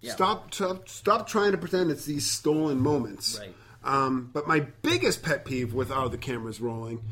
Yeah. 0.00 0.12
Stop, 0.14 0.54
stop, 0.54 0.88
stop 0.88 1.26
trying 1.28 1.52
to 1.52 1.58
pretend 1.58 1.90
it's 1.90 2.04
these 2.04 2.28
stolen 2.28 2.78
moments. 2.80 3.38
Right. 3.38 3.54
Um, 3.82 4.30
but 4.32 4.46
my 4.46 4.60
biggest 4.60 5.22
pet 5.22 5.44
peeve 5.44 5.72
with 5.74 5.90
all 5.90 6.08
the 6.08 6.18
camera's 6.18 6.60
rolling 6.60 7.02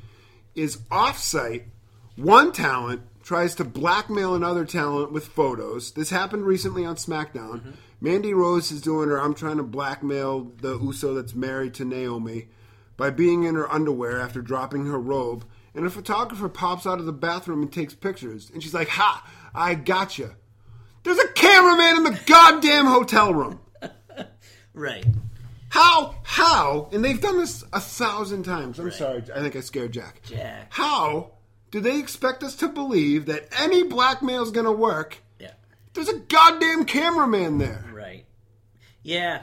is 0.54 0.76
offsite. 0.90 1.64
One 2.16 2.50
talent 2.52 3.02
tries 3.22 3.54
to 3.56 3.64
blackmail 3.64 4.34
another 4.34 4.64
talent 4.64 5.12
with 5.12 5.26
photos. 5.26 5.92
This 5.92 6.10
happened 6.10 6.46
recently 6.46 6.84
on 6.84 6.96
SmackDown. 6.96 7.60
Mm-hmm. 7.60 7.70
Mandy 8.00 8.32
Rose 8.32 8.70
is 8.70 8.80
doing 8.80 9.08
her 9.08 9.20
I'm 9.20 9.34
trying 9.34 9.56
to 9.58 9.62
blackmail 9.62 10.52
the 10.60 10.78
Uso 10.78 11.14
that's 11.14 11.34
married 11.34 11.74
to 11.74 11.84
Naomi 11.84 12.48
by 12.96 13.10
being 13.10 13.44
in 13.44 13.54
her 13.54 13.70
underwear 13.70 14.20
after 14.20 14.40
dropping 14.40 14.86
her 14.86 14.98
robe. 14.98 15.44
And 15.74 15.84
a 15.84 15.90
photographer 15.90 16.48
pops 16.48 16.86
out 16.86 17.00
of 17.00 17.06
the 17.06 17.12
bathroom 17.12 17.62
and 17.62 17.72
takes 17.72 17.94
pictures. 17.94 18.50
And 18.50 18.62
she's 18.62 18.72
like, 18.74 18.88
Ha, 18.88 19.28
I 19.54 19.74
gotcha. 19.74 20.36
There's 21.02 21.18
a 21.18 21.28
cameraman 21.28 21.98
in 21.98 22.04
the 22.04 22.20
goddamn 22.26 22.86
hotel 22.86 23.34
room. 23.34 23.60
Right. 24.76 25.06
How? 25.70 26.16
How? 26.22 26.90
And 26.92 27.02
they've 27.02 27.20
done 27.20 27.38
this 27.38 27.64
a 27.72 27.80
thousand 27.80 28.42
times. 28.42 28.78
I'm 28.78 28.90
sorry. 28.90 29.22
I 29.34 29.40
think 29.40 29.56
I 29.56 29.60
scared 29.60 29.92
Jack. 29.92 30.20
Jack. 30.22 30.66
How 30.68 31.35
do 31.70 31.80
they 31.80 31.98
expect 31.98 32.42
us 32.42 32.54
to 32.56 32.68
believe 32.68 33.26
that 33.26 33.48
any 33.58 33.82
blackmail 33.82 34.42
is 34.42 34.50
going 34.50 34.66
to 34.66 34.72
work? 34.72 35.18
Yeah. 35.38 35.52
There's 35.94 36.08
a 36.08 36.18
goddamn 36.18 36.84
cameraman 36.84 37.58
there. 37.58 37.84
Right. 37.92 38.24
Yeah. 39.02 39.42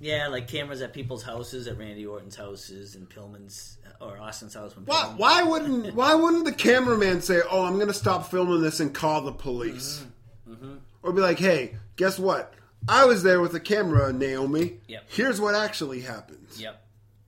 Yeah, 0.00 0.28
like 0.28 0.48
cameras 0.48 0.80
at 0.80 0.94
people's 0.94 1.22
houses, 1.22 1.66
at 1.66 1.76
Randy 1.78 2.06
Orton's 2.06 2.34
houses, 2.36 2.94
and 2.94 3.08
Pillman's 3.08 3.76
uh, 4.00 4.04
or 4.04 4.18
Austin's 4.18 4.54
house. 4.54 4.74
When 4.74 4.86
Why, 4.86 5.12
why 5.16 5.42
wouldn't 5.44 5.94
Why 5.94 6.14
wouldn't 6.14 6.46
the 6.46 6.52
cameraman 6.52 7.20
say, 7.20 7.40
"Oh, 7.50 7.64
I'm 7.64 7.74
going 7.74 7.88
to 7.88 7.92
stop 7.94 8.30
filming 8.30 8.62
this 8.62 8.80
and 8.80 8.94
call 8.94 9.20
the 9.20 9.32
police"? 9.32 10.02
Mm-hmm. 10.48 10.52
Mm-hmm. 10.54 10.74
or 11.02 11.12
be 11.12 11.20
like, 11.20 11.38
"Hey, 11.38 11.76
guess 11.96 12.18
what? 12.18 12.54
I 12.88 13.04
was 13.04 13.22
there 13.22 13.42
with 13.42 13.54
a 13.54 13.60
camera, 13.60 14.10
Naomi. 14.10 14.78
Yep. 14.88 15.04
Here's 15.08 15.38
what 15.38 15.54
actually 15.54 16.00
happened." 16.00 16.46
Yep. 16.56 16.82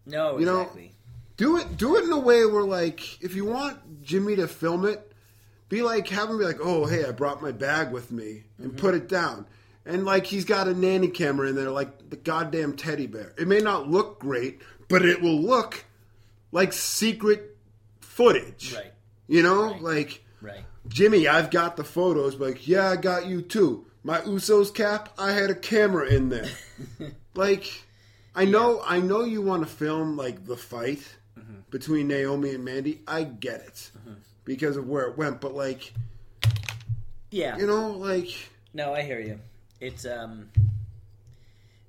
No, 0.07 0.39
You 0.39 0.47
know- 0.47 0.61
exactly. 0.63 0.92
Do 1.37 1.57
it. 1.59 1.77
Do 1.77 1.97
it 1.97 2.05
in 2.05 2.13
a 2.13 2.19
way 2.19 2.45
where, 2.47 2.63
like, 2.63 3.23
if 3.23 3.35
you 3.35 3.45
want 3.45 4.03
Jimmy 4.03 4.37
to 4.37 4.47
film 4.47 4.85
it, 4.85 5.13
be 5.69 5.83
like, 5.83 6.09
have 6.09 6.29
him 6.29 6.39
be 6.39 6.45
like, 6.45 6.61
"Oh, 6.63 6.87
hey, 6.87 7.05
I 7.05 7.13
brought 7.13 7.43
my 7.43 7.53
bag 7.53 7.91
with 7.91 8.13
me," 8.13 8.45
and 8.59 8.69
mm-hmm. 8.69 8.77
put 8.77 8.95
it 8.95 9.09
down. 9.09 9.47
And 9.85 10.05
like 10.05 10.27
he's 10.27 10.45
got 10.45 10.69
a 10.69 10.75
nanny 10.75 11.09
camera 11.09 11.49
in 11.49 11.57
there, 11.57 11.71
like 11.71 12.11
the 12.11 12.17
goddamn 12.17 12.77
teddy 12.77 13.07
bear. 13.07 13.33
It 13.37 13.49
may 13.49 13.59
not 13.59 13.91
look 13.91 14.21
great, 14.21 14.63
but 14.89 15.05
it 15.05 15.21
will 15.21 15.41
look 15.41 15.85
like 16.53 16.73
secret 16.73 17.57
footage. 18.01 18.75
Right. 18.75 18.93
You 19.27 19.43
know, 19.43 19.73
Right. 19.73 19.83
like 19.83 20.25
Right. 20.41 20.65
Jimmy, 20.87 21.27
I've 21.27 21.51
got 21.51 21.77
the 21.77 21.85
photos. 21.85 22.37
but 22.37 22.51
Like, 22.51 22.69
yeah, 22.69 22.91
I 22.91 22.97
got 22.97 23.27
you 23.27 23.43
too. 23.43 23.87
My 24.05 24.21
Usos 24.21 24.73
cap, 24.75 25.11
I 25.19 25.33
had 25.33 25.51
a 25.51 25.55
camera 25.55 26.07
in 26.07 26.29
there. 26.29 26.49
like, 27.35 27.85
I 28.35 28.45
know, 28.45 28.83
I 28.85 29.01
know 29.01 29.25
you 29.25 29.43
want 29.43 29.63
to 29.63 29.69
film 29.69 30.17
like 30.17 30.45
the 30.45 30.57
fight 30.57 31.03
between 31.71 32.09
Naomi 32.09 32.55
and 32.55 32.65
Mandy. 32.65 33.01
I 33.07 33.25
get 33.25 33.61
it 33.63 33.91
because 34.45 34.77
of 34.77 34.89
where 34.89 35.07
it 35.09 35.17
went, 35.17 35.41
but 35.41 35.55
like, 35.55 35.93
Yeah. 37.31 37.57
you 37.59 37.67
know, 37.67 37.91
like 37.93 38.29
No, 38.75 38.93
I 38.95 39.03
hear 39.03 39.21
you. 39.21 39.39
It's 39.81 40.05
um, 40.07 40.49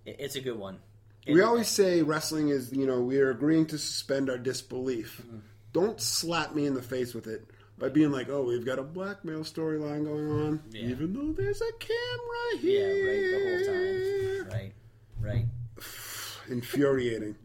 it's 0.06 0.36
a 0.36 0.42
good 0.42 0.58
one. 0.58 0.80
we 1.28 1.42
always 1.42 1.68
say, 1.68 2.02
wrestling 2.02 2.50
is 2.50 2.72
you 2.74 2.86
know 2.86 3.00
we 3.02 3.20
are 3.20 3.30
agreeing 3.30 3.66
to 3.68 3.78
suspend 3.78 4.30
our 4.30 4.38
disbelief. 4.38 5.22
Don't 5.72 6.00
slap 6.00 6.54
me 6.54 6.66
in 6.66 6.74
the 6.74 6.82
face 6.82 7.14
with 7.14 7.28
it. 7.28 7.46
By 7.80 7.90
being 7.90 8.12
like, 8.12 8.30
oh, 8.30 8.44
we've 8.44 8.64
got 8.66 8.78
a 8.78 8.84
blackmail 8.84 9.40
storyline 9.40 10.06
going 10.06 10.30
on, 10.30 10.62
Yeah. 10.72 10.90
even 10.90 11.12
though 11.14 11.32
there's 11.32 11.60
a 11.60 11.72
camera 11.80 12.52
Yeah, 12.54 12.60
here. 12.62 13.08
right. 13.08 14.46
The 14.46 14.48
whole 14.48 14.54
time. 14.54 14.54
Right. 14.54 14.74
Right. 15.20 15.46
infuriating. 16.50 17.36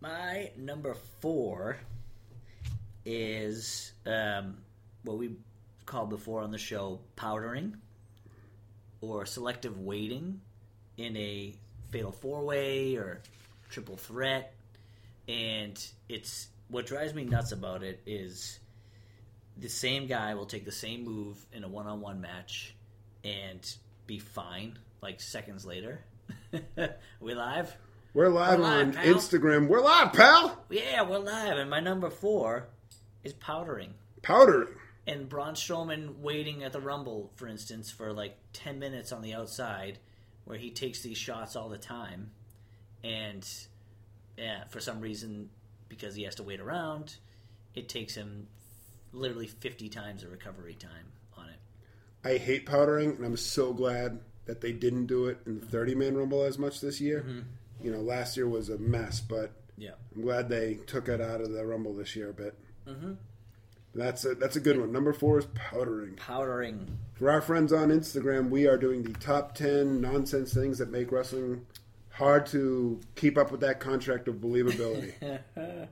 My 0.00 0.50
number 0.56 0.94
four 1.20 1.78
is 3.06 3.92
um, 4.06 4.58
what 5.02 5.18
we 5.18 5.30
called 5.86 6.10
before 6.10 6.42
on 6.42 6.50
the 6.50 6.58
show 6.58 7.00
powdering 7.16 7.76
or 9.00 9.26
selective 9.26 9.78
waiting 9.78 10.40
in 10.96 11.16
a 11.16 11.54
fatal 11.90 12.12
four 12.12 12.44
way 12.44 12.96
or 12.96 13.20
triple 13.70 13.96
threat. 13.96 14.54
And 15.26 15.82
it's 16.08 16.48
what 16.68 16.86
drives 16.86 17.14
me 17.14 17.24
nuts 17.24 17.52
about 17.52 17.82
it 17.82 18.02
is 18.06 18.58
the 19.56 19.68
same 19.68 20.06
guy 20.06 20.34
will 20.34 20.46
take 20.46 20.64
the 20.64 20.72
same 20.72 21.04
move 21.04 21.44
in 21.52 21.64
a 21.64 21.68
one 21.68 21.86
on 21.86 22.00
one 22.00 22.20
match 22.20 22.74
and 23.22 23.74
be 24.06 24.18
fine 24.18 24.78
like 25.04 25.20
seconds 25.20 25.66
later. 25.66 26.00
we 27.20 27.34
live? 27.34 27.76
We're 28.14 28.30
live 28.30 28.58
We're 28.58 28.64
live, 28.64 28.86
on 28.86 28.92
pal. 28.94 29.04
Instagram. 29.04 29.68
We're 29.68 29.82
live, 29.82 30.14
pal. 30.14 30.64
Yeah, 30.70 31.02
we're 31.02 31.18
live, 31.18 31.58
and 31.58 31.68
my 31.68 31.80
number 31.80 32.08
four 32.08 32.68
is 33.22 33.34
powdering. 33.34 33.92
Powdering. 34.22 34.68
And 35.06 35.28
Braun 35.28 35.54
Strowman 35.54 36.20
waiting 36.20 36.64
at 36.64 36.72
the 36.72 36.80
Rumble, 36.80 37.30
for 37.36 37.46
instance, 37.46 37.90
for 37.90 38.14
like 38.14 38.38
ten 38.54 38.78
minutes 38.78 39.12
on 39.12 39.20
the 39.20 39.34
outside, 39.34 39.98
where 40.46 40.56
he 40.56 40.70
takes 40.70 41.02
these 41.02 41.18
shots 41.18 41.54
all 41.54 41.68
the 41.68 41.76
time, 41.76 42.30
and 43.02 43.46
yeah, 44.38 44.64
for 44.70 44.80
some 44.80 45.00
reason, 45.00 45.50
because 45.90 46.14
he 46.14 46.22
has 46.22 46.36
to 46.36 46.42
wait 46.42 46.60
around, 46.60 47.16
it 47.74 47.90
takes 47.90 48.14
him 48.14 48.46
literally 49.12 49.48
fifty 49.48 49.90
times 49.90 50.22
the 50.22 50.28
recovery 50.28 50.74
time 50.74 51.12
on 51.36 51.50
it. 51.50 51.58
I 52.26 52.38
hate 52.38 52.64
powdering, 52.64 53.16
and 53.16 53.24
I'm 53.26 53.36
so 53.36 53.74
glad 53.74 54.20
that 54.46 54.60
they 54.60 54.72
didn't 54.72 55.06
do 55.06 55.26
it 55.26 55.38
in 55.46 55.60
the 55.60 55.66
30 55.66 55.94
man 55.94 56.16
rumble 56.16 56.42
as 56.42 56.58
much 56.58 56.80
this 56.80 57.00
year. 57.00 57.20
Mm-hmm. 57.26 57.40
You 57.82 57.90
know, 57.90 58.00
last 58.00 58.36
year 58.36 58.48
was 58.48 58.68
a 58.68 58.78
mess, 58.78 59.20
but 59.20 59.52
Yeah, 59.76 59.92
I'm 60.14 60.22
glad 60.22 60.48
they 60.48 60.78
took 60.86 61.08
it 61.08 61.20
out 61.20 61.40
of 61.40 61.52
the 61.52 61.64
rumble 61.66 61.94
this 61.94 62.14
year 62.16 62.30
a 62.30 62.34
bit. 62.34 62.54
Mm-hmm. 62.88 63.12
That's 63.94 64.24
a 64.24 64.34
that's 64.34 64.56
a 64.56 64.60
good 64.60 64.78
one. 64.78 64.92
Number 64.92 65.12
four 65.12 65.38
is 65.38 65.46
powdering. 65.54 66.14
powdering. 66.14 66.98
For 67.14 67.30
our 67.30 67.40
friends 67.40 67.72
on 67.72 67.90
Instagram, 67.90 68.50
we 68.50 68.66
are 68.66 68.76
doing 68.76 69.02
the 69.02 69.12
top 69.12 69.54
10 69.54 70.00
nonsense 70.00 70.52
things 70.52 70.78
that 70.78 70.90
make 70.90 71.12
wrestling 71.12 71.64
hard 72.10 72.46
to 72.46 73.00
keep 73.14 73.38
up 73.38 73.52
with 73.52 73.60
that 73.60 73.78
contract 73.80 74.26
of 74.26 74.36
believability. 74.36 75.14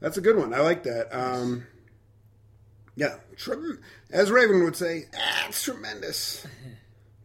That's 0.00 0.16
a 0.16 0.20
good 0.20 0.36
one. 0.36 0.54
I 0.54 0.60
like 0.60 0.84
that. 0.84 1.08
Um, 1.16 1.66
yeah, 2.94 3.16
as 4.10 4.30
Raven 4.30 4.62
would 4.64 4.76
say, 4.76 5.06
ah, 5.16 5.46
it's 5.48 5.62
tremendous. 5.62 6.46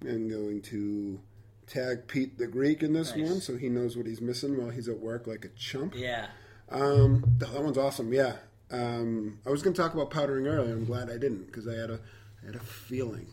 I'm 0.02 0.30
going 0.30 0.61
to 0.64 1.19
tag 1.68 2.07
Pete 2.07 2.38
the 2.38 2.48
Greek 2.48 2.84
in 2.84 2.94
this 2.94 3.15
Nice. 3.15 3.30
one 3.30 3.41
so 3.41 3.56
he 3.56 3.69
knows 3.69 3.95
what 3.95 4.06
he's 4.06 4.19
missing 4.22 4.57
while 4.57 4.69
he's 4.69 4.88
at 4.90 4.99
work 4.99 5.28
like 5.28 5.45
a 5.45 5.49
chump. 5.49 5.94
Yeah, 5.95 6.28
Um, 6.69 7.23
that 7.38 7.52
one's 7.64 7.78
awesome. 7.78 8.11
Yeah. 8.14 8.36
Um, 8.72 9.40
I 9.45 9.49
was 9.49 9.61
going 9.61 9.73
to 9.73 9.82
talk 9.82 9.94
about 9.94 10.11
powdering 10.11 10.48
earlier. 10.48 10.73
I'm 10.73 10.86
glad 10.86 11.10
I 11.10 11.18
didn't 11.18 11.45
because 11.48 11.68
I 11.68 11.73
had 11.76 11.90
a 11.90 11.99
I 12.41 12.45
had 12.48 12.56
a 12.56 12.60
feeling 12.60 13.28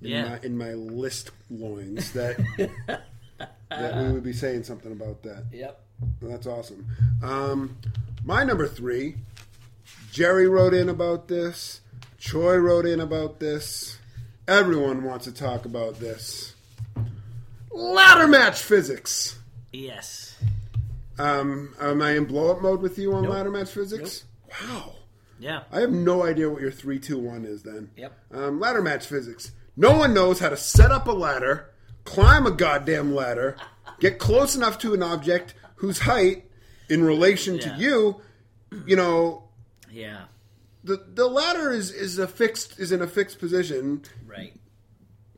in 0.00 0.08
Yeah. 0.10 0.28
my 0.28 0.38
in 0.42 0.56
my 0.56 0.72
list 0.74 1.30
loins 1.50 2.12
that 2.12 2.36
that 3.70 3.96
we 4.06 4.12
would 4.12 4.22
be 4.22 4.32
saying 4.32 4.64
something 4.64 4.92
about 4.92 5.22
that. 5.24 5.44
yep. 5.52 5.80
That's 6.22 6.46
awesome. 6.46 6.86
Um, 7.24 7.76
my 8.24 8.44
number 8.44 8.68
three, 8.68 9.16
Jerry 10.12 10.46
wrote 10.48 10.72
in 10.74 10.88
about 10.88 11.26
this. 11.28 11.80
Troy 12.18 12.56
wrote 12.56 12.86
in 12.86 13.00
about 13.00 13.40
this. 13.40 13.97
Everyone 14.48 15.04
wants 15.04 15.26
to 15.26 15.32
talk 15.32 15.66
about 15.66 16.00
this. 16.00 16.54
Ladder 17.70 18.26
match 18.26 18.60
physics. 18.62 19.38
Yes. 19.72 20.36
Um, 21.18 21.74
am 21.80 22.00
I 22.00 22.12
in 22.12 22.24
blow 22.24 22.50
up 22.50 22.62
mode 22.62 22.80
with 22.80 22.98
you 22.98 23.12
on 23.12 23.24
Nope. 23.24 23.32
ladder 23.32 23.50
match 23.50 23.68
physics? 23.70 24.24
Wow. 24.62 24.94
Yeah. 25.38 25.64
I 25.70 25.80
have 25.80 25.90
no 25.92 26.24
idea 26.24 26.48
what 26.48 26.62
your 26.62 26.70
3 26.70 26.98
2 26.98 27.18
1 27.18 27.44
is 27.44 27.62
then. 27.62 27.90
Yep. 27.96 28.18
Um, 28.32 28.58
ladder 28.58 28.80
match 28.82 29.06
physics. 29.06 29.52
No 29.76 29.96
one 29.98 30.14
knows 30.14 30.40
how 30.40 30.48
to 30.48 30.56
set 30.56 30.90
up 30.90 31.06
a 31.06 31.12
ladder, 31.12 31.70
climb 32.04 32.46
a 32.46 32.50
goddamn 32.50 33.14
ladder, 33.14 33.56
get 34.00 34.18
close 34.18 34.56
enough 34.56 34.78
to 34.78 34.94
an 34.94 35.02
object 35.02 35.54
whose 35.76 36.00
height, 36.00 36.46
in 36.88 37.04
relation 37.04 37.56
Yeah. 37.56 37.74
to 37.74 37.80
you, 37.80 38.20
you 38.86 38.96
know, 38.96 39.44
Yeah. 39.90 40.24
The 40.88 41.04
the 41.14 41.28
ladder 41.28 41.70
is 41.70 41.92
is 41.92 42.18
a 42.18 42.26
fixed 42.26 42.80
is 42.80 42.90
in 42.90 43.02
a 43.02 43.06
fixed 43.06 43.38
position. 43.38 44.02
Right. 44.26 44.54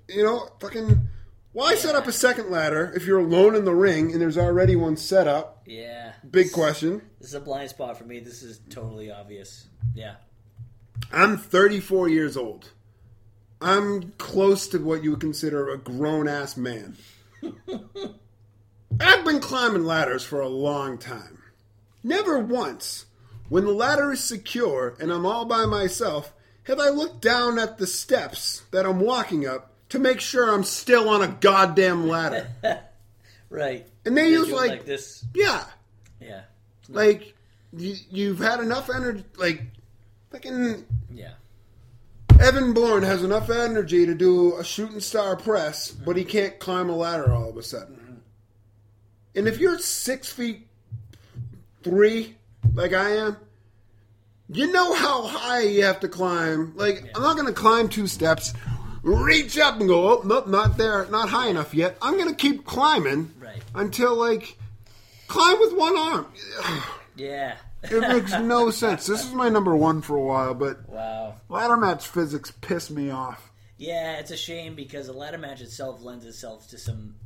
You 0.09 0.24
know, 0.24 0.48
fucking. 0.60 1.09
Why 1.52 1.74
set 1.74 1.97
up 1.97 2.06
a 2.06 2.12
second 2.12 2.48
ladder 2.51 2.93
if 2.94 3.05
you're 3.06 3.18
alone 3.18 3.56
in 3.56 3.64
the 3.64 3.74
ring 3.74 4.12
and 4.12 4.20
there's 4.20 4.39
already 4.39 4.77
one 4.77 4.97
set 4.97 5.27
up? 5.27 5.64
Yeah. 5.66 6.12
Big 6.31 6.52
question. 6.52 7.02
This 7.18 7.31
is 7.31 7.35
a 7.35 7.40
blind 7.40 7.70
spot 7.70 7.98
for 7.98 8.05
me. 8.05 8.20
This 8.20 8.44
is 8.44 8.60
totally 8.70 9.10
obvious. 9.10 9.66
Yeah. 9.93 10.14
I'm 11.10 11.36
34 11.36 12.09
years 12.09 12.36
old. 12.36 12.70
I'm 13.60 14.12
close 14.12 14.68
to 14.68 14.78
what 14.78 15.02
you 15.02 15.10
would 15.10 15.20
consider 15.20 15.70
a 15.70 15.77
grown 15.77 16.28
ass 16.28 16.56
man. 16.56 16.97
I've 19.01 19.24
been 19.24 19.40
climbing 19.40 19.85
ladders 19.85 20.22
for 20.22 20.40
a 20.40 20.48
long 20.48 20.98
time. 20.98 21.43
Never 22.05 22.39
once, 22.39 23.06
when 23.51 23.66
the 23.66 23.72
ladder 23.72 24.12
is 24.12 24.24
secure 24.24 24.97
and 24.98 25.12
I'm 25.12 25.27
all 25.27 25.44
by 25.44 25.66
myself, 25.66 26.32
have 26.64 26.81
I 26.81 26.89
looked 26.89 27.20
down 27.20 27.59
at 27.59 27.77
the 27.77 27.86
steps 27.86 28.62
that 28.70 28.86
I'm 28.86 29.01
walking 29.01 29.47
up 29.47 29.72
to 29.90 29.98
make 29.98 30.20
sure 30.20 30.51
I'm 30.51 30.64
still 30.64 31.09
on 31.10 31.20
a 31.20 31.28
goddamn 31.28 32.09
ladder. 32.09 32.48
Right. 33.51 33.85
And 34.05 34.16
they 34.16 34.22
They 34.22 34.31
use 34.31 34.48
like, 34.52 34.70
like 34.70 34.85
this. 34.86 35.24
yeah, 35.35 35.64
Yeah. 36.20 36.43
like 36.89 37.35
you, 37.77 37.97
you've 38.09 38.39
had 38.39 38.60
enough 38.60 38.89
energy, 38.89 39.24
like 39.36 39.60
fucking 40.31 40.86
Yeah. 41.12 41.32
Evan 42.40 42.72
Bourne 42.72 43.02
has 43.02 43.24
enough 43.24 43.51
energy 43.51 44.06
to 44.06 44.14
do 44.14 44.56
a 44.56 44.62
shooting 44.62 45.01
star 45.01 45.35
press, 45.35 45.90
mm-hmm. 45.90 46.05
but 46.05 46.16
he 46.16 46.24
can't 46.24 46.60
climb 46.60 46.89
a 46.89 46.94
ladder 46.97 47.35
all 47.35 47.51
of 47.51 47.56
a 47.56 47.62
sudden. 47.64 47.97
Mm-hmm. 47.97 48.14
And 49.35 49.48
if 49.48 49.59
you're 49.59 49.81
six 49.81 50.31
feet 50.31 50.68
three, 51.82 52.36
like 52.74 52.93
I 52.93 53.11
am, 53.16 53.37
you 54.49 54.70
know 54.73 54.95
how 54.95 55.23
high 55.27 55.62
you 55.62 55.85
have 55.85 56.01
to 56.01 56.09
climb. 56.09 56.73
Like, 56.77 57.05
I'm 57.15 57.23
not 57.23 57.37
going 57.37 57.47
to 57.47 57.53
climb 57.53 57.89
two 57.89 58.07
steps, 58.07 58.53
reach 59.03 59.59
up 59.59 59.78
and 59.78 59.89
go, 59.89 60.19
oh, 60.19 60.23
nope, 60.24 60.47
not 60.49 60.77
there, 60.77 61.07
not 61.07 61.28
high 61.28 61.49
enough 61.49 61.73
yet. 61.74 61.97
I'm 62.03 62.15
going 62.16 62.28
to 62.28 62.35
keep 62.35 62.65
climbing 62.65 63.32
Right. 63.41 63.62
until, 63.74 64.16
like, 64.16 64.57
climb 65.28 65.59
with 65.61 65.74
one 65.74 65.97
arm. 65.97 66.27
Yeah. 67.16 67.57
It 67.82 68.01
makes 68.01 68.32
no 68.39 68.70
sense. 68.70 69.07
This 69.07 69.24
is 69.24 69.32
my 69.32 69.51
number 69.51 69.77
one 69.77 70.01
for 70.01 70.16
a 70.16 70.23
while, 70.23 70.55
but 70.55 70.89
wow. 70.89 71.35
ladder 71.51 71.77
match 71.77 72.07
physics 72.07 72.51
piss 72.62 72.89
me 72.89 73.11
off. 73.11 73.51
Yeah, 73.77 74.15
it's 74.19 74.31
a 74.31 74.37
shame 74.39 74.74
because 74.74 75.07
the 75.07 75.12
ladder 75.12 75.37
match 75.37 75.61
itself 75.61 76.03
lends 76.03 76.24
itself 76.24 76.69
to 76.69 76.78
some 76.78 77.16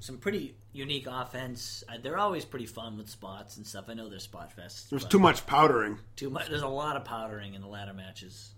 some 0.00 0.18
pretty 0.18 0.56
unique 0.72 1.06
offense. 1.10 1.82
Uh, 1.88 1.98
they're 2.02 2.18
always 2.18 2.44
pretty 2.44 2.66
fun 2.66 2.96
with 2.96 3.08
spots 3.08 3.56
and 3.56 3.66
stuff. 3.66 3.86
I 3.88 3.94
know 3.94 4.08
they're 4.08 4.18
spot 4.18 4.52
fests. 4.56 4.88
There's 4.88 5.04
too 5.04 5.18
much 5.18 5.46
powdering. 5.46 5.98
too 6.16 6.30
much. 6.30 6.48
There's 6.48 6.62
a 6.62 6.68
lot 6.68 6.96
of 6.96 7.04
powdering 7.04 7.54
in 7.54 7.62
the 7.62 7.68
ladder 7.68 7.94
matches, 7.94 8.52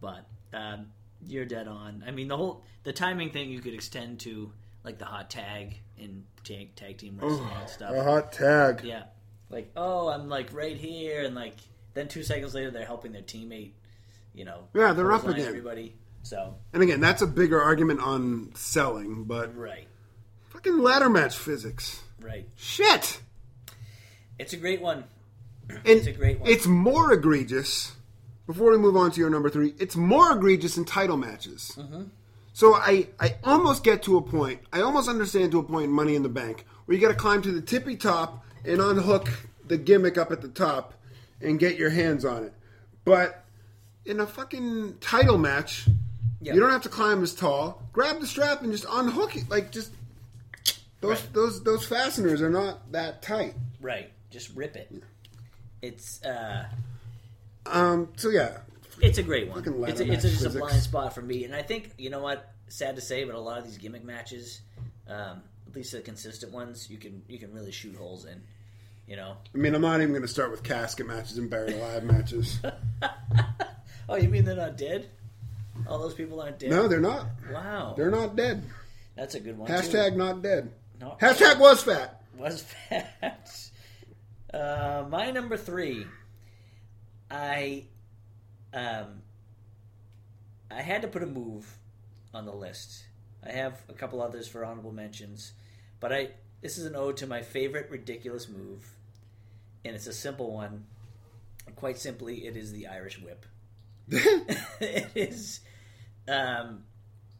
but 0.00 0.26
um, 0.52 0.86
you're 1.26 1.44
dead 1.44 1.68
on. 1.68 2.04
I 2.06 2.10
mean, 2.10 2.28
the 2.28 2.36
whole 2.36 2.62
the 2.84 2.92
timing 2.92 3.30
thing 3.30 3.50
you 3.50 3.60
could 3.60 3.74
extend 3.74 4.20
to 4.20 4.52
like 4.84 4.98
the 4.98 5.04
hot 5.04 5.30
tag 5.30 5.76
in 5.96 6.24
tag, 6.44 6.74
tag 6.76 6.98
team 6.98 7.18
wrestling 7.20 7.48
and 7.60 7.68
stuff. 7.68 7.94
A 7.94 8.02
hot 8.02 8.32
tag. 8.32 8.82
Yeah, 8.84 9.04
like 9.50 9.70
oh, 9.76 10.08
I'm 10.08 10.28
like 10.28 10.52
right 10.52 10.76
here, 10.76 11.24
and 11.24 11.34
like 11.34 11.56
then 11.94 12.08
two 12.08 12.22
seconds 12.22 12.54
later 12.54 12.70
they're 12.70 12.86
helping 12.86 13.12
their 13.12 13.22
teammate. 13.22 13.72
You 14.34 14.46
know, 14.46 14.68
Yeah, 14.74 14.92
they're 14.92 15.12
up 15.12 15.26
again. 15.26 15.46
Everybody. 15.46 15.94
So 16.22 16.54
And 16.72 16.82
again, 16.82 17.00
that's 17.00 17.20
a 17.20 17.26
bigger 17.26 17.60
argument 17.60 18.00
on 18.00 18.52
selling, 18.54 19.24
but 19.24 19.56
right, 19.56 19.88
fucking 20.62 20.82
ladder 20.82 21.08
match 21.08 21.36
physics. 21.36 22.02
right. 22.20 22.46
Shit. 22.56 23.20
It's 24.38 24.52
a 24.52 24.56
great 24.56 24.80
one. 24.80 25.04
It's 25.84 26.06
a 26.06 26.12
great 26.12 26.40
one. 26.40 26.50
It's 26.50 26.66
more 26.66 27.12
egregious. 27.12 27.92
Before 28.46 28.72
we 28.72 28.78
move 28.78 28.96
on 28.96 29.10
to 29.12 29.20
your 29.20 29.30
number 29.30 29.48
three, 29.48 29.74
it's 29.78 29.96
more 29.96 30.32
egregious 30.32 30.76
in 30.76 30.84
title 30.84 31.16
matches. 31.16 31.72
Mm-hmm. 31.78 32.02
So 32.52 32.74
I, 32.74 33.06
I 33.18 33.36
almost 33.44 33.82
get 33.84 34.02
to 34.02 34.16
a 34.18 34.22
point. 34.22 34.60
I 34.72 34.82
almost 34.82 35.08
understand 35.08 35.52
to 35.52 35.60
a 35.60 35.62
point 35.62 35.84
in 35.86 35.90
Money 35.92 36.14
in 36.16 36.22
the 36.22 36.28
Bank 36.28 36.66
where 36.84 36.94
you 36.96 37.00
got 37.00 37.08
to 37.12 37.14
climb 37.18 37.40
to 37.42 37.52
the 37.52 37.62
tippy 37.62 37.96
top 37.96 38.44
and 38.64 38.80
unhook 38.80 39.28
the 39.66 39.78
gimmick 39.78 40.18
up 40.18 40.30
at 40.32 40.42
the 40.42 40.48
top 40.48 40.94
and 41.40 41.58
get 41.58 41.76
your 41.76 41.90
hands 41.90 42.24
on 42.24 42.44
it. 42.44 42.52
But 43.04 43.44
in 44.04 44.20
a 44.20 44.26
fucking 44.26 44.96
title 45.00 45.38
match, 45.38 45.86
Yeah. 46.40 46.52
you 46.54 46.60
don't 46.60 46.70
have 46.70 46.82
to 46.82 46.88
climb 46.90 47.22
as 47.22 47.34
tall. 47.34 47.82
Grab 47.92 48.20
the 48.20 48.26
strap 48.26 48.62
and 48.62 48.72
just 48.72 48.84
unhook 48.90 49.36
it. 49.36 49.48
Like 49.48 49.70
just 49.70 49.92
those 51.02 51.20
Right. 51.20 51.32
those 51.34 51.62
those 51.62 51.84
fasteners 51.84 52.40
are 52.40 52.48
not 52.50 52.90
that 52.92 53.20
tight. 53.22 53.54
Right, 53.80 54.10
just 54.30 54.54
rip 54.56 54.74
it. 54.76 54.90
It's 55.82 56.22
uh, 56.24 56.64
Um. 57.66 58.08
So 58.16 58.30
yeah, 58.30 58.58
it's 59.00 59.18
a 59.18 59.22
great 59.22 59.48
one. 59.48 59.58
It's 59.88 60.00
a, 60.00 60.10
it's 60.10 60.24
a, 60.24 60.30
just 60.30 60.46
a 60.46 60.50
blind 60.50 60.80
spot 60.82 61.14
for 61.14 61.20
me, 61.22 61.44
and 61.44 61.54
I 61.54 61.62
think 61.62 61.92
you 61.98 62.08
know 62.10 62.20
what? 62.20 62.48
Sad 62.68 62.96
to 62.96 63.02
say, 63.02 63.24
but 63.24 63.34
a 63.34 63.38
lot 63.40 63.58
of 63.58 63.64
these 63.64 63.76
gimmick 63.76 64.02
matches, 64.04 64.62
um, 65.06 65.42
at 65.68 65.76
least 65.76 65.92
the 65.92 66.00
consistent 66.00 66.52
ones, 66.52 66.88
you 66.88 66.96
can 66.96 67.22
you 67.28 67.38
can 67.38 67.52
really 67.52 67.72
shoot 67.72 67.94
holes 67.96 68.24
in. 68.24 68.40
You 69.06 69.16
know. 69.16 69.36
I 69.54 69.58
mean, 69.58 69.74
I'm 69.74 69.82
not 69.82 70.00
even 70.00 70.10
going 70.12 70.22
to 70.22 70.28
start 70.28 70.50
with 70.52 70.62
casket 70.62 71.06
matches 71.06 71.36
and 71.36 71.50
buried 71.50 71.74
alive 71.76 72.04
matches. 72.04 72.58
Oh, 74.08 74.16
you 74.16 74.28
mean 74.28 74.44
they're 74.44 74.56
not 74.56 74.76
dead? 74.76 75.08
All 75.86 75.98
those 75.98 76.12
people 76.14 76.40
aren't 76.40 76.58
dead. 76.58 76.70
No, 76.70 76.86
they're 76.88 77.00
not. 77.00 77.26
Wow, 77.52 77.94
They're 77.96 78.10
not 78.10 78.36
dead. 78.36 78.62
that's 79.16 79.34
a 79.36 79.40
good 79.40 79.56
one. 79.56 79.68
too. 79.68 79.72
Hashtag 79.74 80.16
not 80.16 80.42
dead. 80.42 80.70
No, 81.02 81.16
Hashtag 81.20 81.58
was 81.58 81.82
fat. 81.82 82.22
was 82.38 82.62
fat. 82.62 83.50
Uh, 84.54 85.06
my 85.08 85.30
number 85.30 85.56
three, 85.56 86.04
I, 87.30 87.84
um, 88.74 89.22
I 90.70 90.82
had 90.82 91.00
to 91.00 91.08
put 91.08 91.22
a 91.22 91.26
move 91.26 91.78
on 92.34 92.44
the 92.44 92.52
list. 92.52 93.02
I 93.42 93.52
have 93.52 93.80
a 93.88 93.94
couple 93.94 94.20
others 94.20 94.46
for 94.46 94.62
honorable 94.62 94.92
mentions, 94.92 95.52
but 96.00 96.12
I 96.12 96.32
this 96.60 96.76
is 96.76 96.84
an 96.84 96.94
ode 96.94 97.16
to 97.16 97.26
my 97.26 97.40
favorite 97.40 97.88
ridiculous 97.88 98.46
move, 98.46 98.86
and 99.86 99.96
it's 99.96 100.06
a 100.06 100.12
simple 100.12 100.52
one. 100.52 100.84
Quite 101.76 101.96
simply, 101.96 102.46
it 102.46 102.54
is 102.54 102.72
the 102.72 102.88
Irish 102.88 103.18
Whip. 103.22 103.46
it 104.10 105.06
is 105.14 105.60
um, 106.28 106.84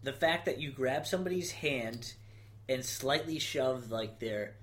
the 0.03 0.15
fact 0.15 0.47
that 0.47 0.59
you 0.59 0.71
grab 0.71 1.07
somebody's 1.07 1.51
hand 1.51 2.15
and 2.69 2.85
slightly 2.85 3.39
shove 3.39 3.91
like 3.91 4.19
their 4.21 4.55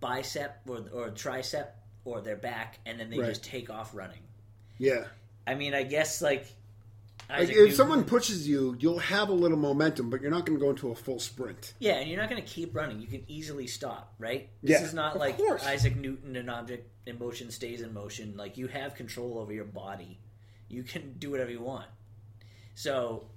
bicep 0.00 0.60
or, 0.66 0.84
or 0.92 1.10
tricep 1.10 1.68
or 2.04 2.20
their 2.20 2.36
back, 2.36 2.78
and 2.86 2.98
then 2.98 3.10
they 3.10 3.18
Right. 3.18 3.28
just 3.28 3.44
take 3.44 3.68
off 3.70 3.94
running. 3.94 4.22
Yeah. 4.78 5.06
I 5.46 5.54
mean, 5.54 5.74
I 5.74 5.82
guess 5.82 6.22
like, 6.22 6.46
Like, 7.28 7.48
if 7.50 7.54
Newton- 7.54 7.74
someone 7.76 8.04
pushes 8.04 8.48
you, 8.48 8.76
you'll 8.80 8.98
have 8.98 9.28
a 9.28 9.32
little 9.34 9.58
momentum, 9.58 10.08
but 10.10 10.20
you're 10.22 10.30
not 10.30 10.46
going 10.46 10.58
to 10.58 10.64
go 10.64 10.70
into 10.70 10.90
a 10.90 10.94
full 10.94 11.20
sprint. 11.20 11.74
yeah, 11.78 11.94
and 11.94 12.08
you're 12.10 12.18
not 12.20 12.30
going 12.30 12.42
to 12.42 12.48
keep 12.48 12.74
running. 12.74 13.00
You 13.00 13.06
can 13.06 13.24
easily 13.28 13.66
stop, 13.66 14.14
right? 14.18 14.48
Yeah, 14.62 14.78
This 14.78 14.88
is 14.88 14.94
not 14.94 15.18
like 15.18 15.36
course. 15.36 15.64
Isaac 15.64 15.94
Newton, 15.96 16.34
an 16.36 16.48
object 16.48 16.88
in 17.06 17.18
motion 17.18 17.50
stays 17.50 17.82
in 17.82 17.92
motion. 17.92 18.36
Like 18.36 18.56
you 18.56 18.66
have 18.68 18.94
control 18.94 19.38
over 19.38 19.52
your 19.52 19.64
body. 19.66 20.18
You 20.68 20.82
can 20.82 21.12
do 21.18 21.30
whatever 21.30 21.50
you 21.50 21.60
want. 21.60 21.86
So, 22.74 23.28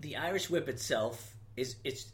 the 0.00 0.16
Irish 0.16 0.48
Whip 0.48 0.68
itself 0.68 1.34
is 1.56 1.76
it's 1.84 2.10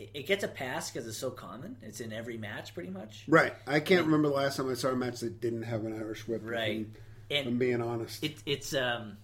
it 0.00 0.10
it 0.14 0.26
gets 0.26 0.42
a 0.44 0.48
pass 0.48 0.90
because 0.90 1.06
it's 1.06 1.18
so 1.18 1.30
common. 1.30 1.76
It's 1.82 2.00
in 2.00 2.12
every 2.12 2.36
match, 2.38 2.74
pretty 2.74 2.90
much. 2.90 3.24
Right. 3.28 3.52
I 3.66 3.80
can't 3.80 4.04
remember 4.06 4.28
the 4.28 4.34
last 4.34 4.56
time 4.56 4.70
I 4.70 4.74
saw 4.74 4.88
a 4.88 4.96
match 4.96 5.20
that 5.20 5.40
didn't 5.40 5.62
have 5.62 5.84
an 5.84 5.94
Irish 5.94 6.26
whip. 6.26 6.42
Right. 6.44 6.60
I'm- 6.70 6.94
And 7.30 7.46
I'm 7.48 7.58
being 7.58 7.80
honest. 7.80 8.24
it, 8.24 8.38
it's 8.46 8.74
um, 8.74 9.16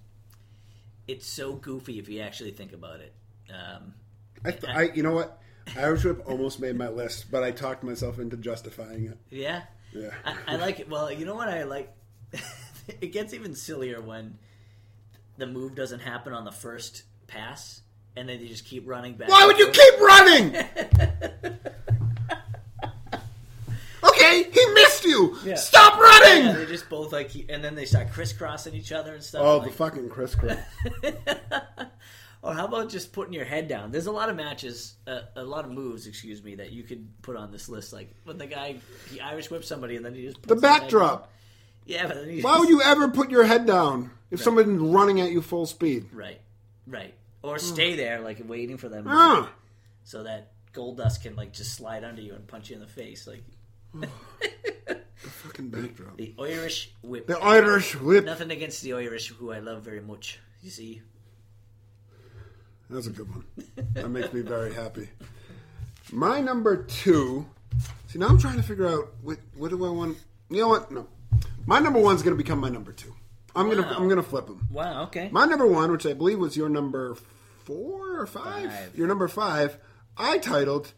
it's 1.09 1.27
so 1.27 1.55
goofy 1.55 1.99
if 1.99 2.09
you 2.09 2.21
actually 2.21 2.53
think 2.53 2.73
about 2.73 3.01
it. 3.01 3.13
Um, 3.51 3.95
I, 4.45 4.51
th- 4.53 4.65
I, 4.73 4.83
you 4.95 5.03
know 5.03 5.13
what? 5.13 5.41
Irish 5.77 6.05
whip 6.05 6.23
almost 6.27 6.61
made 6.61 6.77
my 6.77 6.89
list, 6.89 7.31
but 7.33 7.43
I 7.43 7.51
talked 7.51 7.83
myself 7.83 8.19
into 8.21 8.37
justifying 8.37 9.07
it. 9.07 9.19
yeah, 9.31 9.63
Yeah. 9.93 10.11
I, 10.25 10.37
I 10.47 10.57
like 10.57 10.79
it. 10.79 10.89
Well, 10.89 11.11
you 11.11 11.25
know 11.27 11.35
what 11.35 11.49
I 11.49 11.65
like? 11.65 11.93
it 13.01 13.13
gets 13.13 13.35
even 13.35 13.55
sillier 13.57 14.01
when 14.01 14.39
the 15.39 15.47
move 15.47 15.75
doesn't 15.75 16.01
happen 16.01 16.33
on 16.33 16.45
the 16.45 16.53
first 16.53 17.03
pass, 17.27 17.81
and 18.17 18.29
then 18.29 18.39
they 18.41 18.49
just 18.49 18.65
keep 18.65 18.89
running 18.89 19.15
back. 19.15 19.29
Why 19.29 19.47
would 19.47 19.59
you 19.59 19.69
keep 19.71 20.01
running? 20.01 20.57
okay, 24.05 24.43
he 24.51 24.67
missed 24.75 25.05
you. 25.05 25.37
Yeah. 25.45 25.55
Stop 25.57 25.99
running. 25.99 26.47
Yeah, 26.47 26.53
they 26.53 26.67
just 26.67 26.89
both 26.89 27.13
like, 27.13 27.31
and 27.49 27.63
then 27.63 27.75
they 27.75 27.85
start 27.85 28.11
crisscrossing 28.13 28.75
each 28.75 28.93
other 28.93 29.15
and 29.15 29.23
stuff. 29.23 29.43
oh, 29.45 29.59
like- 29.59 29.69
the 29.69 29.75
fucking 29.75 30.09
crisscross. 30.09 30.59
or 32.43 32.55
how 32.55 32.67
about 32.67 32.89
just 32.89 33.13
putting 33.13 33.33
your 33.33 33.45
head 33.45 33.69
down? 33.69 33.91
There's 33.93 34.07
a 34.07 34.13
lot 34.13 34.29
of 34.31 34.37
matches, 34.37 34.95
uh, 35.07 35.21
a 35.37 35.45
lot 35.45 35.65
of 35.65 35.71
moves, 35.71 36.07
excuse 36.07 36.43
me, 36.43 36.55
that 36.57 36.73
you 36.73 36.83
could 36.83 37.07
put 37.23 37.37
on 37.37 37.51
this 37.53 37.69
list. 37.69 37.93
Like 37.93 38.15
when 38.25 38.39
the 38.39 38.47
guy 38.47 38.77
he 39.11 39.21
Irish 39.21 39.51
whips 39.51 39.69
somebody 39.69 39.97
and 39.97 40.05
then 40.05 40.15
he 40.15 40.23
just 40.27 40.43
The 40.43 40.57
backdrop. 40.57 41.31
Yeah, 41.85 42.07
but 42.07 42.17
then 42.17 42.29
he 42.31 42.41
Why 42.41 42.53
just- 42.53 42.61
would 42.61 42.69
you 42.71 42.83
ever 42.83 43.09
put 43.09 43.31
your 43.31 43.45
head 43.45 43.67
down 43.67 44.11
if 44.31 44.43
someone's 44.43 44.81
running 44.81 45.21
at 45.21 45.31
you 45.31 45.41
full 45.43 45.67
speed? 45.67 46.07
Right, 46.13 46.41
right, 46.87 47.15
or 47.43 47.59
stay 47.59 47.95
there 47.97 48.21
like 48.21 48.41
waiting 48.47 48.77
for 48.77 48.89
them, 48.89 49.05
Ah, 49.09 49.51
so 50.05 50.23
that 50.25 50.53
Goldust 50.73 51.23
can 51.23 51.37
like 51.37 51.53
just 51.53 51.75
slide 51.75 52.05
under 52.05 52.21
you 52.23 52.35
and 52.35 52.47
punch 52.47 52.71
you 52.71 52.75
in 52.77 52.81
the 52.81 52.87
face, 52.89 53.27
like 53.27 53.43
the 53.95 54.99
fucking 55.29 55.69
backdrop. 55.71 56.17
the 56.17 56.35
Irish 56.39 56.93
whip. 57.03 57.27
The 57.27 57.39
Irish 57.39 57.95
whip. 57.99 58.25
Nothing 58.25 58.51
against 58.51 58.83
the 58.83 58.93
Irish, 58.95 59.29
who 59.29 59.53
I 59.53 59.59
love 59.61 59.83
very 59.83 60.01
much. 60.03 60.39
You 60.63 60.71
see, 60.71 61.03
That's 62.91 63.07
a 63.07 63.11
good 63.11 63.29
one. 63.35 63.45
That 63.95 64.09
makes 64.11 64.33
me 64.33 64.43
very 64.43 64.75
happy. 64.75 65.09
My 66.13 66.41
number 66.41 66.77
two. 66.85 67.47
See, 68.09 68.19
now 68.19 68.29
I'm 68.29 68.39
trying 68.39 68.57
to 68.57 68.63
figure 68.63 68.87
out 68.87 69.09
what, 69.23 69.39
what 69.57 69.71
do 69.71 69.85
I 69.85 69.91
want. 69.91 70.19
You 70.51 70.61
know 70.61 70.69
what? 70.69 70.91
No, 70.93 71.09
my 71.67 71.79
number 71.81 71.99
one's 71.99 72.23
going 72.23 72.37
to 72.37 72.43
become 72.43 72.61
my 72.61 72.69
number 72.69 72.93
two. 72.93 73.15
I'm 73.57 73.69
gonna 73.69 73.87
I'm 73.97 74.09
gonna 74.09 74.23
flip 74.23 74.47
them. 74.47 74.69
wow, 74.71 75.05
okay, 75.05 75.29
My 75.33 75.45
number 75.47 75.67
one, 75.67 75.91
which 75.93 76.07
I 76.07 76.13
believe 76.13 76.39
was 76.39 76.57
your 76.57 76.69
number 76.69 77.17
four 77.65 78.21
or 78.21 78.27
five, 78.27 78.73
Five. 78.73 78.97
your 78.97 79.07
number 79.09 79.29
five, 79.29 79.77
I 80.17 80.39
titled 80.39 80.93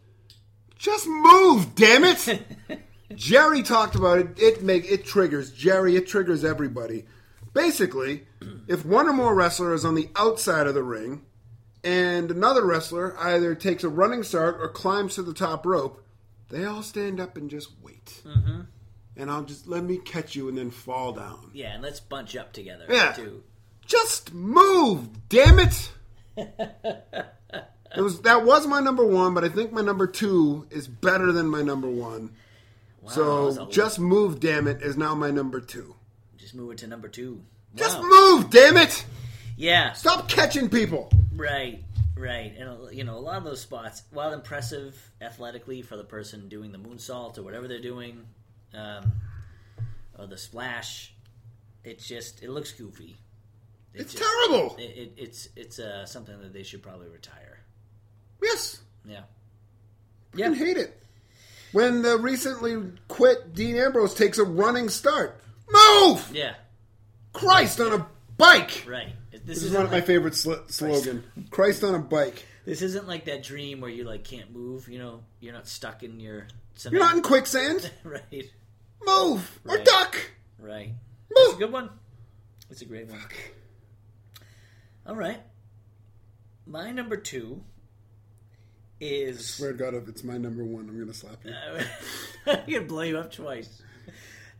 "Just 0.77 1.07
Move, 1.07 1.75
Damn 1.75 2.03
It." 2.03 2.41
Jerry 3.15 3.63
talked 3.63 3.95
about 3.95 4.19
it. 4.19 4.27
It 4.39 4.61
make 4.63 4.89
it 4.91 5.05
triggers 5.05 5.51
Jerry. 5.51 5.95
It 5.95 6.07
triggers 6.07 6.43
everybody. 6.45 7.05
Basically, 7.53 8.27
if 8.67 8.85
one 8.85 9.07
or 9.07 9.13
more 9.13 9.33
wrestler 9.33 9.73
is 9.73 9.83
on 9.85 9.95
the 9.95 10.09
outside 10.15 10.67
of 10.67 10.75
the 10.75 10.83
ring, 10.83 11.23
and 11.83 12.29
another 12.29 12.63
wrestler 12.65 13.17
either 13.19 13.55
takes 13.55 13.83
a 13.83 13.89
running 13.89 14.21
start 14.23 14.57
or 14.61 14.69
climbs 14.69 15.15
to 15.15 15.23
the 15.23 15.33
top 15.33 15.65
rope, 15.65 16.05
they 16.49 16.65
all 16.65 16.83
stand 16.83 17.19
up 17.19 17.35
and 17.35 17.49
just 17.49 17.69
wait. 17.81 18.21
Mm-hmm. 18.25 18.61
And 19.19 19.29
I'll 19.29 19.43
just 19.43 19.67
let 19.67 19.83
me 19.83 19.97
catch 19.97 20.35
you 20.35 20.47
and 20.49 20.57
then 20.57 20.71
fall 20.71 21.11
down. 21.11 21.51
yeah, 21.53 21.73
and 21.73 21.83
let's 21.83 21.99
bunch 21.99 22.35
up 22.35 22.53
together 22.53 22.85
Yeah. 22.89 23.11
too. 23.11 23.43
Just 23.85 24.33
move, 24.33 25.09
damn 25.29 25.59
it! 25.59 25.91
it 26.37 28.01
was 28.01 28.21
that 28.21 28.45
was 28.45 28.67
my 28.67 28.79
number 28.79 29.05
one, 29.05 29.33
but 29.33 29.43
I 29.43 29.49
think 29.49 29.71
my 29.71 29.81
number 29.81 30.07
two 30.07 30.67
is 30.69 30.87
better 30.87 31.31
than 31.31 31.47
my 31.47 31.61
number 31.61 31.89
one. 31.89 32.31
Wow, 33.01 33.09
so 33.51 33.67
just 33.69 33.99
move, 33.99 34.39
damn 34.39 34.67
it, 34.67 34.81
is 34.81 34.95
now 34.97 35.15
my 35.15 35.31
number 35.31 35.59
two. 35.59 35.95
just 36.37 36.53
move 36.53 36.71
it 36.71 36.77
to 36.79 36.87
number 36.87 37.07
two. 37.07 37.41
Just 37.75 37.99
move, 38.01 38.49
damn 38.49 38.77
it! 38.77 39.05
Yeah, 39.57 39.93
Stop 39.93 40.27
catching 40.29 40.69
people. 40.69 41.11
Right, 41.35 41.83
right, 42.15 42.53
and 42.57 42.95
you 42.95 43.03
know 43.03 43.17
a 43.17 43.19
lot 43.19 43.37
of 43.37 43.43
those 43.43 43.61
spots, 43.61 44.03
while 44.11 44.33
impressive 44.33 44.95
athletically 45.21 45.81
for 45.81 45.97
the 45.97 46.03
person 46.03 46.47
doing 46.49 46.71
the 46.71 46.77
moonsault 46.79 47.37
or 47.37 47.43
whatever 47.43 47.67
they're 47.67 47.81
doing, 47.81 48.25
um, 48.73 49.11
or 50.17 50.27
the 50.27 50.37
splash, 50.37 51.13
it's 51.83 52.07
just 52.07 52.43
it 52.43 52.49
looks 52.49 52.71
goofy. 52.71 53.17
It 53.93 54.01
It's 54.01 54.13
just- 54.13 54.23
terrible. 54.23 54.75
It, 54.77 54.81
it, 54.83 55.13
it's 55.17 55.49
it's 55.55 55.79
uh, 55.79 56.05
something 56.05 56.39
that 56.41 56.53
they 56.53 56.63
should 56.63 56.83
probably 56.83 57.07
retire. 57.09 57.59
Yes, 58.41 58.79
Yeah, 59.05 59.21
Yeah. 60.33 60.49
I 60.49 60.53
hate 60.55 60.77
it. 60.77 60.95
When 61.71 62.01
the 62.01 62.17
recently 62.17 62.81
quit 63.07 63.53
Dean 63.53 63.75
Ambrose 63.75 64.13
takes 64.15 64.37
a 64.39 64.43
running 64.43 64.89
start. 64.89 65.39
Move! 65.69 66.31
Yeah, 66.33 66.55
Christ 67.33 67.79
on 67.79 67.93
a 67.93 68.07
bike! 68.37 68.85
right. 68.87 69.13
This, 69.31 69.41
This 69.45 69.63
is 69.63 69.73
one 69.73 69.85
of 69.85 69.91
my 69.91 70.01
favorite 70.01 70.35
sl- 70.35 70.53
slogan. 70.67 71.23
Christ 71.51 71.83
on 71.83 71.93
a 71.95 71.99
bike. 71.99 72.43
This 72.65 72.81
isn't 72.81 73.07
like 73.07 73.25
that 73.25 73.43
dream 73.43 73.81
where 73.81 73.89
you 73.91 74.03
like 74.03 74.23
can't 74.23 74.51
move. 74.51 74.87
You 74.89 74.99
know, 74.99 75.23
you're 75.39 75.53
not 75.53 75.67
stuck 75.67 76.01
in 76.03 76.19
your. 76.19 76.47
You're 76.89 76.99
not 77.01 77.15
in 77.15 77.21
quicksand. 77.21 77.89
right, 78.03 78.49
Move 79.05 79.59
or 79.65 79.75
Right. 79.77 79.85
duck. 79.85 80.17
right. 80.59 80.93
It's 81.29 81.39
a 81.47 81.49
Move. 81.51 81.59
good 81.59 81.71
one. 81.71 81.89
It's 82.69 82.81
a 82.81 82.85
great 82.85 83.07
one. 83.07 83.19
All 85.05 85.15
right. 85.15 85.41
My 86.65 86.91
number 86.91 87.17
two 87.17 87.63
is. 88.99 89.45
Swear 89.55 89.71
to 89.71 89.77
God, 89.77 89.93
if 89.95 90.07
it's 90.07 90.23
my 90.23 90.37
number 90.37 90.63
one, 90.63 90.87
I'm 90.89 90.99
gonna 90.99 91.13
slap 91.13 91.43
you. 91.45 91.53
I'm 92.45 92.65
gonna 92.69 92.81
blow 92.85 93.01
you 93.01 93.17
up 93.17 93.31
twice. 93.31 93.81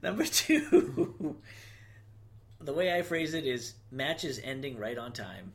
Number 0.02 0.26
two, 0.26 1.36
the 2.62 2.74
way 2.74 2.98
I 2.98 3.02
phrase 3.02 3.34
it 3.34 3.46
is 3.46 3.74
matches 3.92 4.40
ending 4.44 4.78
right 4.78 4.98
on 4.98 5.12
time. 5.12 5.52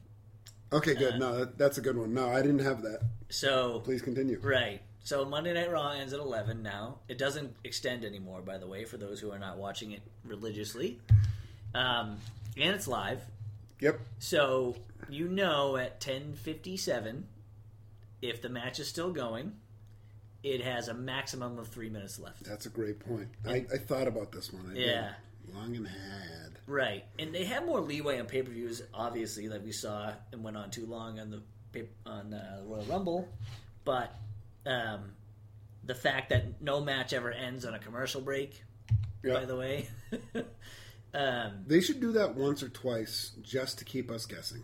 Okay, 0.72 0.94
good. 0.94 1.14
Uh, 1.14 1.18
no, 1.18 1.38
that, 1.38 1.56
that's 1.58 1.78
a 1.78 1.80
good 1.80 1.96
one. 1.96 2.12
No, 2.14 2.28
I 2.28 2.42
didn't 2.42 2.58
have 2.60 2.82
that. 2.82 3.00
So 3.30 3.80
Please 3.80 4.02
continue. 4.02 4.38
right. 4.42 4.82
So 5.04 5.24
Monday 5.26 5.52
Night 5.52 5.70
Raw 5.70 5.90
ends 5.90 6.12
at 6.12 6.18
eleven 6.18 6.62
now. 6.62 6.98
It 7.08 7.18
doesn't 7.18 7.54
extend 7.62 8.04
anymore, 8.04 8.40
by 8.40 8.58
the 8.58 8.66
way, 8.66 8.84
for 8.84 8.96
those 8.96 9.20
who 9.20 9.30
are 9.30 9.38
not 9.38 9.58
watching 9.58 9.92
it 9.92 10.02
religiously. 10.24 10.98
Um, 11.74 12.18
and 12.56 12.74
it's 12.74 12.88
live. 12.88 13.20
Yep. 13.80 14.00
So 14.18 14.76
you 15.08 15.28
know 15.28 15.76
at 15.76 16.00
ten 16.00 16.32
fifty 16.34 16.76
seven, 16.76 17.26
if 18.22 18.40
the 18.40 18.48
match 18.48 18.80
is 18.80 18.88
still 18.88 19.12
going, 19.12 19.52
it 20.42 20.62
has 20.62 20.88
a 20.88 20.94
maximum 20.94 21.58
of 21.58 21.68
three 21.68 21.90
minutes 21.90 22.18
left. 22.18 22.42
That's 22.44 22.64
a 22.64 22.70
great 22.70 22.98
point. 22.98 23.28
I, 23.46 23.66
I 23.72 23.76
thought 23.76 24.08
about 24.08 24.32
this 24.32 24.52
one. 24.52 24.70
I 24.70 24.74
did. 24.74 24.86
Yeah. 24.86 25.12
Long 25.54 25.76
and 25.76 25.86
had. 25.86 26.58
Right, 26.66 27.04
and 27.18 27.34
they 27.34 27.44
have 27.44 27.66
more 27.66 27.80
leeway 27.80 28.18
on 28.18 28.24
pay 28.24 28.40
per 28.40 28.50
views, 28.50 28.80
obviously, 28.94 29.50
like 29.50 29.62
we 29.62 29.72
saw 29.72 30.12
and 30.32 30.42
went 30.42 30.56
on 30.56 30.70
too 30.70 30.86
long 30.86 31.20
on 31.20 31.30
the 31.30 31.42
on 32.06 32.32
uh, 32.32 32.62
Royal 32.64 32.84
Rumble, 32.84 33.28
but 33.84 34.14
um, 34.66 35.12
the 35.84 35.94
fact 35.94 36.30
that 36.30 36.60
no 36.62 36.80
match 36.80 37.12
ever 37.12 37.30
ends 37.32 37.64
on 37.64 37.74
a 37.74 37.78
commercial 37.78 38.20
break, 38.20 38.62
Yeah. 39.22 39.34
by 39.34 39.44
the 39.44 39.56
way, 39.56 39.88
um, 41.14 41.64
They 41.66 41.80
should 41.80 42.00
do 42.00 42.12
that 42.12 42.34
once 42.34 42.62
or 42.62 42.68
twice 42.68 43.32
just 43.42 43.78
to 43.78 43.84
keep 43.84 44.10
us 44.10 44.26
guessing. 44.26 44.62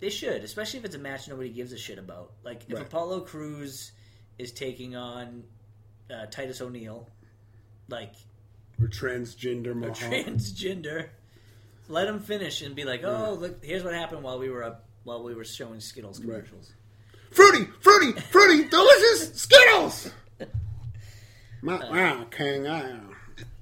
they 0.00 0.10
should, 0.10 0.42
especially 0.44 0.78
if 0.80 0.84
it's 0.84 0.94
a 0.96 0.98
match 0.98 1.28
nobody 1.28 1.48
gives 1.50 1.72
a 1.72 1.78
shit 1.78 1.98
about. 1.98 2.32
Like 2.44 2.62
if 2.68 2.74
Right. 2.74 2.82
Apollo 2.82 3.20
Crews 3.22 3.92
is 4.38 4.52
taking 4.52 4.96
on 4.96 5.44
uh, 6.10 6.26
Titus 6.26 6.60
O'Neil, 6.60 7.08
like 7.88 8.12
Or 8.80 8.86
transgender 8.88 9.74
Mahal. 9.74 9.94
transgender. 9.94 11.08
Let 11.88 12.08
him 12.08 12.20
finish 12.20 12.62
and 12.62 12.74
be 12.74 12.84
like, 12.84 13.02
"Oh, 13.04 13.36
look, 13.38 13.62
here's 13.64 13.82
what 13.84 13.92
happened 13.92 14.22
while 14.22 14.38
we 14.38 14.48
were 14.48 14.62
up, 14.64 14.86
while 15.04 15.22
we 15.22 15.34
were 15.34 15.44
showing 15.44 15.80
Skittles 15.80 16.18
commercials." 16.20 16.72
Fruity, 17.32 17.66
fruity, 17.80 18.20
fruity, 18.20 18.68
delicious 18.68 19.34
Skittles. 19.34 20.10
My, 21.62 21.76
wow, 21.90 22.26
King, 22.30 22.66
I, 22.66 22.98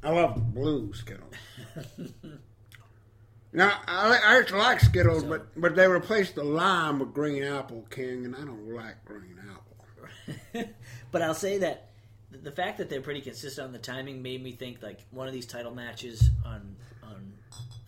I 0.03 0.11
love 0.11 0.35
the 0.35 0.41
blue 0.41 0.93
Skittles. 0.95 1.35
now, 3.53 3.79
I, 3.87 4.19
I 4.25 4.37
used 4.39 4.49
to 4.49 4.57
like 4.57 4.81
Skittles, 4.81 5.23
but 5.25 5.49
but 5.61 5.77
they 5.77 5.87
replaced 5.87 6.35
the 6.35 6.45
lime 6.45 6.99
with 6.99 7.13
green 7.13 7.43
apple, 7.43 7.87
King, 7.91 8.25
and 8.25 8.35
I 8.35 8.41
don't 8.41 8.75
like 8.75 9.05
green 9.05 9.39
apple. 9.51 10.65
but 11.13 11.23
I'll 11.23 11.35
say 11.35 11.59
that 11.59 11.91
the 12.31 12.53
fact 12.53 12.79
that 12.79 12.89
they're 12.89 13.01
pretty 13.01 13.21
consistent 13.21 13.67
on 13.67 13.73
the 13.73 13.79
timing 13.79 14.23
made 14.23 14.43
me 14.43 14.53
think 14.53 14.83
like 14.83 15.01
one 15.11 15.27
of 15.27 15.35
these 15.35 15.47
title 15.47 15.75
matches 15.75 16.31
on 16.45 16.77
on 17.03 17.33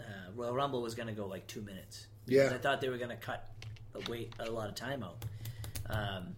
uh, 0.00 0.30
Royal 0.34 0.54
Rumble 0.54 0.82
was 0.82 0.94
going 0.94 1.08
to 1.08 1.14
go 1.14 1.26
like 1.26 1.46
two 1.46 1.62
minutes. 1.62 2.06
Yeah. 2.26 2.50
I 2.54 2.58
thought 2.58 2.80
they 2.80 2.88
were 2.88 2.98
going 2.98 3.10
to 3.10 3.16
cut 3.16 3.48
a 3.94 4.10
wait 4.10 4.34
a 4.38 4.50
lot 4.50 4.68
of 4.68 4.74
time 4.74 5.02
out, 5.02 5.24
um, 5.88 6.36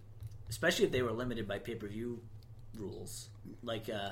especially 0.49 0.85
if 0.87 0.93
they 0.93 1.03
were 1.03 1.12
limited 1.12 1.47
by 1.49 1.59
pay 1.59 1.75
per 1.75 1.87
view 1.89 2.21
rules. 2.79 3.29
Like 3.62 3.89
uh, 3.89 4.11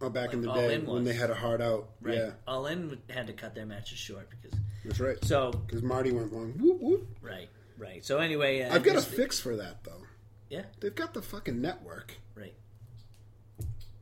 Oh, 0.00 0.10
back 0.10 0.32
in 0.32 0.40
the 0.42 0.48
Like 0.48 0.56
day 0.68 0.74
In 0.74 0.86
when 0.86 1.04
they 1.04 1.12
had 1.12 1.30
a 1.30 1.34
hard 1.34 1.62
out. 1.62 1.90
right, 2.00 2.16
Yeah, 2.16 2.30
All 2.48 2.66
In 2.66 2.98
had 3.08 3.28
to 3.28 3.32
cut 3.32 3.54
their 3.54 3.66
matches 3.66 3.98
short 3.98 4.28
because 4.30 4.58
that's 4.84 4.98
right. 4.98 5.22
so 5.24 5.52
Because 5.52 5.82
Marty 5.82 6.10
went 6.10 6.32
long. 6.32 6.52
Whoop, 6.58 6.80
whoop. 6.80 7.06
right 7.22 7.48
right. 7.78 8.04
So 8.04 8.18
anyway, 8.18 8.62
uh, 8.62 8.74
I've 8.74 8.82
got 8.82 8.96
a 8.96 9.02
fix 9.02 9.38
for 9.40 9.56
that, 9.56 9.84
though. 9.84 10.02
Yeah, 10.50 10.62
They've 10.80 10.94
got 10.94 11.14
the 11.14 11.22
fucking 11.22 11.60
network. 11.60 12.14
right. 12.34 12.54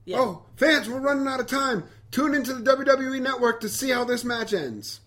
Yeah. 0.05 0.19
Oh, 0.19 0.43
fans, 0.57 0.89
we're 0.89 1.01
running 1.01 1.27
out 1.29 1.39
of 1.41 1.47
time. 1.47 1.85
Tune 2.11 2.35
into 2.35 2.55
the 2.55 2.77
WWE 2.77 3.21
network 3.21 3.61
to 3.61 3.69
see 3.69 3.91
how 3.91 4.03
this 4.05 4.25
match 4.25 4.53
ends. 4.53 5.01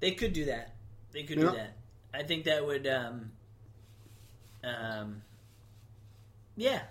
They 0.00 0.12
could 0.12 0.32
do 0.32 0.46
that. 0.46 0.74
They 1.12 1.24
could 1.24 1.38
do 1.40 1.50
that. 1.50 1.76
I 2.14 2.22
think 2.22 2.44
that 2.44 2.64
would, 2.64 2.86
um, 2.86 3.32
um, 4.66 5.22
yeah. 6.56 6.82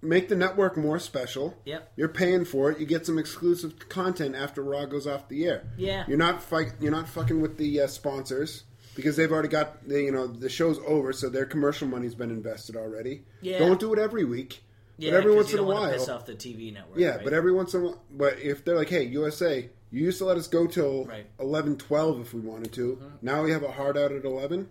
Make 0.00 0.28
the 0.28 0.36
network 0.36 0.76
more 0.76 1.00
special. 1.00 1.56
Yep. 1.64 1.92
You're 1.96 2.08
paying 2.08 2.44
for 2.44 2.70
it. 2.70 2.78
You 2.78 2.86
get 2.86 3.04
some 3.04 3.18
exclusive 3.18 3.88
content 3.88 4.36
after 4.36 4.62
Raw 4.62 4.86
goes 4.86 5.08
off 5.08 5.28
the 5.28 5.44
air. 5.44 5.64
Yeah. 5.76 6.04
You're 6.06 6.18
not 6.18 6.40
fight. 6.40 6.74
You're 6.80 6.92
not 6.92 7.08
fucking 7.08 7.40
with 7.40 7.58
the 7.58 7.80
uh, 7.80 7.86
sponsors 7.88 8.62
because 8.94 9.16
they've 9.16 9.32
already 9.32 9.48
got 9.48 9.88
the, 9.88 10.02
you 10.02 10.12
know 10.12 10.28
the 10.28 10.48
show's 10.48 10.78
over, 10.86 11.12
so 11.12 11.28
their 11.28 11.46
commercial 11.46 11.88
money's 11.88 12.14
been 12.14 12.30
invested 12.30 12.76
already. 12.76 13.24
Yeah. 13.40 13.58
Don't 13.58 13.80
do 13.80 13.92
it 13.92 13.98
every 13.98 14.24
week. 14.24 14.62
Yeah, 14.98 15.12
but 15.12 15.16
every 15.18 15.34
once 15.34 15.52
in 15.52 15.60
a 15.60 15.62
while, 15.64 15.92
piss 15.92 16.08
off 16.08 16.26
the 16.26 16.34
TV 16.34 16.72
network. 16.72 16.98
Yeah, 16.98 17.10
right? 17.10 17.24
but 17.24 17.32
every 17.32 17.52
once 17.52 17.74
in 17.74 17.82
a 17.82 17.84
while, 17.86 18.02
but 18.10 18.38
if 18.40 18.64
they're 18.64 18.76
like, 18.76 18.88
"Hey, 18.88 19.04
USA, 19.04 19.68
you 19.90 20.04
used 20.04 20.18
to 20.18 20.24
let 20.24 20.36
us 20.36 20.46
go 20.46 20.66
till 20.66 21.06
right. 21.06 21.26
11, 21.40 21.76
12 21.78 22.20
if 22.20 22.34
we 22.34 22.40
wanted 22.40 22.72
to. 22.74 22.96
Mm-hmm. 22.96 23.06
Now 23.22 23.42
we 23.42 23.52
have 23.52 23.62
a 23.62 23.72
hard 23.72 23.96
out 23.96 24.12
at 24.12 24.24
11. 24.24 24.68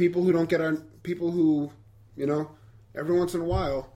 People 0.00 0.22
who 0.22 0.32
don't 0.32 0.48
get 0.48 0.62
our 0.62 0.76
people 1.02 1.30
who, 1.30 1.70
you 2.16 2.24
know, 2.24 2.50
every 2.94 3.18
once 3.18 3.34
in 3.34 3.42
a 3.42 3.44
while, 3.44 3.92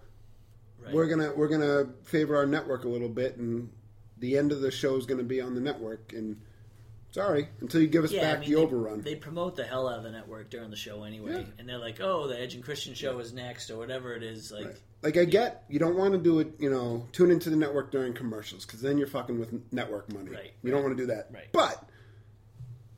right. 0.84 0.92
we're 0.92 1.06
gonna 1.06 1.32
we're 1.34 1.48
gonna 1.48 1.86
favor 2.02 2.36
our 2.36 2.44
network 2.44 2.84
a 2.84 2.88
little 2.88 3.08
bit, 3.08 3.38
and 3.38 3.70
the 4.18 4.36
end 4.36 4.52
of 4.52 4.60
the 4.60 4.70
show 4.70 4.96
is 4.96 5.06
gonna 5.06 5.22
be 5.22 5.40
on 5.40 5.54
the 5.54 5.62
network. 5.62 6.12
And 6.12 6.42
sorry, 7.10 7.48
until 7.62 7.80
you 7.80 7.88
give 7.88 8.04
us 8.04 8.12
yeah, 8.12 8.20
back 8.20 8.36
I 8.36 8.40
mean, 8.40 8.50
the 8.50 8.56
they, 8.56 8.62
overrun. 8.62 9.00
They 9.00 9.14
promote 9.14 9.56
the 9.56 9.64
hell 9.64 9.88
out 9.88 9.96
of 9.96 10.04
the 10.04 10.10
network 10.10 10.50
during 10.50 10.68
the 10.68 10.76
show 10.76 11.04
anyway, 11.04 11.40
Yeah. 11.40 11.52
and 11.58 11.66
they're 11.66 11.78
like, 11.78 12.02
"Oh, 12.02 12.28
the 12.28 12.38
Edge 12.38 12.54
and 12.54 12.62
Christian 12.62 12.92
show 12.92 13.18
is 13.20 13.32
next," 13.32 13.70
or 13.70 13.78
whatever 13.78 14.14
it 14.14 14.22
is. 14.22 14.52
Like, 14.52 14.66
Right. 14.66 14.80
Like 15.02 15.16
I 15.16 15.24
get, 15.24 15.64
you 15.70 15.78
don't 15.78 15.96
want 15.96 16.12
to 16.12 16.18
do 16.18 16.40
it. 16.40 16.52
You 16.58 16.68
know, 16.68 17.08
tune 17.12 17.30
into 17.30 17.48
the 17.48 17.56
network 17.56 17.90
during 17.90 18.12
commercials 18.12 18.66
because 18.66 18.82
then 18.82 18.98
you're 18.98 19.06
fucking 19.06 19.40
with 19.40 19.58
network 19.72 20.12
money. 20.12 20.30
Right, 20.30 20.52
You 20.62 20.70
don't 20.70 20.82
want 20.82 20.98
to 20.98 21.02
do 21.02 21.06
that. 21.06 21.30
Right. 21.32 21.48
But 21.50 21.82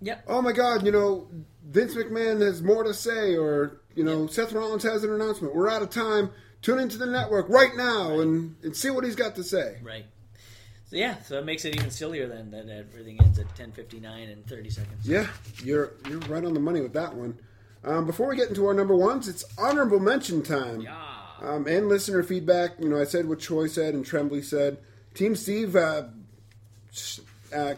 yep, 0.00 0.24
oh 0.26 0.42
my 0.42 0.50
god, 0.50 0.84
you 0.84 0.90
know, 0.90 1.28
Vince 1.66 1.94
McMahon 1.94 2.40
has 2.40 2.62
more 2.62 2.84
to 2.84 2.94
say, 2.94 3.36
or 3.36 3.80
you 3.94 4.04
know, 4.04 4.26
Seth 4.26 4.52
Rollins 4.52 4.84
has 4.84 5.04
an 5.04 5.12
announcement. 5.12 5.54
We're 5.54 5.68
out 5.68 5.82
of 5.82 5.90
time. 5.90 6.30
Tune 6.62 6.78
into 6.78 6.96
the 6.98 7.06
network 7.06 7.48
right 7.48 7.76
now 7.76 8.20
and, 8.20 8.56
and 8.62 8.74
see 8.74 8.90
what 8.90 9.04
he's 9.04 9.16
got 9.16 9.36
to 9.36 9.44
say. 9.44 9.78
right. 9.82 10.06
So 10.88 10.94
yeah, 10.94 11.16
so 11.24 11.36
it 11.38 11.44
makes 11.44 11.64
it 11.64 11.74
even 11.74 11.90
sillier 11.90 12.28
then 12.28 12.52
that 12.52 12.68
everything 12.68 13.20
ends 13.20 13.40
at 13.40 13.52
ten 13.56 13.72
fifty 13.72 13.98
nine 13.98 14.28
and 14.28 14.46
thirty 14.46 14.70
seconds. 14.70 15.06
Yeah, 15.08 15.26
you're 15.64 15.94
you're 16.08 16.20
right 16.20 16.44
on 16.44 16.54
the 16.54 16.60
money 16.60 16.80
with 16.80 16.92
that 16.92 17.12
one. 17.12 17.38
Um, 17.82 18.06
before 18.06 18.28
we 18.28 18.36
get 18.36 18.48
into 18.48 18.66
our 18.66 18.74
number 18.74 18.94
ones, 18.94 19.26
it's 19.26 19.44
honorable 19.58 19.98
mention 19.98 20.42
time. 20.42 20.82
Yeah. 20.82 20.96
Um, 21.40 21.66
and 21.66 21.88
listener 21.88 22.22
feedback. 22.22 22.78
You 22.78 22.88
know, 22.88 23.00
I 23.00 23.04
said 23.04 23.28
what 23.28 23.40
Troy 23.40 23.66
said 23.66 23.94
and 23.94 24.06
Tremblay 24.06 24.42
said. 24.42 24.78
Team 25.14 25.34
Steve 25.34 25.74
uh, 25.74 26.04
uh, 27.54 27.74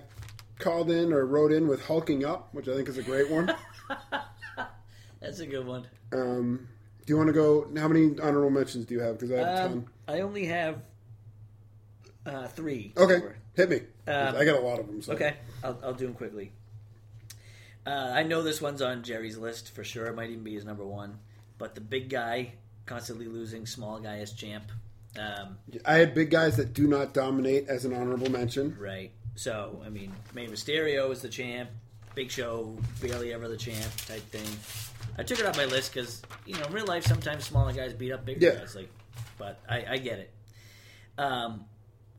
called 0.59 0.91
in 0.91 1.13
or 1.13 1.25
wrote 1.25 1.53
in 1.53 1.67
with 1.67 1.87
hulking 1.87 2.25
up, 2.27 2.53
which 2.53 2.69
I 2.69 2.75
think 2.75 2.89
is 2.89 2.99
a 2.99 3.03
great 3.03 3.31
one. 3.31 3.55
That's 5.21 5.41
a 5.41 5.47
good 5.47 5.67
one. 5.67 5.87
Um, 6.13 6.69
do 7.07 7.13
you 7.13 7.17
want 7.17 7.29
to 7.29 7.33
go? 7.33 7.69
How 7.77 7.89
many 7.89 8.19
honorable 8.21 8.51
mentions 8.51 8.85
do 8.87 8.95
you 8.95 9.01
have? 9.01 9.19
Because 9.19 9.33
I 9.33 9.37
have 9.39 9.47
a 9.47 9.65
Um, 9.65 9.73
ton. 9.73 9.89
I 10.09 10.21
only 10.21 10.47
have 10.47 10.83
uh, 12.27 12.47
three. 12.49 12.93
Okay, 12.97 13.15
Or- 13.15 13.37
hit 13.55 13.71
me. 13.71 13.77
Um, 14.07 14.37
I 14.37 14.45
got 14.45 14.57
a 14.59 14.61
lot 14.61 14.79
of 14.79 14.87
them. 14.87 15.03
So. 15.03 15.13
Okay, 15.15 15.35
I'll, 15.65 15.79
I'll 15.83 15.95
do 15.95 16.07
them 16.07 16.15
quickly. 16.15 16.53
Uh, 17.87 18.13
I 18.15 18.23
know 18.23 18.43
this 18.43 18.61
one's 18.61 18.83
on 18.83 19.03
Jerry's 19.03 19.39
list 19.39 19.75
for 19.75 19.83
sure. 19.83 20.07
It 20.07 20.15
might 20.15 20.31
even 20.31 20.45
be 20.45 20.55
his 20.55 20.65
number 20.65 20.87
one. 20.87 21.19
But 21.57 21.75
the 21.75 21.81
big 21.81 22.11
guy 22.11 22.53
constantly 22.87 23.27
losing, 23.27 23.67
small 23.67 23.99
guy 23.99 24.19
as 24.19 24.33
champ. 24.33 24.65
Um, 25.19 25.59
I 25.85 25.95
had 25.95 26.15
big 26.15 26.31
guys 26.31 26.57
that 26.59 26.75
do 26.75 26.87
not 26.87 27.13
dominate 27.15 27.69
as 27.69 27.85
an 27.85 27.93
honorable 27.95 28.31
mention. 28.31 28.77
right. 28.79 29.11
So, 29.37 29.81
I 29.87 29.89
mean, 29.89 30.13
Rey 30.35 30.49
Mysterio 30.49 31.11
is 31.13 31.23
the 31.23 31.29
champ. 31.29 31.71
Big 32.19 32.33
Show, 32.33 32.77
barely 33.01 33.33
ever 33.33 33.47
the 33.47 33.57
champ 33.57 33.79
type 34.09 34.23
thing. 34.33 34.45
I 35.17 35.23
took 35.23 35.39
it 35.39 35.47
off 35.47 35.57
my 35.57 35.67
list 35.67 35.95
because, 35.95 36.21
you 36.47 36.57
know, 36.59 36.65
in 36.65 36.73
real 36.73 36.85
life, 36.85 37.07
sometimes 37.07 37.45
smaller 37.45 37.73
guys 37.73 37.93
beat 37.93 38.11
up 38.11 38.25
bigger 38.25 38.45
Yeah. 38.45 38.55
guys. 38.57 38.75
Like, 38.75 38.89
but 39.39 39.61
I, 39.69 39.85
I 39.89 39.99
get 39.99 40.19
it. 40.19 40.31
Um, 41.17 41.65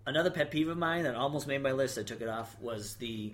another 0.06 0.30
pet 0.32 0.52
peeve 0.52 0.70
of 0.70 0.78
mine 0.78 1.04
that 1.04 1.16
almost 1.16 1.48
made 1.48 1.62
my 1.62 1.74
list, 1.74 1.98
I 1.98 2.04
took 2.04 2.22
it 2.22 2.30
off, 2.30 2.56
was 2.62 2.96
the 2.96 3.34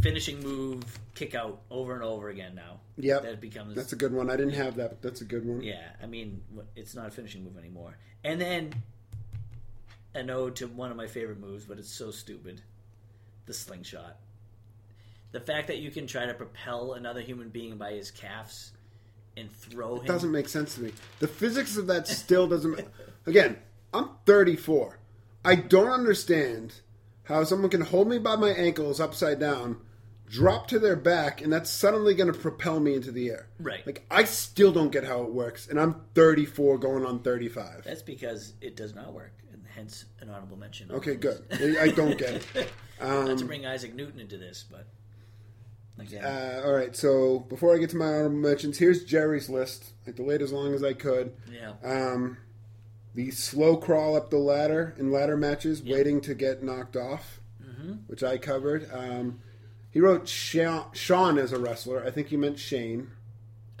finishing 0.00 0.40
move, 0.40 0.82
kick 1.14 1.34
out 1.34 1.60
over 1.70 1.92
and 1.92 2.02
over 2.02 2.30
again 2.30 2.54
now. 2.54 2.80
Yep. 2.96 3.22
That 3.24 3.40
becomes 3.42 3.74
That's 3.76 3.92
a 3.92 3.96
good 3.96 4.14
one. 4.14 4.30
I 4.30 4.36
didn't 4.36 4.54
have 4.54 4.76
that. 4.76 4.88
But 4.92 5.02
that's 5.02 5.20
a 5.20 5.26
good 5.26 5.44
one. 5.46 5.62
yeah. 5.62 5.90
I 6.02 6.06
mean, 6.06 6.40
it's 6.74 6.94
not 6.94 7.08
a 7.08 7.10
finishing 7.10 7.44
move 7.44 7.58
anymore. 7.58 7.98
And 8.24 8.40
then 8.40 8.72
an 10.14 10.30
ode 10.30 10.56
to 10.56 10.68
one 10.68 10.90
of 10.90 10.96
my 10.96 11.06
favorite 11.06 11.38
moves, 11.38 11.66
but 11.66 11.78
it's 11.78 11.90
so 11.92 12.10
stupid: 12.10 12.62
the 13.44 13.52
slingshot. 13.52 14.16
The 15.32 15.40
fact 15.40 15.66
that 15.68 15.78
you 15.78 15.90
can 15.90 16.06
try 16.06 16.26
to 16.26 16.34
propel 16.34 16.92
another 16.92 17.20
human 17.20 17.48
being 17.48 17.78
by 17.78 17.92
his 17.92 18.10
calves 18.10 18.72
and 19.36 19.50
throw 19.50 19.98
him. 19.98 20.06
Doesn't 20.06 20.30
make 20.30 20.48
sense 20.48 20.74
to 20.74 20.82
me. 20.82 20.92
The 21.20 21.28
physics 21.28 21.76
of 21.76 21.86
that 21.86 22.06
still 22.06 22.46
doesn't. 22.46 22.86
Again, 23.26 23.58
I'm 23.92 24.10
34. 24.26 24.98
I 25.44 25.54
don't 25.56 25.88
understand 25.88 26.74
how 27.24 27.44
someone 27.44 27.70
can 27.70 27.80
hold 27.80 28.08
me 28.08 28.18
by 28.18 28.36
my 28.36 28.50
ankles 28.50 29.00
upside 29.00 29.40
down, 29.40 29.80
drop 30.28 30.66
to 30.68 30.78
their 30.78 30.96
back, 30.96 31.40
and 31.40 31.52
that's 31.52 31.70
suddenly 31.70 32.14
going 32.14 32.32
to 32.32 32.38
propel 32.38 32.80
me 32.80 32.94
into 32.94 33.10
the 33.10 33.30
air. 33.30 33.48
Right. 33.58 33.84
Like 33.86 34.04
I 34.10 34.24
still 34.24 34.72
don't 34.72 34.92
get 34.92 35.04
how 35.04 35.22
it 35.22 35.32
works, 35.32 35.68
and 35.68 35.80
I'm 35.80 36.02
34 36.14 36.78
going 36.78 37.04
on 37.04 37.20
35. 37.20 37.84
That's 37.84 38.02
because 38.02 38.54
it 38.60 38.76
does 38.76 38.94
not 38.94 39.12
work, 39.12 39.32
and 39.52 39.62
hence 39.74 40.04
an 40.20 40.30
honorable 40.30 40.56
mention. 40.56 40.90
Okay, 40.92 41.14
good. 41.14 41.44
I 41.52 41.84
I 41.84 41.88
don't 41.88 42.18
get 42.18 42.46
it. 42.54 42.70
Not 43.00 43.26
to 43.26 43.32
um, 43.32 43.46
bring 43.48 43.66
Isaac 43.66 43.94
Newton 43.94 44.20
into 44.20 44.38
this, 44.38 44.64
but 44.70 44.86
again, 45.98 46.24
Uh, 46.24 46.62
all 46.64 46.72
right, 46.72 46.94
so 46.96 47.40
before 47.40 47.74
I 47.74 47.78
get 47.78 47.90
to 47.90 47.96
my 47.96 48.06
honorable 48.06 48.36
mentions, 48.36 48.78
here's 48.78 49.04
Jerry's 49.04 49.48
list. 49.48 49.92
I 50.06 50.10
delayed 50.12 50.42
as 50.42 50.52
long 50.52 50.74
as 50.74 50.82
I 50.82 50.92
could. 50.94 51.32
yeah, 51.52 51.72
Um, 51.84 52.38
the 53.14 53.30
slow 53.30 53.76
crawl 53.76 54.16
up 54.16 54.30
the 54.30 54.38
ladder 54.38 54.94
in 54.98 55.10
ladder 55.12 55.36
matches, 55.36 55.82
waiting 55.82 56.20
to 56.22 56.34
get 56.34 56.62
knocked 56.62 56.96
off, 56.96 57.40
Mm-hmm. 57.62 57.92
which 58.06 58.22
I 58.22 58.38
covered. 58.38 58.88
Um, 58.92 59.40
he 59.90 60.00
wrote 60.00 60.28
Sha- 60.28 60.90
Sean 60.92 61.36
as 61.38 61.52
a 61.52 61.58
wrestler. 61.58 62.02
I 62.04 62.10
think 62.10 62.28
he 62.28 62.36
meant 62.36 62.58
Shane. 62.58 63.10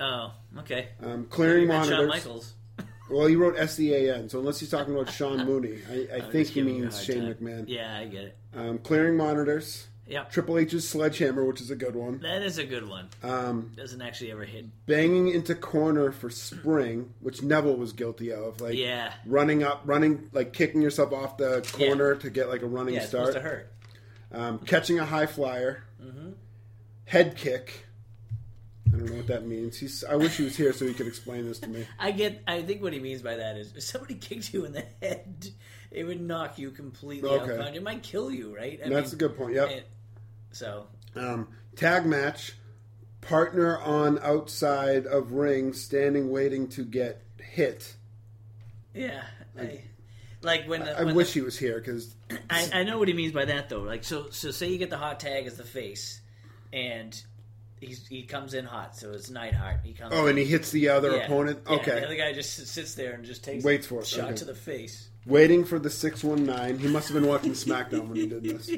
oh, 0.00 0.32
okay. 0.58 0.88
Um, 1.02 1.26
clearing 1.26 1.68
monitors. 1.68 1.96
Shawn 1.98 2.08
Michaels. 2.08 2.54
Well, 3.10 3.26
he 3.26 3.36
wrote 3.36 3.56
S 3.58 3.78
E 3.78 3.92
A 3.92 4.14
N. 4.16 4.28
So 4.30 4.38
unless 4.38 4.58
he's 4.60 4.70
talking 4.70 4.94
about 4.94 5.10
Sean 5.12 5.44
Mooney, 5.44 5.78
I, 5.90 6.08
I 6.14 6.16
I'm 6.24 6.30
think 6.32 6.48
he 6.48 6.54
giving 6.54 6.76
you 6.76 6.82
a 6.82 6.86
means 6.86 7.02
Shane 7.04 7.22
time. 7.24 7.34
McMahon. 7.34 7.64
Yeah, 7.68 7.98
I 7.98 8.06
get 8.06 8.24
it. 8.24 8.36
Um, 8.54 8.78
clearing 8.78 9.16
monitors. 9.18 9.88
Yep, 10.12 10.30
Triple 10.30 10.58
H's 10.58 10.86
sledgehammer, 10.88 11.42
which 11.44 11.60
is 11.62 11.70
a 11.70 11.74
good 11.74 11.96
one. 11.96 12.20
that 12.20 12.42
is 12.42 12.58
a 12.58 12.64
good 12.64 12.86
one. 12.86 13.08
Um, 13.22 13.72
Doesn't 13.74 14.02
actually 14.02 14.30
ever 14.30 14.44
hit. 14.44 14.66
banging 14.86 15.28
into 15.28 15.54
corner 15.54 16.12
for 16.12 16.28
spring, 16.28 17.14
which 17.20 17.42
Neville 17.42 17.76
was 17.76 17.94
guilty 17.94 18.30
of. 18.30 18.60
Like 18.60 18.74
Yeah, 18.76 19.12
running 19.24 19.62
up, 19.62 19.80
running 19.86 20.28
like 20.32 20.52
kicking 20.52 20.82
yourself 20.82 21.12
off 21.14 21.38
the 21.38 21.66
corner 21.72 22.14
to 22.16 22.28
get 22.30 22.48
like 22.50 22.60
a 22.62 22.66
running 22.66 22.94
yeah, 22.94 23.00
it's 23.00 23.08
start. 23.08 23.32
to 23.32 23.40
hurt. 23.40 23.72
Um, 24.30 24.58
catching 24.60 24.98
a 24.98 25.04
high 25.06 25.26
flyer, 25.26 25.84
Mm-hmm. 26.02 26.30
head 27.06 27.36
kick. 27.36 27.86
I 28.92 28.98
don't 28.98 29.06
know 29.06 29.16
what 29.16 29.26
that 29.28 29.46
means. 29.46 29.78
He's. 29.78 30.04
I 30.04 30.16
wish 30.16 30.36
he 30.36 30.44
was 30.44 30.54
here 30.56 30.74
so 30.74 30.86
he 30.86 30.92
could 30.92 31.06
explain 31.06 31.46
this 31.48 31.58
to 31.60 31.68
me. 31.70 31.86
I 31.98 32.10
get. 32.10 32.42
I 32.46 32.60
think 32.60 32.82
what 32.82 32.92
he 32.92 33.00
means 33.00 33.22
by 33.22 33.36
that 33.36 33.56
is 33.56 33.72
if 33.74 33.82
somebody 33.84 34.16
kicked 34.16 34.52
you 34.52 34.66
in 34.66 34.72
the 34.72 34.84
head, 35.00 35.46
it 35.90 36.04
would 36.04 36.20
knock 36.20 36.58
you 36.58 36.70
completely 36.70 37.30
out. 37.30 37.42
Okay. 37.48 37.56
cold. 37.62 37.74
It 37.74 37.82
might 37.82 38.02
kill 38.02 38.30
you, 38.30 38.54
right? 38.54 38.78
I 38.84 38.90
That's 38.90 39.14
a 39.14 39.16
good 39.16 39.34
point. 39.38 39.54
Yep. 39.54 39.70
it- 39.70 39.86
so 40.52 40.86
Um, 41.16 41.48
tag 41.76 42.06
match, 42.06 42.52
partner 43.20 43.78
on 43.78 44.18
outside 44.20 45.06
of 45.06 45.32
ring, 45.32 45.72
standing 45.72 46.30
waiting 46.30 46.68
to 46.68 46.84
get 46.84 47.22
hit. 47.38 47.94
yeah, 48.94 49.22
I, 49.58 49.82
like 50.42 50.66
when 50.68 50.80
the, 50.84 50.98
I 50.98 51.02
when 51.04 51.14
wish 51.14 51.28
the, 51.34 51.40
he 51.40 51.44
was 51.44 51.58
here 51.58 51.78
because 51.78 52.14
I, 52.50 52.68
I 52.72 52.82
know 52.84 52.98
what 52.98 53.08
he 53.08 53.14
means 53.14 53.32
by 53.32 53.44
that 53.46 53.68
though. 53.68 53.80
Like 53.80 54.04
so, 54.04 54.30
so 54.30 54.50
say 54.50 54.68
you 54.68 54.78
get 54.78 54.90
the 54.90 54.96
hot 54.98 55.20
tag 55.20 55.46
as 55.46 55.56
the 55.56 55.64
face, 55.64 56.20
and 56.72 57.20
he's, 57.80 58.06
he 58.06 58.22
comes 58.24 58.54
in 58.54 58.64
hot. 58.64 58.96
So 58.96 59.10
it's 59.12 59.30
Neidhart. 59.30 59.80
He 59.84 59.92
comes. 59.92 60.12
oh, 60.14 60.26
and 60.26 60.36
he 60.38 60.44
hits 60.44 60.70
the 60.70 60.88
other 60.88 61.10
Yeah, 61.16 61.24
opponent. 61.24 61.60
yeah, 61.68 61.76
Okay, 61.76 62.00
The 62.00 62.06
other 62.06 62.16
guy 62.16 62.32
just 62.32 62.54
sits- 62.54 62.70
sits 62.70 62.94
there 62.94 63.12
and 63.12 63.24
just 63.24 63.44
takes 63.44 63.64
Waits 63.64 63.86
for 63.86 64.00
it, 64.00 64.06
shot 64.06 64.24
okay. 64.28 64.34
to 64.36 64.44
the 64.46 64.54
face. 64.54 65.08
Waiting 65.26 65.64
for 65.64 65.78
the 65.78 65.90
six 65.90 66.22
one 66.24 66.44
nine. 66.44 66.78
He 66.78 66.88
must 66.88 67.08
have 67.08 67.14
been 67.20 67.28
watching 67.28 67.52
SmackDown 67.52 68.08
when 68.08 68.16
he 68.16 68.26
did 68.26 68.42
this. 68.44 68.70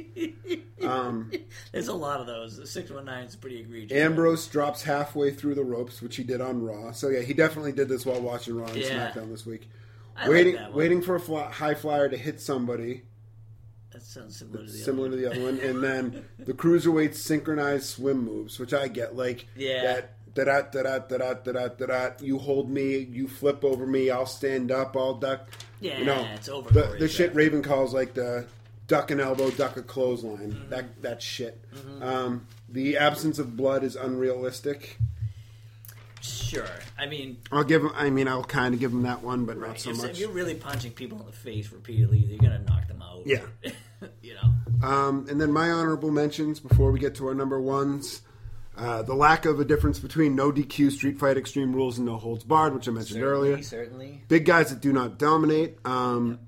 Um, 0.83 1.31
There's 1.73 1.89
a 1.89 1.95
lot 1.95 2.21
of 2.21 2.27
those. 2.27 2.57
The 2.57 2.67
six 2.67 2.91
one 2.91 3.05
nine 3.07 3.25
is 3.25 3.37
pretty 3.37 3.61
egregious. 3.61 3.97
Ambrose 3.97 4.47
drops 4.47 4.83
halfway 4.83 5.31
through 5.31 5.55
the 5.55 5.65
ropes, 5.65 6.03
which 6.03 6.17
he 6.17 6.25
did 6.25 6.41
on 6.41 6.63
Raw. 6.65 6.93
So 6.93 7.09
yeah, 7.09 7.21
he 7.21 7.33
definitely 7.35 7.73
did 7.73 7.89
this 7.89 8.05
while 8.07 8.21
watching 8.21 8.57
Raw 8.57 8.67
and 8.67 8.77
Yeah. 8.77 9.11
SmackDown 9.13 9.31
this 9.31 9.47
week. 9.47 9.69
I 10.17 10.29
waiting, 10.29 10.55
like 10.55 10.63
that 10.65 10.71
one. 10.71 10.79
waiting 10.79 11.03
for 11.03 11.17
a 11.17 11.21
fly, 11.21 11.51
high 11.51 11.75
flyer 11.75 12.09
to 12.09 12.17
hit 12.17 12.41
somebody, 12.41 13.03
That 13.93 14.03
sounds 14.03 14.37
similar 14.39 14.65
to 14.65 14.71
the 14.71 14.79
similar 14.79 15.09
other 15.09 15.17
to 15.17 15.23
the 15.23 15.31
other 15.31 15.43
one, 15.43 15.59
and 15.59 15.83
then 15.83 16.25
the 16.39 16.53
cruiserweight 16.53 17.15
synchronized 17.15 17.87
swim 17.87 18.25
moves, 18.25 18.59
which 18.61 18.73
I 18.75 18.89
get 18.89 19.17
like 19.17 19.47
Yeah. 19.57 19.83
that. 19.83 20.11
Da 20.35 20.45
da 20.45 20.63
da 20.63 20.99
da 20.99 21.17
da 21.19 21.35
da 21.35 21.69
da 21.69 21.87
da. 21.87 22.11
You 22.21 22.39
hold 22.39 22.69
me, 22.69 22.99
you 22.99 23.29
flip 23.29 23.65
over 23.65 23.87
me, 23.87 24.11
I'll 24.11 24.27
stand 24.27 24.73
up, 24.73 24.97
I'll 24.97 25.15
duck. 25.15 25.49
Yeah, 25.85 25.99
you 25.99 26.05
know, 26.07 26.27
it's 26.33 26.49
over. 26.49 26.71
the, 26.71 26.97
the 26.99 27.09
shit 27.09 27.35
Raven 27.35 27.63
calls 27.63 27.93
like 27.93 28.15
the 28.15 28.47
duck 28.87 29.11
and 29.11 29.21
elbow, 29.21 29.51
duck 29.51 29.77
a 29.77 29.83
clothesline. 29.83 30.53
Mm-hmm. 30.53 30.71
That 30.71 31.03
that 31.03 31.23
shit. 31.23 31.63
Um, 32.01 32.47
the 32.71 32.97
absence 32.97 33.39
of 33.39 33.55
blood 33.55 33.85
is 33.85 33.95
unrealistic. 33.95 34.97
Sure. 36.23 36.67
I 36.99 37.05
mean, 37.05 37.37
I'll 37.53 37.65
give 37.65 37.83
him. 37.83 37.93
I 37.95 38.09
mean, 38.09 38.29
I'll 38.29 38.45
kind 38.45 38.73
of 38.73 38.81
give 38.81 38.93
him 38.93 39.03
that 39.03 39.23
one, 39.23 39.45
but 39.45 39.59
not 39.59 39.79
so 39.79 39.91
if, 39.91 39.99
much. 39.99 40.11
if 40.13 40.19
you're 40.21 40.31
really 40.31 40.55
punching 40.55 40.93
people 40.93 41.21
in 41.21 41.27
the 41.27 41.33
face 41.33 41.71
repeatedly, 41.71 42.17
you're 42.17 42.39
gonna 42.39 42.61
knock 42.61 42.89
them 42.89 43.03
out. 43.03 43.21
Yeah. 43.27 43.43
you 44.23 44.35
know. 44.35 44.89
Um, 44.89 45.27
and 45.29 45.39
then 45.39 45.53
my 45.53 45.71
honorable 45.71 46.11
mentions 46.11 46.61
before 46.61 46.93
we 46.93 46.99
get 46.99 47.15
to 47.17 47.29
our 47.29 47.35
number 47.35 47.61
ones. 47.61 48.23
Uh, 48.77 49.03
the 49.03 49.15
lack 49.15 49.45
of 49.45 49.61
a 49.61 49.65
difference 49.65 49.99
between 50.01 50.35
no 50.35 50.51
DQ, 50.51 50.91
street 50.91 51.19
fight, 51.19 51.37
extreme 51.37 51.73
rules, 51.73 51.97
and 51.99 52.07
no 52.07 52.17
holds 52.17 52.43
barred, 52.43 52.75
which 52.75 52.89
I 52.89 52.91
mentioned 52.91 53.23
earlier. 53.23 53.63
certainly. 53.63 54.23
Big 54.29 54.45
guys 54.45 54.71
that 54.71 54.81
do 54.81 54.93
not 54.93 55.17
dominate. 55.19 55.79
Um, 55.85 56.41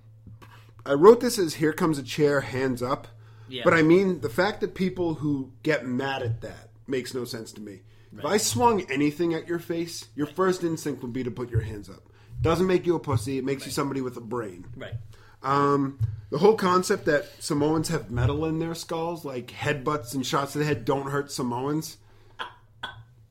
I 0.84 0.94
wrote 0.94 1.20
this 1.20 1.38
as 1.38 1.54
"Here 1.54 1.72
comes 1.72 1.98
a 1.98 2.02
chair, 2.02 2.40
hands 2.40 2.82
up," 2.82 3.06
Yeah. 3.48 3.62
but 3.64 3.74
I 3.74 3.82
mean 3.82 4.20
the 4.22 4.28
fact 4.28 4.60
that 4.60 4.74
people 4.74 5.14
who 5.14 5.52
get 5.62 5.86
mad 5.86 6.22
at 6.22 6.40
that 6.40 6.70
makes 6.88 7.14
no 7.14 7.24
sense 7.24 7.52
to 7.52 7.60
me. 7.60 7.82
If 8.16 8.24
I 8.24 8.38
swung 8.38 8.80
anything 8.90 9.34
at 9.34 9.46
your 9.46 9.58
face, 9.58 10.06
your 10.14 10.26
first 10.26 10.64
instinct 10.64 11.02
would 11.02 11.12
be 11.12 11.22
to 11.22 11.30
put 11.30 11.50
your 11.50 11.60
hands 11.60 11.90
up. 11.90 12.08
Doesn't 12.40 12.66
make 12.66 12.86
you 12.86 12.94
a 12.96 12.98
pussy. 13.00 13.36
It 13.38 13.44
makes 13.44 13.66
you 13.66 13.70
somebody 13.72 14.00
with 14.00 14.16
a 14.16 14.20
brain. 14.22 14.64
Right. 14.74 14.94
Um, 15.42 15.98
the 16.30 16.38
whole 16.38 16.54
concept 16.54 17.04
that 17.04 17.26
Samoans 17.40 17.88
have 17.88 18.10
metal 18.10 18.46
in 18.46 18.58
their 18.58 18.74
skulls, 18.74 19.24
like 19.24 19.48
headbutts 19.48 20.14
and 20.14 20.24
shots 20.24 20.52
to 20.52 20.58
the 20.58 20.64
head, 20.64 20.84
don't 20.86 21.10
hurt 21.10 21.30
Samoans. 21.30 21.98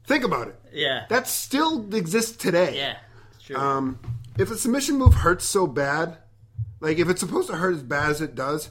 Think 0.07 0.23
about 0.23 0.48
it. 0.49 0.60
Yeah. 0.73 1.06
That 1.10 1.27
still 1.27 1.94
exists 1.95 2.36
today. 2.36 2.76
yeah. 2.77 2.98
True. 3.44 3.56
Um, 3.57 3.99
if 4.38 4.49
a 4.52 4.57
submission 4.57 4.98
move 4.98 5.14
hurts 5.14 5.45
so 5.45 5.68
bad, 5.68 6.18
like 6.80 6.98
if 6.99 7.10
it's 7.10 7.19
supposed 7.19 7.48
to 7.49 7.56
hurt 7.56 7.76
as 7.76 7.84
bad 7.84 8.10
as 8.11 8.22
it 8.22 8.36
does, 8.36 8.69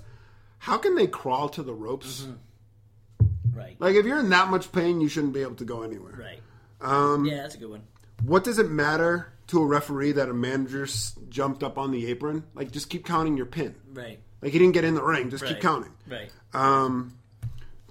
how 0.58 0.76
can 0.78 0.94
they 0.96 1.06
crawl 1.06 1.48
to 1.50 1.62
the 1.62 1.72
ropes? 1.74 2.22
Mm-hmm. 2.22 3.58
right. 3.58 3.76
Like 3.78 3.94
if 3.94 4.04
you're 4.06 4.18
in 4.18 4.30
that 4.30 4.48
much 4.48 4.72
pain, 4.72 5.00
you 5.00 5.08
shouldn't 5.08 5.32
be 5.32 5.42
able 5.42 5.54
to 5.56 5.64
go 5.64 5.82
anywhere. 5.82 6.14
right. 6.18 6.40
Um, 6.80 7.24
Yeah, 7.24 7.36
that's 7.42 7.54
a 7.54 7.58
good 7.58 7.70
one. 7.70 7.82
What 8.22 8.44
does 8.44 8.58
it 8.58 8.70
matter 8.70 9.32
to 9.48 9.62
a 9.62 9.66
referee 9.66 10.12
that 10.12 10.28
a 10.28 10.34
manager 10.34 10.84
s- 10.84 11.14
jumped 11.28 11.62
up 11.62 11.78
on 11.78 11.90
the 11.90 12.06
apron? 12.08 12.44
Like 12.54 12.70
just 12.72 12.90
keep 12.90 13.04
counting 13.06 13.36
your 13.36 13.46
pin. 13.46 13.74
Right. 13.92 14.18
Like 14.42 14.52
he 14.52 14.58
didn't 14.58 14.74
get 14.74 14.84
in 14.84 14.94
the 14.94 15.02
ring, 15.02 15.30
just 15.30 15.44
keep 15.44 15.60
counting. 15.60 15.92
Right. 16.06 16.30
Um, 16.52 17.16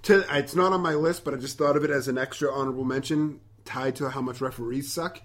to, 0.03 0.25
it's 0.38 0.55
not 0.55 0.73
on 0.73 0.81
my 0.81 0.93
list, 0.93 1.23
but 1.23 1.34
I 1.34 1.38
just 1.38 1.57
thought 1.57 1.75
of 1.75 1.84
it 1.84 1.89
as 1.89 2.07
an 2.07 2.17
extra 2.17 2.51
honorable 2.51 2.84
mention 2.84 3.39
tied 3.65 3.95
to 3.97 4.09
how 4.09 4.21
much 4.21 4.41
referees 4.41 4.91
suck. 4.91 5.21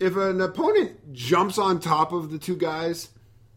If 0.00 0.16
an 0.16 0.40
opponent 0.40 1.12
jumps 1.12 1.58
on 1.58 1.80
top 1.80 2.12
of 2.12 2.30
the 2.30 2.38
two 2.38 2.56
guys, 2.56 3.08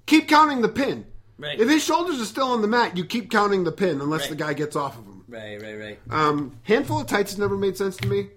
keep 0.07 0.27
counting 0.27 0.61
the 0.61 0.69
pin. 0.69 1.05
Right. 1.37 1.59
If 1.59 1.69
his 1.69 1.83
shoulders 1.83 2.19
are 2.21 2.25
still 2.25 2.47
on 2.47 2.61
the 2.61 2.67
mat, 2.67 2.97
you 2.97 3.05
keep 3.05 3.29
counting 3.31 3.63
the 3.63 3.71
pin 3.71 4.01
unless 4.01 4.21
Right. 4.21 4.29
the 4.31 4.35
guy 4.35 4.53
gets 4.53 4.75
off 4.75 4.97
of 4.97 5.05
him. 5.05 5.23
Right. 5.27 5.61
Right. 5.61 5.75
Right. 5.79 5.99
Um, 6.09 6.57
handful 6.63 6.99
of 7.01 7.07
tights 7.07 7.31
has 7.31 7.39
never 7.39 7.57
made 7.57 7.77
sense 7.77 7.95
to 7.97 8.07
me. 8.07 8.29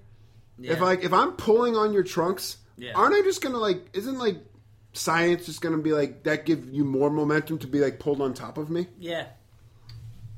If 0.62 0.81
like 0.81 1.02
if 1.02 1.12
I'm 1.12 1.32
pulling 1.32 1.74
on 1.76 1.93
your 1.93 2.05
trunks, 2.05 2.59
Yeah. 2.76 2.93
aren't 2.94 3.14
I 3.14 3.22
just 3.22 3.43
gonna 3.43 3.59
like? 3.59 3.89
Isn't 3.93 4.18
like 4.18 4.36
science 4.93 5.47
just 5.47 5.60
gonna 5.60 5.78
be 5.78 5.93
like 5.93 6.22
that? 6.24 6.47
Give 6.47 6.72
you 6.72 6.85
more 6.85 7.10
momentum 7.10 7.59
to 7.59 7.66
be 7.66 7.81
like 7.81 7.98
pulled 7.98 8.20
on 8.20 8.32
top 8.35 8.56
of 8.59 8.70
me? 8.70 8.86
Yeah. 8.98 9.26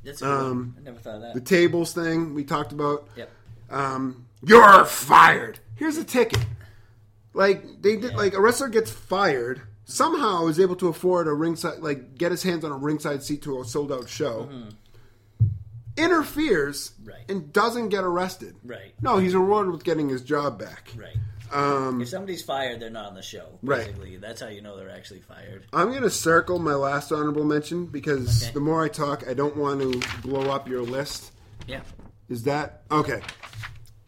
That's 0.07 0.21
good 0.21 0.29
Um. 0.29 0.75
I 0.79 0.83
never 0.83 0.99
thought 0.99 1.17
of 1.17 1.21
that. 1.23 1.35
The 1.35 1.41
tables 1.41 1.93
thing 1.93 2.33
we 2.35 2.45
talked 2.45 2.73
about. 2.73 3.09
yep. 3.17 3.31
Um, 3.69 4.27
you're 4.43 4.85
fired. 4.85 5.59
Here's 5.75 5.97
a 5.99 6.05
ticket. 6.05 6.39
Like 7.35 7.83
they 7.83 7.97
did, 7.97 8.15
like 8.15 8.33
a 8.35 8.41
wrestler 8.41 8.69
gets 8.69 8.91
fired 8.91 9.61
somehow 9.85 10.47
is 10.47 10.59
able 10.59 10.77
to 10.77 10.89
afford 10.89 11.27
a 11.29 11.33
ringside, 11.33 11.81
like 11.81 12.17
get 12.17 12.31
his 12.31 12.43
hands 12.43 12.65
on 12.65 12.73
a 12.73 12.77
ringside 12.77 13.23
seat 13.23 13.43
to 13.43 13.61
a 13.61 13.65
sold 13.65 13.93
out 13.93 14.09
show. 14.09 14.49
Interferes 15.97 16.91
Mm-hmm. 17.01 17.09
Right. 17.09 17.31
and 17.31 17.53
doesn't 17.53 17.89
get 17.89 18.05
arrested. 18.05 18.55
Right. 18.65 18.93
No, 19.01 19.17
he's 19.19 19.35
rewarded 19.35 19.73
with 19.73 19.83
getting 19.85 20.09
his 20.09 20.23
job 20.23 20.59
back. 20.59 20.91
Right. 20.97 21.17
Um, 21.53 22.01
If 22.01 22.09
somebody's 22.09 22.43
fired, 22.43 22.81
they're 22.81 22.91
not 22.91 23.07
on 23.07 23.15
the 23.15 23.23
show. 23.23 23.47
Right. 23.63 23.87
Basically, 23.87 24.17
that's 24.17 24.41
how 24.41 24.49
you 24.49 24.63
know 24.63 24.77
they're 24.77 24.91
actually 24.91 25.21
fired. 25.21 25.65
I'm 25.73 25.91
going 25.91 26.03
to 26.03 26.11
circle 26.11 26.59
my 26.59 26.75
last 26.75 27.13
honorable 27.13 27.45
mention 27.45 27.87
because 27.87 28.43
Okay. 28.45 28.53
the 28.53 28.61
more 28.61 28.85
I 28.85 28.89
talk, 28.89 29.25
I 29.29 29.35
don't 29.35 29.57
want 29.57 29.81
to 29.81 30.21
blow 30.23 30.51
up 30.51 30.69
your 30.69 30.83
list. 30.83 31.33
Yeah. 31.67 31.83
Is 32.29 32.43
that 32.45 32.83
okay? 32.91 33.21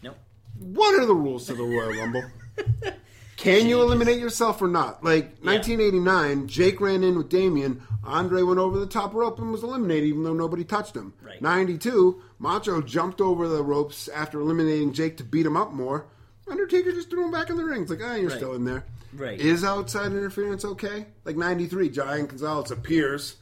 Nope. 0.03 0.17
What 0.59 1.01
are 1.01 1.07
the 1.07 1.15
rules 1.15 1.47
to 1.47 1.55
the 1.55 1.63
Royal 1.63 1.93
Rumble? 1.93 2.25
Can 3.37 3.69
you 3.69 3.81
eliminate 3.83 4.19
yourself 4.19 4.61
or 4.61 4.67
not? 4.67 5.05
Like 5.05 5.27
1989, 5.43 6.49
Jake 6.49 6.81
ran 6.81 7.05
in 7.05 7.17
with 7.17 7.29
Damien. 7.29 7.83
Andre 8.03 8.43
went 8.43 8.59
over 8.59 8.81
the 8.81 8.87
top 8.87 9.15
rope 9.15 9.39
and 9.39 9.53
was 9.53 9.63
eliminated, 9.63 10.09
even 10.09 10.25
though 10.25 10.35
nobody 10.35 10.65
touched 10.65 10.97
him. 10.97 11.13
Right. 11.23 11.41
92, 11.41 12.21
Macho 12.41 12.83
jumped 12.83 13.21
over 13.21 13.47
the 13.47 13.63
ropes 13.63 14.09
after 14.09 14.41
eliminating 14.41 14.93
Jake 14.93 15.19
to 15.19 15.25
beat 15.25 15.47
him 15.47 15.57
up 15.57 15.73
more. 15.73 16.07
Undertaker 16.51 16.93
just 16.93 17.11
threw 17.11 17.25
him 17.25 17.31
back 17.31 17.51
in 17.51 17.57
the 17.57 17.65
ring. 17.65 17.83
It's 17.83 17.91
like, 17.91 18.01
ah, 18.03 18.15
you're 18.15 18.29
Right. 18.31 18.37
still 18.37 18.55
in 18.55 18.65
there. 18.65 18.85
Right. 19.15 19.39
Is 19.41 19.65
outside 19.65 20.13
interference 20.13 20.65
okay? 20.65 21.07
Like 21.25 21.37
93, 21.37 21.89
Giant 21.89 22.29
Gonzalez 22.29 22.71
appears, 22.71 23.37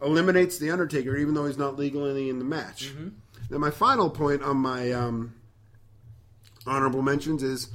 eliminates 0.00 0.58
The 0.58 0.70
Undertaker, 0.70 1.16
even 1.16 1.34
though 1.34 1.46
he's 1.46 1.58
not 1.58 1.78
legally 1.78 2.28
in 2.28 2.38
the 2.38 2.44
match. 2.44 2.88
Mm-hmm. 2.92 3.08
Then 3.50 3.60
my 3.60 3.70
final 3.70 4.10
point 4.10 4.42
on 4.42 4.56
my 4.56 4.90
um, 4.92 5.34
honorable 6.66 7.02
mentions 7.02 7.42
is 7.42 7.68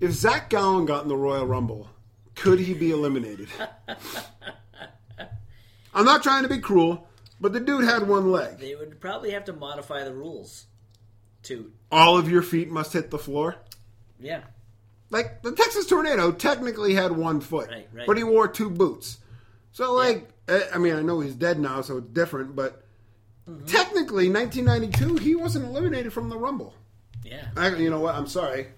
if 0.00 0.10
Zach 0.12 0.50
Gowen 0.50 0.86
got 0.86 1.02
in 1.02 1.08
the 1.08 1.16
Royal 1.16 1.46
Rumble, 1.46 1.88
could 2.34 2.58
he 2.58 2.74
be 2.74 2.90
eliminated? 2.90 3.48
I'm 5.94 6.04
not 6.04 6.22
trying 6.22 6.42
to 6.42 6.48
be 6.48 6.58
cruel, 6.58 7.06
but 7.40 7.52
the 7.52 7.60
dude 7.60 7.84
had 7.84 8.08
one 8.08 8.32
leg. 8.32 8.58
They 8.58 8.74
would 8.74 9.00
probably 9.00 9.30
have 9.30 9.44
to 9.44 9.52
modify 9.52 10.02
the 10.04 10.12
rules 10.12 10.66
to 11.44 11.70
All 11.92 12.16
of 12.18 12.28
your 12.28 12.42
feet 12.42 12.70
must 12.70 12.92
hit 12.92 13.10
the 13.10 13.18
floor. 13.18 13.56
Yeah. 14.18 14.42
Like 15.10 15.42
the 15.42 15.52
Texas 15.52 15.86
Tornado 15.86 16.32
technically 16.32 16.94
had 16.94 17.12
one 17.12 17.40
foot, 17.40 17.68
Right, 17.70 17.88
right. 17.92 18.06
but 18.06 18.16
he 18.16 18.24
wore 18.24 18.48
two 18.48 18.70
boots. 18.70 19.18
So 19.72 19.92
like, 19.92 20.28
eh, 20.48 20.60
I 20.74 20.78
mean, 20.78 20.94
I 20.94 21.02
know 21.02 21.20
he's 21.20 21.34
dead 21.34 21.58
now, 21.60 21.82
so 21.82 21.98
it's 21.98 22.08
different. 22.08 22.56
But 22.56 22.80
Mm-hmm. 23.48 23.66
technically, 23.66 24.30
1992, 24.30 25.16
he 25.18 25.34
wasn't 25.34 25.66
eliminated 25.66 26.14
from 26.14 26.30
the 26.30 26.38
Rumble. 26.38 26.72
Yeah. 27.22 27.44
I, 27.54 27.74
you 27.76 27.90
know 27.90 28.00
what? 28.00 28.14
I'm 28.14 28.26
sorry. 28.26 28.68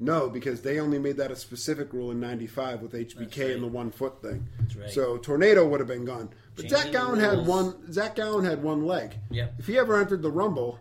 No, 0.00 0.30
because 0.30 0.62
they 0.62 0.80
only 0.80 0.98
made 0.98 1.18
that 1.18 1.30
a 1.30 1.36
specific 1.36 1.92
rule 1.92 2.10
in 2.10 2.18
'95 2.18 2.80
with 2.80 2.92
HBK 2.94 3.18
right. 3.44 3.50
and 3.50 3.62
the 3.62 3.66
one 3.68 3.90
foot 3.90 4.22
thing. 4.22 4.48
right. 4.80 4.90
So 4.90 5.18
Tornado 5.18 5.68
would 5.68 5.78
have 5.78 5.88
been 5.88 6.06
gone. 6.06 6.30
But 6.56 6.62
Changing 6.62 6.78
Zach 6.78 6.86
the 6.86 6.92
Gowen 6.92 7.20
had 7.20 7.46
one. 7.46 7.92
Zach 7.92 8.16
Gowen 8.16 8.44
had 8.46 8.62
one 8.62 8.86
leg. 8.86 9.14
Yep. 9.30 9.56
If 9.58 9.66
he 9.66 9.78
ever 9.78 10.00
entered 10.00 10.22
the 10.22 10.30
Rumble, 10.30 10.78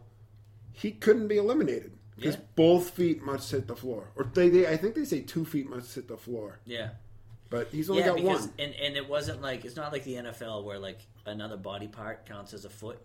he 0.71 0.91
couldn't 0.91 1.27
be 1.27 1.35
eliminated 1.37 1.91
because 2.21 2.35
Yeah. 2.35 2.41
both 2.55 2.91
feet 2.91 3.21
must 3.23 3.49
hit 3.51 3.67
the 3.67 3.75
floor. 3.75 4.09
Or 4.15 4.23
they, 4.33 4.49
they, 4.49 4.67
I 4.67 4.77
think 4.77 4.95
they 4.95 5.05
say 5.05 5.21
two 5.21 5.43
feet 5.45 5.69
must 5.69 5.93
hit 5.95 6.07
the 6.07 6.17
floor. 6.17 6.59
Yeah. 6.65 6.91
But 7.49 7.67
he's 7.69 7.89
only 7.89 8.01
yeah, 8.03 8.07
got 8.09 8.15
because 8.17 8.41
one. 8.41 8.53
and 8.59 8.73
and 8.75 8.95
it 8.95 9.09
wasn't 9.09 9.41
like 9.41 9.65
it's 9.65 9.75
not 9.75 9.91
like 9.91 10.03
the 10.05 10.15
NFL 10.15 10.63
where 10.63 10.79
like 10.79 10.99
another 11.25 11.57
body 11.57 11.87
part 11.87 12.25
counts 12.25 12.53
as 12.53 12.63
a 12.65 12.69
foot 12.69 12.99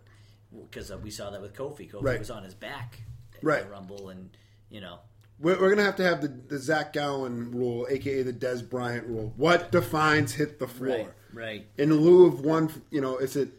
because 0.69 0.89
uh, 0.91 0.97
we 0.97 1.09
saw 1.11 1.29
that 1.31 1.41
with 1.41 1.53
Kofi. 1.53 1.91
Kofi 1.91 2.01
Right. 2.03 2.19
was 2.19 2.31
on 2.31 2.43
his 2.43 2.53
back 2.53 2.99
at 3.35 3.43
Right. 3.43 3.63
the 3.63 3.69
Rumble, 3.69 4.07
and 4.09 4.29
you 4.69 4.79
know, 4.79 4.99
We're, 5.39 5.59
we're 5.59 5.69
gonna 5.71 5.83
have 5.83 5.97
to 5.97 6.03
have 6.03 6.21
the, 6.21 6.29
the 6.29 6.59
Zach 6.59 6.93
Gowen 6.93 7.51
rule, 7.51 7.87
aka 7.89 8.23
the 8.23 8.31
Dez 8.31 8.67
Bryant 8.67 9.05
rule. 9.07 9.33
What 9.35 9.69
defines 9.71 10.33
hit 10.33 10.59
the 10.59 10.67
floor? 10.67 10.97
right, 10.97 11.09
right, 11.33 11.67
In 11.77 11.93
lieu 11.93 12.25
of 12.27 12.39
one, 12.45 12.71
you 12.89 13.01
know, 13.01 13.17
is 13.17 13.35
it 13.35 13.49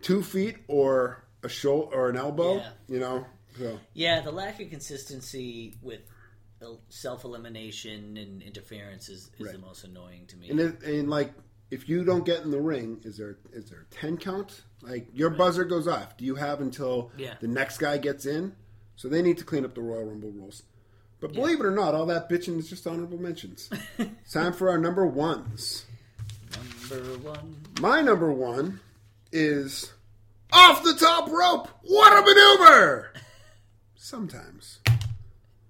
two 0.00 0.22
feet 0.24 0.56
or 0.66 1.22
a 1.44 1.48
shoulder 1.48 1.94
or 1.94 2.08
an 2.10 2.16
elbow? 2.16 2.56
Yeah. 2.56 2.70
You 2.88 2.98
know, 2.98 3.26
so 3.58 3.78
yeah. 3.94 4.20
The 4.20 4.30
lack 4.32 4.60
of 4.60 4.70
consistency 4.70 5.76
with 5.82 6.00
self 6.88 7.24
elimination 7.24 8.16
and 8.16 8.40
interference 8.42 9.08
is, 9.08 9.30
is 9.38 9.46
Right. 9.46 9.52
the 9.52 9.58
most 9.58 9.84
annoying 9.84 10.26
to 10.28 10.36
me. 10.36 10.50
and 10.50 10.60
it, 10.60 10.82
and 10.82 11.10
like 11.10 11.32
if 11.70 11.88
you 11.88 12.04
don't 12.04 12.24
get 12.24 12.42
in 12.42 12.50
the 12.50 12.60
ring, 12.60 13.00
is 13.04 13.16
there 13.16 13.36
is 13.52 13.70
there 13.70 13.80
a 13.90 13.94
ten 13.94 14.16
count? 14.16 14.62
Like 14.82 15.06
your 15.12 15.30
buzzer 15.30 15.64
goes 15.64 15.88
off. 15.88 16.16
Do 16.16 16.24
you 16.24 16.34
have 16.36 16.60
until 16.60 17.10
Yeah. 17.16 17.34
the 17.40 17.48
next 17.48 17.78
guy 17.78 17.98
gets 17.98 18.26
in? 18.26 18.54
So 18.96 19.08
they 19.08 19.22
need 19.22 19.38
to 19.38 19.44
clean 19.44 19.64
up 19.64 19.74
the 19.74 19.80
Royal 19.80 20.04
Rumble 20.04 20.30
rules. 20.30 20.62
But 21.20 21.32
believe 21.32 21.60
it 21.60 21.66
or 21.66 21.70
not, 21.70 21.94
all 21.94 22.06
that 22.06 22.28
bitching 22.28 22.58
is 22.58 22.68
just 22.68 22.86
honorable 22.86 23.18
mentions. 23.18 23.70
it's 23.98 24.32
time 24.32 24.52
for 24.52 24.68
our 24.70 24.78
number 24.78 25.06
ones. 25.06 25.86
Number 26.90 27.18
one, 27.18 27.56
My 27.80 28.00
number 28.02 28.30
one 28.32 28.80
is 29.32 29.92
off 30.52 30.82
the 30.84 30.94
top 30.94 31.30
rope. 31.30 31.68
What 31.82 32.12
a 32.12 32.22
maneuver! 32.26 33.12
Sometimes. 34.04 34.80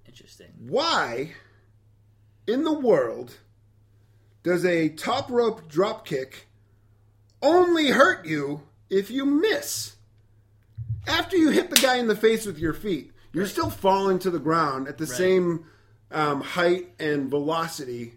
interesting. 0.06 0.48
Why 0.66 1.32
in 2.46 2.64
the 2.64 2.72
world 2.72 3.36
does 4.42 4.64
a 4.64 4.88
top 4.88 5.30
rope 5.30 5.68
drop 5.68 6.06
kick 6.06 6.46
only 7.42 7.88
hurt 7.90 8.24
you 8.24 8.62
if 8.88 9.10
you 9.10 9.26
miss? 9.26 9.96
After 11.06 11.36
you 11.36 11.50
hit 11.50 11.68
the 11.68 11.76
guy 11.76 11.96
in 11.96 12.06
the 12.08 12.16
face 12.16 12.46
with 12.46 12.58
your 12.58 12.72
feet, 12.72 13.12
you're 13.34 13.46
still 13.46 13.68
falling 13.68 14.18
to 14.20 14.30
the 14.30 14.38
ground 14.38 14.88
at 14.88 14.96
the 14.96 15.06
same 15.06 15.66
um, 16.10 16.40
height 16.40 16.88
and 16.98 17.28
velocity, 17.28 18.14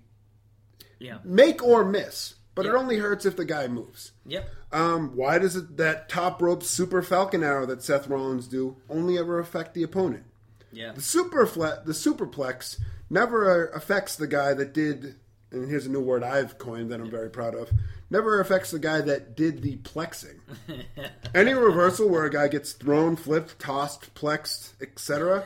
Yeah. 0.98 1.18
make 1.26 1.62
or 1.62 1.84
miss. 1.84 2.36
But 2.56 2.66
it 2.66 2.74
only 2.74 3.00
hurts 3.00 3.26
if 3.26 3.36
the 3.36 3.44
guy 3.44 3.68
moves. 3.68 4.14
Yep. 4.26 4.50
Um, 4.76 5.16
why 5.16 5.40
does 5.40 5.56
it, 5.56 5.78
that 5.78 6.10
top 6.10 6.42
rope 6.42 6.62
super 6.62 7.02
falcon 7.02 7.44
arrow 7.44 7.66
that 7.66 7.82
Seth 7.82 8.10
Rollins 8.10 8.46
do 8.46 8.76
only 8.90 9.18
ever 9.18 9.40
affect 9.40 9.74
the 9.74 9.84
opponent? 9.84 10.26
Yeah. 10.74 10.92
The 10.92 11.02
super 11.02 11.46
the 11.46 11.94
superplex 11.94 12.78
never 13.10 13.68
affects 13.70 14.18
the 14.18 14.28
guy 14.28 14.54
that 14.54 14.74
did. 14.74 15.16
And 15.52 15.70
here's 15.70 15.86
a 15.86 15.90
new 15.90 16.02
word 16.02 16.24
I've 16.24 16.58
coined 16.58 16.92
that 16.92 17.00
I'm 17.00 17.10
very 17.10 17.30
proud 17.30 17.56
of. 17.56 17.72
Never 18.10 18.42
affects 18.42 18.72
the 18.72 18.80
guy 18.80 19.00
that 19.00 19.38
did 19.38 19.62
the 19.62 19.78
plexing. 19.78 20.40
Any 21.34 21.54
reversal 21.54 22.10
where 22.10 22.26
a 22.26 22.30
guy 22.30 22.50
gets 22.50 22.74
thrown, 22.74 23.16
flipped, 23.16 23.58
tossed, 23.58 24.14
plexed, 24.14 24.74
etc. 24.82 25.46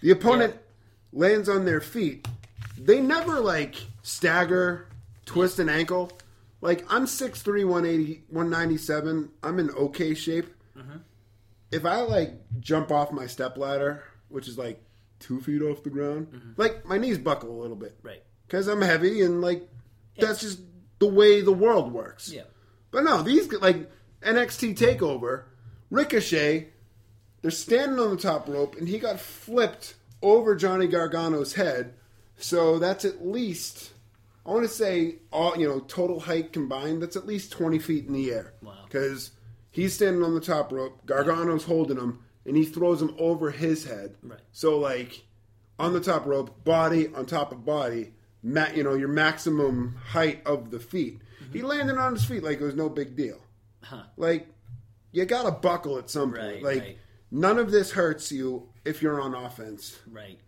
The 0.00 0.10
opponent 0.10 0.56
lands 1.12 1.48
on 1.48 1.64
their 1.64 1.80
feet. 1.80 2.26
They 2.76 2.98
never 3.00 3.38
like 3.38 3.76
stagger, 4.02 4.88
twist 5.26 5.60
an 5.60 5.68
ankle. 5.68 6.10
Like 6.62 6.84
I'm 6.88 7.04
6'3", 7.04 7.66
180, 7.66 8.22
197. 8.28 9.30
I'm 9.42 9.58
in 9.58 9.70
okay 9.70 10.14
shape 10.14 10.46
mm-hmm. 10.78 10.98
if 11.70 11.84
I 11.84 12.00
like 12.02 12.34
jump 12.60 12.90
off 12.90 13.12
my 13.12 13.26
step 13.26 13.58
ladder, 13.58 14.04
which 14.28 14.48
is 14.48 14.56
like 14.56 14.82
two 15.18 15.40
feet 15.40 15.60
off 15.60 15.82
the 15.82 15.90
ground, 15.90 16.28
mm-hmm. 16.28 16.50
like 16.56 16.86
my 16.86 16.98
knees 16.98 17.18
buckle 17.18 17.50
a 17.50 17.60
little 17.60 17.76
bit 17.76 17.98
Right. 18.02 18.22
because 18.46 18.68
I'm 18.68 18.80
heavy 18.80 19.22
and 19.22 19.42
like 19.42 19.68
that's 20.16 20.40
just 20.40 20.60
the 21.00 21.08
way 21.08 21.40
the 21.40 21.52
world 21.52 21.92
works. 21.92 22.30
Yeah. 22.32 22.42
But 22.92 23.04
no, 23.04 23.22
these 23.22 23.52
like 23.52 23.90
NXT 24.22 24.76
Takeover, 24.78 25.44
Ricochet, 25.90 26.68
they're 27.40 27.50
standing 27.50 27.98
on 27.98 28.10
the 28.10 28.22
top 28.22 28.48
rope 28.48 28.76
and 28.76 28.86
he 28.86 29.00
got 29.00 29.18
flipped 29.18 29.94
over 30.22 30.54
Johnny 30.54 30.86
Gargano's 30.86 31.54
head, 31.54 31.94
so 32.36 32.78
that's 32.78 33.04
at 33.04 33.26
least 33.26 33.91
I 34.44 34.50
want 34.50 34.62
to 34.62 34.68
say 34.68 35.16
all 35.32 35.56
you 35.56 35.68
know 35.68 35.80
total 35.80 36.20
height 36.20 36.52
combined. 36.52 37.02
That's 37.02 37.16
at 37.16 37.26
least 37.26 37.52
twenty 37.52 37.78
feet 37.78 38.06
in 38.06 38.12
the 38.12 38.30
air. 38.32 38.54
Wow. 38.62 38.74
Because 38.84 39.32
he's 39.70 39.94
standing 39.94 40.22
on 40.22 40.34
the 40.34 40.40
top 40.40 40.72
rope, 40.72 41.06
Gargano's 41.06 41.64
holding 41.64 41.98
him, 41.98 42.24
and 42.44 42.56
he 42.56 42.64
throws 42.64 43.00
him 43.00 43.14
over 43.18 43.50
his 43.50 43.84
head. 43.84 44.16
Right. 44.22 44.40
So 44.52 44.78
like 44.78 45.24
on 45.78 45.92
the 45.92 46.00
top 46.00 46.26
rope, 46.26 46.64
body 46.64 47.08
on 47.14 47.26
top 47.26 47.52
of 47.52 47.64
body, 47.64 48.14
ma- 48.42 48.70
you 48.74 48.82
know 48.82 48.94
your 48.94 49.08
maximum 49.08 49.96
height 50.04 50.42
of 50.46 50.70
the 50.70 50.80
feet. 50.80 51.20
He 51.52 51.58
mm-hmm. 51.58 51.66
landed 51.66 51.98
on 51.98 52.14
his 52.14 52.24
feet 52.24 52.42
like 52.42 52.60
it 52.60 52.64
was 52.64 52.74
no 52.74 52.88
big 52.88 53.16
deal. 53.16 53.38
Huh. 53.82 54.04
Like 54.16 54.48
you 55.12 55.24
got 55.24 55.44
to 55.44 55.52
buckle 55.52 55.98
at 55.98 56.10
some 56.10 56.32
point. 56.32 56.42
Right, 56.42 56.62
like 56.62 56.80
right. 56.80 56.98
none 57.30 57.58
of 57.58 57.70
this 57.70 57.92
hurts 57.92 58.32
you 58.32 58.68
if 58.84 59.02
you're 59.02 59.20
on 59.20 59.34
offense. 59.34 59.98
Right. 60.10 60.38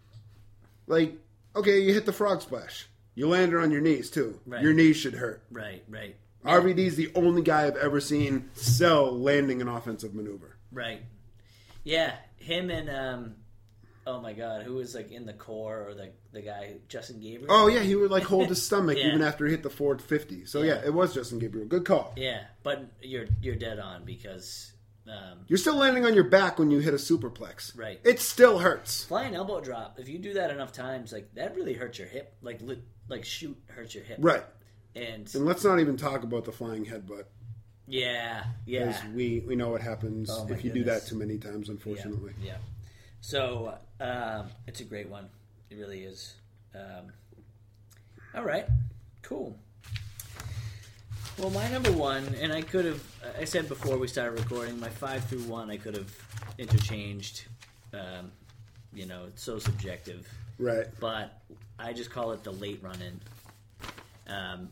Like 0.86 1.16
okay, 1.54 1.80
you 1.80 1.94
hit 1.94 2.06
the 2.06 2.12
frog 2.12 2.42
splash. 2.42 2.88
You 3.15 3.28
landed 3.28 3.61
on 3.61 3.70
your 3.70 3.81
knees 3.81 4.11
too. 4.11 4.41
Right. 4.47 4.62
Your 4.62 4.73
knees 4.73 4.97
should 4.97 5.15
hurt. 5.15 5.45
Right. 5.51 5.85
Right. 5.89 6.16
RVD's 6.45 6.97
the 6.97 7.11
only 7.15 7.41
guy 7.43 7.66
I've 7.66 7.77
ever 7.77 8.01
seen 8.01 8.51
sell 8.53 9.11
landing 9.19 9.62
an 9.62 9.69
offensive 9.69 10.15
maneuver. 10.15 10.59
Right. 10.70 11.01
Yeah, 11.85 12.12
him 12.36 12.70
and 12.70 12.91
um 12.91 13.35
oh 14.07 14.20
my 14.20 14.35
god, 14.35 14.65
who 14.65 14.74
was 14.74 14.95
like 14.95 15.11
in 15.11 15.24
the 15.24 15.32
Corre 15.32 15.86
or 15.89 15.95
the 15.95 16.11
the 16.32 16.43
guy 16.43 16.74
Justin 16.89 17.20
Gabriel? 17.20 17.47
Oh 17.49 17.69
yeah, 17.69 17.81
he 17.81 17.95
would 17.97 18.11
like 18.11 18.24
hold 18.24 18.49
his 18.49 18.62
stomach 18.62 18.99
Yeah. 19.01 19.07
even 19.09 19.23
after 19.23 19.47
he 19.47 19.53
hit 19.53 19.62
the 19.62 19.70
450. 19.70 20.45
So 20.45 20.61
yeah. 20.62 20.74
Yeah. 20.74 20.86
it 20.86 20.93
was 20.93 21.15
Justin 21.15 21.39
Gabriel. 21.39 21.66
Good 21.66 21.86
call. 21.86 22.12
Yeah, 22.16 22.43
but 22.62 22.85
you're 23.01 23.27
you're 23.41 23.57
dead 23.57 23.78
on 23.78 24.05
because 24.05 24.73
um 25.06 25.40
You're 25.48 25.59
still 25.59 25.76
landing 25.76 26.05
on 26.06 26.14
your 26.14 26.24
back 26.24 26.59
when 26.59 26.70
you 26.70 26.78
hit 26.81 26.94
a 26.94 26.98
superplex. 26.98 27.76
Right. 27.76 28.01
It 28.05 28.20
still 28.20 28.59
hurts. 28.59 29.05
flying 29.05 29.35
elbow 29.35 29.60
drop, 29.60 29.98
if 29.98 30.09
you 30.09 30.18
do 30.18 30.35
that 30.35 30.51
enough 30.51 30.72
times, 30.72 31.12
like 31.12 31.35
that 31.35 31.55
really 31.55 31.74
hurts 31.74 31.98
your 31.98 32.09
hip. 32.09 32.35
Like 32.43 32.60
li- 32.62 32.82
like 33.09 33.24
shoot 33.24 33.56
hurts 33.68 33.94
your 33.94 34.05
hip. 34.05 34.18
Right. 34.20 34.44
And 34.97 35.28
And 35.35 35.44
let's 35.44 35.64
not 35.64 35.81
even 35.81 35.97
talk 35.97 36.22
about 36.22 36.44
the 36.44 36.52
flying 36.52 36.86
headbutt. 36.86 37.24
yeah, 37.86 38.44
yeah. 38.64 38.86
Because 38.86 39.05
we, 39.14 39.40
we 39.47 39.56
know 39.56 39.68
what 39.68 39.82
happens 39.82 40.31
Oh, 40.32 40.47
if 40.51 40.64
you 40.64 40.70
do 40.72 40.85
that 40.85 41.06
too 41.06 41.18
many 41.18 41.36
times, 41.36 41.66
Yeah, 41.68 41.72
unfortunately. 41.74 42.32
Yeah. 42.43 42.56
So 43.20 43.76
um, 44.01 44.47
it's 44.66 44.81
a 44.81 44.85
great 44.85 45.09
one. 45.09 45.28
It 45.70 45.76
really 45.76 46.05
is. 46.05 46.35
Um, 46.74 47.12
all 48.35 48.44
right. 48.44 48.66
Cool. 49.22 49.59
Well, 51.39 51.51
my 51.51 51.69
number 51.69 51.90
one, 51.93 52.24
and 52.40 52.52
I 52.52 52.62
could 52.62 52.85
have, 52.85 53.02
I 53.39 53.44
said 53.44 53.69
before 53.69 53.98
we 53.98 54.06
started 54.06 54.39
recording, 54.39 54.78
my 54.78 54.89
five 54.89 55.24
through 55.24 55.43
one, 55.43 55.69
I 55.70 55.77
could 55.77 55.97
have 55.97 56.11
interchanged. 56.59 57.44
Um, 57.93 58.31
you 58.93 59.06
know, 59.06 59.24
it's 59.27 59.43
so 59.43 59.59
subjective, 59.59 60.28
Right. 60.59 60.86
but 61.01 61.40
I 61.78 61.93
just 61.93 62.11
call 62.11 62.31
it 62.32 62.44
the 62.44 62.52
late 62.52 62.81
run 62.82 62.98
in. 63.02 63.20
Um, 64.32 64.69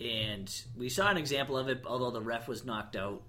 and 0.00 0.50
we 0.76 0.88
saw 0.88 1.10
an 1.10 1.18
example 1.18 1.58
of 1.58 1.68
it, 1.68 1.82
although 1.86 2.10
the 2.10 2.20
ref 2.22 2.48
was 2.48 2.64
knocked 2.64 2.96
out 2.96 3.22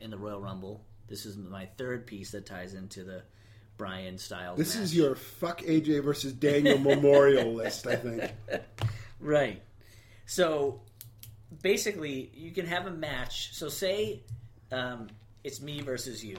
in 0.00 0.10
the 0.10 0.18
Royal 0.18 0.40
Rumble. 0.40 0.82
This 1.08 1.24
is 1.24 1.36
my 1.38 1.66
third 1.78 2.06
piece 2.06 2.30
that 2.32 2.44
ties 2.46 2.74
into 2.74 3.02
the 3.04 3.22
Bryan 3.78 4.18
style. 4.18 4.56
This 4.56 4.74
match. 4.74 4.84
is 4.84 4.96
your 4.96 5.14
fuck 5.14 5.62
AJ 5.62 6.02
versus 6.04 6.32
Daniel 6.34 6.78
memorial 6.78 7.52
list, 7.54 7.86
I 7.86 7.96
think. 7.96 8.30
Right. 9.20 9.62
So 10.26 10.80
basically, 11.62 12.30
you 12.34 12.50
can 12.50 12.66
have 12.66 12.86
a 12.86 12.90
match. 12.90 13.54
So 13.54 13.68
say 13.68 14.22
um, 14.72 15.08
it's 15.42 15.60
me 15.60 15.80
versus 15.80 16.24
you, 16.24 16.38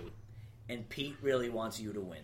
and 0.69 0.87
Pete 0.89 1.15
really 1.21 1.49
wants 1.49 1.79
you 1.79 1.93
to 1.93 2.01
win, 2.01 2.23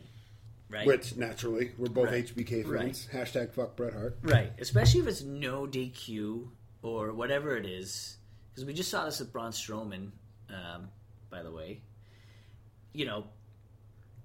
right? 0.70 0.86
Which 0.86 1.16
naturally, 1.16 1.72
we're 1.78 1.90
both 1.90 2.10
Right. 2.10 2.26
HBK 2.26 2.64
fans. 2.64 3.08
Hashtag 3.12 3.54
fuck 3.54 3.76
Bret 3.76 3.94
Hart. 3.94 4.18
Right. 4.22 4.52
Especially 4.60 5.02
if 5.02 5.08
it's 5.08 5.22
no 5.22 5.66
DQ 5.66 6.48
or 6.82 7.14
whatever 7.14 7.56
it 7.58 7.66
is, 7.66 8.18
because 8.50 8.66
we 8.66 8.74
just 8.74 8.90
saw 8.90 9.06
this 9.06 9.20
with 9.20 9.32
Braun 9.32 9.52
Strowman, 9.52 10.12
um, 10.50 10.90
by 11.30 11.44
the 11.44 11.52
way. 11.52 11.82
You 12.94 13.06
know, 13.06 13.24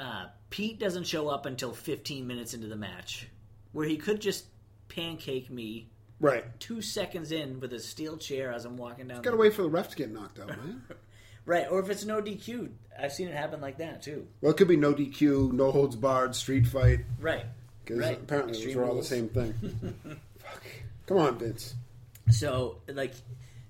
uh, 0.01 0.27
Pete 0.51 0.79
doesn't 0.79 1.05
show 1.05 1.29
up 1.29 1.47
until 1.47 1.73
15 1.73 2.27
minutes 2.27 2.55
into 2.55 2.67
the 2.67 2.77
match, 2.77 3.29
where 3.73 3.87
he 3.87 3.97
could 3.97 4.21
just 4.21 4.47
pancake 4.89 5.51
me 5.51 5.89
Right. 6.21 6.45
two 6.61 6.81
seconds 6.83 7.31
in 7.33 7.61
with 7.61 7.73
a 7.75 7.79
steel 7.81 8.17
chair 8.17 8.53
as 8.53 8.65
I'm 8.65 8.77
walking 8.77 9.09
down. 9.09 9.23
Gotta 9.23 9.37
wait 9.37 9.53
for 9.55 9.63
the 9.63 9.69
ref 9.69 9.91
to 9.91 9.97
get 9.97 10.11
knocked 10.11 10.39
out, 10.39 10.49
man. 10.49 10.83
Right, 11.45 11.67
or 11.71 11.79
if 11.79 11.89
it's 11.91 12.05
no 12.05 12.21
DQ, 12.21 12.71
I've 13.01 13.13
seen 13.13 13.29
it 13.29 13.35
happen 13.35 13.61
like 13.61 13.79
that 13.79 14.03
too. 14.03 14.27
Well, 14.41 14.51
it 14.51 14.57
could 14.57 14.67
be 14.67 14.77
no 14.77 14.93
DQ, 14.93 15.53
no 15.53 15.71
holds 15.71 15.95
barred, 15.95 16.35
street 16.35 16.67
fight. 16.67 17.01
Right, 17.21 17.45
Because 17.85 18.01
right. 18.01 18.19
apparently 18.21 18.55
Extreme 18.55 18.75
those 18.75 18.83
are 18.83 18.85
all 18.89 18.95
rules. 18.95 19.09
the 19.09 19.15
same 19.15 19.29
thing. 19.29 19.55
Fuck. 20.41 20.63
Come 21.07 21.19
on, 21.19 21.39
Vince. 21.39 21.77
So, 22.33 22.79
like, 22.89 23.15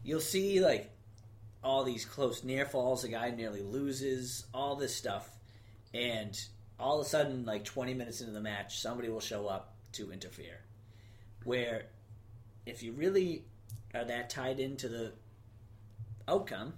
you'll 0.02 0.20
see 0.22 0.60
like 0.60 0.90
all 1.62 1.84
these 1.84 2.06
close 2.06 2.42
near 2.44 2.64
falls. 2.64 3.04
A 3.04 3.08
guy 3.08 3.28
nearly 3.30 3.60
loses 3.60 4.46
all 4.54 4.74
this 4.76 4.96
stuff, 4.96 5.28
and 5.92 6.34
all 6.80 6.98
of 6.98 7.04
a 7.04 7.08
sudden, 7.10 7.44
like 7.44 7.66
20 7.66 7.92
minutes 7.92 8.22
into 8.22 8.32
the 8.32 8.40
match, 8.40 8.80
somebody 8.80 9.10
will 9.10 9.20
show 9.20 9.48
up 9.48 9.74
to 9.92 10.10
interfere. 10.12 10.60
Where, 11.44 11.82
if 12.66 12.82
you 12.82 12.92
really 12.92 13.44
are 13.94 14.04
that 14.04 14.28
tied 14.28 14.58
into 14.60 14.88
the 14.88 15.12
outcome, 16.28 16.74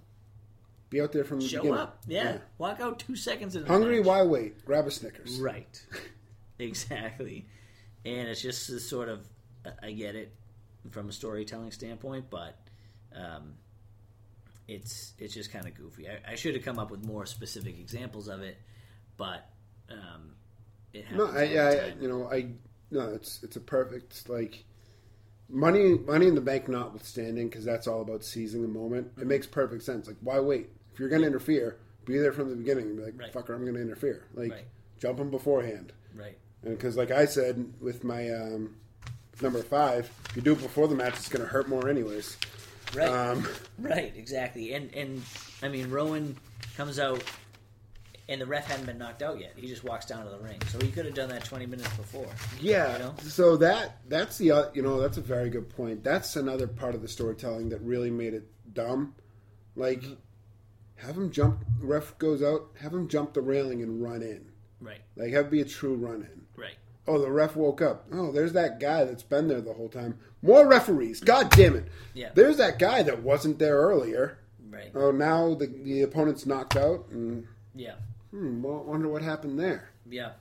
Be 0.89 1.01
out 1.01 1.11
there 1.11 1.23
from 1.25 1.39
the 1.41 1.47
show 1.47 1.57
beginning. 1.63 1.79
up. 1.79 1.99
Yeah. 2.07 2.37
walk 2.57 2.79
out 2.79 2.99
two 2.99 3.15
seconds 3.15 3.55
into 3.55 3.67
Hungry? 3.67 3.97
match. 3.97 4.05
Why 4.07 4.21
wait? 4.23 4.65
Grab 4.65 4.87
a 4.87 4.91
Snickers. 4.91 5.39
Right. 5.39 5.83
exactly. 6.59 7.47
And 8.05 8.27
it's 8.29 8.41
just 8.41 8.69
this 8.69 8.87
sort 8.89 9.09
of 9.09 9.27
I 9.83 9.91
get 9.91 10.15
it 10.15 10.33
from 10.91 11.09
a 11.09 11.11
storytelling 11.11 11.71
standpoint, 11.71 12.29
but 12.29 12.55
um, 13.15 13.55
it's 14.67 15.13
it's 15.17 15.33
just 15.33 15.51
kind 15.51 15.67
of 15.67 15.75
goofy. 15.75 16.07
I, 16.07 16.31
I 16.31 16.35
should 16.35 16.55
have 16.55 16.63
come 16.63 16.79
up 16.79 16.91
with 16.91 17.03
more 17.03 17.25
specific 17.25 17.77
examples 17.79 18.27
of 18.27 18.41
it, 18.41 18.57
but 19.17 19.49
um, 19.91 20.31
it 20.93 21.05
No, 21.11 21.25
happens 21.27 21.37
I, 21.37 21.41
all 21.65 21.71
the 21.71 21.85
I, 21.85 21.93
you 22.01 22.07
know, 22.07 22.31
I, 22.31 22.47
no, 22.91 23.09
it's 23.13 23.43
it's 23.43 23.55
a 23.57 23.61
perfect 23.61 24.29
like 24.29 24.63
money, 25.49 25.97
money 25.97 26.27
in 26.27 26.35
the 26.35 26.41
bank, 26.41 26.67
notwithstanding, 26.67 27.49
because 27.49 27.65
that's 27.65 27.87
all 27.87 28.01
about 28.01 28.23
seizing 28.23 28.61
the 28.61 28.67
moment. 28.67 29.11
Mm-hmm. 29.11 29.21
It 29.21 29.27
makes 29.27 29.47
perfect 29.47 29.83
sense. 29.83 30.07
Like, 30.07 30.17
why 30.21 30.39
wait? 30.39 30.69
If 30.93 30.99
you're 30.99 31.09
going 31.09 31.21
to 31.21 31.27
interfere, 31.27 31.77
be 32.05 32.17
there 32.17 32.31
from 32.33 32.49
the 32.49 32.55
beginning 32.55 32.85
and 32.87 32.97
be 32.97 33.03
like, 33.03 33.19
Right. 33.19 33.33
"Fucker, 33.33 33.55
I'm 33.55 33.61
going 33.63 33.75
to 33.75 33.81
interfere." 33.81 34.25
Like, 34.33 34.51
Right. 34.51 34.65
jump 34.99 35.19
him 35.19 35.29
beforehand. 35.29 35.93
right. 36.15 36.37
Because, 36.63 36.97
like 36.97 37.09
I 37.11 37.25
said 37.25 37.71
with 37.79 38.03
my 38.03 38.29
um, 38.31 38.75
number 39.41 39.63
five, 39.63 40.11
if 40.29 40.35
you 40.35 40.41
do 40.41 40.51
it 40.53 40.61
before 40.61 40.89
the 40.89 40.95
match, 40.95 41.13
it's 41.13 41.29
going 41.29 41.41
to 41.45 41.47
hurt 41.47 41.69
more, 41.69 41.87
anyways. 41.87 42.37
Right. 42.93 43.07
Um, 43.07 43.47
Right, 43.77 44.11
exactly. 44.17 44.73
And 44.73 44.93
and 44.93 45.21
I 45.63 45.69
mean 45.69 45.89
Rowan 45.89 46.35
comes 46.75 46.99
out 46.99 47.23
and 48.29 48.39
the 48.39 48.45
ref 48.45 48.67
hadn't 48.67 48.85
been 48.85 48.97
knocked 48.97 49.21
out 49.21 49.39
yet. 49.39 49.53
He 49.57 49.67
just 49.67 49.83
walks 49.83 50.05
down 50.05 50.23
to 50.23 50.29
the 50.29 50.39
ring. 50.39 50.61
So 50.69 50.79
he 50.79 50.91
could 50.91 51.05
have 51.05 51.15
done 51.15 51.29
that 51.29 51.43
20 51.43 51.65
minutes 51.65 51.89
before. 51.97 52.27
Yeah. 52.61 52.93
You 52.93 52.99
know? 52.99 53.13
So 53.23 53.57
that 53.57 53.97
that's 54.07 54.37
the 54.37 54.51
uh, 54.51 54.65
you 54.73 54.81
know 54.81 55.01
that's 55.01 55.17
a 55.17 55.21
very 55.21 55.49
good 55.49 55.69
point. 55.69 56.03
That's 56.03 56.35
another 56.35 56.67
part 56.67 56.95
of 56.95 57.01
the 57.01 57.07
storytelling 57.07 57.69
that 57.69 57.81
really 57.81 58.11
made 58.11 58.33
it 58.33 58.47
dumb. 58.73 59.15
Like, 59.75 60.03
have 60.97 61.15
him 61.17 61.31
jump. 61.31 61.63
Ref 61.81 62.17
goes 62.17 62.43
out. 62.43 62.67
Have 62.79 62.93
him 62.93 63.07
jump 63.07 63.33
the 63.33 63.41
railing 63.41 63.81
and 63.81 64.01
run 64.01 64.21
in. 64.21 64.51
Right. 64.81 65.01
Like, 65.15 65.33
have 65.33 65.45
it 65.47 65.51
be 65.51 65.61
a 65.61 65.65
true 65.65 65.95
run 65.95 66.21
in. 66.21 66.45
Right. 66.55 66.75
Oh, 67.07 67.19
the 67.19 67.31
ref 67.31 67.55
woke 67.55 67.81
up. 67.81 68.05
Oh, 68.11 68.31
there's 68.31 68.53
that 68.53 68.79
guy 68.79 69.03
that's 69.05 69.23
been 69.23 69.47
there 69.47 69.61
the 69.61 69.73
whole 69.73 69.89
time. 69.89 70.19
More 70.41 70.67
referees. 70.67 71.19
God 71.21 71.49
damn 71.49 71.75
it. 71.75 71.87
Yeah. 72.13 72.29
There's 72.35 72.57
that 72.57 72.77
guy 72.77 73.01
that 73.03 73.23
wasn't 73.23 73.57
there 73.59 73.77
earlier. 73.77 74.37
Right. 74.69 74.91
Oh, 74.93 75.11
now 75.11 75.55
the 75.55 75.65
the 75.67 76.01
opponent's 76.03 76.45
knocked 76.45 76.75
out. 76.75 77.07
And 77.09 77.47
Yeah. 77.73 77.95
Hmm, 78.31 78.61
well, 78.61 78.83
wonder 78.83 79.07
what 79.07 79.21
happened 79.21 79.59
there. 79.59 79.89
Yeah. 80.09 80.31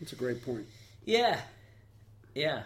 That's 0.00 0.12
a 0.12 0.16
great 0.16 0.44
point. 0.44 0.66
Yeah, 1.04 1.40
yeah. 2.34 2.62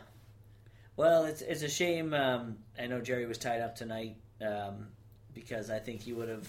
Well, 0.96 1.24
it's 1.26 1.42
it's 1.42 1.62
a 1.62 1.68
shame. 1.68 2.14
Um, 2.14 2.56
I 2.78 2.86
know 2.86 3.00
Jerry 3.00 3.26
was 3.26 3.36
tied 3.36 3.60
up 3.60 3.76
tonight 3.76 4.16
um, 4.40 4.86
because 5.34 5.70
I 5.70 5.78
think 5.78 6.00
he 6.00 6.12
would 6.14 6.28
have 6.30 6.48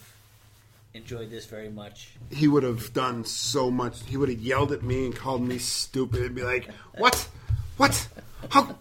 enjoyed 0.93 1.29
this 1.29 1.45
very 1.45 1.69
much. 1.69 2.11
he 2.31 2.47
would 2.47 2.63
have 2.63 2.93
done 2.93 3.25
so 3.25 3.69
much. 3.69 4.01
He 4.05 4.15
would 4.17 4.29
have 4.29 4.39
yelled 4.39 4.71
at 4.71 4.83
me 4.83 5.05
and 5.05 5.15
called 5.15 5.41
me 5.41 5.57
stupid. 5.57 6.21
and 6.21 6.35
be 6.35 6.43
like, 6.43 6.69
"What? 6.97 7.27
What? 7.75 8.07
How? 8.49 8.77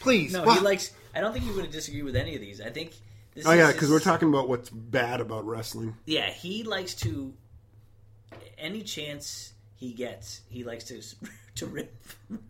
Please." 0.00 0.32
No, 0.32 0.44
what?" 0.44 0.58
he 0.58 0.64
likes. 0.64 0.92
I 1.14 1.20
don't 1.20 1.32
think 1.32 1.44
he 1.44 1.50
would 1.50 1.64
have 1.64 1.72
disagree 1.72 2.02
with 2.02 2.16
any 2.16 2.34
of 2.34 2.40
these. 2.40 2.60
I 2.62 2.70
think. 2.70 2.92
This 3.34 3.46
Oh 3.46 3.52
yeah, 3.52 3.70
because 3.72 3.90
we're 3.90 4.00
talking 4.00 4.28
about 4.28 4.48
what's 4.48 4.70
bad 4.70 5.20
about 5.20 5.46
wrestling. 5.46 5.96
Yeah, 6.06 6.30
he 6.30 6.62
likes 6.62 6.94
to. 6.96 7.34
Any 8.60 8.82
chance 8.82 9.52
he 9.76 9.92
gets, 9.92 10.42
he 10.50 10.64
likes 10.64 10.84
to 10.84 11.00
to 11.56 11.66
rip 11.66 11.94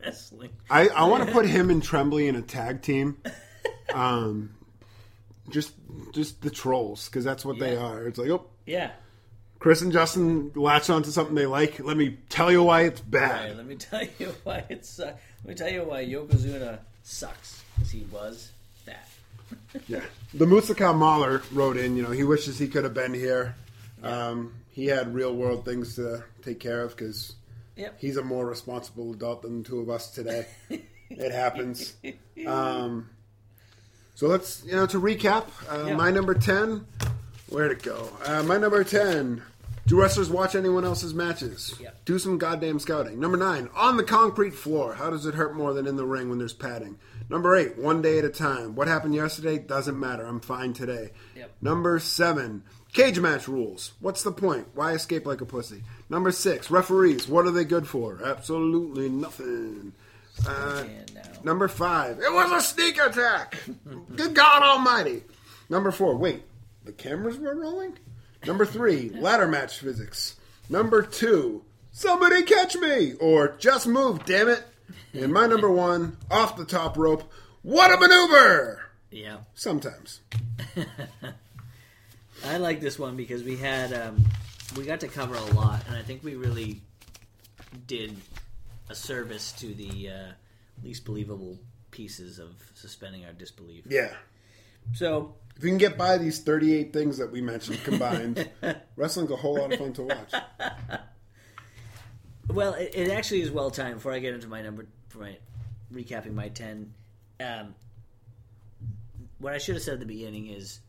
wrestling. 0.02 0.50
I, 0.68 0.88
I 0.88 1.04
want 1.04 1.26
to 1.26 1.32
put 1.32 1.46
him 1.46 1.70
and 1.70 1.82
Tremblay 1.82 2.26
in 2.26 2.36
a 2.36 2.42
tag 2.42 2.82
team. 2.82 3.16
Um, 3.94 4.50
just 5.48 5.72
just 6.12 6.42
the 6.42 6.50
trolls 6.50 7.08
because 7.08 7.24
that's 7.24 7.44
what 7.44 7.58
they 7.58 7.76
are. 7.76 8.06
It's 8.06 8.18
like, 8.18 8.30
oh, 8.30 8.46
Yeah. 8.66 8.90
Chris 9.58 9.82
and 9.82 9.92
Justin 9.92 10.52
latch 10.54 10.88
onto 10.88 11.10
something 11.10 11.34
they 11.34 11.44
like. 11.46 11.80
Let 11.80 11.96
me 11.98 12.16
tell 12.30 12.50
you 12.50 12.62
why 12.62 12.82
it's 12.82 13.00
bad. 13.00 13.48
right, 13.48 13.56
let 13.56 13.66
me 13.66 13.74
tell 13.76 14.02
you 14.18 14.34
why 14.44 14.64
it's. 14.70 14.98
Uh, 14.98 15.14
let 15.44 15.48
me 15.48 15.54
tell 15.54 15.68
you 15.68 15.84
why 15.84 16.04
Yokozuna 16.04 16.78
sucks. 17.02 17.62
Because 17.76 17.90
he 17.90 18.06
was 18.10 18.52
fat. 18.86 19.06
Yeah. 19.86 20.00
The 20.32 20.46
Musaka 20.46 20.96
Mahler 20.96 21.42
wrote 21.52 21.76
in, 21.76 21.96
you 21.96 22.02
know, 22.04 22.10
he 22.10 22.22
wishes 22.24 22.58
he 22.58 22.68
could 22.68 22.84
have 22.84 22.94
been 22.94 23.12
here. 23.12 23.54
Um, 24.02 24.54
he 24.70 24.86
had 24.86 25.14
real 25.14 25.34
world 25.34 25.64
things 25.64 25.96
to 25.96 26.24
take 26.42 26.60
care 26.60 26.82
of 26.82 26.96
because 26.96 27.34
Yep. 27.76 27.96
he's 27.98 28.16
a 28.16 28.22
more 28.22 28.46
responsible 28.46 29.12
adult 29.12 29.42
than 29.42 29.62
the 29.62 29.68
two 29.68 29.80
of 29.80 29.88
us 29.88 30.10
today. 30.10 30.46
it 31.10 31.32
happens. 31.32 31.94
Um, 32.46 33.08
so 34.14 34.26
let's, 34.28 34.62
you 34.64 34.72
know, 34.72 34.86
to 34.86 35.00
recap, 35.00 35.46
uh, 35.70 35.86
Yeah. 35.88 35.96
my 35.96 36.10
number 36.10 36.34
10, 36.34 36.84
where'd 37.48 37.72
it 37.72 37.82
go? 37.82 38.10
Uh, 38.24 38.42
my 38.42 38.58
number 38.58 38.84
10, 38.84 39.42
do 39.86 39.98
wrestlers 39.98 40.28
watch 40.28 40.54
anyone 40.54 40.84
else's 40.84 41.14
matches? 41.14 41.74
Yeah. 41.80 41.90
Do 42.04 42.18
some 42.18 42.36
goddamn 42.38 42.78
scouting. 42.80 43.18
Number 43.18 43.38
9, 43.38 43.70
on 43.74 43.96
the 43.96 44.04
concrete 44.04 44.54
floor. 44.54 44.94
How 44.94 45.08
does 45.10 45.24
it 45.24 45.34
hurt 45.34 45.54
more 45.56 45.72
than 45.72 45.86
in 45.86 45.96
the 45.96 46.04
ring 46.04 46.28
when 46.28 46.38
there's 46.38 46.52
padding? 46.52 46.98
Number 47.30 47.56
8, 47.56 47.78
one 47.78 48.02
day 48.02 48.18
at 48.18 48.24
a 48.24 48.28
time. 48.28 48.74
What 48.74 48.88
happened 48.88 49.14
yesterday 49.14 49.58
doesn't 49.58 49.98
matter. 49.98 50.26
I'm 50.26 50.40
fine 50.40 50.74
today. 50.74 51.12
Yep. 51.36 51.50
Number 51.62 51.98
7, 51.98 52.62
cage 52.92 53.18
match 53.18 53.48
rules. 53.48 53.92
What's 54.00 54.22
the 54.22 54.32
point? 54.32 54.68
Why 54.74 54.92
escape 54.92 55.26
like 55.26 55.40
a 55.40 55.46
pussy? 55.46 55.82
Number 56.08 56.32
6, 56.32 56.70
referees. 56.70 57.28
What 57.28 57.46
are 57.46 57.50
they 57.50 57.64
good 57.64 57.86
for? 57.86 58.20
Absolutely 58.24 59.08
nothing. 59.08 59.92
Uh. 60.46 60.84
Number 61.42 61.68
five, 61.68 62.18
it 62.18 62.32
was 62.32 62.50
a 62.52 62.60
sneak 62.60 62.98
attack. 62.98 63.56
Good 64.14 64.34
God 64.34 64.62
Almighty. 64.62 65.22
Number 65.68 65.90
four, 65.90 66.16
wait, 66.16 66.42
the 66.84 66.92
cameras 66.92 67.38
were 67.38 67.54
rolling. 67.54 67.98
Number 68.46 68.66
three, 68.66 69.10
ladder 69.10 69.48
match 69.48 69.78
physics. 69.78 70.36
Number 70.68 71.02
two, 71.02 71.62
somebody 71.92 72.42
catch 72.42 72.76
me 72.76 73.14
or 73.14 73.56
just 73.58 73.86
move, 73.86 74.24
damn 74.24 74.48
it. 74.48 74.64
And 75.12 75.32
my 75.32 75.46
number 75.46 75.70
one, 75.70 76.16
off 76.30 76.56
the 76.56 76.64
top 76.64 76.96
rope. 76.96 77.30
What 77.62 77.92
a 77.92 77.98
maneuver! 77.98 78.82
Yeah. 79.10 79.38
Sometimes. 79.54 80.20
I 82.44 82.56
like 82.56 82.80
this 82.80 82.98
one 82.98 83.16
because 83.16 83.42
we 83.42 83.56
had 83.56 83.92
um, 83.92 84.24
we 84.76 84.84
got 84.84 85.00
to 85.00 85.08
cover 85.08 85.34
a 85.34 85.44
lot, 85.54 85.82
and 85.86 85.96
I 85.96 86.02
think 86.02 86.24
we 86.24 86.34
really 86.36 86.80
did 87.86 88.16
a 88.88 88.94
service 88.94 89.52
to 89.52 89.74
the 89.74 90.08
uh, 90.08 90.32
least 90.82 91.04
believable 91.04 91.58
pieces 91.90 92.38
of 92.38 92.50
suspending 92.74 93.24
our 93.24 93.32
disbelief. 93.32 93.84
Yeah. 93.88 94.12
So 94.94 95.34
If 95.56 95.64
you 95.64 95.70
can 95.70 95.78
get 95.78 95.98
by 95.98 96.18
these 96.18 96.40
38 96.40 96.92
things 96.92 97.18
that 97.18 97.30
we 97.30 97.40
mentioned 97.40 97.82
combined, 97.84 98.48
wrestling's 98.96 99.30
a 99.30 99.36
whole 99.36 99.58
lot 99.58 99.72
of 99.72 99.78
fun 99.78 99.92
to 99.94 100.02
watch. 100.02 100.32
Well, 102.52 102.74
it, 102.74 102.90
it 102.94 103.10
actually 103.10 103.42
is 103.42 103.50
well 103.52 103.70
timed. 103.70 103.96
Before 103.96 104.12
I 104.12 104.18
get 104.18 104.34
into 104.34 104.48
my 104.48 104.60
number, 104.60 104.86
for 105.08 105.18
my 105.18 105.36
recapping 105.94 106.34
my 106.34 106.48
ten, 106.48 106.92
um, 107.38 107.76
what 109.38 109.52
I 109.52 109.58
should 109.58 109.76
have 109.76 109.84
said 109.84 109.94
at 109.94 110.00
the 110.00 110.06
beginning 110.06 110.48
is, 110.48 110.80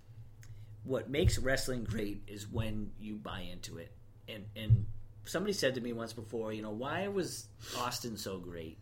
what 0.84 1.10
makes 1.10 1.38
wrestling 1.38 1.84
great 1.84 2.22
is 2.28 2.48
when 2.48 2.92
you 3.00 3.16
buy 3.16 3.42
into 3.52 3.78
it. 3.78 3.92
And 4.28 4.46
and 4.56 4.86
somebody 5.26 5.54
said 5.54 5.76
to 5.76 5.82
me 5.82 5.94
once 5.94 6.14
before, 6.14 6.52
you 6.54 6.62
know, 6.62 6.72
why 6.72 7.08
was 7.08 7.48
Austin 7.78 8.18
so 8.18 8.40
great? 8.40 8.78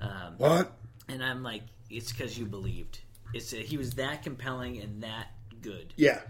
Um, 0.00 0.34
What? 0.38 0.72
and 1.08 1.22
I'm 1.22 1.42
like, 1.42 1.62
it's 1.90 2.10
because 2.12 2.38
you 2.38 2.46
believed. 2.46 3.00
It's 3.34 3.50
he 3.50 3.76
was 3.76 3.92
that 3.94 4.22
compelling 4.22 4.78
and 4.80 5.02
that 5.02 5.28
good 5.60 5.92
Yeah. 5.96 6.20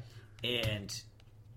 and 0.44 0.92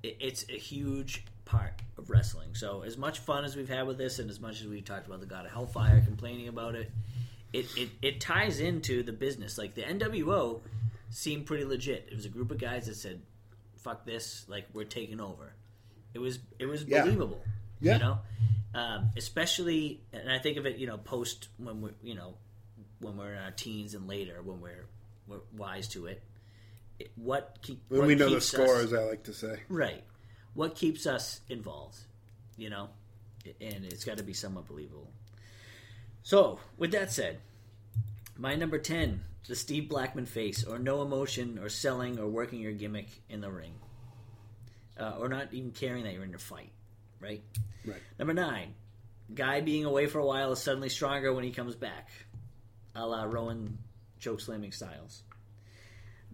it, 0.04 0.18
it's 0.20 0.46
a 0.50 0.58
huge 0.58 1.26
part 1.46 1.74
of 1.98 2.10
wrestling. 2.10 2.54
So 2.56 2.84
as 2.84 2.98
much 2.98 3.20
fun 3.20 3.44
as 3.44 3.56
we've 3.56 3.68
had 3.70 3.86
with 3.88 3.98
this, 3.98 4.20
and 4.20 4.30
as 4.30 4.40
much 4.40 4.62
as 4.62 4.68
we 4.68 4.82
talked 4.82 5.08
about 5.08 5.20
the 5.20 5.26
God 5.26 5.46
of 5.46 5.52
Hellfire 5.52 6.02
complaining 6.02 6.48
about 6.48 6.76
it, 6.76 6.92
it, 7.52 7.66
it, 7.78 7.90
it 8.02 8.22
ties 8.22 8.60
into 8.60 9.04
the 9.04 9.12
business. 9.12 9.58
Like 9.58 9.76
the 9.76 9.82
NWO 9.84 10.62
seemed 11.10 11.46
pretty 11.46 11.66
legit. 11.66 12.08
It 12.10 12.16
was 12.16 12.26
a 12.26 12.30
group 12.30 12.52
of 12.52 12.58
guys 12.60 12.86
that 12.88 12.96
said, 12.96 13.22
"Fuck 13.84 14.06
this! 14.06 14.46
Like 14.48 14.66
we're 14.74 14.84
taking 14.86 15.20
over." 15.20 15.54
It 16.14 16.20
was 16.20 16.40
it 16.60 16.66
was 16.66 16.84
Yeah. 16.84 17.04
believable. 17.04 17.44
Yeah. 17.80 17.94
You 17.96 18.00
know, 18.00 18.20
um, 18.76 19.10
especially, 19.18 20.02
and 20.14 20.32
I 20.32 20.40
think 20.40 20.58
of 20.58 20.66
it, 20.66 20.78
you 20.78 20.88
know, 20.88 20.98
post 20.98 21.50
when 21.58 21.82
we're 21.82 21.94
you 22.02 22.16
know 22.16 22.36
when 23.00 23.18
we're 23.18 23.34
in 23.34 23.40
our 23.42 23.52
teens 23.52 23.94
and 23.94 24.08
later 24.08 24.42
when 24.42 24.62
we're 24.62 24.86
we're 25.28 25.42
wise 25.56 25.88
to 25.90 26.06
it. 26.08 26.22
it 27.00 27.12
what 27.16 27.58
keep 27.62 27.82
When 27.90 28.00
what 28.02 28.08
we 28.08 28.16
know 28.16 28.30
the 28.30 28.40
score, 28.42 28.76
us- 28.78 28.84
as 28.86 28.94
I 28.94 29.04
like 29.04 29.24
to 29.24 29.34
say. 29.34 29.60
Right. 29.70 30.04
What 30.54 30.76
keeps 30.76 31.06
us 31.08 31.42
involved? 31.50 31.98
You 32.58 32.70
know? 32.70 32.90
And 33.60 33.84
it's 33.86 34.06
got 34.06 34.18
to 34.18 34.24
be 34.24 34.34
somewhat 34.34 34.68
believable. 34.68 35.12
So, 36.22 36.60
with 36.78 36.92
that 36.92 37.12
said, 37.12 37.42
my 38.38 38.56
number 38.56 38.78
10, 38.78 39.24
the 39.48 39.56
Steve 39.56 39.90
Blackman 39.90 40.26
face, 40.26 40.64
or 40.64 40.80
no 40.80 41.02
emotion, 41.02 41.60
or 41.60 41.70
selling, 41.70 42.20
or 42.20 42.28
working 42.28 42.60
your 42.60 42.72
gimmick 42.72 43.10
in 43.30 43.42
the 43.42 43.52
ring. 43.52 43.74
Uh, 45.00 45.16
or 45.20 45.28
not 45.28 45.54
even 45.54 45.72
caring 45.72 46.04
that 46.04 46.14
you're 46.14 46.24
in 46.24 46.36
a 46.36 46.40
fight. 46.40 46.72
Right? 47.20 47.44
Right. 47.86 48.02
Number 48.20 48.34
9, 48.34 48.74
guy 49.34 49.62
being 49.62 49.86
away 49.86 50.08
for 50.08 50.20
a 50.20 50.26
while 50.26 50.52
is 50.52 50.60
suddenly 50.60 50.90
stronger 50.90 51.34
when 51.34 51.44
he 51.44 51.52
comes 51.52 51.76
back. 51.76 52.10
A 52.96 53.06
la 53.06 53.24
Rowan 53.24 53.80
choke 54.20 54.40
slamming 54.40 54.72
styles. 54.72 55.24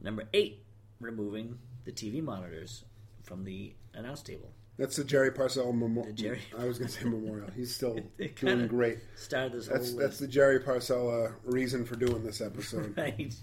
Number 0.02 0.24
8, 0.34 0.64
removing 1.00 1.58
the 1.86 1.92
TV 1.92 2.22
monitors 2.22 2.84
from 3.24 3.44
the 3.44 3.74
announce 3.94 4.22
table. 4.22 4.52
That's 4.80 4.96
the 4.96 5.04
Jerry 5.04 5.30
Parcella 5.30 5.78
memorial. 5.78 6.14
Jerry- 6.14 6.40
I 6.58 6.64
was 6.64 6.80
going 6.80 6.90
to 6.90 6.98
say 6.98 7.04
memorial. 7.04 7.50
He's 7.54 7.76
still 7.76 8.00
doing 8.40 8.68
great. 8.68 9.00
Started 9.18 9.52
this 9.52 9.68
That's 9.68 9.92
whole 9.92 10.00
that's 10.00 10.20
the 10.20 10.28
Jerry 10.28 10.62
Parcella 10.62 11.28
uh, 11.28 11.32
reason 11.44 11.86
for 11.86 11.98
doing 11.98 12.24
this 12.24 12.40
episode. 12.40 12.94
right. 12.98 13.36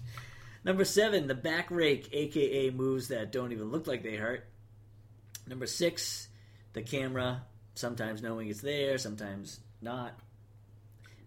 Number 0.65 0.83
seven, 0.83 1.27
the 1.27 1.35
back 1.35 1.69
rake, 1.69 2.09
aka 2.11 2.71
moves 2.71 3.09
that 3.09 3.31
don't 3.31 3.51
even 3.51 3.69
look 3.69 3.85
like 3.85 4.01
they 4.01 4.15
hurt. 4.15 4.47
Number 5.47 5.67
six, 5.67 6.27
the 6.73 6.81
camera, 6.81 7.43
sometimes 7.75 8.23
knowing 8.23 8.49
it's 8.49 8.61
there, 8.61 8.97
sometimes 8.97 9.59
not. 9.79 10.19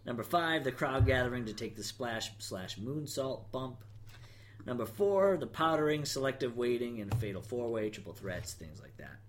Number 0.04 0.24
five, 0.24 0.64
the 0.64 0.72
crowd 0.72 1.06
gathering 1.06 1.44
to 1.46 1.52
take 1.52 1.76
the 1.76 1.84
splash 1.84 2.32
slash 2.38 2.76
moonsault 2.78 3.52
bump. 3.52 3.84
Number 4.66 4.86
four, 4.86 5.36
the 5.36 5.46
powdering, 5.46 6.04
selective 6.04 6.56
waiting, 6.56 7.00
and 7.00 7.16
fatal 7.20 7.42
four 7.42 7.70
way, 7.70 7.90
triple 7.90 8.12
threats, 8.12 8.54
things 8.54 8.80
like 8.80 8.96
that. 8.96 9.20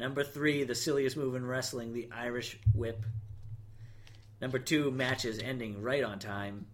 Number 0.00 0.24
three, 0.24 0.64
the 0.64 0.74
silliest 0.74 1.14
move 1.14 1.34
in 1.34 1.44
wrestling, 1.44 1.92
the 1.92 2.08
Irish 2.10 2.58
whip. 2.74 3.04
Number 4.40 4.58
two, 4.58 4.90
matches 4.90 5.38
ending 5.38 5.82
right 5.82 6.02
on 6.02 6.18
time 6.18 6.68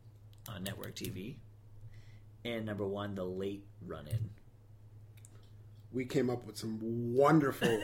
on 0.48 0.62
network 0.62 0.94
TV. 0.94 1.34
And 2.44 2.64
number 2.64 2.86
one, 2.86 3.16
the 3.16 3.24
late 3.24 3.66
run 3.84 4.06
in. 4.06 4.30
We 5.92 6.04
came 6.04 6.30
up 6.30 6.46
with 6.46 6.56
some 6.56 6.78
wonderful 7.16 7.82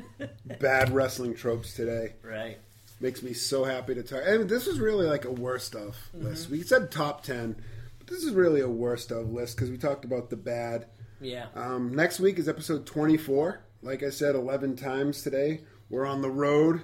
bad 0.60 0.94
wrestling 0.94 1.34
tropes 1.34 1.74
today. 1.74 2.12
Right. 2.22 2.58
Makes 3.00 3.24
me 3.24 3.32
so 3.32 3.64
happy 3.64 3.92
to 3.96 4.04
talk. 4.04 4.22
And 4.24 4.48
this 4.48 4.68
is 4.68 4.78
really 4.78 5.06
like 5.06 5.24
a 5.24 5.32
worst 5.32 5.74
of 5.74 5.96
list. 6.14 6.48
We 6.48 6.62
said 6.62 6.92
top 6.92 7.24
10, 7.24 7.60
but 7.98 8.06
this 8.06 8.22
is 8.22 8.34
really 8.34 8.60
a 8.60 8.68
worst 8.68 9.10
of 9.10 9.32
list 9.32 9.56
because 9.56 9.68
we 9.68 9.78
talked 9.78 10.04
about 10.04 10.30
the 10.30 10.36
bad. 10.36 10.86
Yeah. 11.20 11.46
Um, 11.56 11.92
next 11.92 12.20
week 12.20 12.38
is 12.38 12.48
episode 12.48 12.86
24. 12.86 13.65
Like 13.86 14.02
I 14.02 14.10
said 14.10 14.34
11 14.34 14.74
times 14.74 15.22
today, 15.22 15.60
we're 15.90 16.06
on 16.06 16.20
the 16.20 16.28
road 16.28 16.82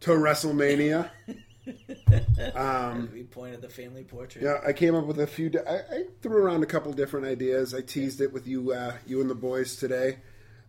to 0.00 0.10
WrestleMania. 0.10 1.08
we 3.12 3.22
pointed 3.22 3.62
the 3.62 3.68
family 3.68 4.02
portrait. 4.02 4.42
Yeah, 4.42 4.58
I 4.66 4.72
came 4.72 4.96
up 4.96 5.04
with 5.06 5.20
a 5.20 5.26
few. 5.28 5.52
I, 5.64 5.74
I 5.74 6.04
threw 6.20 6.36
around 6.36 6.64
a 6.64 6.66
couple 6.66 6.92
different 6.92 7.26
ideas. 7.26 7.74
I 7.74 7.80
teased 7.80 8.20
it 8.20 8.32
with 8.32 8.48
you, 8.48 8.72
uh, 8.72 8.94
you 9.06 9.20
and 9.20 9.30
the 9.30 9.36
boys 9.36 9.76
today. 9.76 10.18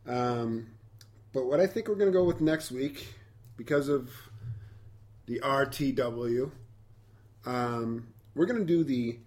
Um, 0.07 0.67
but 1.33 1.47
what 1.47 1.59
I 1.59 1.65
think 1.65 1.87
we're 1.87 1.95
going 1.95 2.11
to 2.11 2.17
go 2.17 2.23
with 2.23 2.39
next 2.39 2.69
week, 2.69 3.07
because 3.57 3.89
of 3.89 4.11
the 5.25 5.39
RTW, 5.39 6.51
um, 7.47 8.09
we're 8.35 8.45
going 8.45 8.59
to 8.59 8.65
do 8.65 8.83
the 8.83 9.17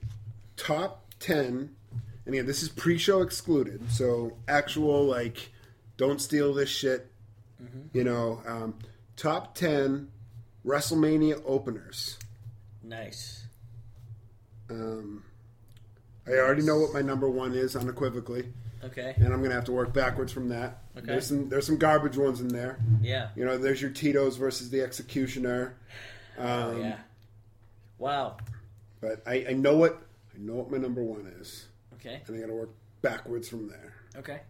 top 0.57 1.13
ten. 1.19 1.75
And 2.25 2.35
again, 2.35 2.47
this 2.47 2.63
is 2.63 2.69
pre-show 2.69 3.21
excluded, 3.21 3.91
so 3.91 4.37
actual 4.47 5.05
like, 5.05 5.51
don't 5.99 6.21
steal 6.23 6.55
this 6.55 6.71
shit. 6.71 7.11
You 7.93 8.05
know, 8.05 8.41
um, 8.47 8.79
top 9.17 9.55
ten 9.55 10.11
WrestleMania 10.65 11.43
openers. 11.45 12.17
Nice. 12.83 13.45
Um, 14.71 15.25
I 16.27 16.33
already 16.33 16.63
know 16.63 16.79
what 16.79 16.93
my 16.95 17.01
number 17.03 17.29
one 17.29 17.55
is 17.55 17.75
unequivocally, 17.75 18.53
Okay. 18.85 19.15
and 19.17 19.27
I'm 19.33 19.39
going 19.39 19.49
to 19.51 19.55
have 19.57 19.65
to 19.65 19.73
work 19.73 19.93
backwards 19.93 20.31
from 20.33 20.51
that. 20.51 20.83
Okay. 20.97 21.07
There's 21.07 21.27
some 21.27 21.49
there's 21.49 21.67
some 21.67 21.79
garbage 21.79 22.17
ones 22.17 22.41
in 22.41 22.49
there. 22.49 22.79
Yeah. 23.03 23.31
You 23.35 23.45
know, 23.45 23.59
there's 23.59 23.81
your 23.83 23.91
Tito's 23.91 24.37
versus 24.37 24.71
the 24.71 24.81
Executioner. 24.83 25.75
Um, 26.39 26.47
Oh, 26.47 26.77
yeah. 26.81 26.99
Wow. 27.99 28.37
But 29.01 29.25
I, 29.27 29.47
I 29.49 29.53
know 29.55 29.77
what 29.77 30.01
I 30.33 30.39
know 30.39 30.55
what 30.55 30.71
my 30.71 30.79
number 30.79 31.03
one 31.03 31.27
is, 31.41 31.67
Okay. 31.95 32.23
and 32.29 32.37
I 32.37 32.41
got 32.41 32.47
to 32.47 32.53
work 32.53 32.71
backwards 33.03 33.49
from 33.49 33.67
there. 33.69 33.95
Okay. 34.19 34.43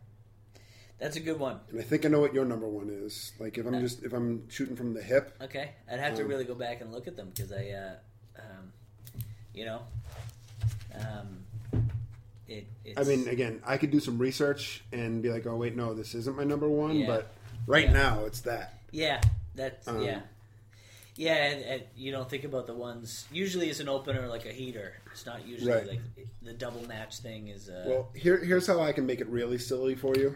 That's 0.98 1.16
a 1.16 1.20
good 1.20 1.38
one. 1.38 1.60
And 1.70 1.78
I 1.78 1.82
think 1.82 2.04
I 2.04 2.08
know 2.08 2.20
what 2.20 2.34
your 2.34 2.44
number 2.44 2.66
one 2.66 2.90
is. 2.90 3.32
Like 3.38 3.56
if 3.56 3.66
I'm 3.66 3.80
just 3.80 4.02
if 4.02 4.12
I'm 4.12 4.48
shooting 4.50 4.74
from 4.76 4.94
the 4.94 5.02
hip, 5.02 5.34
Okay. 5.40 5.70
I'd 5.90 6.00
have 6.00 6.16
to 6.16 6.22
Um, 6.22 6.28
really 6.28 6.44
go 6.44 6.54
back 6.54 6.80
and 6.80 6.92
look 6.92 7.06
at 7.06 7.16
them 7.16 7.30
because 7.34 7.52
I, 7.52 7.68
uh, 7.70 7.94
um, 8.38 8.72
you 9.54 9.64
know, 9.64 9.82
um, 10.94 11.44
it. 12.48 12.66
It's, 12.84 12.98
I 12.98 13.04
mean, 13.04 13.28
again, 13.28 13.62
I 13.64 13.76
could 13.76 13.90
do 13.90 14.00
some 14.00 14.18
research 14.18 14.82
and 14.92 15.22
be 15.22 15.30
like, 15.30 15.46
oh 15.46 15.56
wait, 15.56 15.76
no, 15.76 15.94
this 15.94 16.14
isn't 16.14 16.36
my 16.36 16.44
number 16.44 16.68
one. 16.68 16.96
Yeah. 16.96 17.06
But 17.06 17.30
right 17.66 17.84
Yeah. 17.84 17.92
now, 17.92 18.24
it's 18.24 18.40
that. 18.42 18.74
Yeah, 18.90 19.20
that's 19.54 19.86
Um, 19.86 20.02
yeah, 20.02 20.20
yeah. 21.14 21.34
And, 21.50 21.64
and 21.64 21.82
you 21.96 22.10
don't 22.10 22.28
think 22.28 22.42
about 22.44 22.66
the 22.66 22.74
ones. 22.74 23.26
Usually, 23.30 23.68
it's 23.70 23.80
an 23.80 23.88
opener 23.88 24.26
like 24.26 24.46
a 24.46 24.52
heater. 24.52 24.94
It's 25.12 25.26
not 25.26 25.46
usually 25.46 25.70
Right. 25.72 25.86
like 25.86 26.00
the 26.42 26.54
double 26.54 26.82
match 26.88 27.18
thing 27.18 27.48
is. 27.48 27.68
Uh, 27.68 27.84
Well, 27.86 28.10
here, 28.14 28.42
here's 28.42 28.66
how 28.66 28.80
I 28.80 28.92
can 28.92 29.04
make 29.06 29.20
it 29.20 29.28
really 29.28 29.58
silly 29.58 29.94
for 29.94 30.16
you. 30.16 30.34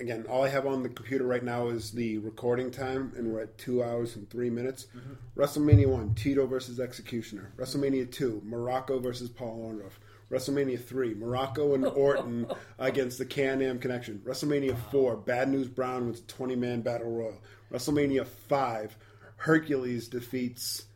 Again, 0.00 0.26
all 0.28 0.42
I 0.42 0.48
have 0.48 0.66
on 0.66 0.82
the 0.82 0.88
computer 0.88 1.24
right 1.24 1.42
now 1.42 1.68
is 1.68 1.92
the 1.92 2.18
recording 2.18 2.72
time, 2.72 3.12
and 3.16 3.32
we're 3.32 3.42
at 3.42 3.56
two 3.58 3.82
hours 3.82 4.16
and 4.16 4.28
three 4.28 4.50
minutes. 4.50 4.88
WrestleMania 5.36 5.86
1, 5.86 6.14
Tito 6.16 6.46
versus 6.46 6.80
Executioner. 6.80 7.52
WrestleMania 7.56 8.10
2, 8.10 8.42
Muraco 8.44 9.00
versus 9.00 9.28
Paul 9.28 9.70
Orndorff. 9.70 9.92
WrestleMania 10.30 10.82
3, 10.82 11.14
Muraco 11.14 11.74
and 11.76 11.86
Orton 11.96 12.46
against 12.80 13.18
the 13.18 13.24
Can-Am 13.24 13.78
Connection. 13.78 14.20
WrestleMania 14.24 14.76
4, 14.90 15.16
Bad 15.18 15.48
News 15.48 15.68
Brown 15.68 16.06
wins 16.06 16.22
20-man 16.22 16.80
Battle 16.80 17.10
Royal. 17.10 17.40
WrestleMania 17.72 18.26
5, 18.26 18.96
Hercules 19.36 20.08
defeats 20.08 20.86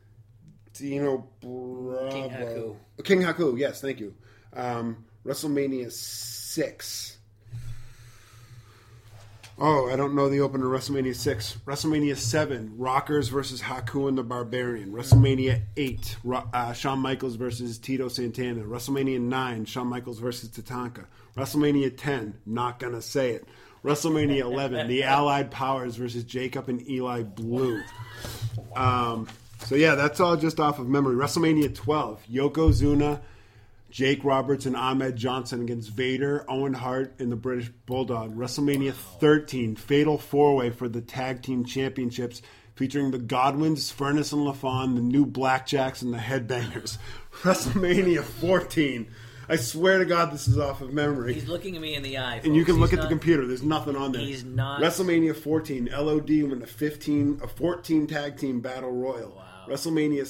Dino 0.73 1.29
Bravo. 1.41 2.11
King 2.11 2.31
Haku. 2.31 2.77
King 3.05 3.23
Haku, 3.23 3.59
yes, 3.59 3.81
thank 3.81 4.01
you. 4.01 4.15
Um, 4.55 5.05
WrestleMania 5.25 5.93
6. 5.93 7.18
Oh, 9.61 9.91
I 9.91 9.97
don't 9.97 10.15
know 10.15 10.29
the 10.29 10.41
opener 10.41 10.67
WrestleMania 10.67 11.17
6. 11.17 11.59
WrestleMania 11.67 12.17
7, 12.17 12.75
Rockers 12.79 13.29
versus 13.29 13.61
Haku 13.61 14.09
and 14.09 14.17
the 14.17 14.23
Barbarian. 14.23 14.93
WrestleMania 14.93 15.63
8, 15.77 16.17
Ro- 16.23 16.49
uh, 16.53 16.73
Shawn 16.73 17.01
Michaels 17.01 17.35
versus 17.35 17.77
Tito 17.77 18.07
Santana. 18.07 18.63
WrestleMania 18.63 19.21
9, 19.21 19.65
Shawn 19.65 19.89
Michaels 19.89 20.21
versus 20.21 20.49
Tatanka. 20.51 21.07
WrestleMania 21.37 21.93
10, 21.97 22.35
Not 22.47 22.79
Gonna 22.79 23.03
Say 23.03 23.33
It. 23.33 23.49
WrestleMania 23.85 24.43
11, 24.43 24.87
The 24.87 25.03
Allied 25.03 25.51
Powers 25.51 25.97
versus 25.97 26.23
Jacob 26.23 26.69
and 26.69 26.89
Eli 26.89 27.25
Blu. 27.25 27.83
Um, 28.77 29.27
so 29.65 29.75
yeah, 29.75 29.97
that's 29.97 30.21
all 30.21 30.37
just 30.37 30.61
off 30.61 30.79
of 30.79 30.89
memory. 30.89 31.17
WrestleMania 31.17 31.75
12, 31.75 32.23
Yokozuna 32.31 33.21
Jake 33.91 34.23
Roberts 34.23 34.67
and 34.67 34.77
Ahmed 34.77 35.17
Johnson 35.17 35.63
against 35.63 35.91
Vader, 35.91 36.45
Owen 36.49 36.75
Hart, 36.75 37.15
and 37.19 37.33
the 37.33 37.37
British 37.37 37.69
Bulldog. 37.87 38.37
WrestleMania 38.37 38.93
13, 38.93 39.77
Fatal 39.77 40.19
Four 40.19 40.57
Way 40.57 40.71
for 40.71 40.89
the 40.89 41.01
Tag 41.01 41.43
Team 41.43 41.65
Championships, 41.65 42.43
featuring 42.75 43.11
the 43.11 43.19
Godwins, 43.19 43.91
Furnas 43.93 44.33
and 44.33 44.43
LaFon, 44.43 44.95
the 44.95 45.01
new 45.01 45.25
Blackjacks, 45.27 46.03
and 46.03 46.13
the 46.13 46.19
Headbangers. 46.19 46.99
WrestleMania 47.43 48.23
14. 48.23 49.09
I 49.51 49.57
swear 49.57 49.97
to 49.97 50.05
God, 50.05 50.31
this 50.33 50.47
is 50.47 50.59
off 50.59 50.83
of 50.83 50.93
memory. 50.93 51.33
He's 51.33 51.49
looking 51.49 51.75
at 51.75 51.81
me 51.81 51.95
in 51.95 52.03
the 52.03 52.19
eye. 52.19 52.43
and 52.45 52.55
you 52.55 52.63
folks. 52.63 52.73
can 52.73 52.81
look 52.81 52.91
He's 52.91 52.99
at 52.99 53.03
the 53.05 53.09
computer. 53.09 53.47
There's 53.47 53.63
nothing 53.63 53.97
on 53.97 54.13
there. 54.13 54.21
He's 54.21 54.45
not- 54.45 54.83
WrestleMania 54.83 55.35
14. 55.35 55.89
LOD 55.91 56.29
win 56.29 56.59
the 56.59 56.67
15, 56.67 57.41
a 57.43 57.49
14 57.49 58.07
tag 58.07 58.37
team 58.37 58.61
battle 58.61 58.93
royal. 58.93 59.31
Wow. 59.31 59.65
WrestleMania 59.71 60.27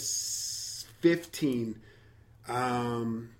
15. 1.00 1.80
Um, 2.48 3.30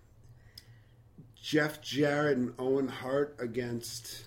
Jeff 1.49 1.81
Jarrett 1.81 2.37
and 2.37 2.53
Owen 2.59 2.89
Hart 2.89 3.35
against 3.39 4.23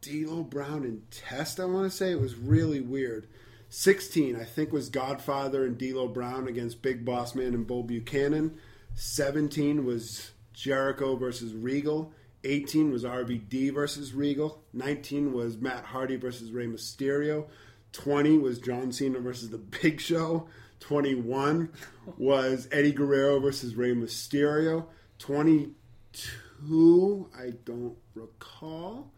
D'Lo 0.00 0.42
Brown 0.42 0.84
and 0.84 1.02
Test. 1.10 1.60
I 1.60 1.66
want 1.66 1.84
to 1.84 1.94
say 1.94 2.12
it 2.12 2.18
was 2.18 2.34
really 2.34 2.80
weird. 2.80 3.26
16, 3.68 4.36
I 4.36 4.44
think, 4.44 4.72
was 4.72 4.88
Godfather 4.88 5.66
and 5.66 5.76
D'Lo 5.76 6.08
Brown 6.08 6.48
against 6.48 6.80
Big 6.80 7.04
Boss 7.04 7.34
Man 7.34 7.52
and 7.52 7.66
Bull 7.66 7.82
Buchanan. 7.82 8.56
17 8.94 9.84
was 9.84 10.30
Jericho 10.54 11.14
versus 11.16 11.52
Regal. 11.52 12.14
18 12.44 12.90
was 12.90 13.04
RVD 13.04 13.74
versus 13.74 14.14
Regal. 14.14 14.62
19 14.72 15.34
was 15.34 15.58
Matt 15.58 15.84
Hardy 15.84 16.16
versus 16.16 16.52
Rey 16.52 16.68
Mysterio. 16.68 17.48
20 17.92 18.38
was 18.38 18.60
John 18.60 18.92
Cena 18.92 19.20
versus 19.20 19.50
The 19.50 19.58
Big 19.58 20.00
Show. 20.00 20.48
21 20.80 21.68
was 22.16 22.66
Eddie 22.72 22.92
Guerrero 22.92 23.40
versus 23.40 23.74
Rey 23.74 23.92
Mysterio. 23.92 24.86
22, 25.20 27.28
I 27.38 27.50
don't 27.64 27.96
recall. 28.14 29.10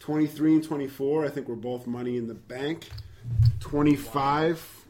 23 0.00 0.54
and 0.54 0.64
24, 0.64 1.24
I 1.24 1.28
think 1.28 1.48
we're 1.48 1.54
both 1.54 1.86
money 1.86 2.16
in 2.16 2.26
the 2.26 2.34
bank. 2.34 2.88
25, 3.60 4.84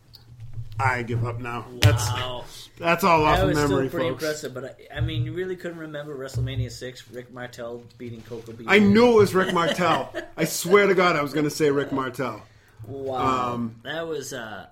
I 0.79 1.03
give 1.03 1.27
up 1.27 1.41
now. 1.41 1.67
That's 1.83 2.09
Wow. 2.09 2.45
that's 2.79 3.05
all 3.05 3.25
off 3.25 3.37
That 3.39 3.43
of 3.43 3.49
was 3.49 3.57
memory, 3.59 3.89
still 3.89 3.99
pretty 4.01 4.11
folks. 4.11 4.23
impressive, 4.23 4.55
but 4.55 4.65
I, 4.93 4.99
I 4.99 5.01
mean, 5.01 5.25
you 5.25 5.33
really 5.33 5.57
couldn't 5.57 5.79
remember 5.79 6.17
WrestleMania 6.17 6.71
six, 6.71 7.09
Rick 7.11 7.33
Martel 7.33 7.83
beating 7.99 8.23
Koko 8.23 8.53
Beach. 8.53 8.67
I 8.71 8.79
knew 8.79 9.13
it 9.13 9.17
was 9.17 9.35
Rick 9.35 9.53
Martel. 9.53 10.15
I 10.37 10.45
swear 10.45 10.87
to 10.87 10.95
God, 10.95 11.17
I 11.17 11.23
was 11.23 11.33
going 11.35 11.45
to 11.45 11.51
say 11.51 11.71
Rick 11.71 11.93
Martel. 11.93 12.43
Wow, 12.87 13.55
Um, 13.55 13.75
that 13.85 14.07
was 14.09 14.33
uh, 14.33 14.67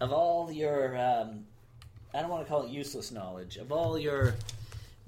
of 0.00 0.12
all 0.12 0.50
your. 0.50 0.96
Um, 0.96 1.44
I 2.14 2.20
don't 2.22 2.30
want 2.30 2.44
to 2.44 2.48
call 2.48 2.62
it 2.62 2.70
useless 2.70 3.10
knowledge. 3.12 3.58
Of 3.58 3.70
all 3.72 3.98
your 3.98 4.36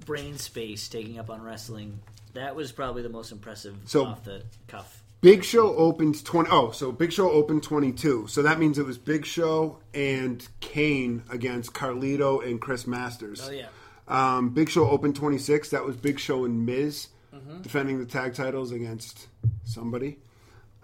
brain 0.05 0.37
space 0.37 0.87
taking 0.87 1.19
up 1.19 1.29
on 1.29 1.41
wrestling, 1.41 1.99
that 2.33 2.55
was 2.55 2.71
probably 2.71 3.01
the 3.01 3.09
most 3.09 3.31
impressive 3.31 3.75
So- 3.85 4.05
off 4.05 4.23
the 4.23 4.43
cuff. 4.67 5.03
Big 5.21 5.43
Show 5.43 5.75
opened 5.75 6.23
20. 6.23 6.49
Oh, 6.49 6.71
so 6.71 6.93
Big 6.93 7.11
Show 7.11 7.29
opened 7.29 7.61
22. 7.63 8.27
So 8.27 8.41
that 8.43 8.57
means 8.57 8.79
it 8.79 8.85
was 8.85 8.97
Big 8.97 9.25
Show 9.25 9.79
and 9.93 10.47
Kane 10.61 11.23
against 11.29 11.73
Carlito 11.73 12.41
and 12.45 12.61
Chris 12.61 12.87
Masters. 12.87 13.41
Oh 13.45 13.51
yeah, 13.51 13.67
Um, 14.07 14.51
Big 14.51 14.69
Show 14.69 14.89
opened 14.89 15.17
26. 15.17 15.71
That 15.71 15.83
was 15.85 15.97
Big 15.97 16.19
Show 16.19 16.45
and 16.45 16.65
Miz 16.65 17.09
Mm-hmm. 17.35 17.61
defending 17.61 17.99
the 17.99 18.05
tag 18.05 18.33
titles 18.33 18.71
against 18.71 19.27
somebody. 19.65 20.17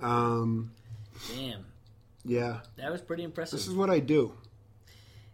Um, 0.02 0.72
damn, 1.34 1.66
yeah, 2.26 2.60
that 2.76 2.92
was 2.92 3.02
pretty 3.02 3.24
impressive. 3.24 3.58
this 3.58 3.68
is 3.68 3.74
what 3.74 3.90
I 3.90 4.00
do. 4.00 4.34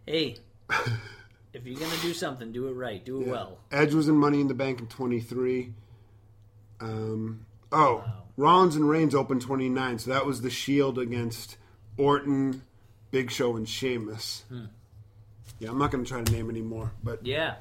hey, 0.06 0.36
if 1.52 1.66
you're 1.66 1.78
gonna 1.78 2.00
do 2.02 2.14
something, 2.14 2.52
do 2.52 2.68
it 2.68 2.72
right, 2.72 3.04
do 3.04 3.20
it 3.22 3.28
well. 3.28 3.58
Edge 3.70 3.94
was 3.94 4.08
in 4.08 4.16
Money 4.16 4.40
in 4.40 4.48
the 4.48 4.54
Bank 4.54 4.80
in 4.80 4.86
23. 4.86 5.72
Um, 6.80 7.46
oh, 7.70 7.96
Wow. 7.96 8.22
Rollins 8.36 8.76
and 8.76 8.88
Reigns 8.88 9.14
opened 9.14 9.42
29. 9.42 9.98
So 9.98 10.10
that 10.10 10.24
was 10.26 10.40
the 10.40 10.50
Shield 10.50 10.98
against 10.98 11.56
Orton, 11.98 12.62
Big 13.10 13.30
Show, 13.30 13.56
and 13.56 13.68
Sheamus. 13.68 14.44
Yeah, 15.58 15.70
I'm 15.70 15.78
not 15.78 15.90
going 15.90 16.02
to 16.02 16.08
try 16.10 16.22
to 16.22 16.32
name 16.32 16.48
any 16.50 16.62
more, 16.62 16.92
but 17.04 17.24
Yeah. 17.26 17.56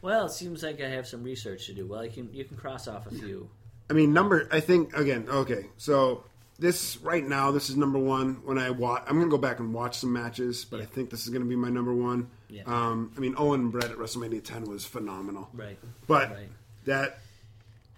Well, 0.00 0.26
it 0.26 0.32
seems 0.32 0.62
like 0.62 0.80
I 0.80 0.88
have 0.88 1.06
some 1.06 1.22
research 1.22 1.66
to 1.66 1.74
do. 1.74 1.86
Well, 1.86 2.04
you 2.04 2.10
can 2.10 2.32
you 2.32 2.44
can 2.44 2.56
cross 2.56 2.88
off 2.88 3.06
a 3.06 3.10
few. 3.10 3.48
I 3.88 3.92
mean, 3.92 4.12
number. 4.12 4.48
I 4.50 4.58
think 4.58 4.96
again. 4.96 5.26
Okay, 5.28 5.66
so 5.76 6.24
this 6.58 6.96
right 6.98 7.24
now, 7.24 7.52
this 7.52 7.70
is 7.70 7.76
number 7.76 8.00
one. 8.00 8.40
When 8.44 8.58
I 8.58 8.70
watch, 8.70 9.04
I'm 9.06 9.18
gonna 9.18 9.30
go 9.30 9.38
back 9.38 9.60
and 9.60 9.72
watch 9.72 9.98
some 9.98 10.12
matches, 10.12 10.64
but 10.64 10.80
I 10.80 10.86
think 10.86 11.10
this 11.10 11.22
is 11.22 11.28
gonna 11.28 11.44
be 11.44 11.54
my 11.54 11.68
number 11.68 11.94
one. 11.94 12.30
Yeah. 12.52 12.62
Um, 12.66 13.12
I 13.16 13.20
mean, 13.20 13.34
Owen 13.38 13.60
and 13.60 13.72
Bret 13.72 13.90
at 13.90 13.96
WrestleMania 13.96 14.44
10 14.44 14.64
was 14.64 14.84
phenomenal, 14.84 15.48
Right. 15.54 15.78
but 16.06 16.30
Right. 16.30 16.48
that 16.84 17.18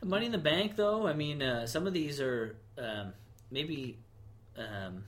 Money 0.04 0.26
in 0.26 0.32
the 0.32 0.38
Bank, 0.38 0.76
though, 0.76 1.06
I 1.06 1.12
mean, 1.14 1.42
uh, 1.42 1.66
some 1.66 1.86
of 1.86 1.92
these 1.94 2.20
are 2.20 2.54
um, 2.78 3.12
maybe. 3.50 3.98
Um, 4.56 5.04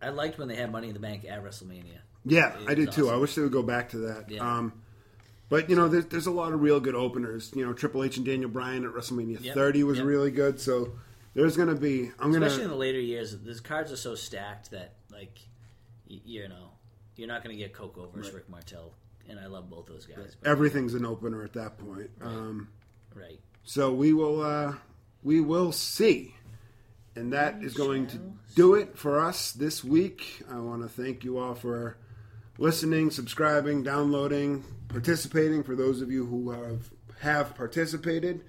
I 0.00 0.08
liked 0.10 0.38
when 0.38 0.48
they 0.48 0.56
had 0.56 0.70
Money 0.72 0.88
in 0.88 0.94
the 0.94 1.00
Bank 1.00 1.24
at 1.28 1.42
WrestleMania. 1.44 1.98
Yeah, 2.24 2.56
I 2.68 2.74
did 2.74 2.86
was 2.88 2.94
too. 2.96 3.10
I 3.10 3.16
wish 3.16 3.34
they 3.34 3.42
would 3.42 3.52
go 3.52 3.62
back 3.62 3.90
to 3.90 3.98
that. 3.98 4.30
Yeah. 4.30 4.40
Um, 4.58 4.72
but 5.48 5.68
you 5.68 5.76
know, 5.76 5.88
there's, 5.88 6.06
there's 6.06 6.26
a 6.26 6.30
lot 6.30 6.52
of 6.52 6.62
real 6.62 6.80
good 6.80 6.94
openers. 6.94 7.52
You 7.54 7.66
know, 7.66 7.72
Triple 7.72 8.04
H 8.04 8.16
and 8.16 8.24
Daniel 8.26 8.48
Bryan 8.50 8.84
at 8.84 8.92
WrestleMania 8.92 9.40
Yep. 9.42 9.54
30 9.54 9.84
was 9.84 9.98
Yep. 9.98 10.06
really 10.06 10.30
good. 10.30 10.60
So 10.60 10.92
there's 11.34 11.56
going 11.56 11.68
to 11.68 11.74
be. 11.74 12.10
I'm 12.20 12.30
going 12.30 12.42
Especially 12.42 12.64
in 12.64 12.68
to. 12.70 12.74
the 12.74 12.80
later 12.80 13.00
years, 13.00 13.36
these 13.42 13.60
cards 13.60 13.90
are 13.92 13.96
so 13.96 14.14
stacked 14.14 14.70
that, 14.70 14.94
like, 15.10 15.38
y- 16.08 16.20
you 16.24 16.48
know, 16.48 16.70
you're 17.16 17.28
not 17.28 17.44
going 17.44 17.56
to 17.56 17.62
get 17.62 17.72
Koko 17.72 18.10
versus 18.14 18.32
Rick 18.32 18.48
Martel, 18.48 18.92
and 19.28 19.38
I 19.38 19.46
love 19.46 19.68
both 19.68 19.86
those 19.86 20.06
guys. 20.06 20.36
But, 20.40 20.48
Everything's 20.48 20.94
an 20.94 21.04
opener 21.04 21.44
at 21.44 21.52
that 21.54 21.78
point. 21.78 22.10
Um, 22.20 22.68
right. 23.14 23.40
so 23.64 23.92
we 23.92 24.12
will. 24.12 24.42
Uh, 24.42 24.74
we 25.22 25.40
will 25.40 25.72
see. 25.72 26.34
And 27.14 27.32
that 27.34 27.62
is 27.62 27.74
going 27.74 28.06
to 28.08 28.18
do 28.54 28.74
it 28.74 28.96
for 28.96 29.20
us 29.20 29.52
this 29.52 29.84
week. 29.84 30.42
I 30.50 30.58
want 30.58 30.82
to 30.82 30.88
thank 30.88 31.24
you 31.24 31.38
all 31.38 31.54
for 31.54 31.98
listening, 32.56 33.10
subscribing, 33.10 33.82
downloading, 33.82 34.64
participating. 34.88 35.62
For 35.62 35.76
those 35.76 36.00
of 36.00 36.10
you 36.10 36.24
who 36.24 36.50
have 36.50 36.90
have 37.20 37.54
participated, 37.54 38.44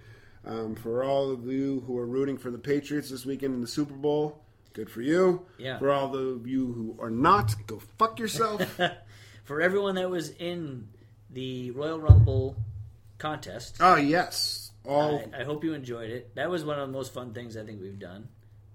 um, 0.46 0.76
for 0.76 1.04
all 1.04 1.30
of 1.30 1.46
you 1.46 1.84
who 1.86 1.98
are 1.98 2.06
rooting 2.06 2.38
for 2.38 2.52
the 2.52 2.58
Patriots 2.58 3.10
this 3.10 3.26
weekend 3.26 3.54
in 3.54 3.62
the 3.62 3.68
Super 3.68 3.94
Bowl, 3.94 4.43
good 4.74 4.90
for 4.90 5.02
you. 5.02 5.46
Yeah. 5.58 5.80
For 5.80 5.92
all 5.92 6.16
of 6.16 6.48
you 6.48 6.72
who 6.74 6.98
are 7.04 7.10
not, 7.12 7.56
go 7.68 7.82
fuck 7.98 8.20
yourself. 8.20 8.80
For 9.44 9.62
everyone 9.62 9.96
that 9.96 10.10
was 10.10 10.30
in 10.30 10.88
the 11.30 11.72
Royal 11.72 12.00
Rumble 12.00 12.56
contest, 13.18 13.78
oh 13.82 13.96
yes, 13.98 14.72
all 14.86 15.22
I, 15.34 15.42
I 15.42 15.44
hope 15.44 15.64
you 15.66 15.74
enjoyed 15.74 16.10
it. 16.12 16.34
That 16.36 16.50
was 16.50 16.64
one 16.64 16.80
of 16.80 16.88
the 16.88 16.94
most 16.94 17.14
fun 17.14 17.34
things 17.34 17.58
I 17.58 17.66
think 17.66 17.82
we've 17.82 18.00
done. 18.00 18.30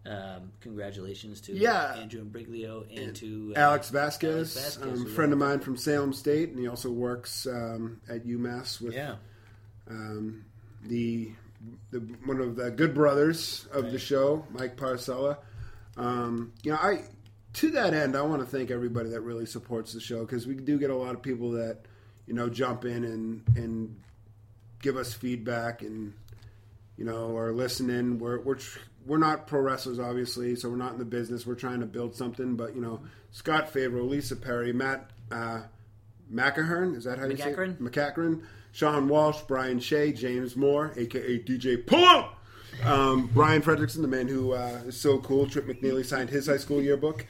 Um, 0.07 0.53
congratulations 0.61 1.41
to 1.43 1.53
Yeah. 1.55 1.95
Andrew 1.97 2.25
Imbriglio 2.25 2.85
and 2.97 3.15
to 3.17 3.53
uh, 3.57 3.61
Alex 3.61 3.91
Vasquez, 3.91 4.57
Alex 4.57 4.77
Vasquez, 4.77 4.83
um, 5.01 5.07
who 5.07 5.11
friend 5.11 5.33
of 5.33 5.39
mine 5.39 5.61
from 5.61 5.77
Salem 5.77 6.13
State, 6.13 6.51
and 6.51 6.59
he 6.59 6.69
also 6.69 6.91
works 6.91 7.47
um, 7.47 8.01
at 8.09 8.27
UMass 8.27 8.81
with 8.81 8.95
Yeah, 8.95 9.17
um, 9.91 10.45
the, 10.85 11.33
the 11.91 11.99
one 12.25 12.41
of 12.41 12.57
the 12.57 12.71
good 12.71 12.95
brothers 12.95 13.67
of 13.73 13.91
the 13.91 13.99
show, 13.99 14.47
Mike 14.51 14.77
Parcella. 14.77 15.39
Um, 15.99 16.53
you 16.63 16.71
know, 16.71 16.79
I 16.79 17.03
to 17.55 17.71
that 17.73 17.93
end, 17.93 18.17
I 18.17 18.23
want 18.23 18.41
to 18.41 18.47
thank 18.47 18.71
everybody 18.71 19.11
that 19.11 19.21
really 19.21 19.47
supports 19.47 19.93
the 19.93 20.01
show 20.01 20.21
because 20.21 20.47
we 20.47 20.55
do 20.55 20.79
get 20.79 20.91
a 20.91 20.97
lot 20.97 21.15
of 21.15 21.23
people 21.23 21.53
that 21.53 21.81
you 22.27 22.35
know 22.35 22.49
jump 22.49 22.85
in 22.85 23.05
and 23.05 23.43
and 23.57 24.01
give 24.81 24.97
us 24.97 25.13
feedback 25.13 25.83
and 25.83 26.15
you 26.97 27.05
know 27.05 27.37
are 27.37 27.53
listening. 27.53 28.19
We're 28.19 28.41
we're 28.41 28.55
tr- 28.57 28.79
we're 29.07 29.19
not 29.19 29.47
pro 29.47 29.61
wrestlers, 29.61 29.99
obviously, 29.99 30.55
so 30.55 30.69
we're 30.69 30.77
not 30.77 30.93
in 30.93 30.99
the 30.99 31.05
business. 31.05 31.47
We're 31.47 31.55
trying 31.55 31.81
to 31.81 31.87
build 31.87 32.15
something, 32.15 32.57
but 32.57 32.75
you 32.75 32.81
know, 32.81 33.01
Scott 33.33 33.73
Favreau, 33.73 34.09
Lisa 34.09 34.37
Perry, 34.37 34.73
Matt. 34.73 35.11
Uh, 35.31 35.63
McAhern, 36.33 36.95
is 36.95 37.05
that 37.05 37.19
how 37.19 37.25
you 37.25 37.37
say 37.39 37.53
it? 37.53 37.81
McEachern, 37.83 38.43
Sean 38.73 39.09
Walsh, 39.09 39.41
Brian 39.49 39.81
Shea, 39.81 40.13
James 40.13 40.57
Moore, 40.57 40.93
aka 40.97 41.39
DJ 41.39 41.87
Pull 41.87 42.29
um, 42.85 43.29
Brian 43.33 43.63
Fredrickson, 43.63 44.03
the 44.03 44.09
man 44.09 44.29
who 44.29 44.53
uh, 44.53 44.81
is 44.87 45.01
so 45.01 45.19
cool. 45.19 45.49
Trip 45.49 45.67
McNeely 45.67 46.05
signed 46.05 46.31
his 46.31 46.47
high 46.47 46.57
school 46.57 46.83
yearbook. 46.83 47.27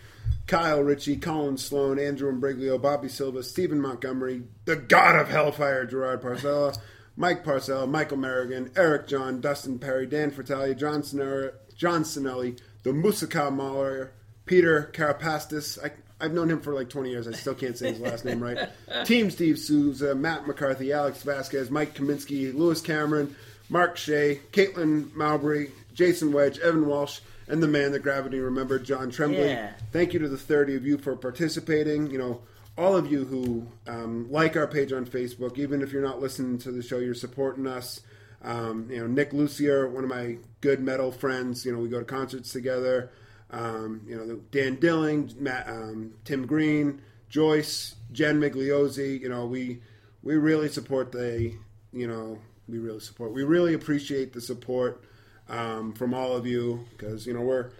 Kyle 0.46 0.82
Ritchie, 0.82 1.16
Colin 1.18 1.58
Sloan, 1.58 1.98
Andrew 1.98 2.32
Imbriglio, 2.32 2.80
Bobby 2.80 3.08
Silva, 3.08 3.42
Stephen 3.42 3.80
Montgomery, 3.80 4.44
the 4.64 4.76
god 4.76 5.14
of 5.14 5.28
hellfire, 5.28 5.84
Gerard 5.84 6.22
Parcella, 6.22 6.74
Mike 7.16 7.44
Parcella, 7.44 7.86
Michael 7.86 8.16
Merrigan, 8.16 8.70
Eric 8.76 9.06
John, 9.06 9.42
Dustin 9.42 9.78
Perry, 9.78 10.06
Dan 10.06 10.30
Fratelli, 10.30 10.74
John, 10.74 11.02
Sinner, 11.02 11.52
John 11.76 12.02
Sinelli, 12.02 12.58
the 12.82 12.90
Musaka 12.90 13.52
Mahler, 13.54 14.12
Peter 14.46 14.90
Carapastis. 14.94 15.78
I, 15.84 15.92
I've 16.20 16.32
known 16.32 16.50
him 16.50 16.60
for 16.60 16.72
like 16.72 16.88
20 16.88 17.10
years. 17.10 17.28
I 17.28 17.32
still 17.32 17.54
can't 17.54 17.76
say 17.76 17.90
his 17.90 18.00
last 18.00 18.24
name 18.24 18.42
right. 18.42 18.70
Team 19.04 19.30
Steve 19.30 19.58
Souza, 19.58 20.14
Matt 20.14 20.46
McCarthy, 20.46 20.92
Alex 20.92 21.22
Vasquez, 21.22 21.70
Mike 21.70 21.94
Kaminsky, 21.94 22.54
Lewis 22.54 22.80
Cameron, 22.80 23.36
Mark 23.68 23.96
Shea, 23.96 24.40
Caitlin 24.52 25.14
Mowbray, 25.14 25.68
Jason 25.94 26.32
Wedge, 26.32 26.58
Evan 26.60 26.86
Walsh, 26.86 27.20
and 27.48 27.62
the 27.62 27.68
man 27.68 27.92
that 27.92 28.02
gravity 28.02 28.38
remembered, 28.38 28.84
John 28.84 29.10
Tremblay. 29.10 29.48
Yeah. 29.48 29.72
Thank 29.92 30.12
you 30.12 30.18
to 30.20 30.28
the 30.28 30.38
30 30.38 30.76
of 30.76 30.86
you 30.86 30.98
for 30.98 31.16
participating. 31.16 32.10
You 32.10 32.18
know, 32.18 32.40
all 32.76 32.96
of 32.96 33.10
you 33.10 33.24
who 33.24 33.66
um, 33.86 34.30
like 34.30 34.56
our 34.56 34.66
page 34.66 34.92
on 34.92 35.04
Facebook, 35.04 35.58
even 35.58 35.82
if 35.82 35.92
you're 35.92 36.02
not 36.02 36.20
listening 36.20 36.58
to 36.58 36.72
the 36.72 36.82
show, 36.82 36.98
you're 36.98 37.14
supporting 37.14 37.66
us. 37.66 38.00
Um, 38.42 38.86
you 38.88 38.98
know, 38.98 39.06
Nick 39.06 39.32
Lucier, 39.32 39.88
one 39.88 40.04
of 40.04 40.10
my 40.10 40.38
good 40.60 40.80
metal 40.80 41.10
friends. 41.10 41.66
You 41.66 41.72
know, 41.72 41.78
we 41.80 41.88
go 41.88 41.98
to 41.98 42.04
concerts 42.04 42.52
together. 42.52 43.10
Um, 43.50 44.02
you 44.06 44.16
know, 44.16 44.36
Dan 44.52 44.76
Dilling, 44.76 45.34
Matt, 45.38 45.68
um, 45.68 46.12
Tim 46.24 46.46
Green, 46.46 47.00
Joyce, 47.30 47.96
Jen 48.12 48.40
Migliozzi. 48.40 49.20
You 49.20 49.28
know, 49.28 49.46
we 49.46 49.80
we 50.22 50.36
really 50.36 50.68
support 50.68 51.12
the. 51.12 51.54
You 51.90 52.06
know, 52.06 52.38
we 52.68 52.78
really 52.78 53.00
support. 53.00 53.32
We 53.32 53.44
really 53.44 53.74
appreciate 53.74 54.32
the 54.32 54.40
support 54.40 55.02
um, 55.48 55.92
from 55.94 56.12
all 56.14 56.36
of 56.36 56.46
you 56.46 56.84
because 56.90 57.26
you 57.26 57.32
know 57.34 57.40
we're 57.40 57.70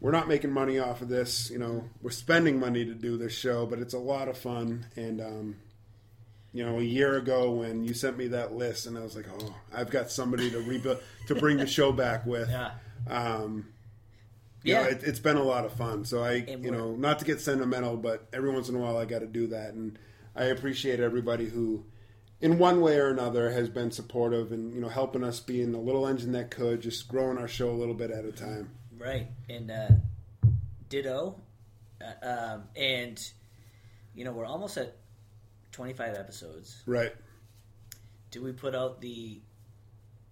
we're 0.00 0.10
not 0.12 0.28
making 0.28 0.50
money 0.52 0.78
off 0.78 1.02
of 1.02 1.08
this. 1.08 1.50
You 1.50 1.58
know, 1.58 1.84
we're 2.02 2.10
spending 2.10 2.58
money 2.58 2.84
to 2.84 2.94
do 2.94 3.16
this 3.16 3.32
show, 3.32 3.66
but 3.66 3.78
it's 3.78 3.94
a 3.94 3.98
lot 3.98 4.28
of 4.28 4.36
fun. 4.36 4.86
And 4.96 5.20
um, 5.20 5.56
you 6.52 6.64
know, 6.64 6.78
a 6.78 6.82
year 6.82 7.16
ago 7.16 7.50
when 7.50 7.84
you 7.84 7.94
sent 7.94 8.16
me 8.16 8.28
that 8.28 8.54
list, 8.54 8.86
and 8.86 8.96
I 8.96 9.00
was 9.02 9.16
like, 9.16 9.26
oh, 9.40 9.54
I've 9.74 9.90
got 9.90 10.10
somebody 10.10 10.50
to 10.50 10.60
rebuild 10.60 10.98
to 11.26 11.34
bring 11.34 11.56
the 11.58 11.66
show 11.66 11.90
back 11.92 12.24
with. 12.26 12.48
Yeah. 12.48 12.70
Um, 13.08 13.66
Yeah. 14.62 14.84
it, 14.84 15.02
it's 15.02 15.18
been 15.18 15.36
a 15.36 15.42
lot 15.42 15.64
of 15.64 15.72
fun. 15.72 16.04
So 16.04 16.22
I, 16.22 16.34
you 16.34 16.70
know, 16.70 16.94
not 16.94 17.18
to 17.18 17.24
get 17.24 17.40
sentimental, 17.40 17.96
but 17.96 18.26
every 18.32 18.50
once 18.50 18.68
in 18.68 18.76
a 18.76 18.78
while 18.78 18.96
I 18.96 19.04
got 19.04 19.18
to 19.18 19.26
do 19.26 19.48
that, 19.48 19.74
and 19.74 19.98
I 20.36 20.44
appreciate 20.44 21.00
everybody 21.00 21.46
who, 21.48 21.84
in 22.44 22.58
one 22.58 22.82
way 22.82 22.98
or 22.98 23.08
another, 23.08 23.50
has 23.50 23.70
been 23.70 23.90
supportive 23.90 24.52
and 24.52 24.74
you 24.74 24.80
know 24.82 24.88
helping 24.88 25.24
us 25.24 25.40
being 25.40 25.72
the 25.72 25.78
little 25.78 26.06
engine 26.06 26.32
that 26.32 26.50
could, 26.50 26.82
just 26.82 27.08
growing 27.08 27.38
our 27.38 27.48
show 27.48 27.70
a 27.70 27.72
little 27.72 27.94
bit 27.94 28.10
at 28.10 28.26
a 28.26 28.32
time. 28.32 28.70
Right, 28.98 29.28
and 29.48 29.70
uh, 29.70 29.88
ditto, 30.90 31.40
uh, 32.02 32.26
um, 32.26 32.64
and 32.76 33.18
you 34.14 34.26
know 34.26 34.32
we're 34.32 34.44
almost 34.44 34.76
at 34.76 34.94
twenty-five 35.72 36.14
episodes. 36.18 36.82
Right. 36.84 37.14
Do 38.30 38.42
we 38.42 38.52
put 38.52 38.74
out 38.74 39.00
the 39.00 39.40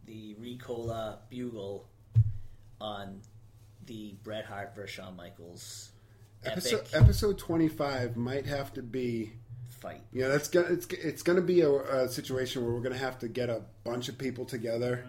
the 0.04 0.34
Ricola 0.34 1.16
bugle 1.30 1.88
on 2.78 3.22
the 3.86 4.16
Bret 4.22 4.44
Hart 4.44 4.74
versus 4.76 4.96
Shawn 4.96 5.16
Michaels 5.16 5.92
Episode 6.44 6.88
episode 6.92 7.38
twenty 7.38 7.68
five 7.68 8.16
might 8.16 8.46
have 8.46 8.72
to 8.74 8.82
be. 8.82 9.32
Fight? 9.82 10.00
Yeah, 10.12 10.28
that's 10.28 10.48
gonna 10.48 10.68
it's 10.68 10.86
it's 10.86 11.22
gonna 11.22 11.40
be 11.42 11.60
a, 11.60 11.70
a 11.70 12.08
situation 12.08 12.64
where 12.64 12.72
we're 12.72 12.80
gonna 12.80 12.96
have 12.96 13.18
to 13.18 13.28
get 13.28 13.50
a 13.50 13.62
bunch 13.84 14.08
of 14.08 14.16
people 14.16 14.44
together. 14.44 15.04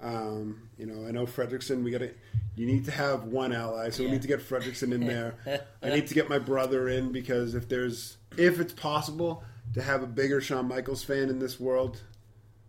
Um, 0.00 0.68
you 0.76 0.86
know, 0.86 1.06
I 1.06 1.12
know 1.12 1.24
Fredrickson. 1.26 1.82
We 1.84 1.90
got 1.90 1.98
to. 1.98 2.10
You 2.56 2.66
need 2.66 2.84
to 2.86 2.90
have 2.90 3.24
one 3.24 3.52
ally, 3.52 3.90
so 3.90 4.04
we 4.04 4.10
need 4.10 4.22
to 4.22 4.28
get 4.28 4.40
Fredrickson 4.40 4.92
in 4.92 5.06
there. 5.06 5.34
I 5.82 5.88
need 5.90 6.06
to 6.08 6.14
get 6.14 6.28
my 6.28 6.38
brother 6.38 6.88
in 6.88 7.10
because 7.12 7.54
if 7.54 7.68
there's 7.68 8.16
if 8.36 8.60
it's 8.60 8.72
possible 8.72 9.42
to 9.74 9.82
have 9.82 10.02
a 10.02 10.06
bigger 10.06 10.40
Shawn 10.40 10.68
Michaels 10.68 11.02
fan 11.04 11.28
in 11.30 11.38
this 11.38 11.58
world 11.58 12.02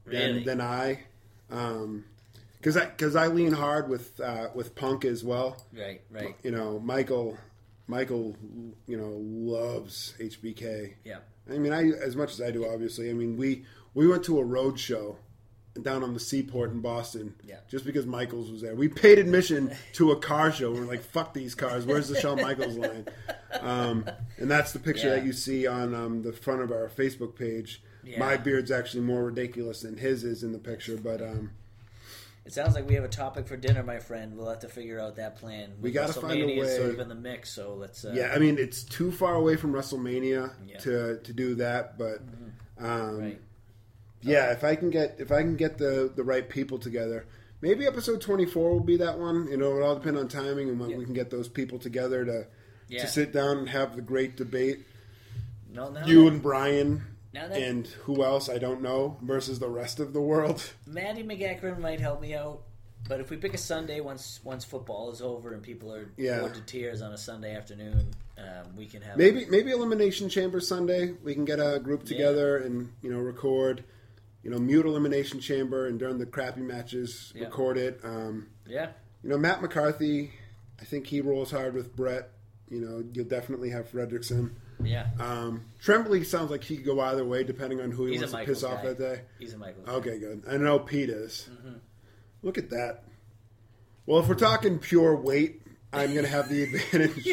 than 0.06 0.14
Really? 0.36 0.44
than 0.44 0.62
I, 0.62 1.00
because 1.50 2.78
I 2.78 2.86
because 2.86 3.16
I 3.16 3.28
lean 3.28 3.52
hard 3.52 3.90
with 3.90 4.20
uh, 4.20 4.48
with 4.56 4.76
Punk 4.76 5.04
as 5.06 5.24
well. 5.24 5.58
Right, 5.74 6.02
right, 6.10 6.36
You 6.44 6.52
know, 6.52 6.80
Michael 6.80 7.38
Michael, 7.88 8.36
you 8.88 8.98
know, 8.98 9.12
loves 9.22 10.14
HBK. 10.20 10.94
yeah, 11.04 11.20
I 11.50 11.58
mean, 11.58 11.72
I 11.74 11.90
as 11.92 12.16
much 12.16 12.32
as 12.32 12.42
I 12.42 12.52
do, 12.52 12.68
obviously. 12.68 13.10
I 13.10 13.14
mean, 13.14 13.38
we 13.38 13.66
we 13.94 14.08
went 14.08 14.24
to 14.26 14.40
a 14.40 14.44
road 14.44 14.80
show 14.80 15.18
down 15.82 16.04
on 16.04 16.14
the 16.14 16.20
seaport 16.22 16.72
in 16.72 16.80
Boston, 16.80 17.36
Yeah. 17.46 17.58
just 17.68 17.86
because 17.86 18.06
Michaels 18.06 18.50
was 18.50 18.62
there. 18.62 18.76
We 18.76 18.88
paid 18.88 19.20
admission 19.20 19.72
to 19.94 20.12
a 20.12 20.16
car 20.20 20.50
show. 20.52 20.72
We're 20.72 20.86
like, 20.86 21.04
"Fuck 21.04 21.34
these 21.34 21.54
cars! 21.54 21.86
Where's 21.86 22.08
the 22.08 22.20
Shawn 22.20 22.42
Michaels 22.42 22.78
line?" 22.78 23.06
Um, 23.60 24.06
and 24.38 24.50
that's 24.50 24.72
the 24.74 24.80
picture 24.80 25.08
Yeah. 25.10 25.16
that 25.16 25.26
you 25.26 25.34
see 25.34 25.68
on 25.68 25.94
um, 25.94 26.22
the 26.24 26.32
front 26.34 26.62
of 26.62 26.72
our 26.72 26.88
Facebook 26.90 27.36
page. 27.36 27.84
Yeah. 28.04 28.20
My 28.20 28.38
beard's 28.38 28.72
actually 28.72 29.02
more 29.04 29.26
ridiculous 29.26 29.82
than 29.82 29.98
his 29.98 30.24
is 30.24 30.44
in 30.44 30.52
the 30.54 30.60
picture, 30.60 30.96
but 30.98 31.22
um, 31.22 31.52
It 32.46 32.54
sounds 32.54 32.76
like 32.76 32.88
we 32.88 32.94
have 32.94 33.04
a 33.04 33.08
topic 33.10 33.48
for 33.48 33.58
dinner, 33.58 33.82
my 33.82 33.98
friend. 33.98 34.38
We'll 34.38 34.50
have 34.50 34.60
to 34.60 34.68
figure 34.70 35.00
out 35.00 35.16
that 35.16 35.38
plan. 35.38 35.74
We 35.82 35.92
gotta 35.92 36.14
find 36.14 36.42
a 36.42 36.46
way. 36.46 36.78
Sort 36.78 36.92
of 36.92 37.00
in 37.00 37.10
the 37.10 37.16
mix, 37.16 37.50
so 37.52 37.74
let's. 37.74 38.06
Uh, 38.06 38.14
yeah, 38.16 38.32
I 38.34 38.38
mean, 38.38 38.60
it's 38.60 38.84
too 38.84 39.12
far 39.12 39.34
away 39.34 39.56
from 39.56 39.74
WrestleMania 39.74 40.54
Yeah. 40.68 40.78
to 40.80 41.18
to 41.24 41.34
do 41.34 41.56
that, 41.56 41.98
but. 41.98 42.20
Um, 42.78 43.20
right. 43.20 43.42
Yeah, 44.22 44.52
if 44.52 44.64
I 44.64 44.76
can 44.76 44.90
get 44.92 45.16
if 45.20 45.32
I 45.32 45.42
can 45.42 45.56
get 45.56 45.78
the 45.80 46.12
the 46.16 46.24
right 46.24 46.48
people 46.48 46.78
together, 46.78 47.26
maybe 47.62 47.88
episode 47.88 48.22
twenty 48.22 48.46
four 48.46 48.74
will 48.74 48.80
be 48.80 48.98
that 48.98 49.18
one. 49.18 49.48
You 49.48 49.58
know, 49.58 49.76
it 49.78 49.82
all 49.82 49.96
depend 49.96 50.18
on 50.18 50.28
timing 50.28 50.70
and 50.70 50.80
when 50.80 50.92
Yeah. 50.92 50.98
we 50.98 51.06
can 51.06 51.14
get 51.14 51.30
those 51.32 51.48
people 51.48 51.80
together 51.80 52.26
to 52.26 52.48
Yeah. 52.90 53.02
to 53.02 53.08
sit 53.08 53.32
down 53.34 53.58
and 53.58 53.70
have 53.70 53.96
the 53.96 54.02
great 54.02 54.36
debate. 54.36 54.86
No, 55.74 55.90
no. 55.90 56.06
You 56.06 56.28
and 56.28 56.42
Brian 56.42 57.04
Now 57.36 57.48
that- 57.50 57.62
and 57.62 57.86
who 57.86 58.24
else 58.24 58.50
I 58.50 58.58
don't 58.58 58.82
know 58.82 59.18
versus 59.22 59.60
the 59.60 59.70
rest 59.70 60.00
of 60.00 60.14
the 60.14 60.22
world. 60.22 60.72
Maddie 60.88 61.24
McEachern 61.24 61.78
might 61.80 62.00
help 62.00 62.22
me 62.22 62.34
out, 62.34 62.62
but 63.10 63.20
if 63.20 63.30
we 63.30 63.36
pick 63.38 63.54
a 63.54 63.58
Sunday 63.58 64.00
once 64.00 64.40
once 64.44 64.64
football 64.64 65.12
is 65.12 65.22
over 65.22 65.54
and 65.54 65.62
people 65.62 65.94
are 65.94 66.10
Yeah. 66.18 66.40
bored 66.40 66.54
to 66.56 66.62
tears 66.62 67.02
on 67.02 67.12
a 67.12 67.18
Sunday 67.18 67.54
afternoon, 67.56 68.08
um, 68.38 68.76
we 68.78 68.86
can 68.86 69.02
have 69.02 69.18
Maybe 69.18 69.46
maybe 69.50 69.72
elimination 69.72 70.30
chamber 70.30 70.60
Sunday. 70.62 71.12
We 71.24 71.34
can 71.34 71.44
get 71.46 71.60
a 71.60 71.78
group 71.80 72.06
together 72.06 72.58
and 72.58 72.92
you 73.02 73.12
know 73.12 73.20
record. 73.20 73.84
You 74.42 74.52
know, 74.52 74.60
mute 74.60 74.86
elimination 74.86 75.40
chamber 75.40 75.88
and 75.88 75.98
during 76.00 76.20
the 76.20 76.26
crappy 76.28 76.62
matches, 76.62 77.34
Yeah. 77.36 77.46
record 77.46 77.78
it. 77.78 78.00
Um, 78.04 78.48
Yeah, 78.68 78.92
You 79.24 79.30
know, 79.32 79.38
Matt 79.40 79.62
McCarthy, 79.62 80.32
I 80.80 80.86
think 80.86 81.08
he 81.08 81.20
rolls 81.20 81.50
hard 81.52 81.74
with 81.74 81.96
Bret. 81.96 82.30
You 82.70 82.80
know, 82.82 83.04
you'll 83.14 83.26
definitely 83.26 83.72
have 83.72 83.92
Fredrickson. 83.92 84.52
Yeah. 84.84 85.08
Um, 85.20 85.62
Tremblay 85.82 86.24
sounds 86.24 86.52
like 86.52 86.64
he 86.64 86.78
could 86.78 86.86
go 86.86 87.00
either 87.02 87.24
way 87.26 87.44
depending 87.44 87.82
on 87.82 87.92
who 87.92 88.06
he 88.06 88.14
He's 88.14 88.22
a 88.22 88.24
wants 88.26 88.32
to 88.34 88.38
Michaels 88.40 88.58
piss 88.58 88.64
off 88.64 88.82
guy. 88.84 88.88
that 88.90 88.98
day. 89.00 89.22
He's 89.40 89.54
a 89.54 89.58
Michael. 89.58 89.84
Okay, 89.88 90.20
good. 90.20 90.44
I 90.50 90.58
know 90.58 90.80
Pete 90.80 91.10
is. 91.10 91.50
Mm-hmm. 91.52 91.78
Look 92.44 92.58
at 92.58 92.70
that. 92.72 93.04
Well, 94.06 94.20
if 94.20 94.28
we're 94.28 94.36
talking 94.36 94.78
pure 94.80 95.16
weight, 95.16 95.62
I'm 95.92 96.14
going 96.14 96.26
to 96.26 96.32
have 96.32 96.50
the 96.50 96.64
advantage. 96.64 97.28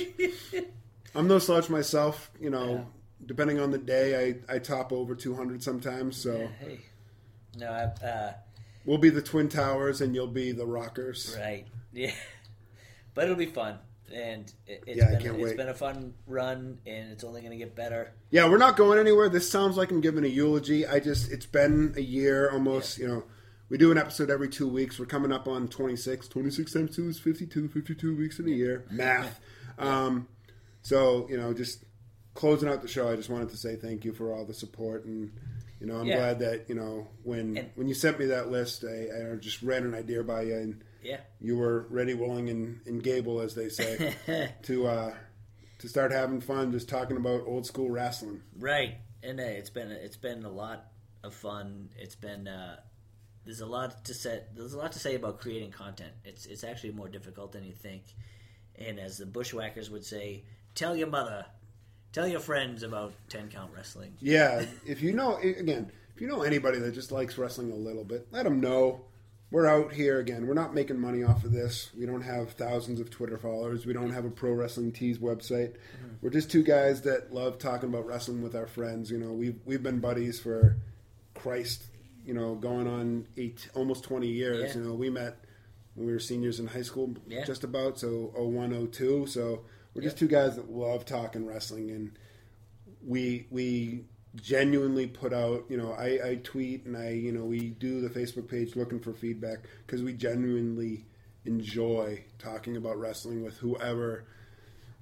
I'm 1.14 1.28
no 1.28 1.39
slouch 1.39 1.69
myself. 1.69 2.31
You 2.40 2.48
know, 2.51 2.73
Yeah. 2.74 2.85
depending 3.27 3.60
on 3.60 3.70
the 3.70 3.78
day, 3.78 4.36
I, 4.48 4.55
I 4.55 4.59
top 4.59 4.93
over 4.93 5.14
200 5.14 5.62
sometimes. 5.62 6.16
So 6.16 6.35
Yeah, 6.39 6.47
hey. 6.60 6.81
No, 7.59 7.66
I, 7.70 8.06
uh, 8.06 8.32
we'll 8.86 8.97
be 8.98 9.10
the 9.10 9.20
Twin 9.20 9.51
Towers 9.51 10.01
and 10.01 10.14
you'll 10.14 10.27
be 10.28 10.52
the 10.52 10.64
Rockers. 10.64 11.36
right. 11.39 11.66
Yeah, 11.93 12.12
but 13.14 13.24
it'll 13.24 13.36
be 13.36 13.44
fun, 13.44 13.78
and 14.12 14.52
it, 14.66 14.84
it's 14.86 14.98
Yeah, 14.98 15.09
I 15.09 15.10
been 15.12 15.20
can't 15.22 15.34
it's 15.36 15.44
wait. 15.44 15.56
been 15.56 15.68
a 15.68 15.74
fun 15.74 16.14
run, 16.26 16.78
and 16.86 17.10
it's 17.12 17.24
only 17.24 17.40
going 17.40 17.52
to 17.52 17.56
get 17.59 17.74
better. 17.74 18.12
Yeah, 18.30 18.48
we're 18.48 18.59
not 18.59 18.76
going 18.76 18.98
anywhere. 18.98 19.28
This 19.28 19.51
sounds 19.51 19.76
like 19.76 19.90
I'm 19.90 20.01
giving 20.01 20.24
a 20.24 20.28
eulogy. 20.28 20.86
I 20.86 21.01
just, 21.01 21.30
it's 21.32 21.47
been 21.47 21.94
a 21.97 22.01
year 22.02 22.51
almost. 22.51 22.98
You 22.98 23.09
know, 23.09 23.24
we 23.68 23.78
do 23.78 23.90
an 23.93 23.98
episode 23.98 24.30
every 24.30 24.48
two 24.48 24.68
weeks. 24.68 24.98
We're 24.98 25.06
coming 25.06 25.32
up 25.32 25.48
on 25.48 25.68
26. 25.68 26.28
26 26.28 26.72
times 26.72 26.97
2 26.97 27.09
is 27.09 27.18
52. 27.18 27.68
52 27.68 28.16
weeks 28.16 28.39
in 28.39 28.47
a 28.47 28.51
year. 28.51 28.84
Math. 28.90 29.40
Um, 29.78 30.28
so, 30.82 31.26
you 31.30 31.36
know, 31.36 31.52
just 31.55 31.84
closing 32.34 32.68
out 32.68 32.82
the 32.82 32.89
show, 32.89 33.10
I 33.10 33.16
just 33.16 33.30
wanted 33.30 33.51
to 33.51 33.56
say 33.56 33.76
thank 33.76 34.05
you 34.05 34.12
for 34.12 34.32
all 34.34 34.44
the 34.44 34.55
support. 34.55 35.05
And, 35.05 35.32
you 35.80 35.86
know, 35.86 35.97
I'm 35.97 36.06
Yeah. 36.06 36.16
glad 36.16 36.39
that, 36.40 36.68
you 36.68 36.74
know, 36.74 37.09
when 37.24 37.56
And- 37.56 37.70
when 37.74 37.89
you 37.89 37.94
sent 37.94 38.18
me 38.18 38.26
that 38.26 38.51
list, 38.51 38.84
I, 38.84 39.32
I 39.32 39.36
just 39.36 39.62
ran 39.62 39.84
an 39.84 39.94
idea 39.94 40.22
by 40.22 40.43
you. 40.43 40.55
And 40.56 40.84
Yeah, 41.03 41.20
you 41.41 41.57
were 41.57 41.87
ready, 41.91 42.15
willing, 42.15 42.49
and, 42.51 42.81
and 42.87 43.03
gable, 43.03 43.41
as 43.41 43.55
they 43.55 43.69
say, 43.69 44.15
to, 44.62 44.87
uh, 44.87 45.15
to 45.79 45.89
start 45.89 46.12
having 46.12 46.41
fun 46.41 46.73
just 46.73 46.89
talking 46.89 47.16
about 47.16 47.43
old 47.47 47.66
school 47.66 47.91
wrestling. 47.91 48.43
right. 48.59 48.97
And 49.24 49.39
it's 49.39 49.70
been 49.70 49.93
it's 49.93 50.16
been 50.16 50.45
a 50.45 50.51
lot 50.51 50.87
of 51.23 51.33
fun. 51.33 51.91
It's 51.97 52.16
been 52.16 52.49
uh, 52.49 52.81
there's 53.45 53.61
a 53.61 53.66
lot 53.66 54.05
to 54.07 54.15
say. 54.15 54.43
There's 54.55 54.73
a 54.73 54.79
lot 54.79 54.93
to 54.93 54.99
say 54.99 55.15
about 55.15 55.41
creating 55.41 55.70
content. 55.70 56.12
It's 56.24 56.47
it's 56.47 56.65
actually 56.65 56.93
more 56.93 57.09
difficult 57.09 57.53
than 57.53 57.65
you 57.65 57.73
think. 57.73 58.03
And 58.77 58.99
as 58.99 59.19
the 59.19 59.27
bushwhackers 59.27 59.91
would 59.91 60.05
say, 60.05 60.45
tell 60.74 60.97
your 60.97 61.07
mother, 61.09 61.47
tell 62.12 62.27
your 62.27 62.41
friends 62.41 62.83
about 62.83 63.12
ten 63.29 63.49
count 63.49 63.70
wrestling. 63.74 64.15
Yeah, 64.20 64.65
if 64.87 65.03
you 65.03 65.12
know 65.12 65.37
again, 65.37 65.93
if 66.15 66.20
you 66.20 66.27
know 66.27 66.43
anybody 66.43 66.79
that 66.79 66.93
just 66.93 67.12
likes 67.12 67.39
wrestling 67.39 67.70
a 67.70 67.77
little 67.77 68.05
bit, 68.05 68.29
let 68.33 68.45
them 68.45 68.61
know. 68.61 69.05
We're 69.53 69.66
out 69.66 69.93
here 69.93 70.19
again. 70.19 70.47
We're 70.47 70.55
not 70.55 70.74
making 70.74 70.99
money 70.99 71.23
off 71.23 71.45
of 71.45 71.53
this. 71.53 71.91
We 71.95 72.07
don't 72.07 72.23
have 72.23 72.53
thousands 72.53 73.01
of 73.01 73.11
Twitter 73.11 73.37
followers. 73.37 73.85
We 73.85 73.93
don't 73.93 74.11
have 74.11 74.24
a 74.24 74.31
pro 74.31 74.53
wrestling 74.53 74.93
tees 74.93 75.19
website. 75.19 75.73
Mm-hmm. 75.74 76.09
We're 76.23 76.31
just 76.31 76.51
two 76.51 76.62
guys 76.62 77.03
that 77.03 77.35
love 77.35 77.59
talking 77.59 77.91
about 77.91 78.07
wrestling 78.07 78.41
with 78.43 78.57
our 78.57 78.66
friends. 78.66 79.11
You 79.11 79.19
know, 79.19 79.33
we've 79.33 79.61
we've 79.66 79.83
been 79.83 80.01
buddies 80.01 80.41
for 80.41 80.79
Christ, 81.35 81.85
you 82.24 82.33
know, 82.33 82.55
going 82.55 82.87
on 82.87 83.27
eight 83.37 83.69
almost 83.74 84.05
twenty 84.05 84.29
years. 84.29 84.74
Yeah. 84.74 84.81
You 84.81 84.89
know, 84.89 84.95
we 84.95 85.11
met 85.11 85.37
when 85.97 86.07
we 86.07 86.15
were 86.15 86.19
seniors 86.19 86.59
in 86.59 86.66
high 86.69 86.81
school, 86.81 87.15
Yeah. 87.27 87.45
just 87.45 87.62
about 87.62 87.99
so 87.99 88.33
01, 88.35 88.89
02. 88.91 89.27
So 89.27 89.65
we're 89.93 90.01
just 90.01 90.19
two 90.19 90.29
guys 90.29 90.57
that 90.57 90.70
love 90.73 91.05
talking 91.05 91.45
wrestling 91.45 91.91
and 91.91 92.12
we 93.07 93.47
we 93.51 94.07
genuinely 94.35 95.07
put 95.07 95.33
out 95.33 95.65
you 95.69 95.77
know 95.77 95.93
I, 95.93 96.31
I 96.31 96.41
tweet 96.43 96.87
and 96.87 96.97
I 96.97 97.11
you 97.11 97.33
know 97.33 97.45
we 97.45 97.71
do 97.71 98.01
the 98.01 98.09
Facebook 98.09 98.49
page 98.49 98.77
looking 98.77 98.99
for 98.99 99.13
feedback 99.13 99.59
because 99.87 100.03
we 100.03 100.13
genuinely 100.15 101.05
enjoy 101.45 102.25
talking 102.39 102.77
about 102.77 102.99
wrestling 102.99 103.45
with 103.45 103.59
whoever 103.59 104.25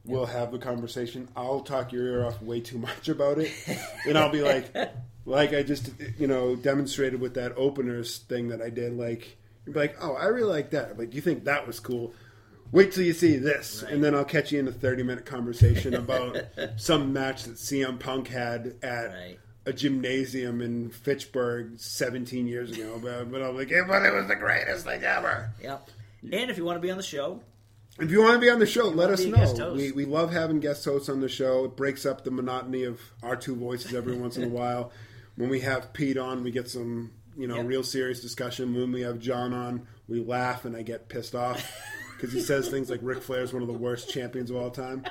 we'll 0.05 0.27
have 0.27 0.53
the 0.53 0.59
conversation. 0.59 1.29
I'll 1.37 1.61
talk 1.61 1.93
your 1.93 2.07
ear 2.07 2.27
off 2.27 2.43
way 2.43 2.61
too 2.61 2.79
much 2.91 3.09
about 3.09 3.39
it, 3.39 3.53
and 4.07 4.17
I'll 4.17 4.31
be 4.31 4.43
like, 4.43 4.75
like 5.25 5.55
I 5.55 5.63
just 5.63 5.91
you 6.19 6.27
know 6.27 6.57
demonstrated 6.57 7.21
with 7.21 7.35
that 7.35 7.57
openers 7.57 8.19
thing 8.19 8.49
that 8.49 8.61
I 8.61 8.71
did. 8.71 8.97
Like 8.97 9.37
you'd 9.67 9.75
be 9.75 9.81
like, 9.81 9.97
oh, 10.01 10.15
I 10.15 10.27
really 10.27 10.51
like 10.51 10.71
that. 10.71 10.99
Like 10.99 11.15
you 11.15 11.21
think 11.21 11.45
that 11.45 11.67
was 11.67 11.81
cool. 11.81 12.13
Wait 12.73 12.93
till 12.93 13.03
you 13.05 13.13
see 13.13 13.37
this, 13.37 13.83
Right. 13.83 13.93
and 13.95 14.05
then 14.05 14.15
I'll 14.15 14.25
catch 14.25 14.53
you 14.53 14.59
in 14.61 14.69
a 14.69 14.73
thirty-minute 14.73 15.27
conversation 15.27 15.95
about 15.95 16.39
some 16.77 17.13
match 17.13 17.45
that 17.45 17.55
CM 17.57 17.99
Punk 17.99 18.29
had 18.29 18.75
at 18.83 19.07
Right. 19.09 19.39
a 19.67 19.73
gymnasium 19.73 20.61
in 20.61 20.91
Fitchburg 20.91 21.79
seventeen 21.81 22.47
years 22.47 22.71
ago. 22.71 23.01
But, 23.03 23.31
but 23.33 23.43
I'm 23.43 23.57
like, 23.57 23.71
yeah, 23.71 23.85
but 23.87 24.05
it 24.05 24.13
was 24.15 24.29
the 24.29 24.37
greatest 24.37 24.85
thing 24.87 25.03
ever. 25.03 25.51
Yep. 25.63 25.89
And 26.33 26.51
if 26.51 26.59
you 26.59 26.65
want 26.65 26.77
to 26.77 26.81
be 26.81 26.91
on 26.91 26.97
the 26.97 27.03
show, 27.03 27.41
If 27.99 28.11
you 28.11 28.23
want 28.23 28.35
to 28.35 28.41
be 28.41 28.49
on 28.51 28.59
the 28.61 28.67
show, 28.67 28.85
let 28.89 29.11
us 29.11 29.25
be 29.25 29.33
a 29.33 29.35
guest 29.35 29.57
know. 29.59 29.75
We, 29.75 29.91
we 29.93 30.05
love 30.05 30.33
having 30.33 30.61
guest 30.61 30.85
hosts 30.85 31.09
on 31.09 31.21
the 31.21 31.29
show. 31.29 31.65
It 31.65 31.77
breaks 31.77 32.07
up 32.07 32.25
the 32.25 32.31
monotony 32.31 32.85
of 32.85 33.01
our 33.23 33.37
two 33.37 33.57
voices 33.57 33.95
every 33.95 34.17
once 34.17 34.37
in 34.37 34.45
a 34.45 34.49
while. 34.61 34.93
When 35.37 35.49
we 35.49 35.61
have 35.61 35.93
Pete 35.93 36.17
on, 36.19 36.43
we 36.45 36.51
get 36.51 36.69
some 36.69 37.11
you 37.37 37.47
know 37.49 37.57
Yep. 37.57 37.67
real 37.67 37.83
serious 37.83 38.21
discussion. 38.21 38.75
When 38.75 38.93
we 38.93 39.01
have 39.03 39.19
John 39.19 39.53
on, 39.53 39.87
we 40.09 40.21
laugh 40.23 40.65
and 40.65 40.77
I 40.77 40.83
get 40.83 41.09
pissed 41.09 41.35
off 41.35 41.67
because 42.21 42.35
he 42.35 42.41
says 42.41 42.69
things 42.69 42.91
like 42.91 43.01
Ric 43.03 43.23
Flair 43.23 43.43
is 43.43 43.53
one 43.53 43.63
of 43.63 43.69
the 43.69 43.75
worst 43.75 44.11
champions 44.11 44.51
of 44.51 44.57
all 44.57 44.71
time. 44.71 45.05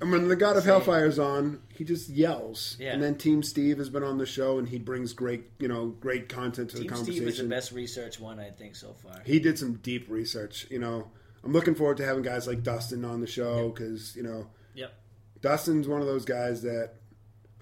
And 0.00 0.10
when 0.10 0.26
the 0.28 0.36
God 0.36 0.56
of 0.56 0.64
Hellfire's 0.64 1.18
on, 1.18 1.62
he 1.68 1.84
just 1.84 2.08
yells. 2.08 2.76
Yeah. 2.80 2.92
And 2.92 3.02
then 3.02 3.14
Team 3.16 3.42
Steve 3.42 3.78
has 3.78 3.88
been 3.88 4.02
on 4.02 4.18
the 4.18 4.26
show, 4.26 4.58
and 4.58 4.68
he 4.68 4.78
brings 4.78 5.12
great, 5.12 5.44
you 5.58 5.68
know, 5.68 5.86
great 5.88 6.28
content 6.28 6.70
to 6.70 6.76
Team 6.76 6.82
the 6.84 6.88
conversation. 6.88 7.14
Steve 7.22 7.28
is 7.28 7.38
the 7.38 7.44
best 7.44 7.72
research 7.72 8.18
one 8.18 8.40
I 8.40 8.50
think 8.50 8.74
so 8.74 8.92
far. 8.94 9.22
he 9.24 9.38
did 9.38 9.58
some 9.58 9.74
deep 9.74 10.10
research. 10.10 10.66
You 10.70 10.80
know, 10.80 11.10
I'm 11.44 11.52
looking 11.52 11.74
forward 11.74 11.98
to 11.98 12.04
having 12.04 12.22
guys 12.22 12.46
like 12.46 12.62
Dustin 12.62 13.04
on 13.04 13.20
the 13.20 13.26
show 13.26 13.68
because 13.70 14.16
you 14.16 14.22
know 14.22 14.48
Yep. 14.74 14.92
Dustin's 15.40 15.86
one 15.86 16.00
of 16.00 16.06
those 16.06 16.24
guys 16.24 16.62
that 16.62 16.94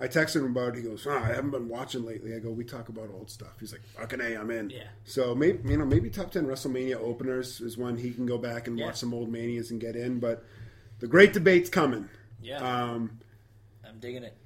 I 0.02 0.08
texted 0.08 0.36
him 0.36 0.46
about. 0.46 0.70
it. 0.76 0.82
He 0.82 0.82
goes, 0.82 1.06
oh, 1.06 1.12
"I 1.16 1.28
haven't 1.28 1.52
been 1.52 1.68
watching 1.68 2.04
lately." 2.04 2.34
I 2.34 2.40
go, 2.40 2.50
"We 2.50 2.64
talk 2.64 2.88
about 2.88 3.08
old 3.14 3.30
stuff." 3.30 3.52
He's 3.60 3.70
like, 3.72 3.82
"Fucking 3.96 4.20
a, 4.20 4.34
I'm 4.34 4.50
in." 4.50 4.68
Yeah. 4.70 4.88
So 5.04 5.34
maybe 5.34 5.68
you 5.70 5.76
know 5.76 5.84
maybe 5.86 6.10
top 6.10 6.32
ten 6.32 6.46
WrestleMania 6.46 6.96
openers 6.96 7.60
is 7.60 7.78
when 7.78 7.96
he 7.96 8.10
can 8.10 8.26
go 8.26 8.36
back 8.36 8.66
and 8.66 8.76
Yeah. 8.78 8.86
watch 8.86 8.96
some 8.96 9.14
old 9.14 9.30
manias 9.30 9.70
and 9.70 9.80
get 9.80 9.94
in. 9.94 10.18
But 10.18 10.44
the 10.98 11.06
great 11.06 11.32
debate's 11.32 11.70
coming. 11.70 12.08
Yeah. 12.42 12.58
Um, 12.58 13.20
I'm 13.88 14.00
digging 14.00 14.24
it. 14.24 14.36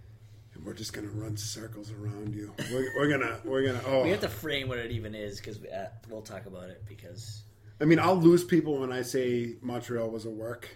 and 0.54 0.64
we're 0.64 0.74
just 0.74 0.92
gonna 0.92 1.08
run 1.08 1.36
circles 1.38 1.90
around 1.90 2.34
you. 2.34 2.52
We're, 2.70 2.88
we're 2.96 3.08
gonna 3.08 3.40
we're 3.44 3.64
gonna 3.66 3.82
oh 3.86 4.02
We 4.02 4.10
have 4.10 4.20
to 4.20 4.28
frame 4.28 4.68
what 4.68 4.78
it 4.78 4.90
even 4.90 5.14
is 5.14 5.38
because 5.40 5.62
uh, 5.64 5.88
we'll 6.10 6.22
talk 6.22 6.44
about 6.46 6.68
it 6.68 6.82
because 6.86 7.42
I 7.80 7.84
mean, 7.84 7.98
I'll 7.98 8.16
lose 8.20 8.42
people 8.44 8.78
when 8.78 8.92
I 8.92 9.02
say 9.02 9.56
Montreal 9.62 10.08
was 10.10 10.24
a 10.26 10.30
work 10.30 10.68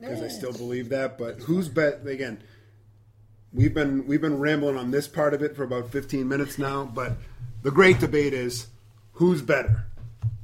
because 0.00 0.22
I 0.22 0.28
still 0.28 0.52
believe 0.52 0.88
that. 0.90 1.18
But 1.18 1.38
who's 1.40 1.68
bet 1.68 2.06
again? 2.06 2.42
We've 3.54 3.72
been 3.72 4.06
we've 4.06 4.20
been 4.20 4.38
rambling 4.40 4.76
on 4.76 4.90
this 4.90 5.06
part 5.06 5.32
of 5.32 5.42
it 5.42 5.54
for 5.54 5.62
about 5.62 5.90
15 5.90 6.26
minutes 6.26 6.58
now. 6.58 6.84
But 6.84 7.12
the 7.62 7.70
great 7.70 8.00
debate 8.00 8.34
is 8.34 8.66
who's 9.12 9.42
better, 9.42 9.86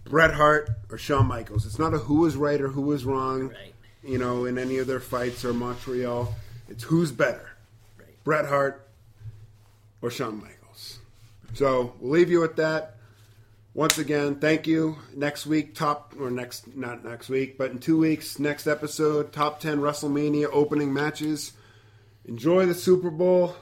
Bret 0.05 0.35
Hart 0.35 0.70
or 0.91 0.97
Shawn 0.97 1.27
Michaels. 1.27 1.66
It's 1.66 1.78
not 1.78 1.93
a 1.93 1.99
who 1.99 2.20
was 2.20 2.37
right 2.37 2.61
or 2.61 2.69
who 2.69 2.82
was 2.82 3.05
wrong. 3.05 3.49
Right. 3.49 3.74
You 4.05 4.19
know, 4.19 4.45
in 4.45 4.59
any 4.59 4.78
of 4.78 4.87
their 4.87 5.01
fights 5.01 5.45
or 5.45 5.53
Montreal, 5.53 6.35
it's 6.69 6.85
who's 6.85 7.12
better, 7.12 7.51
Right. 7.99 8.24
Bret 8.24 8.47
Hart 8.47 8.89
or 10.01 10.11
Shawn 10.11 10.41
Michaels. 10.41 11.01
So 11.53 11.95
we'll 12.01 12.12
leave 12.12 12.31
you 12.31 12.41
with 12.41 12.57
that. 12.57 12.97
Once 13.74 13.99
again, 13.99 14.37
thank 14.37 14.66
you. 14.66 14.97
Next 15.15 15.47
week, 15.47 15.74
top 15.74 16.15
or 16.19 16.31
next 16.31 16.77
not 16.77 17.05
next 17.05 17.28
week, 17.28 17.59
but 17.59 17.70
in 17.70 17.78
two 17.78 17.99
weeks, 17.99 18.39
next 18.39 18.66
episode, 18.66 19.32
top 19.32 19.61
ten 19.61 19.78
WrestleMania 19.78 20.49
opening 20.53 20.93
matches. 20.93 21.53
Enjoy 22.31 22.65
the 22.65 22.74
Super 22.74 23.11
Bowl. 23.11 23.57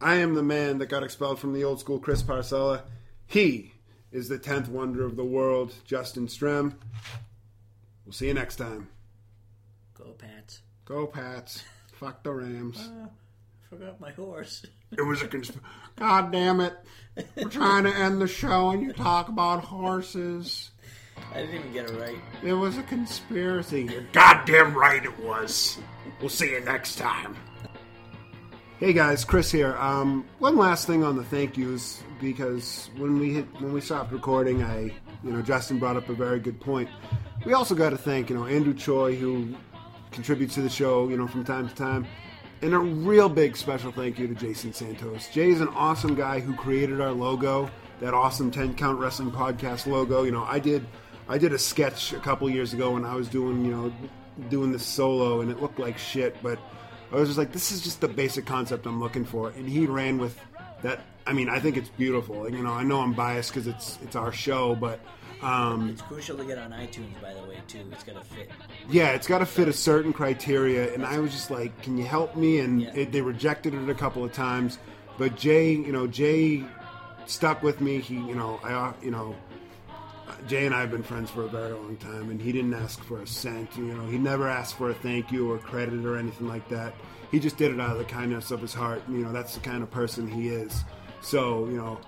I 0.00 0.16
am 0.16 0.34
the 0.34 0.42
man 0.42 0.78
that 0.78 0.88
got 0.88 1.04
expelled 1.04 1.38
from 1.38 1.52
the 1.52 1.62
old 1.62 1.78
school, 1.78 2.00
Chris 2.00 2.20
Parcella. 2.20 2.82
He 3.28 3.74
is 4.10 4.28
the 4.28 4.40
tenth 4.40 4.68
wonder 4.68 5.04
of 5.04 5.14
the 5.14 5.24
world, 5.24 5.72
Justin 5.84 6.26
Strem. 6.26 6.74
We'll 8.04 8.12
see 8.12 8.26
you 8.26 8.34
next 8.34 8.56
time. 8.56 8.88
go 9.96 10.16
Pats. 10.18 10.62
Go 10.84 11.06
Pats. 11.06 11.62
Fuck 11.92 12.24
the 12.24 12.32
Rams. 12.32 12.78
Uh, 12.80 13.06
I 13.06 13.68
forgot 13.70 14.00
my 14.00 14.10
horse. 14.10 14.66
It 14.96 15.02
was 15.02 15.22
a 15.22 15.28
consp- 15.28 15.60
God 15.94 16.32
damn 16.32 16.60
it. 16.60 16.74
We're 17.36 17.48
trying 17.48 17.84
to 17.84 17.94
end 17.94 18.20
the 18.20 18.26
show 18.26 18.70
and 18.70 18.82
you 18.82 18.92
talk 18.92 19.28
about 19.28 19.62
horses. 19.62 20.72
I 21.32 21.42
didn't 21.42 21.54
even 21.54 21.72
get 21.72 21.90
it 21.90 22.00
right. 22.00 22.18
It 22.42 22.54
was 22.54 22.78
a 22.78 22.82
conspiracy. 22.82 23.82
You're 23.84 24.06
goddamn 24.12 24.74
right 24.74 25.04
it 25.04 25.20
was. 25.20 25.78
We'll 26.20 26.30
see 26.30 26.50
you 26.50 26.60
next 26.64 26.96
time. 26.96 27.36
Hey 28.78 28.92
guys, 28.92 29.24
Chris 29.24 29.50
here. 29.50 29.74
Um, 29.78 30.24
one 30.38 30.56
last 30.56 30.86
thing 30.86 31.02
on 31.02 31.16
the 31.16 31.24
thank 31.24 31.56
yous 31.56 32.00
because 32.20 32.90
when 32.96 33.18
we 33.18 33.34
hit 33.34 33.46
when 33.60 33.72
we 33.72 33.80
stopped 33.80 34.12
recording, 34.12 34.62
I 34.62 34.92
you 35.24 35.32
know 35.32 35.42
Justin 35.42 35.80
brought 35.80 35.96
up 35.96 36.08
a 36.08 36.12
very 36.12 36.38
good 36.38 36.60
point. 36.60 36.88
We 37.44 37.54
also 37.54 37.74
got 37.74 37.90
to 37.90 37.98
thank 37.98 38.30
you 38.30 38.36
know 38.36 38.46
Andrew 38.46 38.72
Choi 38.72 39.16
who 39.16 39.56
contributes 40.12 40.54
to 40.54 40.62
the 40.62 40.68
show 40.68 41.08
you 41.08 41.16
know 41.16 41.26
from 41.26 41.44
time 41.44 41.68
to 41.68 41.74
time, 41.74 42.06
and 42.62 42.72
a 42.72 42.78
real 42.78 43.28
big 43.28 43.56
special 43.56 43.90
thank 43.90 44.16
you 44.16 44.28
to 44.28 44.34
Jason 44.36 44.72
Santos. 44.72 45.28
Jay 45.30 45.50
is 45.50 45.60
an 45.60 45.68
awesome 45.70 46.14
guy 46.14 46.38
who 46.38 46.54
created 46.54 47.00
our 47.00 47.10
logo, 47.10 47.68
that 47.98 48.14
awesome 48.14 48.48
Ten 48.48 48.76
Count 48.76 49.00
Wrestling 49.00 49.32
Podcast 49.32 49.88
logo. 49.88 50.22
You 50.22 50.30
know 50.30 50.44
I 50.44 50.60
did 50.60 50.86
I 51.28 51.36
did 51.36 51.52
a 51.52 51.58
sketch 51.58 52.12
a 52.12 52.20
couple 52.20 52.48
years 52.48 52.74
ago 52.74 52.92
when 52.92 53.04
I 53.04 53.16
was 53.16 53.26
doing 53.26 53.64
you 53.64 53.72
know 53.72 53.92
doing 54.48 54.70
this 54.70 54.86
solo 54.86 55.40
and 55.40 55.50
it 55.50 55.60
looked 55.60 55.80
like 55.80 55.98
shit, 55.98 56.40
but 56.44 56.60
I 57.10 57.16
was 57.16 57.28
just 57.28 57.38
like, 57.38 57.52
this 57.52 57.72
is 57.72 57.80
just 57.80 58.00
the 58.00 58.08
basic 58.08 58.44
concept 58.46 58.86
I'm 58.86 59.00
looking 59.00 59.24
for, 59.24 59.50
and 59.50 59.68
he 59.68 59.86
ran 59.86 60.18
with 60.18 60.38
that. 60.82 61.00
I 61.26 61.32
mean, 61.32 61.48
I 61.48 61.58
think 61.60 61.76
it's 61.76 61.88
beautiful. 61.90 62.48
You 62.50 62.62
know, 62.62 62.72
I 62.72 62.82
know 62.82 63.00
I'm 63.00 63.12
biased 63.14 63.50
because 63.50 63.66
it's 63.66 63.98
it's 64.02 64.16
our 64.16 64.32
show, 64.32 64.74
but 64.74 65.00
um, 65.42 65.90
It's 65.90 66.02
crucial 66.02 66.36
to 66.36 66.44
get 66.44 66.58
on 66.58 66.70
iTunes, 66.72 67.20
by 67.22 67.32
the 67.34 67.42
way, 67.42 67.58
too. 67.68 67.84
It's 67.92 68.02
got 68.04 68.16
to 68.16 68.20
fit. 68.22 68.50
yeah, 68.90 69.10
it's 69.10 69.26
got 69.26 69.38
to 69.38 69.46
fit 69.46 69.68
a 69.68 69.72
certain 69.72 70.12
criteria. 70.12 70.92
And 70.92 71.04
I 71.06 71.18
was 71.20 71.30
just 71.32 71.50
like, 71.50 71.80
can 71.82 71.96
you 71.96 72.04
help 72.04 72.34
me? 72.36 72.58
And 72.60 72.82
Yeah. 72.82 72.90
it, 72.94 73.12
they 73.12 73.20
rejected 73.20 73.72
it 73.74 73.88
a 73.88 73.94
couple 73.94 74.24
of 74.24 74.32
times, 74.32 74.78
but 75.16 75.36
Jay, 75.36 75.70
you 75.72 75.92
know, 75.92 76.06
Jay 76.06 76.64
stuck 77.26 77.62
with 77.62 77.80
me. 77.80 78.00
He, 78.00 78.14
you 78.14 78.34
know, 78.34 78.58
I, 78.64 78.92
you 79.02 79.10
know. 79.10 79.34
Jay 80.48 80.64
and 80.64 80.74
I 80.74 80.80
have 80.80 80.90
been 80.90 81.02
friends 81.02 81.30
for 81.30 81.42
a 81.42 81.48
very 81.48 81.72
long 81.72 81.96
time, 81.98 82.30
and 82.30 82.40
he 82.40 82.52
didn't 82.52 82.72
ask 82.72 83.02
for 83.04 83.20
a 83.20 83.26
cent. 83.26 83.76
You 83.76 83.84
know, 83.84 84.06
he 84.06 84.16
never 84.16 84.48
asked 84.48 84.76
for 84.76 84.90
a 84.90 84.94
thank 84.94 85.30
you 85.30 85.52
or 85.52 85.58
credit 85.58 86.06
or 86.06 86.16
anything 86.16 86.48
like 86.48 86.66
that. 86.70 86.94
He 87.30 87.38
just 87.38 87.58
did 87.58 87.70
it 87.70 87.78
out 87.78 87.92
of 87.92 87.98
the 87.98 88.04
kindness 88.04 88.50
of 88.50 88.62
his 88.62 88.72
heart. 88.72 89.02
You 89.08 89.18
know, 89.18 89.30
that's 89.30 89.54
the 89.54 89.60
kind 89.60 89.82
of 89.82 89.90
person 89.90 90.26
he 90.26 90.48
is. 90.48 90.84
So, 91.20 91.66
you 91.66 91.76
know, 91.76 92.00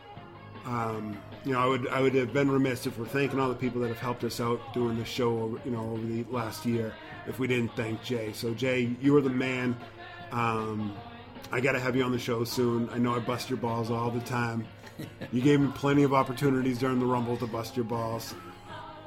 um, 0.65 1.21
you 1.45 1.53
know, 1.53 1.61
I 1.61 1.67
would 1.67 1.89
I 1.89 2.01
would 2.01 2.15
have 2.15 2.33
been 2.33 2.51
remiss 2.51 2.87
if 2.87 2.99
we're 2.99 3.05
thanking 3.07 3.39
all 3.39 3.51
the 3.51 3.55
people 3.55 3.83
that 3.83 3.89
have 3.89 3.99
helped 3.99 4.25
us 4.25 4.41
out 4.41 4.61
doing 4.73 4.97
this 4.97 5.09
show, 5.09 5.39
over, 5.39 5.61
you 5.65 5.73
know, 5.73 5.91
over 5.91 6.07
the 6.07 6.25
last 6.31 6.65
year 6.65 6.95
if 7.27 7.39
we 7.39 7.47
didn't 7.47 7.75
thank 7.77 8.03
Jay. 8.03 8.33
So, 8.33 8.55
Jay, 8.55 8.97
you 9.03 9.15
are 9.17 9.21
the 9.21 9.31
man. 9.31 9.77
Um, 10.33 10.97
I 11.53 11.61
got 11.61 11.73
to 11.73 11.81
have 11.81 11.97
you 11.97 12.05
on 12.05 12.13
the 12.13 12.19
show 12.19 12.45
soon. 12.45 12.89
I 12.91 12.99
know 12.99 13.15
I 13.15 13.19
bust 13.19 13.51
your 13.51 13.59
balls 13.59 13.91
all 13.91 14.11
the 14.11 14.21
time. 14.21 14.67
You 15.33 15.41
gave 15.41 15.61
me 15.61 15.71
plenty 15.75 16.03
of 16.03 16.13
opportunities 16.13 16.79
during 16.79 16.99
the 16.99 17.07
Rumble 17.07 17.37
to 17.39 17.47
bust 17.47 17.77
your 17.77 17.85
balls, 17.85 18.35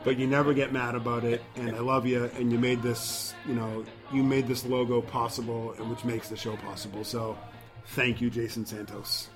but 0.03 0.17
you 0.17 0.27
never 0.27 0.53
get 0.53 0.71
mad 0.71 0.95
about 0.95 1.23
it. 1.23 1.43
And 1.55 1.75
I 1.75 1.79
love 1.79 2.05
you. 2.05 2.25
And 2.37 2.51
you 2.51 2.59
made 2.59 2.81
this, 2.81 3.33
you 3.47 3.53
know, 3.53 3.85
you 4.11 4.23
made 4.23 4.47
this 4.47 4.65
logo 4.65 5.01
possible, 5.01 5.73
and 5.77 5.89
which 5.89 6.03
makes 6.05 6.29
the 6.29 6.37
show 6.37 6.55
possible. 6.57 7.03
So, 7.03 7.37
thank 7.87 8.21
you, 8.21 8.29
Jason 8.29 8.65
Santos. 8.65 9.29